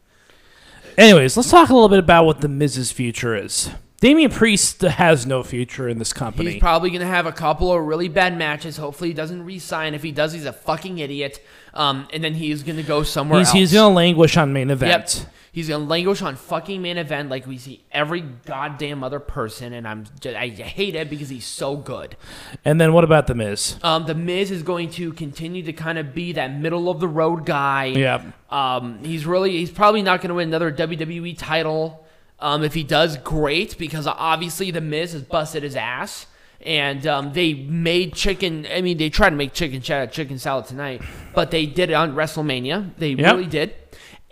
Anyways, 0.97 1.37
let's 1.37 1.49
talk 1.49 1.69
a 1.69 1.73
little 1.73 1.89
bit 1.89 1.99
about 1.99 2.25
what 2.25 2.41
the 2.41 2.47
Miz's 2.49 2.91
future 2.91 3.35
is. 3.35 3.69
Damian 4.01 4.31
Priest 4.31 4.81
has 4.81 5.27
no 5.27 5.43
future 5.43 5.87
in 5.87 5.99
this 5.99 6.11
company. 6.11 6.53
He's 6.53 6.59
probably 6.59 6.89
gonna 6.89 7.05
have 7.05 7.27
a 7.27 7.31
couple 7.31 7.71
of 7.71 7.83
really 7.85 8.07
bad 8.09 8.35
matches. 8.37 8.77
Hopefully, 8.77 9.11
he 9.11 9.13
doesn't 9.13 9.43
resign. 9.45 9.93
If 9.93 10.03
he 10.03 10.11
does, 10.11 10.33
he's 10.33 10.45
a 10.45 10.53
fucking 10.53 10.97
idiot. 10.97 11.39
Um, 11.73 12.07
and 12.11 12.23
then 12.23 12.33
he's 12.33 12.63
gonna 12.63 12.83
go 12.83 13.03
somewhere 13.03 13.39
he's, 13.39 13.49
else. 13.49 13.57
he's 13.57 13.73
gonna 13.73 13.93
languish 13.93 14.35
on 14.37 14.51
main 14.51 14.69
Yep. 14.69 15.09
He's 15.53 15.67
gonna 15.67 15.83
languish 15.83 16.21
on 16.21 16.37
fucking 16.37 16.81
main 16.81 16.97
event 16.97 17.29
like 17.29 17.45
we 17.45 17.57
see 17.57 17.83
every 17.91 18.21
goddamn 18.21 19.03
other 19.03 19.19
person, 19.19 19.73
and 19.73 19.85
I'm 19.85 20.05
just, 20.21 20.35
I 20.35 20.47
hate 20.47 20.95
it 20.95 21.09
because 21.09 21.27
he's 21.27 21.45
so 21.45 21.75
good. 21.75 22.15
And 22.63 22.79
then 22.79 22.93
what 22.93 23.03
about 23.03 23.27
the 23.27 23.35
Miz? 23.35 23.75
Um, 23.83 24.05
the 24.05 24.15
Miz 24.15 24.49
is 24.49 24.63
going 24.63 24.89
to 24.91 25.11
continue 25.11 25.61
to 25.63 25.73
kind 25.73 25.97
of 25.97 26.13
be 26.13 26.31
that 26.33 26.55
middle 26.57 26.89
of 26.89 27.01
the 27.01 27.07
road 27.09 27.45
guy. 27.45 27.85
Yeah. 27.87 28.31
Um, 28.49 29.03
he's 29.03 29.25
really 29.25 29.51
he's 29.57 29.71
probably 29.71 30.01
not 30.01 30.21
going 30.21 30.29
to 30.29 30.35
win 30.35 30.47
another 30.47 30.71
WWE 30.71 31.37
title. 31.37 32.05
Um, 32.39 32.63
if 32.63 32.73
he 32.73 32.83
does, 32.83 33.17
great 33.17 33.77
because 33.77 34.07
obviously 34.07 34.71
the 34.71 34.81
Miz 34.81 35.11
has 35.11 35.21
busted 35.21 35.63
his 35.63 35.75
ass, 35.75 36.27
and 36.65 37.05
um, 37.05 37.33
they 37.33 37.53
made 37.55 38.13
chicken. 38.13 38.65
I 38.73 38.79
mean, 38.81 38.97
they 38.97 39.09
tried 39.09 39.31
to 39.31 39.35
make 39.35 39.51
chicken 39.51 39.81
ch- 39.81 40.13
chicken 40.13 40.39
salad 40.39 40.65
tonight, 40.67 41.01
but 41.35 41.51
they 41.51 41.65
did 41.65 41.89
it 41.89 41.93
on 41.93 42.15
WrestleMania. 42.15 42.91
They 42.97 43.09
Yep. 43.09 43.33
really 43.35 43.47
did. 43.47 43.75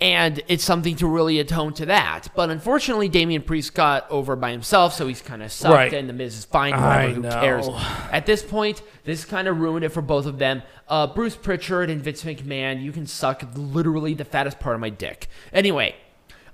And 0.02 0.42
it's 0.48 0.64
something 0.64 0.96
to 0.98 1.08
really 1.08 1.40
atone 1.40 1.74
to 1.74 1.86
that. 1.88 2.30
But 2.34 2.50
unfortunately, 2.50 3.10
Damian 3.10 3.42
Priest 3.42 3.74
got 3.74 4.10
over 4.10 4.38
by 4.38 4.52
himself, 4.52 4.94
so 4.94 5.08
he's 5.08 5.22
kind 5.22 5.44
of 5.44 5.52
sucked, 5.52 5.74
Right. 5.74 5.94
and 5.94 6.08
The 6.08 6.14
Miz 6.14 6.38
is 6.38 6.46
fine. 6.46 6.72
Whatever, 6.72 7.14
who 7.14 7.22
know. 7.22 7.30
cares? 7.32 7.68
At 8.12 8.26
this 8.26 8.42
point, 8.42 8.82
this 9.04 9.26
kind 9.26 9.50
of 9.50 9.60
ruined 9.60 9.84
it 9.84 9.90
for 9.90 10.02
both 10.02 10.26
of 10.26 10.40
them. 10.40 10.64
Uh, 10.88 11.08
Bruce 11.08 11.36
Pritchard 11.36 11.90
and 11.90 12.02
Vince 12.02 12.24
McMahon, 12.24 12.82
you 12.82 12.94
can 12.94 13.08
suck 13.08 13.44
literally 13.56 14.14
the 14.14 14.24
fattest 14.24 14.60
part 14.62 14.76
of 14.76 14.80
my 14.80 14.90
dick. 14.90 15.28
Anyway, 15.52 15.96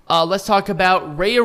uh, 0.09 0.25
let's 0.25 0.45
talk 0.45 0.67
about 0.69 1.15
Rhea. 1.17 1.43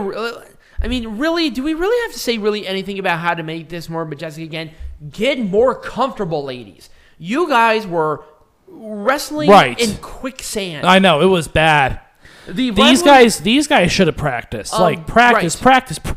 I 0.83 0.89
mean, 0.89 1.19
really, 1.19 1.51
do 1.51 1.63
we 1.63 1.75
really 1.75 2.03
have 2.07 2.13
to 2.15 2.19
say 2.19 2.39
really 2.39 2.67
anything 2.67 2.99
about 2.99 3.19
how 3.19 3.35
to 3.35 3.43
make 3.43 3.69
this 3.69 3.91
more 3.91 4.07
majestic 4.07 4.45
again? 4.45 4.71
Get 5.11 5.39
more 5.39 5.75
comfortable, 5.75 6.43
ladies. 6.45 6.89
You 7.19 7.47
guys 7.49 7.87
were 7.87 8.25
wrestling 8.71 9.51
Right. 9.51 9.79
in 9.81 9.97
quicksand. 9.97 10.87
I 10.87 10.99
know 10.99 11.21
it 11.21 11.27
was 11.27 11.49
bad. 11.49 12.01
the 12.49 12.71
These 12.71 13.03
guys, 13.03 13.39
these 13.41 13.67
guys 13.67 13.93
should 13.93 14.07
have 14.07 14.17
practiced. 14.17 14.75
Um, 14.75 14.83
like 14.83 15.07
practice, 15.07 15.57
right. 15.57 15.63
practice. 15.63 15.99
Pr- 15.99 16.15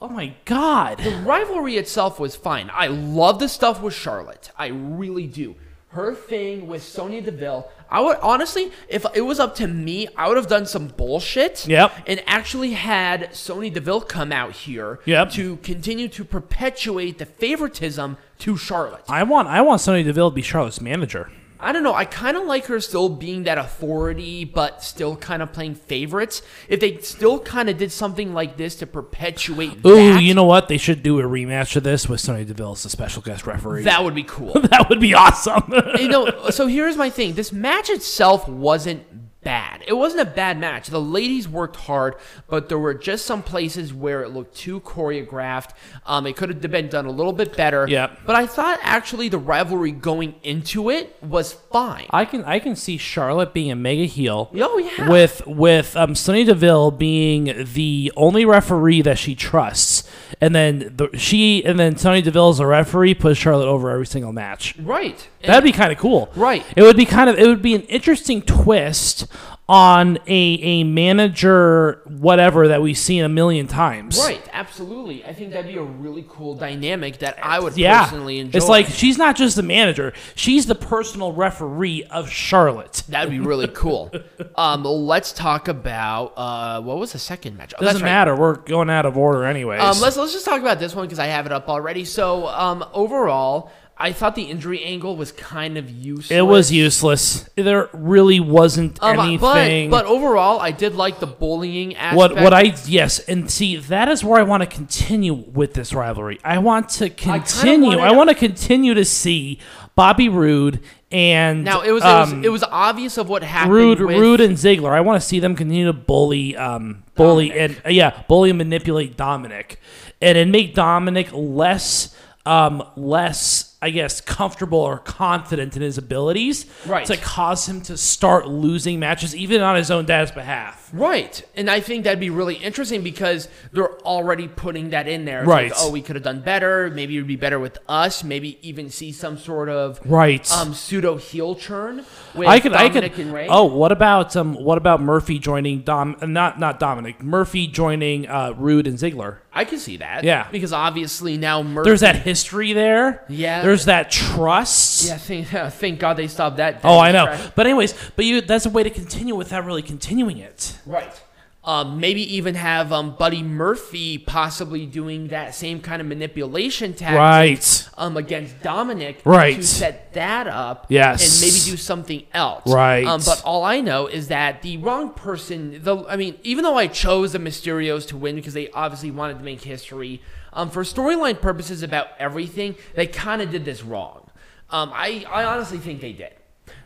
oh 0.00 0.08
my 0.08 0.34
god. 0.44 0.98
The 0.98 1.16
rivalry 1.16 1.76
itself 1.76 2.18
was 2.18 2.34
fine. 2.36 2.70
I 2.72 2.86
love 2.86 3.38
the 3.38 3.48
stuff 3.48 3.82
with 3.82 3.94
Charlotte. 3.94 4.50
I 4.56 4.68
really 4.68 5.26
do. 5.26 5.54
her 5.90 6.14
thing 6.14 6.66
with 6.66 6.82
Sonya 6.82 7.22
Deville. 7.22 7.70
I 7.90 8.00
would 8.02 8.18
honestly, 8.18 8.70
if 8.86 9.06
it 9.14 9.22
was 9.22 9.40
up 9.40 9.54
to 9.56 9.66
me, 9.66 10.08
I 10.14 10.28
would 10.28 10.36
have 10.36 10.48
done 10.48 10.66
some 10.66 10.88
bullshit. 10.88 11.66
Yep. 11.66 11.90
And 12.06 12.22
actually 12.26 12.72
had 12.72 13.34
Sonya 13.34 13.70
Deville 13.70 14.02
come 14.02 14.30
out 14.30 14.52
here. 14.52 15.00
Yep. 15.06 15.30
To 15.32 15.56
continue 15.58 16.08
to 16.08 16.22
perpetuate 16.24 17.16
the 17.16 17.24
favoritism 17.24 18.18
to 18.40 18.56
Charlotte. 18.58 19.04
I 19.08 19.22
want 19.22 19.48
I 19.48 19.62
want 19.62 19.80
Sonya 19.80 20.04
Deville 20.04 20.30
to 20.30 20.34
be 20.34 20.42
Charlotte's 20.42 20.82
manager. 20.82 21.30
I 21.58 21.72
don't 21.72 21.82
know. 21.82 21.94
I 21.94 22.04
kind 22.04 22.36
of 22.36 22.44
like 22.44 22.66
her 22.66 22.80
still 22.80 23.08
being 23.08 23.44
that 23.44 23.58
authority, 23.58 24.44
but 24.44 24.82
still 24.82 25.16
kind 25.16 25.42
of 25.42 25.52
playing 25.52 25.74
favorites. 25.74 26.42
If 26.68 26.80
they 26.80 26.98
still 26.98 27.40
kind 27.40 27.68
of 27.68 27.78
did 27.78 27.92
something 27.92 28.34
like 28.34 28.56
this 28.56 28.76
to 28.76 28.86
perpetuate 28.86 29.84
Ooh, 29.86 30.12
that, 30.12 30.22
you 30.22 30.34
know 30.34 30.44
what? 30.44 30.68
They 30.68 30.78
should 30.78 31.02
do 31.02 31.18
a 31.20 31.22
rematch 31.22 31.76
of 31.76 31.82
this 31.82 32.08
with 32.08 32.20
Sonya 32.20 32.44
Deville 32.44 32.72
as 32.72 32.84
a 32.84 32.90
special 32.90 33.22
guest 33.22 33.46
referee. 33.46 33.84
that 33.84 34.04
would 34.04 34.14
be 34.14 34.24
cool. 34.24 34.52
that 34.70 34.88
would 34.88 35.00
be 35.00 35.14
awesome. 35.14 35.72
you 35.98 36.08
know, 36.08 36.50
so 36.50 36.66
here's 36.66 36.96
my 36.96 37.10
thing. 37.10 37.34
This 37.34 37.52
match 37.52 37.90
itself 37.90 38.48
wasn't 38.48 39.04
bad. 39.46 39.84
It 39.86 39.92
wasn't 39.92 40.22
a 40.22 40.30
bad 40.32 40.58
match. 40.58 40.88
The 40.88 41.00
ladies 41.00 41.46
worked 41.46 41.76
hard, 41.76 42.16
but 42.48 42.68
there 42.68 42.80
were 42.80 42.94
just 42.94 43.24
some 43.24 43.44
places 43.44 43.94
where 43.94 44.22
it 44.22 44.30
looked 44.30 44.56
too 44.56 44.80
choreographed. 44.80 45.70
Um, 46.04 46.26
it 46.26 46.36
could 46.36 46.48
have 46.48 46.60
been 46.60 46.88
done 46.88 47.06
a 47.06 47.12
little 47.12 47.32
bit 47.32 47.56
better. 47.56 47.86
Yep. 47.86 48.22
But 48.26 48.34
I 48.34 48.48
thought 48.48 48.80
actually 48.82 49.28
the 49.28 49.38
rivalry 49.38 49.92
going 49.92 50.34
into 50.42 50.90
it 50.90 51.16
was 51.22 51.52
fine. 51.52 52.06
I 52.10 52.24
can 52.24 52.42
I 52.42 52.58
can 52.58 52.74
see 52.74 52.96
Charlotte 52.96 53.54
being 53.54 53.70
a 53.70 53.76
mega 53.76 54.06
heel. 54.06 54.50
Oh, 54.56 54.78
yeah. 54.78 55.08
With 55.08 55.46
with 55.46 55.96
um, 55.96 56.16
Sonya 56.16 56.46
Deville 56.46 56.90
being 56.90 57.66
the 57.72 58.12
only 58.16 58.44
referee 58.44 59.02
that 59.02 59.16
she 59.16 59.36
trusts, 59.36 60.10
and 60.40 60.54
then 60.54 60.92
the, 60.96 61.08
she 61.16 61.64
and 61.64 61.78
then 61.78 61.96
Sonya 61.96 62.22
Deville 62.22 62.50
as 62.50 62.60
a 62.60 62.66
referee 62.66 63.14
puts 63.14 63.38
Charlotte 63.38 63.68
over 63.68 63.90
every 63.90 64.06
single 64.06 64.32
match. 64.32 64.76
right. 64.78 65.28
That'd 65.42 65.62
be 65.62 65.72
kind 65.72 65.92
of 65.92 65.98
cool. 65.98 66.30
Right. 66.34 66.64
It 66.76 66.82
would 66.82 66.96
be 66.96 67.04
kind 67.04 67.30
of 67.30 67.38
it 67.38 67.46
would 67.46 67.62
be 67.62 67.74
an 67.74 67.82
interesting 67.82 68.42
twist 68.42 69.26
on 69.68 70.16
a 70.28 70.58
a 70.62 70.84
manager 70.84 72.00
whatever 72.06 72.68
that 72.68 72.80
we've 72.82 72.96
seen 72.98 73.24
a 73.24 73.28
million 73.28 73.66
times. 73.66 74.16
Right, 74.18 74.40
absolutely. 74.52 75.24
I 75.24 75.32
think 75.32 75.50
that'd 75.52 75.66
be 75.70 75.76
a 75.76 75.82
really 75.82 76.24
cool 76.28 76.54
dynamic 76.54 77.18
that 77.18 77.36
I 77.42 77.58
would 77.58 77.76
Yeah. 77.76 78.04
personally 78.04 78.38
enjoy. 78.38 78.56
It's 78.56 78.68
like 78.68 78.86
she's 78.86 79.18
not 79.18 79.34
just 79.36 79.56
the 79.56 79.64
manager; 79.64 80.12
she's 80.36 80.66
the 80.66 80.76
personal 80.76 81.32
referee 81.32 82.04
of 82.04 82.30
Charlotte. 82.30 83.02
that'd 83.08 83.30
be 83.30 83.40
really 83.40 83.66
cool. 83.68 84.12
um, 84.56 84.84
let's 84.84 85.32
talk 85.32 85.66
about 85.66 86.32
uh, 86.36 86.80
what 86.80 86.98
was 86.98 87.12
the 87.12 87.18
second 87.18 87.56
match? 87.56 87.74
Oh, 87.78 87.84
Doesn't 87.84 88.02
right. 88.02 88.08
matter. 88.08 88.36
We're 88.36 88.56
going 88.56 88.88
out 88.88 89.04
of 89.04 89.16
order 89.16 89.44
anyways. 89.44 89.80
Um, 89.80 89.98
let's 90.00 90.16
let's 90.16 90.32
just 90.32 90.44
talk 90.44 90.60
about 90.60 90.78
this 90.78 90.94
one 90.94 91.06
because 91.06 91.18
I 91.18 91.26
have 91.26 91.44
it 91.44 91.50
up 91.52 91.68
already. 91.68 92.04
So 92.04 92.46
um, 92.46 92.84
overall, 92.92 93.72
I 93.98 94.12
thought 94.12 94.34
the 94.34 94.42
injury 94.42 94.84
angle 94.84 95.16
was 95.16 95.32
kind 95.32 95.78
of 95.78 95.88
useless. 95.90 96.30
it 96.30 96.42
was 96.42 96.70
useless. 96.70 97.48
There 97.56 97.88
really 97.94 98.40
wasn't 98.40 99.02
Um, 99.02 99.18
anything. 99.18 99.88
But, 99.90 100.02
but 100.02 100.06
overall, 100.10 100.60
I 100.60 100.70
did 100.70 100.94
like 100.94 101.18
the 101.18 101.26
bullying 101.26 101.96
aspect. 101.96 102.16
what 102.16 102.34
what 102.36 102.52
I 102.52 102.74
yes, 102.86 103.18
and 103.20 103.50
see 103.50 103.76
that 103.76 104.08
is 104.08 104.22
where 104.22 104.38
I 104.38 104.42
want 104.42 104.62
to 104.62 104.66
continue 104.66 105.32
with 105.32 105.72
this 105.74 105.94
rivalry. 105.94 106.38
I 106.44 106.58
want 106.58 106.90
to 106.90 107.08
continue. 107.08 107.92
I, 107.92 107.96
wanted- 108.12 108.16
want 108.16 108.28
to 108.30 108.34
continue 108.36 108.92
to 108.94 109.04
see 109.04 109.58
Bobby 109.94 110.28
Roode 110.28 110.80
and 111.10 111.64
now 111.64 111.80
it 111.82 111.92
was, 111.92 112.02
um, 112.02 112.32
it 112.32 112.36
was 112.36 112.44
it 112.46 112.48
was 112.50 112.64
obvious 112.64 113.16
of 113.16 113.28
what 113.28 113.42
happened. 113.44 113.72
Roode, 113.74 114.00
with, 114.00 114.18
Roode, 114.18 114.40
and 114.40 114.56
Ziggler. 114.56 114.90
I 114.90 115.00
want 115.00 115.22
to 115.22 115.26
see 115.26 115.38
them 115.40 115.54
continue 115.54 115.86
to 115.86 115.92
bully, 115.92 116.54
um, 116.56 117.04
bully, 117.14 117.50
Dominik. 117.50 117.56
and 117.64 117.82
uh, 117.86 117.88
yeah, 117.90 118.22
bully 118.28 118.50
and 118.50 118.58
manipulate 118.58 119.16
Dominik, 119.16 119.76
and 120.20 120.36
then 120.36 120.50
make 120.50 120.74
Dominik 120.74 121.30
less, 121.32 122.14
um, 122.44 122.82
less, 122.96 123.65
I 123.82 123.90
guess, 123.90 124.20
comfortable 124.22 124.78
or 124.78 124.98
confident 124.98 125.76
in 125.76 125.82
his 125.82 125.98
abilities, 125.98 126.64
Right. 126.86 127.06
To 127.06 127.16
cause 127.16 127.68
him 127.68 127.82
to 127.82 127.96
start 127.96 128.48
losing 128.48 128.98
matches, 128.98 129.36
even 129.36 129.60
on 129.60 129.76
his 129.76 129.90
own 129.90 130.06
dad's 130.06 130.32
behalf. 130.32 130.85
Right. 130.98 131.42
And 131.56 131.68
I 131.70 131.80
think 131.80 132.04
that'd 132.04 132.20
be 132.20 132.30
really 132.30 132.54
interesting 132.56 133.02
because 133.02 133.48
they're 133.72 133.98
already 134.00 134.48
putting 134.48 134.90
that 134.90 135.06
in 135.08 135.24
there. 135.24 135.40
It's 135.40 135.48
Right. 135.48 135.70
Like, 135.70 135.80
oh, 135.80 135.90
we 135.90 136.02
could 136.02 136.16
have 136.16 136.22
done 136.24 136.40
better. 136.40 136.90
Maybe 136.90 137.16
it 137.16 137.20
would 137.20 137.26
be 137.28 137.36
better 137.36 137.58
with 137.58 137.78
us. 137.88 138.24
Maybe 138.24 138.58
even 138.62 138.90
see 138.90 139.12
some 139.12 139.38
sort 139.38 139.68
of 139.68 140.00
Right. 140.04 140.50
um, 140.52 140.74
pseudo 140.74 141.16
heel 141.16 141.54
turn 141.54 142.04
with 142.34 142.48
I 142.48 142.60
could, 142.60 142.72
I 142.72 142.88
Dominik 142.88 143.12
could. 143.14 143.18
and 143.26 143.32
Rey. 143.32 143.46
Oh, 143.48 143.64
what 143.64 143.92
about 143.92 144.36
um, 144.36 144.54
what 144.54 144.78
about 144.78 145.00
Murphy 145.00 145.38
joining 145.38 145.80
Dom? 145.82 146.16
Not 146.22 146.58
not 146.58 146.78
Dominik. 146.80 147.20
Murphy 147.22 147.66
joining 147.66 148.28
uh, 148.28 148.52
Roode 148.56 148.86
and 148.86 148.98
Ziggler. 148.98 149.38
I 149.52 149.64
can 149.64 149.78
see 149.78 149.96
that. 149.98 150.22
Yeah. 150.24 150.48
Because 150.52 150.72
obviously 150.74 151.38
now 151.38 151.62
Murphy. 151.62 151.88
There's 151.88 152.00
that 152.00 152.16
history 152.16 152.74
there. 152.74 153.24
Yeah. 153.28 153.62
There's 153.62 153.86
that 153.86 154.10
trust. 154.10 155.06
Yeah, 155.06 155.16
thank, 155.16 155.46
thank 155.74 155.98
God 155.98 156.18
they 156.18 156.28
stopped 156.28 156.58
that. 156.58 156.80
Oh, 156.84 156.98
I 156.98 157.10
know. 157.12 157.24
track. 157.24 157.52
But 157.54 157.66
anyways, 157.66 157.94
but 158.16 158.24
you 158.26 158.40
that's 158.42 158.66
a 158.66 158.70
way 158.70 158.82
to 158.82 158.90
continue 158.90 159.34
without 159.34 159.64
really 159.64 159.82
continuing 159.82 160.38
it. 160.38 160.76
Right. 160.86 161.22
Um, 161.64 161.98
maybe 161.98 162.22
even 162.36 162.54
have 162.54 162.92
um, 162.92 163.16
Buddy 163.16 163.42
Murphy 163.42 164.18
possibly 164.18 164.86
doing 164.86 165.28
that 165.28 165.52
same 165.52 165.80
kind 165.80 166.00
of 166.00 166.06
manipulation 166.06 166.94
tactic 166.94 167.18
Right. 167.18 167.88
um, 167.98 168.16
against 168.16 168.60
Dominik 168.60 169.16
Right. 169.24 169.56
to 169.56 169.62
set 169.66 170.12
that 170.12 170.46
up 170.46 170.86
Yes. 170.88 171.24
and 171.24 171.40
maybe 171.40 171.58
do 171.68 171.76
something 171.76 172.22
else. 172.32 172.72
Right. 172.72 173.04
Um, 173.04 173.20
but 173.26 173.42
all 173.44 173.64
I 173.64 173.80
know 173.80 174.06
is 174.06 174.28
that 174.28 174.62
the 174.62 174.76
wrong 174.76 175.10
person, 175.10 175.80
the 175.82 176.04
I 176.08 176.14
mean, 176.14 176.36
even 176.44 176.62
though 176.62 176.78
I 176.78 176.86
chose 176.86 177.32
the 177.32 177.40
Mysterios 177.40 178.06
to 178.08 178.16
win 178.16 178.36
because 178.36 178.54
they 178.54 178.70
obviously 178.70 179.10
wanted 179.10 179.38
to 179.38 179.44
make 179.44 179.62
history, 179.64 180.22
um, 180.52 180.70
for 180.70 180.84
storyline 180.84 181.40
purposes 181.40 181.82
about 181.82 182.06
everything, 182.20 182.76
they 182.94 183.08
kind 183.08 183.42
of 183.42 183.50
did 183.50 183.64
this 183.64 183.82
wrong. 183.82 184.30
Um, 184.70 184.92
I, 184.94 185.24
I 185.28 185.42
honestly 185.42 185.78
think 185.78 186.00
they 186.00 186.12
did. 186.12 186.30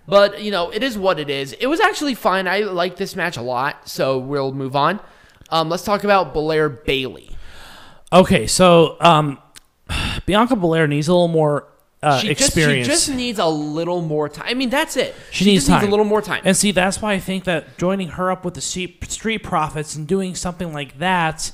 But, 0.06 0.42
you 0.42 0.50
know, 0.50 0.70
it 0.70 0.82
is 0.82 0.98
what 0.98 1.20
it 1.20 1.30
is. 1.30 1.52
It 1.54 1.66
was 1.66 1.80
actually 1.80 2.14
fine. 2.14 2.48
I 2.48 2.60
like 2.60 2.96
this 2.96 3.14
match 3.14 3.36
a 3.36 3.42
lot, 3.42 3.88
so 3.88 4.18
we'll 4.18 4.52
move 4.52 4.74
on. 4.74 5.00
Um, 5.50 5.68
let's 5.68 5.84
talk 5.84 6.04
about 6.04 6.32
Belair 6.32 6.68
Bayley. 6.68 7.30
Okay, 8.12 8.46
so 8.46 8.96
um, 9.00 9.38
Bianca 10.26 10.56
Belair 10.56 10.86
needs 10.86 11.08
a 11.08 11.12
little 11.12 11.28
more 11.28 11.68
uh, 12.02 12.18
She 12.18 12.28
just, 12.28 12.48
experience. 12.48 12.86
she 12.86 12.92
just 12.92 13.10
needs 13.10 13.38
a 13.38 13.46
little 13.46 14.00
more 14.00 14.28
time. 14.28 14.46
I 14.48 14.54
mean, 14.54 14.70
that's 14.70 14.96
it. 14.96 15.14
She 15.30 15.44
needs 15.44 15.66
just 15.66 15.80
time. 15.80 15.86
a 15.86 15.90
little 15.90 16.04
more 16.06 16.22
time. 16.22 16.42
And 16.44 16.56
see, 16.56 16.72
that's 16.72 17.02
why 17.02 17.12
I 17.12 17.20
think 17.20 17.44
that 17.44 17.76
joining 17.78 18.08
her 18.08 18.30
up 18.30 18.44
with 18.44 18.54
the 18.54 18.60
street 18.60 19.42
profits 19.42 19.94
and 19.96 20.06
doing 20.08 20.34
something 20.34 20.72
like 20.72 20.98
that 20.98 21.52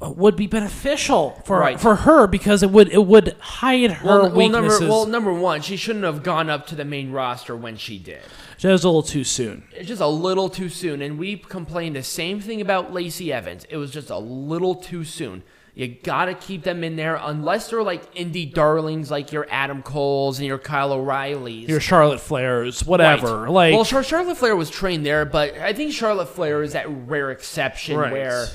would 0.00 0.36
be 0.36 0.46
beneficial 0.46 1.40
for 1.44 1.58
Right. 1.60 1.80
for 1.80 1.96
her 1.96 2.26
because 2.26 2.62
it 2.62 2.70
would 2.70 2.88
it 2.90 3.06
would 3.06 3.36
hide 3.40 3.90
her 3.90 4.06
well, 4.06 4.22
well, 4.22 4.30
weaknesses. 4.36 4.80
number, 4.80 4.92
well, 4.94 5.06
number 5.06 5.32
one, 5.32 5.60
she 5.62 5.76
shouldn't 5.76 6.04
have 6.04 6.22
gone 6.22 6.48
up 6.50 6.66
to 6.68 6.74
the 6.74 6.84
main 6.84 7.10
roster 7.12 7.56
when 7.56 7.76
she 7.76 7.98
did. 7.98 8.20
that 8.60 8.72
was 8.72 8.84
a 8.84 8.88
little 8.88 9.02
too 9.02 9.24
soon. 9.24 9.62
It's 9.72 9.88
just 9.88 10.00
a 10.02 10.06
little 10.08 10.48
too 10.48 10.68
soon. 10.68 11.00
And 11.02 11.18
we 11.18 11.36
complained 11.36 11.94
the 11.96 12.02
same 12.02 12.40
thing 12.40 12.60
about 12.60 12.92
Lacey 12.92 13.32
Evans. 13.32 13.64
It 13.70 13.76
was 13.76 13.90
just 13.92 14.10
a 14.10 14.18
little 14.18 14.74
too 14.74 15.04
soon. 15.04 15.42
You 15.74 15.86
gotta 15.86 16.34
keep 16.34 16.64
them 16.64 16.82
in 16.82 16.96
there 16.96 17.20
unless 17.22 17.70
they're 17.70 17.84
like 17.84 18.12
indie 18.16 18.52
darlings 18.52 19.12
like 19.12 19.30
your 19.30 19.46
Adam 19.48 19.80
Coles 19.82 20.40
and 20.40 20.46
your 20.48 20.58
Kyle 20.58 20.92
O'Reillys. 20.92 21.68
Your 21.68 21.78
Charlotte 21.78 22.18
Flairs, 22.18 22.84
whatever. 22.84 23.42
Right. 23.42 23.50
Like 23.52 23.74
well, 23.74 23.84
Char- 23.84 24.02
Charlotte 24.02 24.36
Flair 24.36 24.56
was 24.56 24.70
trained 24.70 25.06
there, 25.06 25.24
but 25.24 25.56
I 25.56 25.72
think 25.72 25.92
Charlotte 25.92 26.30
Flair 26.30 26.62
is 26.64 26.72
that 26.72 26.86
rare 27.06 27.30
exception 27.30 27.96
Right. 27.96 28.10
where 28.10 28.46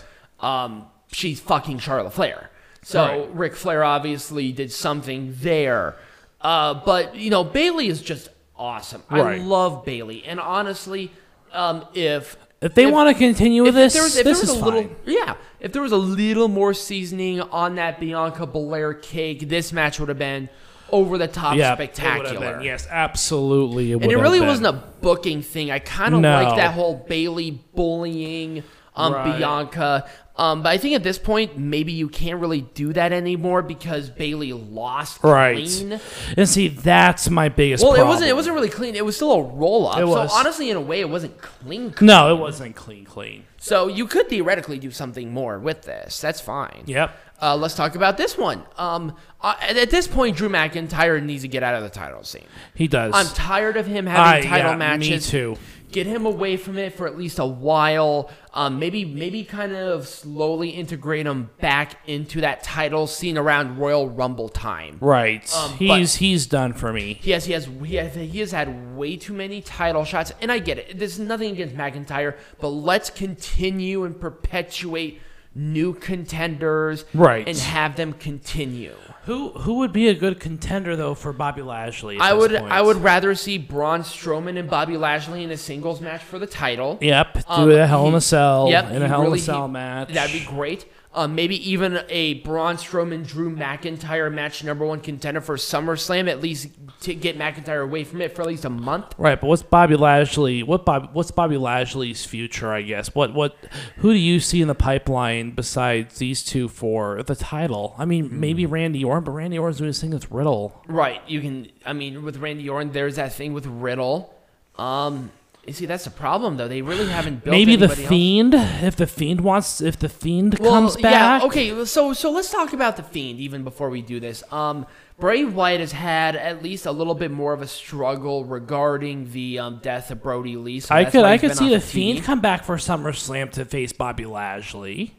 um, 0.41 0.85
she's 1.13 1.39
fucking 1.39 1.79
Charlotte 1.79 2.11
Flair. 2.13 2.49
So 2.83 3.03
Right. 3.05 3.35
Ric 3.35 3.55
Flair 3.55 3.83
obviously 3.83 4.51
did 4.51 4.71
something 4.71 5.33
there, 5.39 5.95
uh, 6.41 6.73
but 6.85 7.15
you 7.15 7.29
know 7.29 7.43
Bayley 7.45 7.87
is 7.87 8.01
just 8.01 8.29
awesome. 8.57 9.03
I 9.09 9.37
love 9.37 9.85
Bayley, 9.85 10.23
and 10.25 10.39
honestly, 10.39 11.11
um, 11.53 11.85
if 11.93 12.35
if 12.61 12.75
they 12.75 12.85
want 12.85 13.09
to 13.09 13.13
continue 13.17 13.63
with 13.63 13.75
this, 13.75 13.93
was, 13.93 14.17
if 14.17 14.23
this 14.25 14.39
there 14.41 14.47
was 14.47 14.55
is 14.57 14.61
a 14.61 14.65
little, 14.65 14.83
fine. 14.83 14.95
yeah, 15.05 15.35
if 15.61 15.71
there 15.73 15.81
was 15.81 15.91
a 15.91 15.97
little 15.97 16.47
more 16.49 16.73
seasoning 16.73 17.39
on 17.41 17.75
that 17.75 17.99
Bianca 17.99 18.45
Belair 18.47 18.93
cake, 18.93 19.47
this 19.49 19.71
match 19.73 19.99
would 19.99 20.09
have 20.09 20.17
been 20.19 20.47
over 20.91 21.17
the 21.17 21.27
top 21.27 21.55
Yeah, 21.57 21.73
spectacular. 21.75 22.55
been. 22.57 22.61
Yes, 22.65 22.87
absolutely. 22.89 23.91
It 23.93 24.01
And 24.01 24.11
it 24.11 24.17
really 24.17 24.39
been. 24.39 24.47
wasn't 24.47 24.67
a 24.67 24.83
booking 25.01 25.41
thing. 25.41 25.71
I 25.71 25.79
kind 25.79 26.13
of 26.15 26.21
No. 26.21 26.41
like 26.43 26.55
that 26.57 26.73
whole 26.73 26.95
Bayley 27.07 27.51
bullying 27.75 28.63
um, 28.95 29.11
Right. 29.13 29.37
Bianca. 29.39 30.05
Um, 30.35 30.63
but 30.63 30.69
I 30.69 30.77
think 30.79 30.95
at 30.95 31.03
this 31.03 31.19
point, 31.19 31.59
maybe 31.59 31.91
you 31.91 32.09
can't 32.09 32.39
really 32.39 32.61
do 32.61 32.91
that 32.93 33.13
anymore 33.13 33.61
because 33.61 34.09
Bayley 34.09 34.51
lost 34.51 35.23
right. 35.23 35.55
clean. 35.55 35.99
And 36.35 36.49
see, 36.49 36.69
that's 36.69 37.29
my 37.29 37.49
biggest. 37.49 37.83
Well, 37.83 37.93
it 37.93 38.03
wasn't. 38.03 38.29
It 38.29 38.35
wasn't 38.35 38.55
really 38.55 38.69
clean. 38.69 38.95
It 38.95 39.05
was 39.05 39.15
still 39.15 39.31
a 39.31 39.43
roll 39.43 39.87
up. 39.87 39.99
It 39.99 40.05
was. 40.05 40.31
So 40.31 40.37
honestly, 40.37 40.71
in 40.71 40.77
a 40.77 40.81
way, 40.81 41.01
it 41.01 41.09
wasn't 41.09 41.39
clean. 41.39 41.91
clean. 41.91 42.07
No, 42.07 42.35
it 42.35 42.39
wasn't 42.39 42.75
clean. 42.75 43.05
Clean. 43.05 43.43
So 43.59 43.87
you 43.87 44.07
could 44.07 44.27
theoretically 44.27 44.79
do 44.79 44.89
something 44.89 45.31
more 45.31 45.59
with 45.59 45.83
this. 45.83 46.19
That's 46.19 46.41
fine. 46.41 46.83
Yep. 46.87 47.15
Uh, 47.41 47.55
let's 47.55 47.75
talk 47.75 47.95
about 47.95 48.17
this 48.17 48.37
one. 48.37 48.63
Um, 48.77 49.15
uh, 49.41 49.55
at 49.61 49.77
at 49.77 49.91
this 49.91 50.07
point, 50.07 50.37
Drew 50.37 50.49
McIntyre 50.49 51.21
needs 51.21 51.43
to 51.43 51.47
get 51.47 51.61
out 51.61 51.75
of 51.75 51.83
the 51.83 51.89
title 51.89 52.23
scene. 52.23 52.47
He 52.73 52.87
does. 52.87 53.13
I'm 53.13 53.27
tired 53.35 53.77
of 53.77 53.85
him 53.85 54.07
having 54.07 54.45
I- 54.45 54.49
title 54.49 54.71
yeah, 54.71 54.77
matches. 54.77 55.09
Me 55.09 55.19
too. 55.19 55.57
Get 55.93 56.07
him 56.07 56.25
away 56.25 56.57
from 56.57 56.77
it 56.77 56.93
for 56.93 57.07
at 57.07 57.17
least 57.17 57.39
a 57.39 57.45
while. 57.45 58.29
Um, 58.53 58.79
maybe 58.79 59.05
maybe 59.05 59.43
kind 59.43 59.73
of 59.75 60.07
slowly 60.07 60.69
integrate 60.69 61.25
him 61.25 61.49
back 61.61 61.99
into 62.07 62.41
that 62.41 62.63
title 62.63 63.07
scene 63.07 63.37
around 63.37 63.77
Royal 63.77 64.09
Rumble 64.09 64.49
time. 64.49 64.97
Right. 64.99 65.51
Um, 65.55 65.73
he's 65.73 66.15
he's 66.15 66.45
done 66.47 66.73
for 66.73 66.91
me. 66.91 67.13
He 67.21 67.31
has 67.31 67.45
he 67.45 67.53
has 67.53 67.65
he 67.85 67.95
has 67.95 68.13
he 68.15 68.39
has 68.39 68.51
had 68.51 68.95
way 68.97 69.15
too 69.15 69.33
many 69.33 69.61
title 69.61 70.03
shots, 70.03 70.33
and 70.41 70.51
I 70.51 70.59
get 70.59 70.77
it. 70.77 70.99
There's 70.99 71.19
nothing 71.19 71.51
against 71.51 71.75
McIntyre, 71.75 72.35
but 72.59 72.69
let's 72.69 73.09
continue 73.09 74.03
and 74.03 74.19
perpetuate 74.19 75.21
new 75.55 75.93
contenders, 75.93 77.05
Right. 77.13 77.47
and 77.47 77.55
have 77.57 77.95
them 77.95 78.13
continue. 78.13 78.95
Who 79.25 79.49
who 79.51 79.75
would 79.75 79.93
be 79.93 80.09
a 80.09 80.13
good 80.13 80.39
contender 80.41 80.95
though 80.97 81.13
for 81.15 81.31
Bobby 81.31 81.61
Lashley? 81.61 82.17
at 82.17 82.21
I 82.21 82.33
this 82.33 82.41
would 82.41 82.51
point? 82.59 82.71
I 82.73 82.81
would 82.81 82.97
rather 82.97 83.33
see 83.35 83.57
Braun 83.57 84.01
Strowman 84.01 84.57
and 84.59 84.69
Bobby 84.69 84.97
Lashley 84.97 85.43
in 85.43 85.51
a 85.51 85.57
singles 85.57 86.01
match 86.01 86.21
for 86.21 86.39
the 86.39 86.47
title. 86.47 86.97
Yep. 86.99 87.33
Do 87.33 87.41
Um, 87.47 87.71
a 87.71 87.87
Hell 87.87 88.07
in 88.09 88.15
a 88.15 88.21
Cell. 88.21 88.67
Yep, 88.69 88.91
In 88.91 89.01
a 89.01 89.07
Hell 89.07 89.21
really- 89.21 89.37
in 89.39 89.43
a 89.43 89.45
Cell 89.45 89.67
he- 89.67 89.73
match. 89.73 90.13
That'd 90.13 90.33
be 90.33 90.45
great. 90.45 90.85
Um, 91.15 91.35
maybe 91.35 91.69
even 91.69 91.99
a 92.09 92.35
Braun 92.41 92.77
Strowman 92.77 93.23
Drew 93.25 93.55
McIntyre 93.55 94.33
match, 94.33 94.63
number 94.63 94.83
one 94.83 94.99
contender 94.99 95.41
for 95.41 95.57
SummerSlam. 95.57 96.27
At 96.27 96.41
least 96.41 96.69
to 97.01 97.13
get 97.13 97.37
McIntyre 97.37 97.83
away 97.83 98.03
from 98.03 98.19
it 98.21 98.35
for 98.35 98.41
at 98.41 98.47
least 98.47 98.65
a 98.65 98.69
month. 98.69 99.13
Right, 99.19 99.39
but 99.39 99.45
what's 99.47 99.61
Bobby 99.61 99.95
Lashley? 99.95 100.63
What 100.63 100.85
Bob? 100.85 101.09
What's 101.13 101.29
Bobby 101.29 101.57
Lashley's 101.57 102.25
future? 102.25 102.71
I 102.73 102.81
guess. 102.81 103.13
What 103.13 103.33
what? 103.33 103.55
Who 103.97 104.11
do 104.11 104.17
you 104.19 104.39
see 104.39 104.61
in 104.61 104.67
the 104.67 104.73
pipeline 104.75 105.51
besides 105.51 106.17
these 106.17 106.43
two 106.43 106.67
for 106.67 107.21
the 107.21 107.35
title? 107.35 107.93
I 107.99 108.05
mean, 108.05 108.29
Hmm. 108.29 108.39
maybe 108.39 108.65
Randy 108.65 109.03
Orton, 109.03 109.23
but 109.25 109.31
Randy 109.31 109.59
Orton's 109.59 109.77
doing 109.77 109.87
his 109.89 110.01
thing 110.01 110.09
with 110.11 110.31
Riddle. 110.31 110.81
Right. 110.87 111.21
You 111.27 111.41
can. 111.41 111.67
I 111.85 111.93
mean, 111.93 112.23
with 112.23 112.37
Randy 112.37 112.67
Orton, 112.67 112.91
there's 112.91 113.17
that 113.17 113.33
thing 113.33 113.53
with 113.53 113.67
Riddle. 113.67 114.33
Um, 114.79 115.31
you 115.65 115.71
see, 115.73 115.85
that's 115.85 116.03
the 116.03 116.09
problem 116.09 116.57
though. 116.57 116.67
They 116.67 116.81
really 116.81 117.07
haven't 117.07 117.43
built 117.43 117.53
maybe 117.53 117.75
the 117.77 117.85
anybody 117.85 118.03
else. 118.03 118.09
Fiend. 118.09 118.53
If 118.53 118.95
the 118.97 119.07
Fiend 119.07 119.41
wants, 119.41 119.79
if 119.79 119.97
the 119.97 120.09
Fiend 120.09 120.59
Well, 120.59 120.71
comes 120.71 120.97
back. 120.97 121.41
Yeah, 121.41 121.47
okay, 121.47 121.85
so 121.85 122.11
so 122.11 122.31
let's 122.31 122.51
talk 122.51 122.73
about 122.73 122.97
the 122.97 123.03
Fiend 123.03 123.39
even 123.39 123.63
before 123.63 123.89
we 123.89 124.01
do 124.01 124.19
this. 124.19 124.43
Um, 124.51 124.85
Bray 125.19 125.45
Wyatt 125.45 125.79
has 125.79 125.93
had 125.93 126.35
at 126.35 126.61
least 126.61 126.85
a 126.85 126.91
little 126.91 127.15
bit 127.15 127.31
more 127.31 127.53
of 127.53 127.61
a 127.61 127.67
struggle 127.67 128.43
regarding 128.43 129.31
the 129.31 129.59
um, 129.59 129.79
death 129.81 130.11
of 130.11 130.21
Brodie 130.21 130.57
Lee. 130.57 130.81
So 130.81 130.93
I 130.93 131.05
could 131.05 131.23
I 131.23 131.37
could 131.37 131.55
see 131.55 131.69
the 131.69 131.75
of 131.75 131.83
Fiend 131.83 132.23
come 132.23 132.41
back 132.41 132.65
for 132.65 132.75
SummerSlam 132.75 133.51
to 133.51 133.63
face 133.63 133.93
Bobby 133.93 134.25
Lashley. 134.25 135.13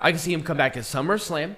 I 0.00 0.10
can 0.10 0.18
see 0.18 0.32
him 0.32 0.42
come 0.42 0.56
back 0.56 0.76
at 0.76 0.82
SummerSlam. 0.82 1.56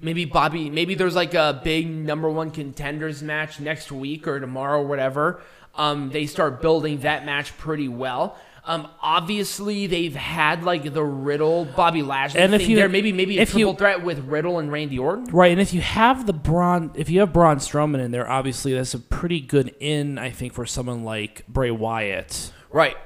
Maybe 0.00 0.24
Bobby. 0.24 0.70
Maybe 0.70 0.94
there's 0.94 1.16
like 1.16 1.34
a 1.34 1.60
big 1.64 1.88
number 1.88 2.30
one 2.30 2.50
contenders 2.50 3.22
match 3.22 3.58
next 3.60 3.90
week 3.90 4.28
or 4.28 4.38
tomorrow, 4.38 4.80
or 4.80 4.86
whatever. 4.86 5.42
Um, 5.74 6.10
they 6.10 6.26
start 6.26 6.60
building 6.60 7.00
that 7.00 7.24
match 7.24 7.56
pretty 7.58 7.88
well. 7.88 8.36
Um, 8.64 8.88
obviously 9.00 9.86
they've 9.86 10.14
had 10.14 10.62
like 10.62 10.92
the 10.92 11.02
Riddle 11.02 11.64
Bobby 11.64 12.02
Lashley 12.02 12.40
And 12.40 12.54
if 12.54 12.68
you- 12.68 12.76
there. 12.76 12.88
Maybe 12.88 13.12
maybe 13.14 13.38
a 13.38 13.42
if 13.42 13.54
you- 13.54 13.60
triple 13.64 13.74
threat 13.76 14.04
with 14.04 14.18
Riddle 14.26 14.58
and 14.58 14.70
Randy 14.70 14.98
Orton. 14.98 15.24
Right, 15.32 15.52
and 15.52 15.60
if 15.60 15.72
you 15.72 15.80
have 15.80 16.26
the 16.26 16.34
Braun, 16.34 16.90
if 16.94 17.08
you 17.08 17.20
have 17.20 17.32
Braun 17.32 17.56
Strowman 17.58 18.00
in 18.04 18.10
there, 18.10 18.28
obviously 18.30 18.74
that's 18.74 18.92
a 18.92 18.98
pretty 18.98 19.40
good 19.40 19.74
in, 19.80 20.18
I 20.18 20.30
think, 20.30 20.52
for 20.52 20.66
someone 20.66 21.02
like 21.02 21.44
Bray 21.48 21.70
Wyatt. 21.70 22.52
Right. 22.70 22.96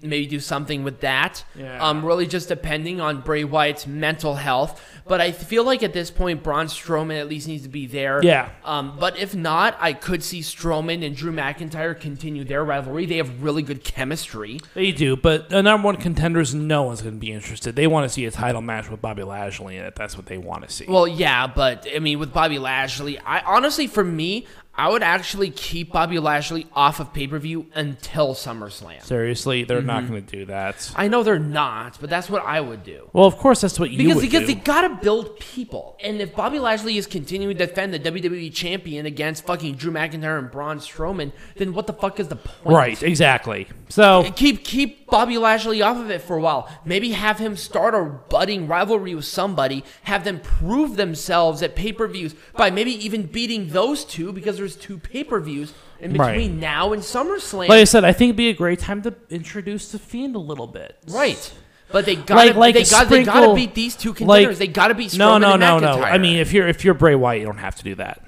Maybe 0.00 0.26
do 0.26 0.38
something 0.38 0.84
with 0.84 1.00
that. 1.00 1.44
Yeah. 1.56 1.84
Um, 1.84 2.04
really 2.04 2.26
just 2.26 2.48
depending 2.48 3.00
on 3.00 3.20
Bray 3.20 3.42
Wyatt's 3.42 3.86
mental 3.86 4.36
health. 4.36 4.80
But 5.08 5.20
I 5.20 5.32
feel 5.32 5.64
like 5.64 5.82
at 5.82 5.92
this 5.92 6.10
point, 6.10 6.42
Braun 6.42 6.66
Strowman 6.66 7.18
at 7.18 7.28
least 7.28 7.48
needs 7.48 7.62
to 7.62 7.68
be 7.68 7.86
there. 7.86 8.22
Yeah. 8.22 8.50
Um, 8.64 8.96
but 9.00 9.18
if 9.18 9.34
not, 9.34 9.76
I 9.80 9.94
could 9.94 10.22
see 10.22 10.40
Strowman 10.40 11.04
and 11.04 11.16
Drew 11.16 11.32
McIntyre 11.32 11.98
continue 11.98 12.44
their 12.44 12.62
rivalry. 12.62 13.06
They 13.06 13.16
have 13.16 13.42
really 13.42 13.62
good 13.62 13.82
chemistry. 13.82 14.60
They 14.74 14.92
do, 14.92 15.16
but 15.16 15.48
the 15.48 15.62
number 15.62 15.86
one 15.86 15.96
contenders, 15.96 16.54
no 16.54 16.82
one's 16.82 17.00
going 17.00 17.14
to 17.14 17.20
be 17.20 17.32
interested. 17.32 17.74
They 17.74 17.86
want 17.86 18.04
to 18.04 18.10
see 18.10 18.26
a 18.26 18.30
title 18.30 18.60
match 18.60 18.90
with 18.90 19.00
Bobby 19.00 19.24
Lashley 19.24 19.78
it. 19.78 19.94
That's 19.94 20.16
what 20.16 20.26
they 20.26 20.38
want 20.38 20.68
to 20.68 20.72
see. 20.72 20.84
Well, 20.86 21.08
yeah, 21.08 21.46
but 21.46 21.86
I 21.94 21.98
mean, 21.98 22.18
with 22.18 22.32
Bobby 22.32 22.58
Lashley, 22.58 23.18
I 23.18 23.40
honestly, 23.40 23.86
for 23.86 24.04
me, 24.04 24.46
I 24.78 24.88
would 24.88 25.02
actually 25.02 25.50
keep 25.50 25.92
Bobby 25.92 26.18
Lashley 26.20 26.68
off 26.72 27.00
of 27.00 27.12
pay 27.12 27.26
per 27.26 27.38
view 27.38 27.66
until 27.74 28.34
SummerSlam. 28.34 29.02
Seriously, 29.02 29.64
they're 29.64 29.82
not 29.82 30.04
Mm-hmm. 30.04 30.12
going 30.12 30.26
to 30.26 30.36
do 30.38 30.44
that. 30.46 30.92
I 30.94 31.08
know 31.08 31.24
they're 31.24 31.38
not, 31.40 31.98
but 32.00 32.08
that's 32.08 32.30
what 32.30 32.44
I 32.44 32.60
would 32.60 32.84
do. 32.84 33.10
Well, 33.12 33.24
of 33.26 33.36
course, 33.36 33.60
that's 33.62 33.80
what 33.80 33.90
you 33.90 33.98
Because 33.98 34.14
would 34.16 34.22
because 34.22 34.40
do. 34.42 34.46
they 34.46 34.54
gotta 34.54 34.90
build 35.02 35.38
people, 35.40 35.96
and 36.02 36.20
if 36.20 36.34
Bobby 36.36 36.60
Lashley 36.60 36.96
is 36.96 37.06
continuing 37.08 37.56
to 37.58 37.66
defend 37.66 37.92
the 37.92 37.98
WWE 37.98 38.52
champion 38.54 39.04
against 39.06 39.44
fucking 39.44 39.74
Drew 39.74 39.90
McIntyre 39.90 40.38
and 40.38 40.50
Braun 40.50 40.78
Strowman, 40.78 41.32
then 41.56 41.74
what 41.74 41.88
the 41.88 41.92
fuck 41.92 42.20
is 42.20 42.28
the 42.28 42.36
point? 42.36 42.76
right, 42.76 43.02
exactly. 43.02 43.66
So 43.88 44.30
Keep 44.36 44.62
keep 44.64 45.06
Bobby 45.10 45.38
Lashley 45.38 45.82
off 45.82 45.96
of 45.96 46.10
it 46.10 46.20
for 46.22 46.36
a 46.36 46.40
while. 46.40 46.68
Maybe 46.84 47.10
have 47.12 47.38
him 47.38 47.56
start 47.56 47.94
a 47.94 48.04
budding 48.04 48.68
rivalry 48.68 49.14
with 49.16 49.24
somebody. 49.24 49.82
Have 50.02 50.22
them 50.24 50.38
prove 50.40 50.96
themselves 50.96 51.62
at 51.62 51.74
pay 51.74 51.92
per 51.92 52.06
views 52.06 52.34
by 52.56 52.70
maybe 52.70 52.92
even 53.04 53.22
beating 53.24 53.70
those 53.70 54.04
two 54.04 54.32
because 54.32 54.56
there's 54.58 54.67
two 54.76 54.98
pay 54.98 55.24
per 55.24 55.40
views 55.40 55.72
in 56.00 56.14
Right. 56.14 56.32
between 56.32 56.60
now 56.60 56.92
and 56.92 57.02
SummerSlam. 57.02 57.68
like 57.68 57.70
I 57.70 57.84
said, 57.84 58.04
I 58.04 58.12
think 58.12 58.30
it'd 58.30 58.36
be 58.36 58.48
a 58.50 58.54
great 58.54 58.78
time 58.78 59.02
to 59.02 59.14
introduce 59.30 59.90
the 59.92 59.98
Fiend 59.98 60.36
a 60.36 60.38
little 60.40 60.66
bit. 60.66 60.96
right. 61.08 61.52
But 61.90 62.04
they 62.04 62.16
gotta, 62.16 62.34
Like- 62.48 62.56
like 62.56 62.74
they, 62.74 62.84
got, 62.84 63.08
they 63.08 63.24
gotta 63.24 63.54
beat 63.54 63.74
these 63.74 63.96
two 63.96 64.12
contenders. 64.12 64.46
like- 64.48 64.58
they 64.58 64.66
gotta 64.66 64.94
beat 64.94 65.10
Strowman 65.10 65.18
No, 65.18 65.38
no, 65.38 65.56
no, 65.56 65.78
no. 65.78 66.02
I 66.02 66.18
mean, 66.18 66.36
if 66.36 66.52
you're 66.52 66.68
if 66.68 66.84
you're 66.84 66.92
Bray 66.92 67.14
Wyatt, 67.14 67.40
you 67.40 67.46
don't 67.46 67.56
have 67.56 67.76
to 67.76 67.82
do 67.82 67.94
that. 67.94 68.22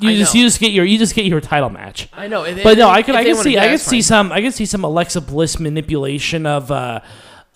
You 0.00 0.10
I 0.10 0.16
just 0.16 0.34
know. 0.34 0.40
you 0.40 0.46
just 0.48 0.58
get 0.58 0.72
your 0.72 0.84
you 0.84 0.98
just 0.98 1.14
get 1.14 1.24
your 1.24 1.40
title 1.40 1.70
match. 1.70 2.08
I 2.12 2.26
know. 2.26 2.42
But 2.64 2.76
no, 2.76 2.88
I 2.90 3.02
could 3.04 3.14
they 3.14 3.18
I 3.20 3.24
could 3.24 3.36
see 3.36 3.56
I 3.56 3.68
could 3.68 3.78
see 3.80 4.02
some 4.02 4.32
I 4.32 4.40
could 4.42 4.52
see 4.52 4.66
some 4.66 4.82
Alexa 4.82 5.20
Bliss 5.20 5.60
manipulation 5.60 6.44
of 6.44 6.72
uh 6.72 7.00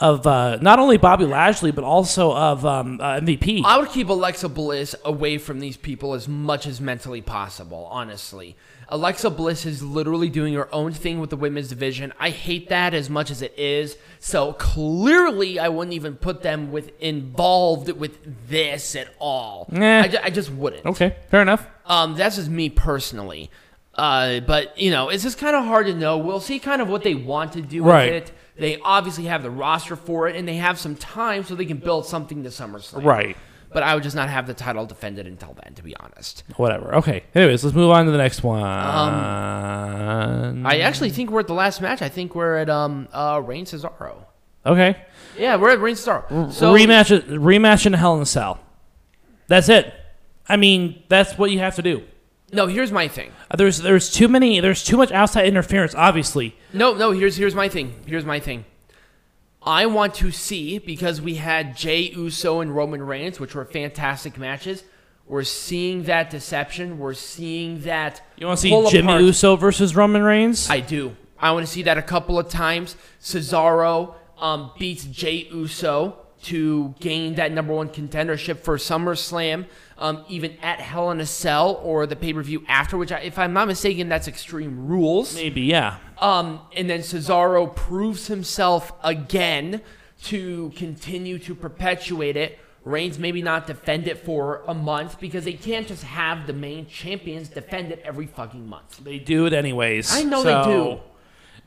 of 0.01 0.27
uh 0.29 0.57
not 0.63 0.79
only 0.79 0.97
Bobby 0.97 1.25
Lashley 1.25 1.73
but 1.73 1.83
also 1.83 2.33
of 2.33 2.65
um 2.65 3.01
uh, 3.01 3.19
MVP. 3.21 3.63
I 3.65 3.79
would 3.79 3.89
keep 3.91 4.09
Alexa 4.09 4.49
Bliss 4.49 4.95
away 5.05 5.39
from 5.39 5.59
these 5.61 5.77
people 5.77 6.15
as 6.15 6.29
much 6.29 6.67
as 6.67 6.81
mentally 6.81 7.21
possible, 7.21 7.89
honestly. 7.91 8.57
Alexa 8.91 9.29
Bliss 9.31 9.67
is 9.67 9.83
literally 9.83 10.31
doing 10.31 10.55
her 10.55 10.73
own 10.75 10.93
thing 10.93 11.21
with 11.21 11.29
the 11.29 11.37
women's 11.37 11.69
division. 11.69 12.13
I 12.19 12.31
hate 12.31 12.71
that 12.71 12.95
as 12.95 13.11
much 13.11 13.31
as 13.31 13.43
it 13.43 13.53
is. 13.59 13.99
So 14.19 14.55
clearly, 14.55 15.59
I 15.59 15.69
wouldn't 15.69 15.93
even 15.95 16.17
put 16.17 16.41
them 16.43 16.73
with 16.73 16.93
involved 17.01 17.91
with 17.91 18.49
this 18.49 18.97
at 18.97 19.09
all. 19.19 19.67
Nah. 19.71 20.01
I, 20.03 20.09
ju- 20.09 20.19
I 20.23 20.31
just 20.31 20.51
wouldn't. 20.51 20.87
okay, 20.87 21.17
fair 21.31 21.43
enough. 21.43 21.67
Um, 21.85 22.15
that's 22.17 22.37
just 22.37 22.49
me 22.49 22.71
personally. 22.71 23.51
Uh, 23.95 24.41
but 24.41 24.79
you 24.79 24.91
know, 24.91 25.09
it's 25.09 25.23
just 25.25 25.39
kind 25.39 25.57
of 25.57 25.65
hard 25.65 25.87
to 25.87 25.95
know. 25.95 26.17
We'll 26.19 26.41
see 26.41 26.59
kind 26.59 26.81
of 26.81 26.89
what 26.89 27.03
they 27.03 27.15
want 27.15 27.53
to 27.55 27.61
do 27.63 27.83
Right. 27.83 28.13
with 28.13 28.23
it. 28.29 28.33
They 28.59 28.79
obviously 28.81 29.25
have 29.25 29.43
the 29.43 29.51
roster 29.51 29.97
for 29.97 30.29
it, 30.29 30.37
and 30.37 30.49
they 30.49 30.57
have 30.57 30.79
some 30.79 30.97
time 30.97 31.45
so 31.45 31.55
they 31.55 31.67
can 31.67 31.79
build 31.79 32.07
something 32.07 32.43
to 32.43 32.49
SummerSlam. 32.49 33.05
Right. 33.05 33.37
But 33.73 33.83
I 33.83 33.95
would 33.95 34.03
just 34.03 34.17
not 34.17 34.29
have 34.31 34.47
the 34.47 34.55
title 34.55 34.87
defended 34.87 35.27
until 35.27 35.55
then, 35.63 35.75
to 35.75 35.83
be 35.83 35.95
honest. 35.97 36.43
Whatever. 36.57 36.95
Okay. 36.97 37.25
Anyways, 37.35 37.63
let's 37.65 37.77
move 37.77 37.91
on 37.91 38.07
to 38.07 38.11
the 38.11 38.17
next 38.19 38.43
one. 38.43 38.63
Um, 38.63 40.67
I 40.67 40.81
actually 40.81 41.11
think 41.11 41.31
we're 41.31 41.41
at 41.41 41.47
the 41.47 41.55
last 41.55 41.81
match. 41.81 42.03
I 42.03 42.09
think 42.09 42.35
we're 42.35 42.57
at 42.57 42.71
um 42.71 43.09
uh 43.13 43.41
Reign 43.45 43.65
Cesaro. 43.65 44.25
okay. 44.67 44.97
Yeah, 45.39 45.57
we're 45.57 45.71
at 45.71 45.81
Reign 45.81 45.95
Cesaro. 45.95 46.53
So 46.53 46.75
rematch 46.75 47.21
rematch 47.29 47.87
in 47.87 47.93
Hell 47.93 48.17
in 48.17 48.23
a 48.23 48.27
Cell. 48.27 48.59
That's 49.49 49.69
it. 49.69 49.93
I 50.49 50.57
mean, 50.57 51.03
that's 51.09 51.39
what 51.39 51.51
you 51.51 51.59
have 51.61 51.77
to 51.77 51.83
do. 51.83 52.03
no, 52.53 52.67
here's 52.67 52.91
my 52.91 53.07
thing. 53.09 53.31
Uh, 53.51 53.57
There's 53.57 53.79
there's 53.79 54.11
too 54.11 54.29
many 54.29 54.61
there's 54.61 54.83
too 54.83 54.97
much 54.97 55.13
outside 55.13 55.47
interference. 55.47 55.95
Obviously, 55.95 56.57
No, 56.73 56.95
no, 56.95 57.13
here's 57.13 57.37
here's 57.37 57.55
my 57.55 57.69
thing. 57.69 57.95
Here's 58.07 58.25
my 58.25 58.41
thing. 58.41 58.65
I 59.63 59.87
want 59.87 60.15
to 60.15 60.31
see 60.31 60.79
because 60.79 61.21
we 61.21 61.35
had 61.35 61.77
Jey 61.77 62.11
Uso 62.11 62.61
and 62.61 62.75
Roman 62.75 63.03
Reigns, 63.03 63.41
which 63.41 63.55
were 63.55 63.65
fantastic 63.65 64.39
matches. 64.39 64.85
We're 65.27 65.45
seeing 65.45 66.05
that 66.05 66.31
deception. 66.31 66.99
We're 66.99 67.15
seeing 67.15 67.83
that. 67.83 68.23
you 68.37 68.47
want 68.47 68.59
to 68.59 68.63
see 68.63 68.91
Jimmy 68.91 69.09
apart. 69.09 69.23
Uso 69.23 69.57
versus 69.57 69.95
Roman 69.95 70.23
Reigns. 70.23 70.71
I 70.71 70.81
do. 70.81 71.17
I 71.39 71.53
want 71.53 71.67
to 71.67 71.73
see 71.73 71.83
that 71.83 71.99
a 71.99 72.03
couple 72.03 72.39
of 72.39 72.49
times. 72.49 72.97
Cesaro 73.21 74.15
um, 74.39 74.71
beats 74.79 75.05
Jey 75.05 75.49
Uso 75.53 76.17
to 76.45 76.95
gain 77.01 77.35
that 77.35 77.53
number 77.53 77.75
one 77.75 77.89
contendership 77.89 78.59
for 78.61 78.77
SummerSlam, 78.77 79.67
um, 79.99 80.25
even 80.29 80.57
at 80.63 80.81
Hell 80.81 81.11
in 81.11 81.21
a 81.21 81.27
Cell 81.27 81.81
or 81.83 82.07
the 82.07 82.17
pay 82.17 82.33
per 82.33 82.43
view 82.43 82.65
after, 82.69 82.97
which, 82.97 83.13
I, 83.13 83.19
if 83.19 83.39
I'm 83.39 83.53
not 83.53 83.69
mistaken, 83.69 84.09
that's 84.09 84.29
Extreme 84.29 84.87
Rules. 84.87 85.35
Maybe 85.35 85.63
yeah. 85.63 85.99
Um, 86.21 86.61
and 86.75 86.89
then 86.91 87.01
Cesaro 87.01 87.75
proves 87.75 88.27
himself 88.27 88.93
again 89.05 89.83
to 90.25 90.73
continue 90.77 91.39
to 91.41 91.55
perpetuate 91.55 92.37
it. 92.37 92.59
Reigns 92.85 93.19
maybe 93.19 93.43
not 93.43 93.67
defend 93.67 94.09
it 94.09 94.19
for 94.19 94.63
a 94.67 94.75
month 94.75 95.21
because 95.21 95.45
they 95.45 95.53
can't 95.53 95.87
just 95.87 96.03
have 96.05 96.47
the 96.47 96.53
main 96.53 96.87
champions 96.87 97.49
defend 97.51 97.93
it 97.93 98.01
every 98.05 98.27
fucking 98.27 98.67
month. 98.67 98.99
They 99.05 99.19
do 99.19 99.47
it 99.47 99.53
anyways. 99.53 100.15
I 100.15 100.23
know 100.23 100.43
So, 100.43 100.63
they 100.63 100.73
do. 100.73 101.01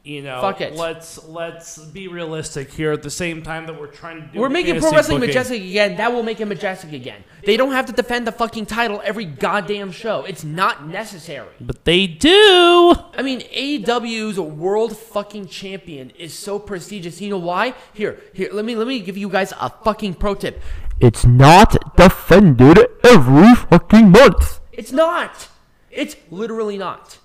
You 0.04 0.24
know, 0.24 0.42
Fuck 0.42 0.62
it. 0.62 0.74
Let's 0.74 1.24
let's 1.28 1.78
be 1.78 2.08
realistic 2.08 2.74
here. 2.74 2.92
At 2.92 3.04
the 3.04 3.12
same 3.12 3.44
time 3.44 3.68
that 3.68 3.80
we're 3.80 3.86
trying 3.86 4.20
to 4.22 4.28
do, 4.34 4.40
We're 4.40 4.50
making 4.50 4.80
pro 4.80 4.90
wrestling 4.92 5.20
booking. 5.20 5.28
majestic 5.30 5.62
again. 5.62 5.98
That 5.98 6.12
will 6.12 6.24
make 6.24 6.40
it 6.40 6.46
majestic 6.48 6.92
again. 6.94 7.24
They 7.46 7.56
don't 7.56 7.72
have 7.72 7.86
to 7.86 7.94
defend 7.94 8.26
the 8.26 8.32
fucking 8.32 8.66
title 8.66 9.00
every 9.04 9.26
goddamn 9.26 9.92
show. 9.92 10.24
It's 10.26 10.44
not 10.44 10.88
necessary. 10.88 11.50
but 11.62 11.86
they 11.86 12.08
do. 12.08 12.96
I 13.16 13.22
mean, 13.22 13.42
AEW's 13.42 14.40
world 14.40 14.98
fucking 14.98 15.48
champion 15.50 16.10
is 16.18 16.34
so 16.34 16.58
prestigious. 16.58 17.22
You 17.22 17.30
know 17.30 17.38
why? 17.38 17.76
Here, 17.94 18.20
here. 18.34 18.50
Let 18.52 18.66
me 18.66 18.76
let 18.76 18.88
me 18.88 19.02
give 19.02 19.18
you 19.18 19.30
guys 19.30 19.54
a 19.60 19.70
fucking 19.70 20.16
pro 20.16 20.34
tip. 20.34 20.64
It's 21.00 21.26
not 21.28 21.96
defended 21.96 22.80
every 23.04 23.54
fucking 23.56 24.10
month. 24.10 24.60
It's 24.72 24.92
not. 24.92 25.50
It's 25.92 26.16
literally 26.32 26.78
not. 26.78 27.18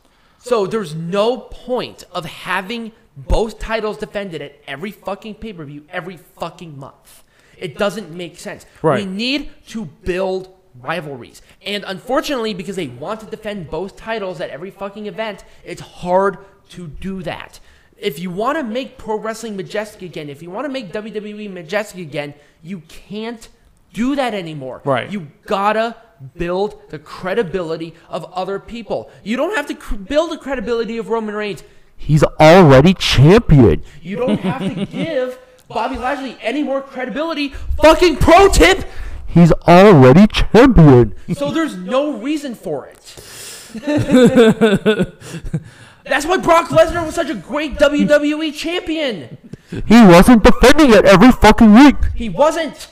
So 0.47 0.67
there's 0.67 0.95
no 0.95 1.39
point 1.39 2.05
of 2.13 2.25
having 2.25 2.93
both 3.17 3.59
titles 3.59 3.97
defended 3.97 4.41
at 4.41 4.57
every 4.69 4.93
fucking 4.93 5.37
pay 5.37 5.53
per 5.53 5.65
view 5.65 5.85
every 5.91 6.17
fucking 6.17 6.79
month. 6.79 7.25
It 7.59 7.77
doesn't 7.77 8.11
make 8.11 8.39
sense. 8.39 8.65
Right. 8.81 9.05
We 9.05 9.11
need 9.11 9.51
to 9.69 9.87
build 9.87 10.55
rivalries. 10.81 11.43
And 11.63 11.85
unfortunately, 11.85 12.55
because 12.55 12.77
they 12.77 12.87
want 12.87 13.21
to 13.21 13.27
defend 13.27 13.71
both 13.71 13.97
titles 13.97 14.41
at 14.41 14.51
every 14.51 14.71
fucking 14.71 15.07
event, 15.07 15.45
it's 15.65 15.81
hard 15.81 16.39
to 16.71 16.87
do 16.87 17.23
that. 17.25 17.59
If 17.97 18.21
you 18.21 18.31
want 18.31 18.59
to 18.59 18.63
make 18.63 18.99
pro 18.99 19.19
wrestling 19.19 19.57
majestic 19.57 20.03
again, 20.03 20.29
if 20.29 20.43
you 20.43 20.51
want 20.51 20.67
to 20.67 20.69
make 20.69 20.93
WWE 20.93 21.51
majestic 21.51 21.99
again, 22.01 22.35
you 22.63 22.81
can't 22.89 23.49
do 23.93 24.15
that 24.15 24.35
anymore. 24.35 24.83
Right. 24.85 25.11
You 25.11 25.29
gotta 25.47 25.97
build 26.37 26.81
the 26.91 26.99
credibility 26.99 27.95
of 28.09 28.25
other 28.33 28.59
people. 28.59 29.11
You 29.23 29.37
don't 29.37 29.55
have 29.57 29.67
to 29.67 29.75
cr- 29.75 29.97
build 29.97 30.31
the 30.33 30.39
credibility 30.39 30.99
of 30.99 31.09
Roman 31.09 31.35
Reigns. 31.35 31.63
He's 31.97 32.23
already 32.41 32.95
champion. 32.95 33.83
You 34.03 34.17
don't 34.17 34.41
have 34.41 34.61
to 34.75 34.87
give 34.87 35.39
Bobby 35.69 35.97
Lashley 35.97 36.37
any 36.41 36.63
more 36.63 36.83
credibility. 36.83 37.49
Fucking 37.83 38.17
pro 38.17 38.49
tip. 38.49 38.85
He's 39.27 39.53
already 39.53 40.27
champion. 40.27 41.15
So 41.35 41.51
there's 41.51 41.77
no 41.77 42.17
reason 42.19 42.55
for 42.55 42.87
it. 42.87 42.97
That's 46.05 46.25
why 46.25 46.37
Brock 46.39 46.69
Lesnar 46.69 47.05
was 47.05 47.15
such 47.15 47.31
a 47.31 47.35
great 47.35 47.75
WWE 47.75 48.55
champion. 48.55 49.37
He 49.71 50.03
wasn't 50.07 50.45
defending 50.45 50.93
it 50.93 51.05
every 51.05 51.33
fucking 51.33 51.75
week. 51.75 51.97
He 52.15 52.29
wasn't. 52.29 52.89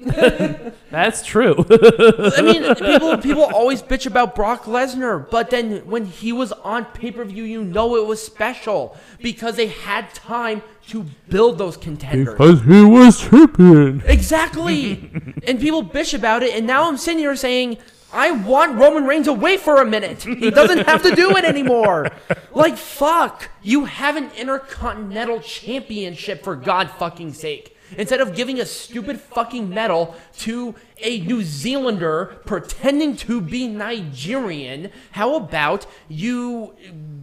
That's 0.90 1.24
true. 1.24 1.64
I 1.68 2.42
mean, 2.42 2.74
people 2.74 3.18
people 3.22 3.44
always 3.44 3.82
bitch 3.82 4.06
about 4.06 4.34
Brock 4.34 4.64
Lesnar, 4.64 5.28
but 5.30 5.50
then 5.50 5.86
when 5.86 6.04
he 6.04 6.32
was 6.32 6.52
on 6.52 6.84
pay 6.86 7.10
per 7.10 7.24
view, 7.24 7.44
you 7.44 7.64
know 7.64 7.96
it 7.96 8.06
was 8.06 8.22
special 8.22 8.96
because 9.20 9.56
they 9.56 9.68
had 9.68 10.12
time 10.14 10.62
to 10.88 11.06
build 11.28 11.58
those 11.58 11.76
contenders. 11.76 12.34
Because 12.34 12.62
he 12.62 12.84
was 12.84 13.20
champion. 13.20 14.02
Exactly. 14.04 15.10
and 15.46 15.60
people 15.60 15.82
bitch 15.82 16.14
about 16.14 16.42
it, 16.42 16.54
and 16.54 16.66
now 16.66 16.88
I'm 16.88 16.96
sitting 16.96 17.18
here 17.18 17.36
saying, 17.36 17.78
I 18.12 18.30
want 18.30 18.76
Roman 18.76 19.04
Reigns 19.04 19.26
away 19.28 19.56
for 19.56 19.82
a 19.82 19.84
minute. 19.84 20.22
He 20.22 20.50
doesn't 20.50 20.86
have 20.86 21.02
to 21.02 21.14
do 21.14 21.36
it 21.36 21.44
anymore. 21.44 22.08
Like, 22.54 22.76
fuck. 22.76 23.50
You 23.62 23.84
have 23.86 24.16
an 24.16 24.30
Intercontinental 24.36 25.40
Championship, 25.40 26.44
for 26.44 26.54
God 26.54 26.90
fucking 26.90 27.34
sake. 27.34 27.75
Instead 27.96 28.20
of 28.20 28.34
giving 28.34 28.60
a 28.60 28.66
stupid 28.66 29.20
fucking 29.20 29.68
medal 29.68 30.16
to 30.38 30.74
a 30.98 31.20
New 31.20 31.42
Zealander 31.42 32.36
pretending 32.44 33.16
to 33.16 33.40
be 33.40 33.68
Nigerian, 33.68 34.90
how 35.12 35.36
about 35.36 35.86
you 36.08 36.74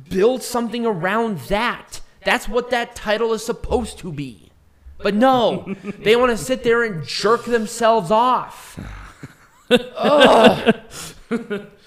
build 0.10 0.44
something 0.44 0.86
around 0.86 1.40
that? 1.50 2.02
That's 2.24 2.48
what 2.48 2.70
that 2.70 2.96
title 2.96 3.34
is 3.34 3.46
supposed 3.46 3.98
to 4.00 4.12
be. 4.12 4.52
But 5.00 5.16
no, 5.16 5.76
they 5.84 6.16
want 6.16 6.32
to 6.32 6.38
sit 6.38 6.64
there 6.64 6.84
and 6.84 7.06
jerk 7.06 7.46
themselves 7.46 8.10
off. 8.10 8.80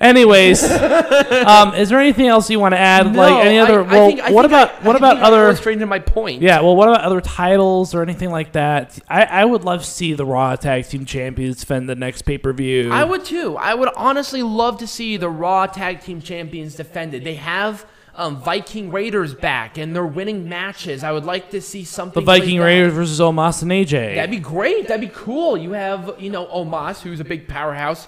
Anyways, 0.00 0.62
um, 0.70 1.74
is 1.74 1.88
there 1.88 1.98
anything 1.98 2.28
else 2.28 2.48
you 2.48 2.60
want 2.60 2.72
to 2.72 2.78
add? 2.78 3.16
like 3.16 3.44
any 3.44 3.58
other? 3.58 3.82
I- 3.82 3.84
I 3.84 3.92
well, 3.92 4.08
think- 4.08 4.20
I 4.20 4.30
what 4.30 4.42
think 4.42 4.52
about 4.52 4.70
I- 4.70 4.78
I 4.78 4.86
what 4.86 4.96
about 4.96 5.16
other? 5.18 5.44
illustrated 5.46 5.84
my 5.86 5.98
point? 5.98 6.40
Yeah, 6.40 6.60
well, 6.60 6.76
what 6.76 6.88
about 6.88 7.02
other 7.02 7.20
titles 7.20 7.94
or 7.96 8.02
anything 8.02 8.30
like 8.30 8.52
that? 8.52 8.96
I, 9.08 9.24
I 9.24 9.44
would 9.44 9.64
love 9.64 9.80
to 9.82 9.90
see 9.90 10.14
the 10.14 10.24
Raw 10.24 10.54
Tag 10.54 10.86
Team 10.86 11.04
Champions 11.04 11.58
defend 11.60 11.88
the 11.88 11.96
next 11.96 12.22
pay 12.22 12.38
per 12.38 12.52
view. 12.52 12.92
I 12.92 13.02
would 13.02 13.24
too. 13.24 13.56
I 13.56 13.74
would 13.74 13.88
honestly 13.96 14.42
love 14.42 14.78
to 14.78 14.86
see 14.86 15.16
the 15.16 15.28
Raw 15.30 15.66
Tag 15.66 16.00
Team 16.00 16.20
Champions 16.22 16.76
defended. 16.76 17.24
They 17.24 17.34
have 17.34 17.84
um, 18.14 18.36
Viking 18.40 18.92
Raiders 18.92 19.34
back, 19.34 19.78
and 19.78 19.96
they're 19.96 20.06
winning 20.06 20.48
matches. 20.48 21.02
I 21.02 21.10
would 21.10 21.24
like 21.24 21.50
to 21.50 21.60
see 21.60 21.82
something. 21.84 22.20
the 22.22 22.24
Viking. 22.24 22.60
Raiders 22.60 22.92
versus 22.92 23.18
Omos 23.18 23.62
and 23.62 23.70
AJ. 23.72 24.14
That'd 24.14 24.30
be 24.30 24.38
great. 24.38 24.86
That'd 24.86 25.00
be 25.08 25.12
cool. 25.14 25.56
You 25.56 25.72
have, 25.72 26.14
you 26.20 26.30
know, 26.30 26.46
Omos, 26.46 27.00
who's 27.02 27.18
a 27.18 27.24
big 27.24 27.48
powerhouse. 27.48 28.06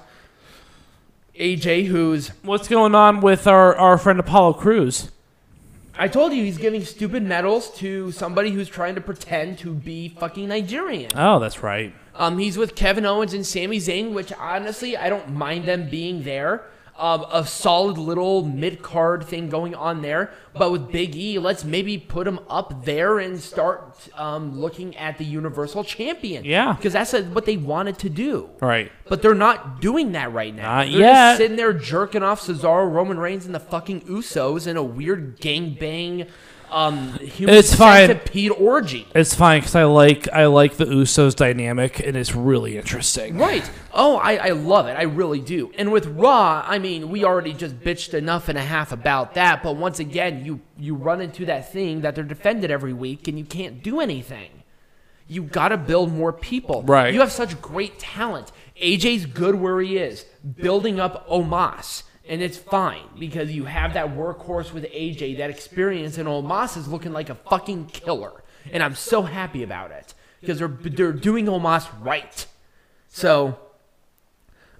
AJ, 1.40 1.86
who's 1.86 2.28
What's 2.42 2.68
going 2.68 2.94
on 2.94 3.22
with 3.22 3.46
our, 3.46 3.74
our 3.74 3.96
friend 3.96 4.20
Apollo 4.20 4.54
Crews? 4.54 5.10
I 5.98 6.06
told 6.06 6.34
you 6.34 6.44
he's 6.44 6.58
giving 6.58 6.84
stupid 6.84 7.22
medals 7.22 7.70
to 7.78 8.12
somebody 8.12 8.50
who's 8.50 8.68
trying 8.68 8.94
to 8.96 9.00
pretend 9.00 9.58
to 9.60 9.72
be 9.72 10.10
fucking 10.10 10.48
Nigerian. 10.48 11.10
Oh, 11.16 11.38
that's 11.38 11.62
right. 11.62 11.94
Um, 12.14 12.36
he's 12.36 12.58
with 12.58 12.74
Kevin 12.74 13.06
Owens 13.06 13.32
and 13.32 13.46
Sami 13.46 13.78
Zayn, 13.78 14.12
which 14.12 14.34
honestly 14.34 14.98
I 14.98 15.08
don't 15.08 15.30
mind 15.30 15.64
them 15.64 15.88
being 15.88 16.24
there. 16.24 16.66
Um, 17.00 17.24
a 17.32 17.46
solid 17.46 17.96
little 17.96 18.44
mid 18.44 18.82
card 18.82 19.24
thing 19.24 19.48
going 19.48 19.74
on 19.74 20.02
there, 20.02 20.32
but 20.52 20.70
with 20.70 20.92
Big 20.92 21.16
E, 21.16 21.38
let's 21.38 21.64
maybe 21.64 21.96
put 21.96 22.26
him 22.26 22.38
up 22.50 22.84
there 22.84 23.18
and 23.18 23.40
start 23.40 23.96
um, 24.18 24.60
looking 24.60 24.94
at 24.98 25.16
the 25.16 25.24
Universal 25.24 25.84
Champion. 25.84 26.44
Yeah. 26.44 26.74
because 26.74 26.92
that's 26.92 27.14
uh 27.14 27.22
what 27.32 27.46
they 27.46 27.56
wanted 27.56 27.98
to 28.00 28.10
do. 28.10 28.50
Right. 28.60 28.92
But 29.08 29.22
they're 29.22 29.34
not 29.34 29.80
doing 29.80 30.12
that 30.12 30.34
right 30.34 30.54
now. 30.54 30.76
Not 30.76 30.90
they're 30.90 30.98
yet. 31.00 31.28
just 31.30 31.38
sitting 31.38 31.56
there 31.56 31.72
jerking 31.72 32.22
off 32.22 32.42
Cesaro, 32.42 32.92
Roman 32.92 33.18
Reigns, 33.18 33.46
and 33.46 33.54
the 33.54 33.60
fucking 33.60 34.02
Usos 34.02 34.66
in 34.66 34.76
a 34.76 34.82
weird 34.82 35.40
gangbang, 35.40 36.28
um, 36.70 37.12
human 37.18 37.54
It's 37.54 37.74
fine. 37.74 38.06
centipede 38.08 38.52
orgy. 38.52 39.06
It's 39.14 39.34
fine 39.34 39.60
because 39.60 39.74
I 39.74 39.84
like 39.84 40.28
I 40.32 40.46
like 40.46 40.76
the 40.76 40.84
Usos 40.86 41.34
dynamic 41.36 42.00
and 42.00 42.16
it's 42.16 42.34
really 42.34 42.76
interesting. 42.76 43.38
Right. 43.38 43.68
Oh, 43.92 44.16
I, 44.16 44.36
I 44.36 44.48
love 44.50 44.86
it. 44.86 44.92
I 44.96 45.02
really 45.02 45.40
do. 45.40 45.72
And 45.76 45.92
with 45.92 46.06
Raw, 46.06 46.64
I 46.66 46.78
mean, 46.78 47.10
we 47.10 47.24
already 47.24 47.52
just 47.52 47.80
bitched 47.80 48.14
enough 48.14 48.48
and 48.48 48.56
a 48.56 48.62
half 48.62 48.92
about 48.92 49.34
that. 49.34 49.62
But 49.62 49.76
once 49.76 49.98
again, 49.98 50.44
you 50.44 50.60
you 50.78 50.94
run 50.94 51.20
into 51.20 51.44
that 51.46 51.72
thing 51.72 52.00
that 52.02 52.14
they're 52.14 52.24
defended 52.24 52.70
every 52.70 52.92
week, 52.92 53.28
and 53.28 53.38
you 53.38 53.44
can't 53.44 53.82
do 53.82 54.00
anything. 54.00 54.50
You 55.28 55.42
got 55.44 55.68
to 55.68 55.76
build 55.76 56.12
more 56.12 56.32
people. 56.32 56.82
Right. 56.82 57.14
You 57.14 57.20
have 57.20 57.30
such 57.30 57.60
great 57.62 57.98
talent. 58.00 58.50
AJ's 58.82 59.26
good 59.26 59.54
where 59.54 59.80
he 59.80 59.96
is, 59.98 60.24
building 60.56 60.98
up 60.98 61.28
Omos. 61.28 62.02
And 62.30 62.40
it's 62.40 62.56
fine 62.56 63.02
because 63.18 63.50
you 63.50 63.64
have 63.64 63.94
that 63.94 64.16
workhorse 64.16 64.72
with 64.72 64.84
AJ, 64.84 65.38
that 65.38 65.50
experience, 65.50 66.16
and 66.16 66.28
Omos 66.28 66.76
is 66.76 66.86
looking 66.86 67.12
like 67.12 67.28
a 67.28 67.34
fucking 67.34 67.86
killer. 67.86 68.44
And 68.70 68.84
I'm 68.84 68.94
so 68.94 69.22
happy 69.22 69.64
about 69.64 69.90
it 69.90 70.14
because 70.40 70.60
they're, 70.60 70.68
they're 70.68 71.12
doing 71.12 71.46
Omos 71.46 71.88
right. 72.00 72.46
So, 73.08 73.58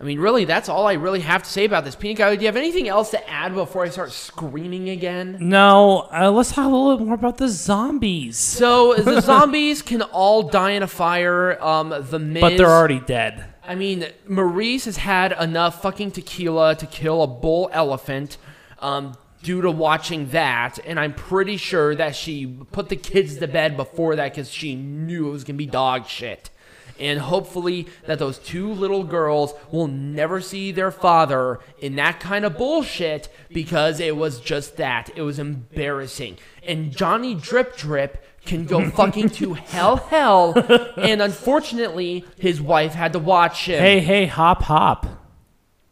I 0.00 0.04
mean, 0.04 0.20
really, 0.20 0.44
that's 0.44 0.68
all 0.68 0.86
I 0.86 0.92
really 0.92 1.18
have 1.20 1.42
to 1.42 1.50
say 1.50 1.64
about 1.64 1.84
this. 1.84 1.96
Pink 1.96 2.18
Guy, 2.18 2.36
do 2.36 2.40
you 2.40 2.46
have 2.46 2.54
anything 2.54 2.86
else 2.86 3.10
to 3.10 3.28
add 3.28 3.52
before 3.52 3.84
I 3.84 3.88
start 3.88 4.12
screaming 4.12 4.88
again? 4.88 5.36
No, 5.40 6.08
uh, 6.14 6.30
let's 6.30 6.52
talk 6.52 6.66
a 6.66 6.68
little 6.68 6.98
bit 6.98 7.04
more 7.04 7.16
about 7.16 7.38
the 7.38 7.48
zombies. 7.48 8.38
So 8.38 8.94
the 8.94 9.20
zombies 9.20 9.82
can 9.82 10.02
all 10.02 10.44
die 10.44 10.70
in 10.70 10.84
a 10.84 10.86
fire. 10.86 11.60
Um, 11.60 11.88
the 12.10 12.20
Miz, 12.20 12.40
But 12.42 12.56
they're 12.56 12.70
already 12.70 13.00
dead. 13.00 13.49
I 13.70 13.76
mean, 13.76 14.08
Maryse 14.28 14.86
has 14.86 14.96
had 14.96 15.30
enough 15.30 15.82
fucking 15.82 16.10
tequila 16.10 16.74
to 16.74 16.86
kill 16.86 17.22
a 17.22 17.28
bull 17.28 17.70
elephant. 17.72 18.36
Um, 18.80 19.16
due 19.44 19.62
to 19.62 19.70
watching 19.70 20.30
that, 20.30 20.80
and 20.84 20.98
I'm 20.98 21.14
pretty 21.14 21.56
sure 21.56 21.94
that 21.94 22.16
she 22.16 22.46
put 22.72 22.88
the 22.88 22.96
kids 22.96 23.36
to 23.36 23.46
bed 23.46 23.76
before 23.76 24.16
that 24.16 24.32
because 24.32 24.50
she 24.50 24.74
knew 24.74 25.28
it 25.28 25.30
was 25.30 25.44
gonna 25.44 25.56
be 25.56 25.66
dog 25.66 26.08
shit. 26.08 26.50
And 26.98 27.20
hopefully 27.20 27.86
that 28.06 28.18
those 28.18 28.38
two 28.38 28.72
little 28.72 29.04
girls 29.04 29.54
will 29.70 29.86
never 29.86 30.40
see 30.40 30.72
their 30.72 30.90
father 30.90 31.60
in 31.78 31.94
that 31.94 32.18
kind 32.18 32.44
of 32.44 32.58
bullshit 32.58 33.28
because 33.50 34.00
it 34.00 34.16
was 34.16 34.40
just 34.40 34.78
that. 34.78 35.10
It 35.14 35.22
was 35.22 35.38
embarrassing. 35.38 36.38
And 36.66 36.94
Johnny 36.94 37.36
Drip 37.36 37.76
Drip 37.76 38.22
can 38.44 38.64
go 38.64 38.88
fucking 38.90 39.28
to 39.30 39.54
hell 39.54 39.96
hell. 39.96 40.54
And 40.96 41.20
unfortunately, 41.22 42.24
his 42.38 42.60
wife 42.60 42.94
had 42.94 43.12
to 43.12 43.18
watch 43.18 43.66
him. 43.66 43.78
Hey, 43.80 44.00
hey, 44.00 44.26
hop, 44.26 44.62
hop. 44.62 45.06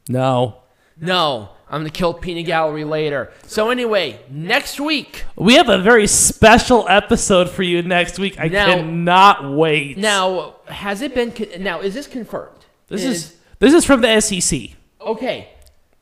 No. 0.09 0.62
No, 1.01 1.51
I'm 1.70 1.81
gonna 1.81 1.91
kill 1.91 2.12
Peanut 2.15 2.47
Gallery 2.47 2.85
later. 2.85 3.31
So 3.47 3.70
anyway, 3.70 4.19
next 4.31 4.81
week. 4.81 5.25
We 5.37 5.55
have 5.55 5.69
a 5.69 5.79
very 5.79 6.07
special 6.09 6.87
episode 6.89 7.49
for 7.51 7.62
you 7.62 7.83
next 7.83 8.19
week. 8.19 8.39
I 8.41 8.49
Now- 8.49 8.75
cannot 8.75 9.53
wait. 9.53 9.97
Now, 9.99 10.57
has 10.66 11.03
it 11.03 11.15
been? 11.15 11.33
Now, 11.62 11.81
is 11.81 11.95
this 11.95 12.07
confirmed? 12.07 12.65
this 12.89 13.05
is 13.05 13.37
this 13.59 13.75
is 13.75 13.85
from 13.85 14.01
the 14.01 14.20
SEC. 14.20 14.70
okay. 15.01 15.51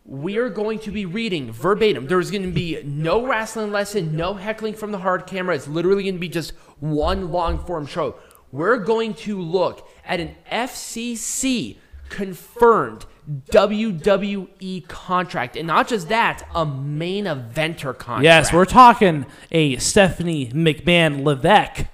We 0.09 0.37
are 0.37 0.49
going 0.49 0.79
to 0.81 0.93
be 0.93 1.05
reading 1.05 1.51
verbatim. 1.51 2.07
There's 2.07 2.31
going 2.31 2.45
to 2.45 2.53
be 2.53 2.81
no 2.85 3.27
wrestling 3.27 3.73
lesson, 3.73 4.15
no 4.15 4.35
heckling 4.35 4.75
from 4.75 4.93
the 4.93 4.99
hard 4.99 5.27
camera. 5.27 5.57
It's 5.57 5.67
literally 5.67 6.05
going 6.05 6.15
to 6.15 6.21
be 6.21 6.29
just 6.29 6.53
one 6.79 7.33
long 7.33 7.59
form 7.59 7.87
show. 7.87 8.15
We're 8.53 8.77
going 8.77 9.15
to 9.15 9.41
look 9.41 9.89
at 10.05 10.21
an 10.21 10.37
SEC 10.69 11.77
confirmed 12.09 13.05
WWE 13.51 14.87
contract. 14.87 15.57
And 15.57 15.67
not 15.67 15.89
just 15.89 16.09
that, 16.09 16.47
a 16.55 16.65
main 16.65 17.25
eventer 17.25 17.99
contract. 17.99 18.23
Yes, 18.23 18.53
we're 18.53 18.65
talking 18.65 19.27
a 19.51 19.77
Stephanie 19.79 20.47
McMahon 20.51 21.25
Levesque 21.25 21.87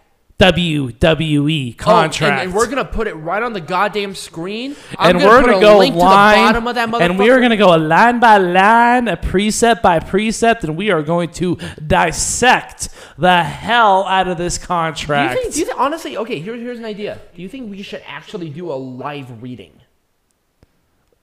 WWE 0.43 1.74
Oh, 1.74 1.82
contract. 1.82 2.23
and, 2.32 2.40
and 2.48 2.55
we're 2.55 2.66
gonna 2.66 2.85
put 2.85 3.06
it 3.06 3.14
right 3.14 3.43
on 3.43 3.52
the 3.52 3.60
goddamn 3.60 4.14
screen. 4.14 4.74
I'm 4.98 5.16
and 5.16 5.24
we're 5.24 5.40
gonna 5.40 5.60
go 5.60 5.78
link 5.78 5.94
line, 5.94 6.35
to 6.55 6.60
the 6.60 6.60
bottom 6.60 6.66
of 6.69 6.74
that 7.01 7.10
and 7.10 7.19
we 7.19 7.31
are 7.31 7.40
gonna 7.40 7.56
go 7.56 7.69
line 7.77 8.19
by 8.19 8.39
line, 8.39 9.09
a 9.09 9.16
precept 9.16 9.82
by 9.82 10.01
precept, 10.01 10.64
and 10.64 10.77
we 10.77 10.90
are 10.90 11.02
going 11.02 11.31
to 11.32 11.56
dissect 11.86 12.89
the 13.19 13.43
hell 13.44 14.05
out 14.06 14.27
of 14.28 14.36
this 14.39 14.56
Do 14.59 14.62
you 14.62 14.66
contract. 14.66 15.35
think? 15.40 15.52
Do 15.55 15.60
you 15.60 15.66
think? 15.66 15.81
Honestly, 15.81 16.16
okay. 16.16 16.40
Here's 16.40 16.60
here's 16.60 16.78
an 16.78 16.85
idea. 16.85 17.19
Do 17.35 17.43
you 17.43 17.48
think 17.48 17.70
we 17.70 17.82
should 17.82 18.02
actually 18.06 18.48
do 18.51 18.73
a 18.73 18.74
live 18.74 19.43
reading? 19.43 19.78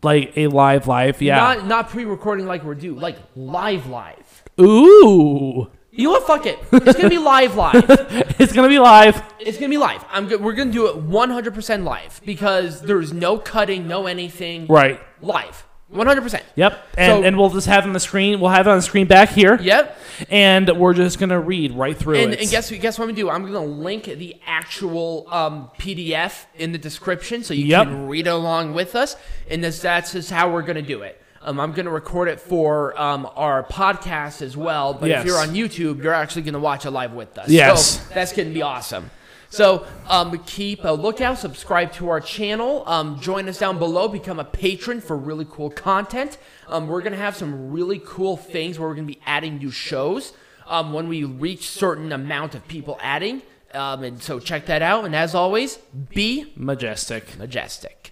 like 0.01 0.31
a 0.37 0.47
live 0.47 0.87
live, 0.87 1.21
yeah. 1.21 1.35
Not 1.35 1.67
not 1.67 1.89
pre-recording 1.89 2.45
like 2.47 2.63
we're 2.63 2.75
due. 2.75 2.95
Like 2.95 3.17
live 3.35 3.87
live. 3.87 4.43
Ooh, 4.61 5.69
You 5.91 6.05
know 6.05 6.11
what? 6.11 6.27
Fuck 6.27 6.45
it. 6.45 6.59
It's 6.71 6.97
gonna 6.97 7.09
be 7.09 7.17
live 7.17 7.55
live. 7.55 7.85
it's 8.39 8.53
gonna 8.53 8.67
be 8.69 8.79
live. 8.79 9.21
It's 9.39 9.57
gonna 9.57 9.69
be 9.69 9.77
live. 9.77 10.05
I'm 10.11 10.27
go- 10.27 10.37
we're 10.37 10.53
gonna 10.53 10.71
do 10.71 10.87
it 10.87 10.95
100% 11.09 11.83
live 11.83 12.21
because 12.25 12.81
there's 12.81 13.11
no 13.11 13.37
cutting, 13.37 13.87
no 13.87 14.05
anything. 14.07 14.67
Right. 14.67 14.99
Live. 15.21 15.65
100%. 15.93 16.41
Yep. 16.55 16.87
And 16.97 17.11
So- 17.11 17.23
and 17.23 17.37
we'll 17.37 17.49
just 17.49 17.65
have 17.65 17.83
it 17.83 17.87
on 17.87 17.93
the 17.93 17.99
screen. 17.99 18.39
We'll 18.39 18.51
have 18.51 18.67
it 18.67 18.69
on 18.69 18.77
the 18.77 18.81
screen 18.83 19.07
back 19.07 19.29
here. 19.29 19.57
Yep. 19.59 19.97
And 20.29 20.69
we're 20.77 20.93
just 20.93 21.17
gonna 21.19 21.39
read 21.39 21.71
right 21.73 21.97
through 21.97 22.17
And, 22.17 22.33
it. 22.33 22.41
and 22.41 22.49
guess 22.49 22.69
guess 22.69 22.99
what 22.99 23.05
I'm 23.05 23.09
gonna 23.09 23.21
do? 23.21 23.29
I'm 23.29 23.43
gonna 23.43 23.65
link 23.65 24.03
the 24.03 24.35
actual 24.45 25.25
um, 25.31 25.71
PDF 25.79 26.45
in 26.55 26.71
the 26.71 26.77
description 26.77 27.43
so 27.43 27.53
you 27.55 27.65
Yep. 27.65 27.87
can 27.87 28.07
read 28.07 28.27
along 28.27 28.75
with 28.75 28.95
us. 28.95 29.15
And 29.49 29.63
this 29.63 29.81
that's 29.81 30.11
just 30.13 30.29
how 30.29 30.51
we're 30.51 30.61
gonna 30.61 30.83
do 30.83 31.01
it. 31.01 31.19
Um, 31.41 31.59
I'm 31.59 31.71
gonna 31.71 31.89
record 31.91 32.27
it 32.27 32.39
for 32.39 32.99
um, 32.99 33.27
our 33.35 33.63
podcast 33.63 34.41
as 34.41 34.57
well. 34.57 34.93
But 34.93 35.09
Yes. 35.09 35.21
if 35.21 35.27
you're 35.27 35.37
on 35.39 35.49
YouTube, 35.49 36.03
you're 36.03 36.13
actually 36.13 36.41
gonna 36.43 36.59
watch 36.59 36.85
it 36.85 36.91
live 36.91 37.13
with 37.13 37.37
us. 37.37 37.49
Yes. 37.49 37.99
So 38.07 38.13
that's 38.13 38.33
gonna 38.33 38.49
be 38.49 38.61
awesome. 38.61 39.09
So 39.51 39.87
um, 40.07 40.37
keep 40.45 40.83
a 40.83 40.91
lookout, 40.91 41.39
subscribe 41.39 41.91
to 41.93 42.09
our 42.09 42.19
channel, 42.21 42.83
um, 42.87 43.19
join 43.19 43.49
us 43.49 43.57
down 43.57 43.79
below, 43.79 44.07
become 44.07 44.39
a 44.39 44.43
patron 44.43 45.01
for 45.01 45.17
really 45.17 45.47
cool 45.49 45.71
content. 45.71 46.37
Um, 46.67 46.87
we're 46.87 47.01
gonna 47.01 47.15
have 47.15 47.35
some 47.35 47.71
really 47.71 47.99
cool 48.05 48.37
things 48.37 48.77
where 48.77 48.87
we're 48.87 48.95
gonna 48.95 49.07
be 49.07 49.19
adding 49.25 49.57
new 49.57 49.71
shows 49.71 50.33
um, 50.67 50.93
when 50.93 51.07
we 51.07 51.23
reach 51.23 51.67
certain 51.67 52.11
amount 52.11 52.53
of 52.53 52.67
people 52.67 52.99
adding. 53.01 53.41
Um, 53.73 54.03
and 54.03 54.21
so 54.21 54.39
check 54.39 54.65
that 54.67 54.81
out. 54.83 55.05
And 55.05 55.15
as 55.15 55.33
always, 55.33 55.77
be 56.09 56.51
Majestic. 56.55 57.37
majestic. 57.39 58.09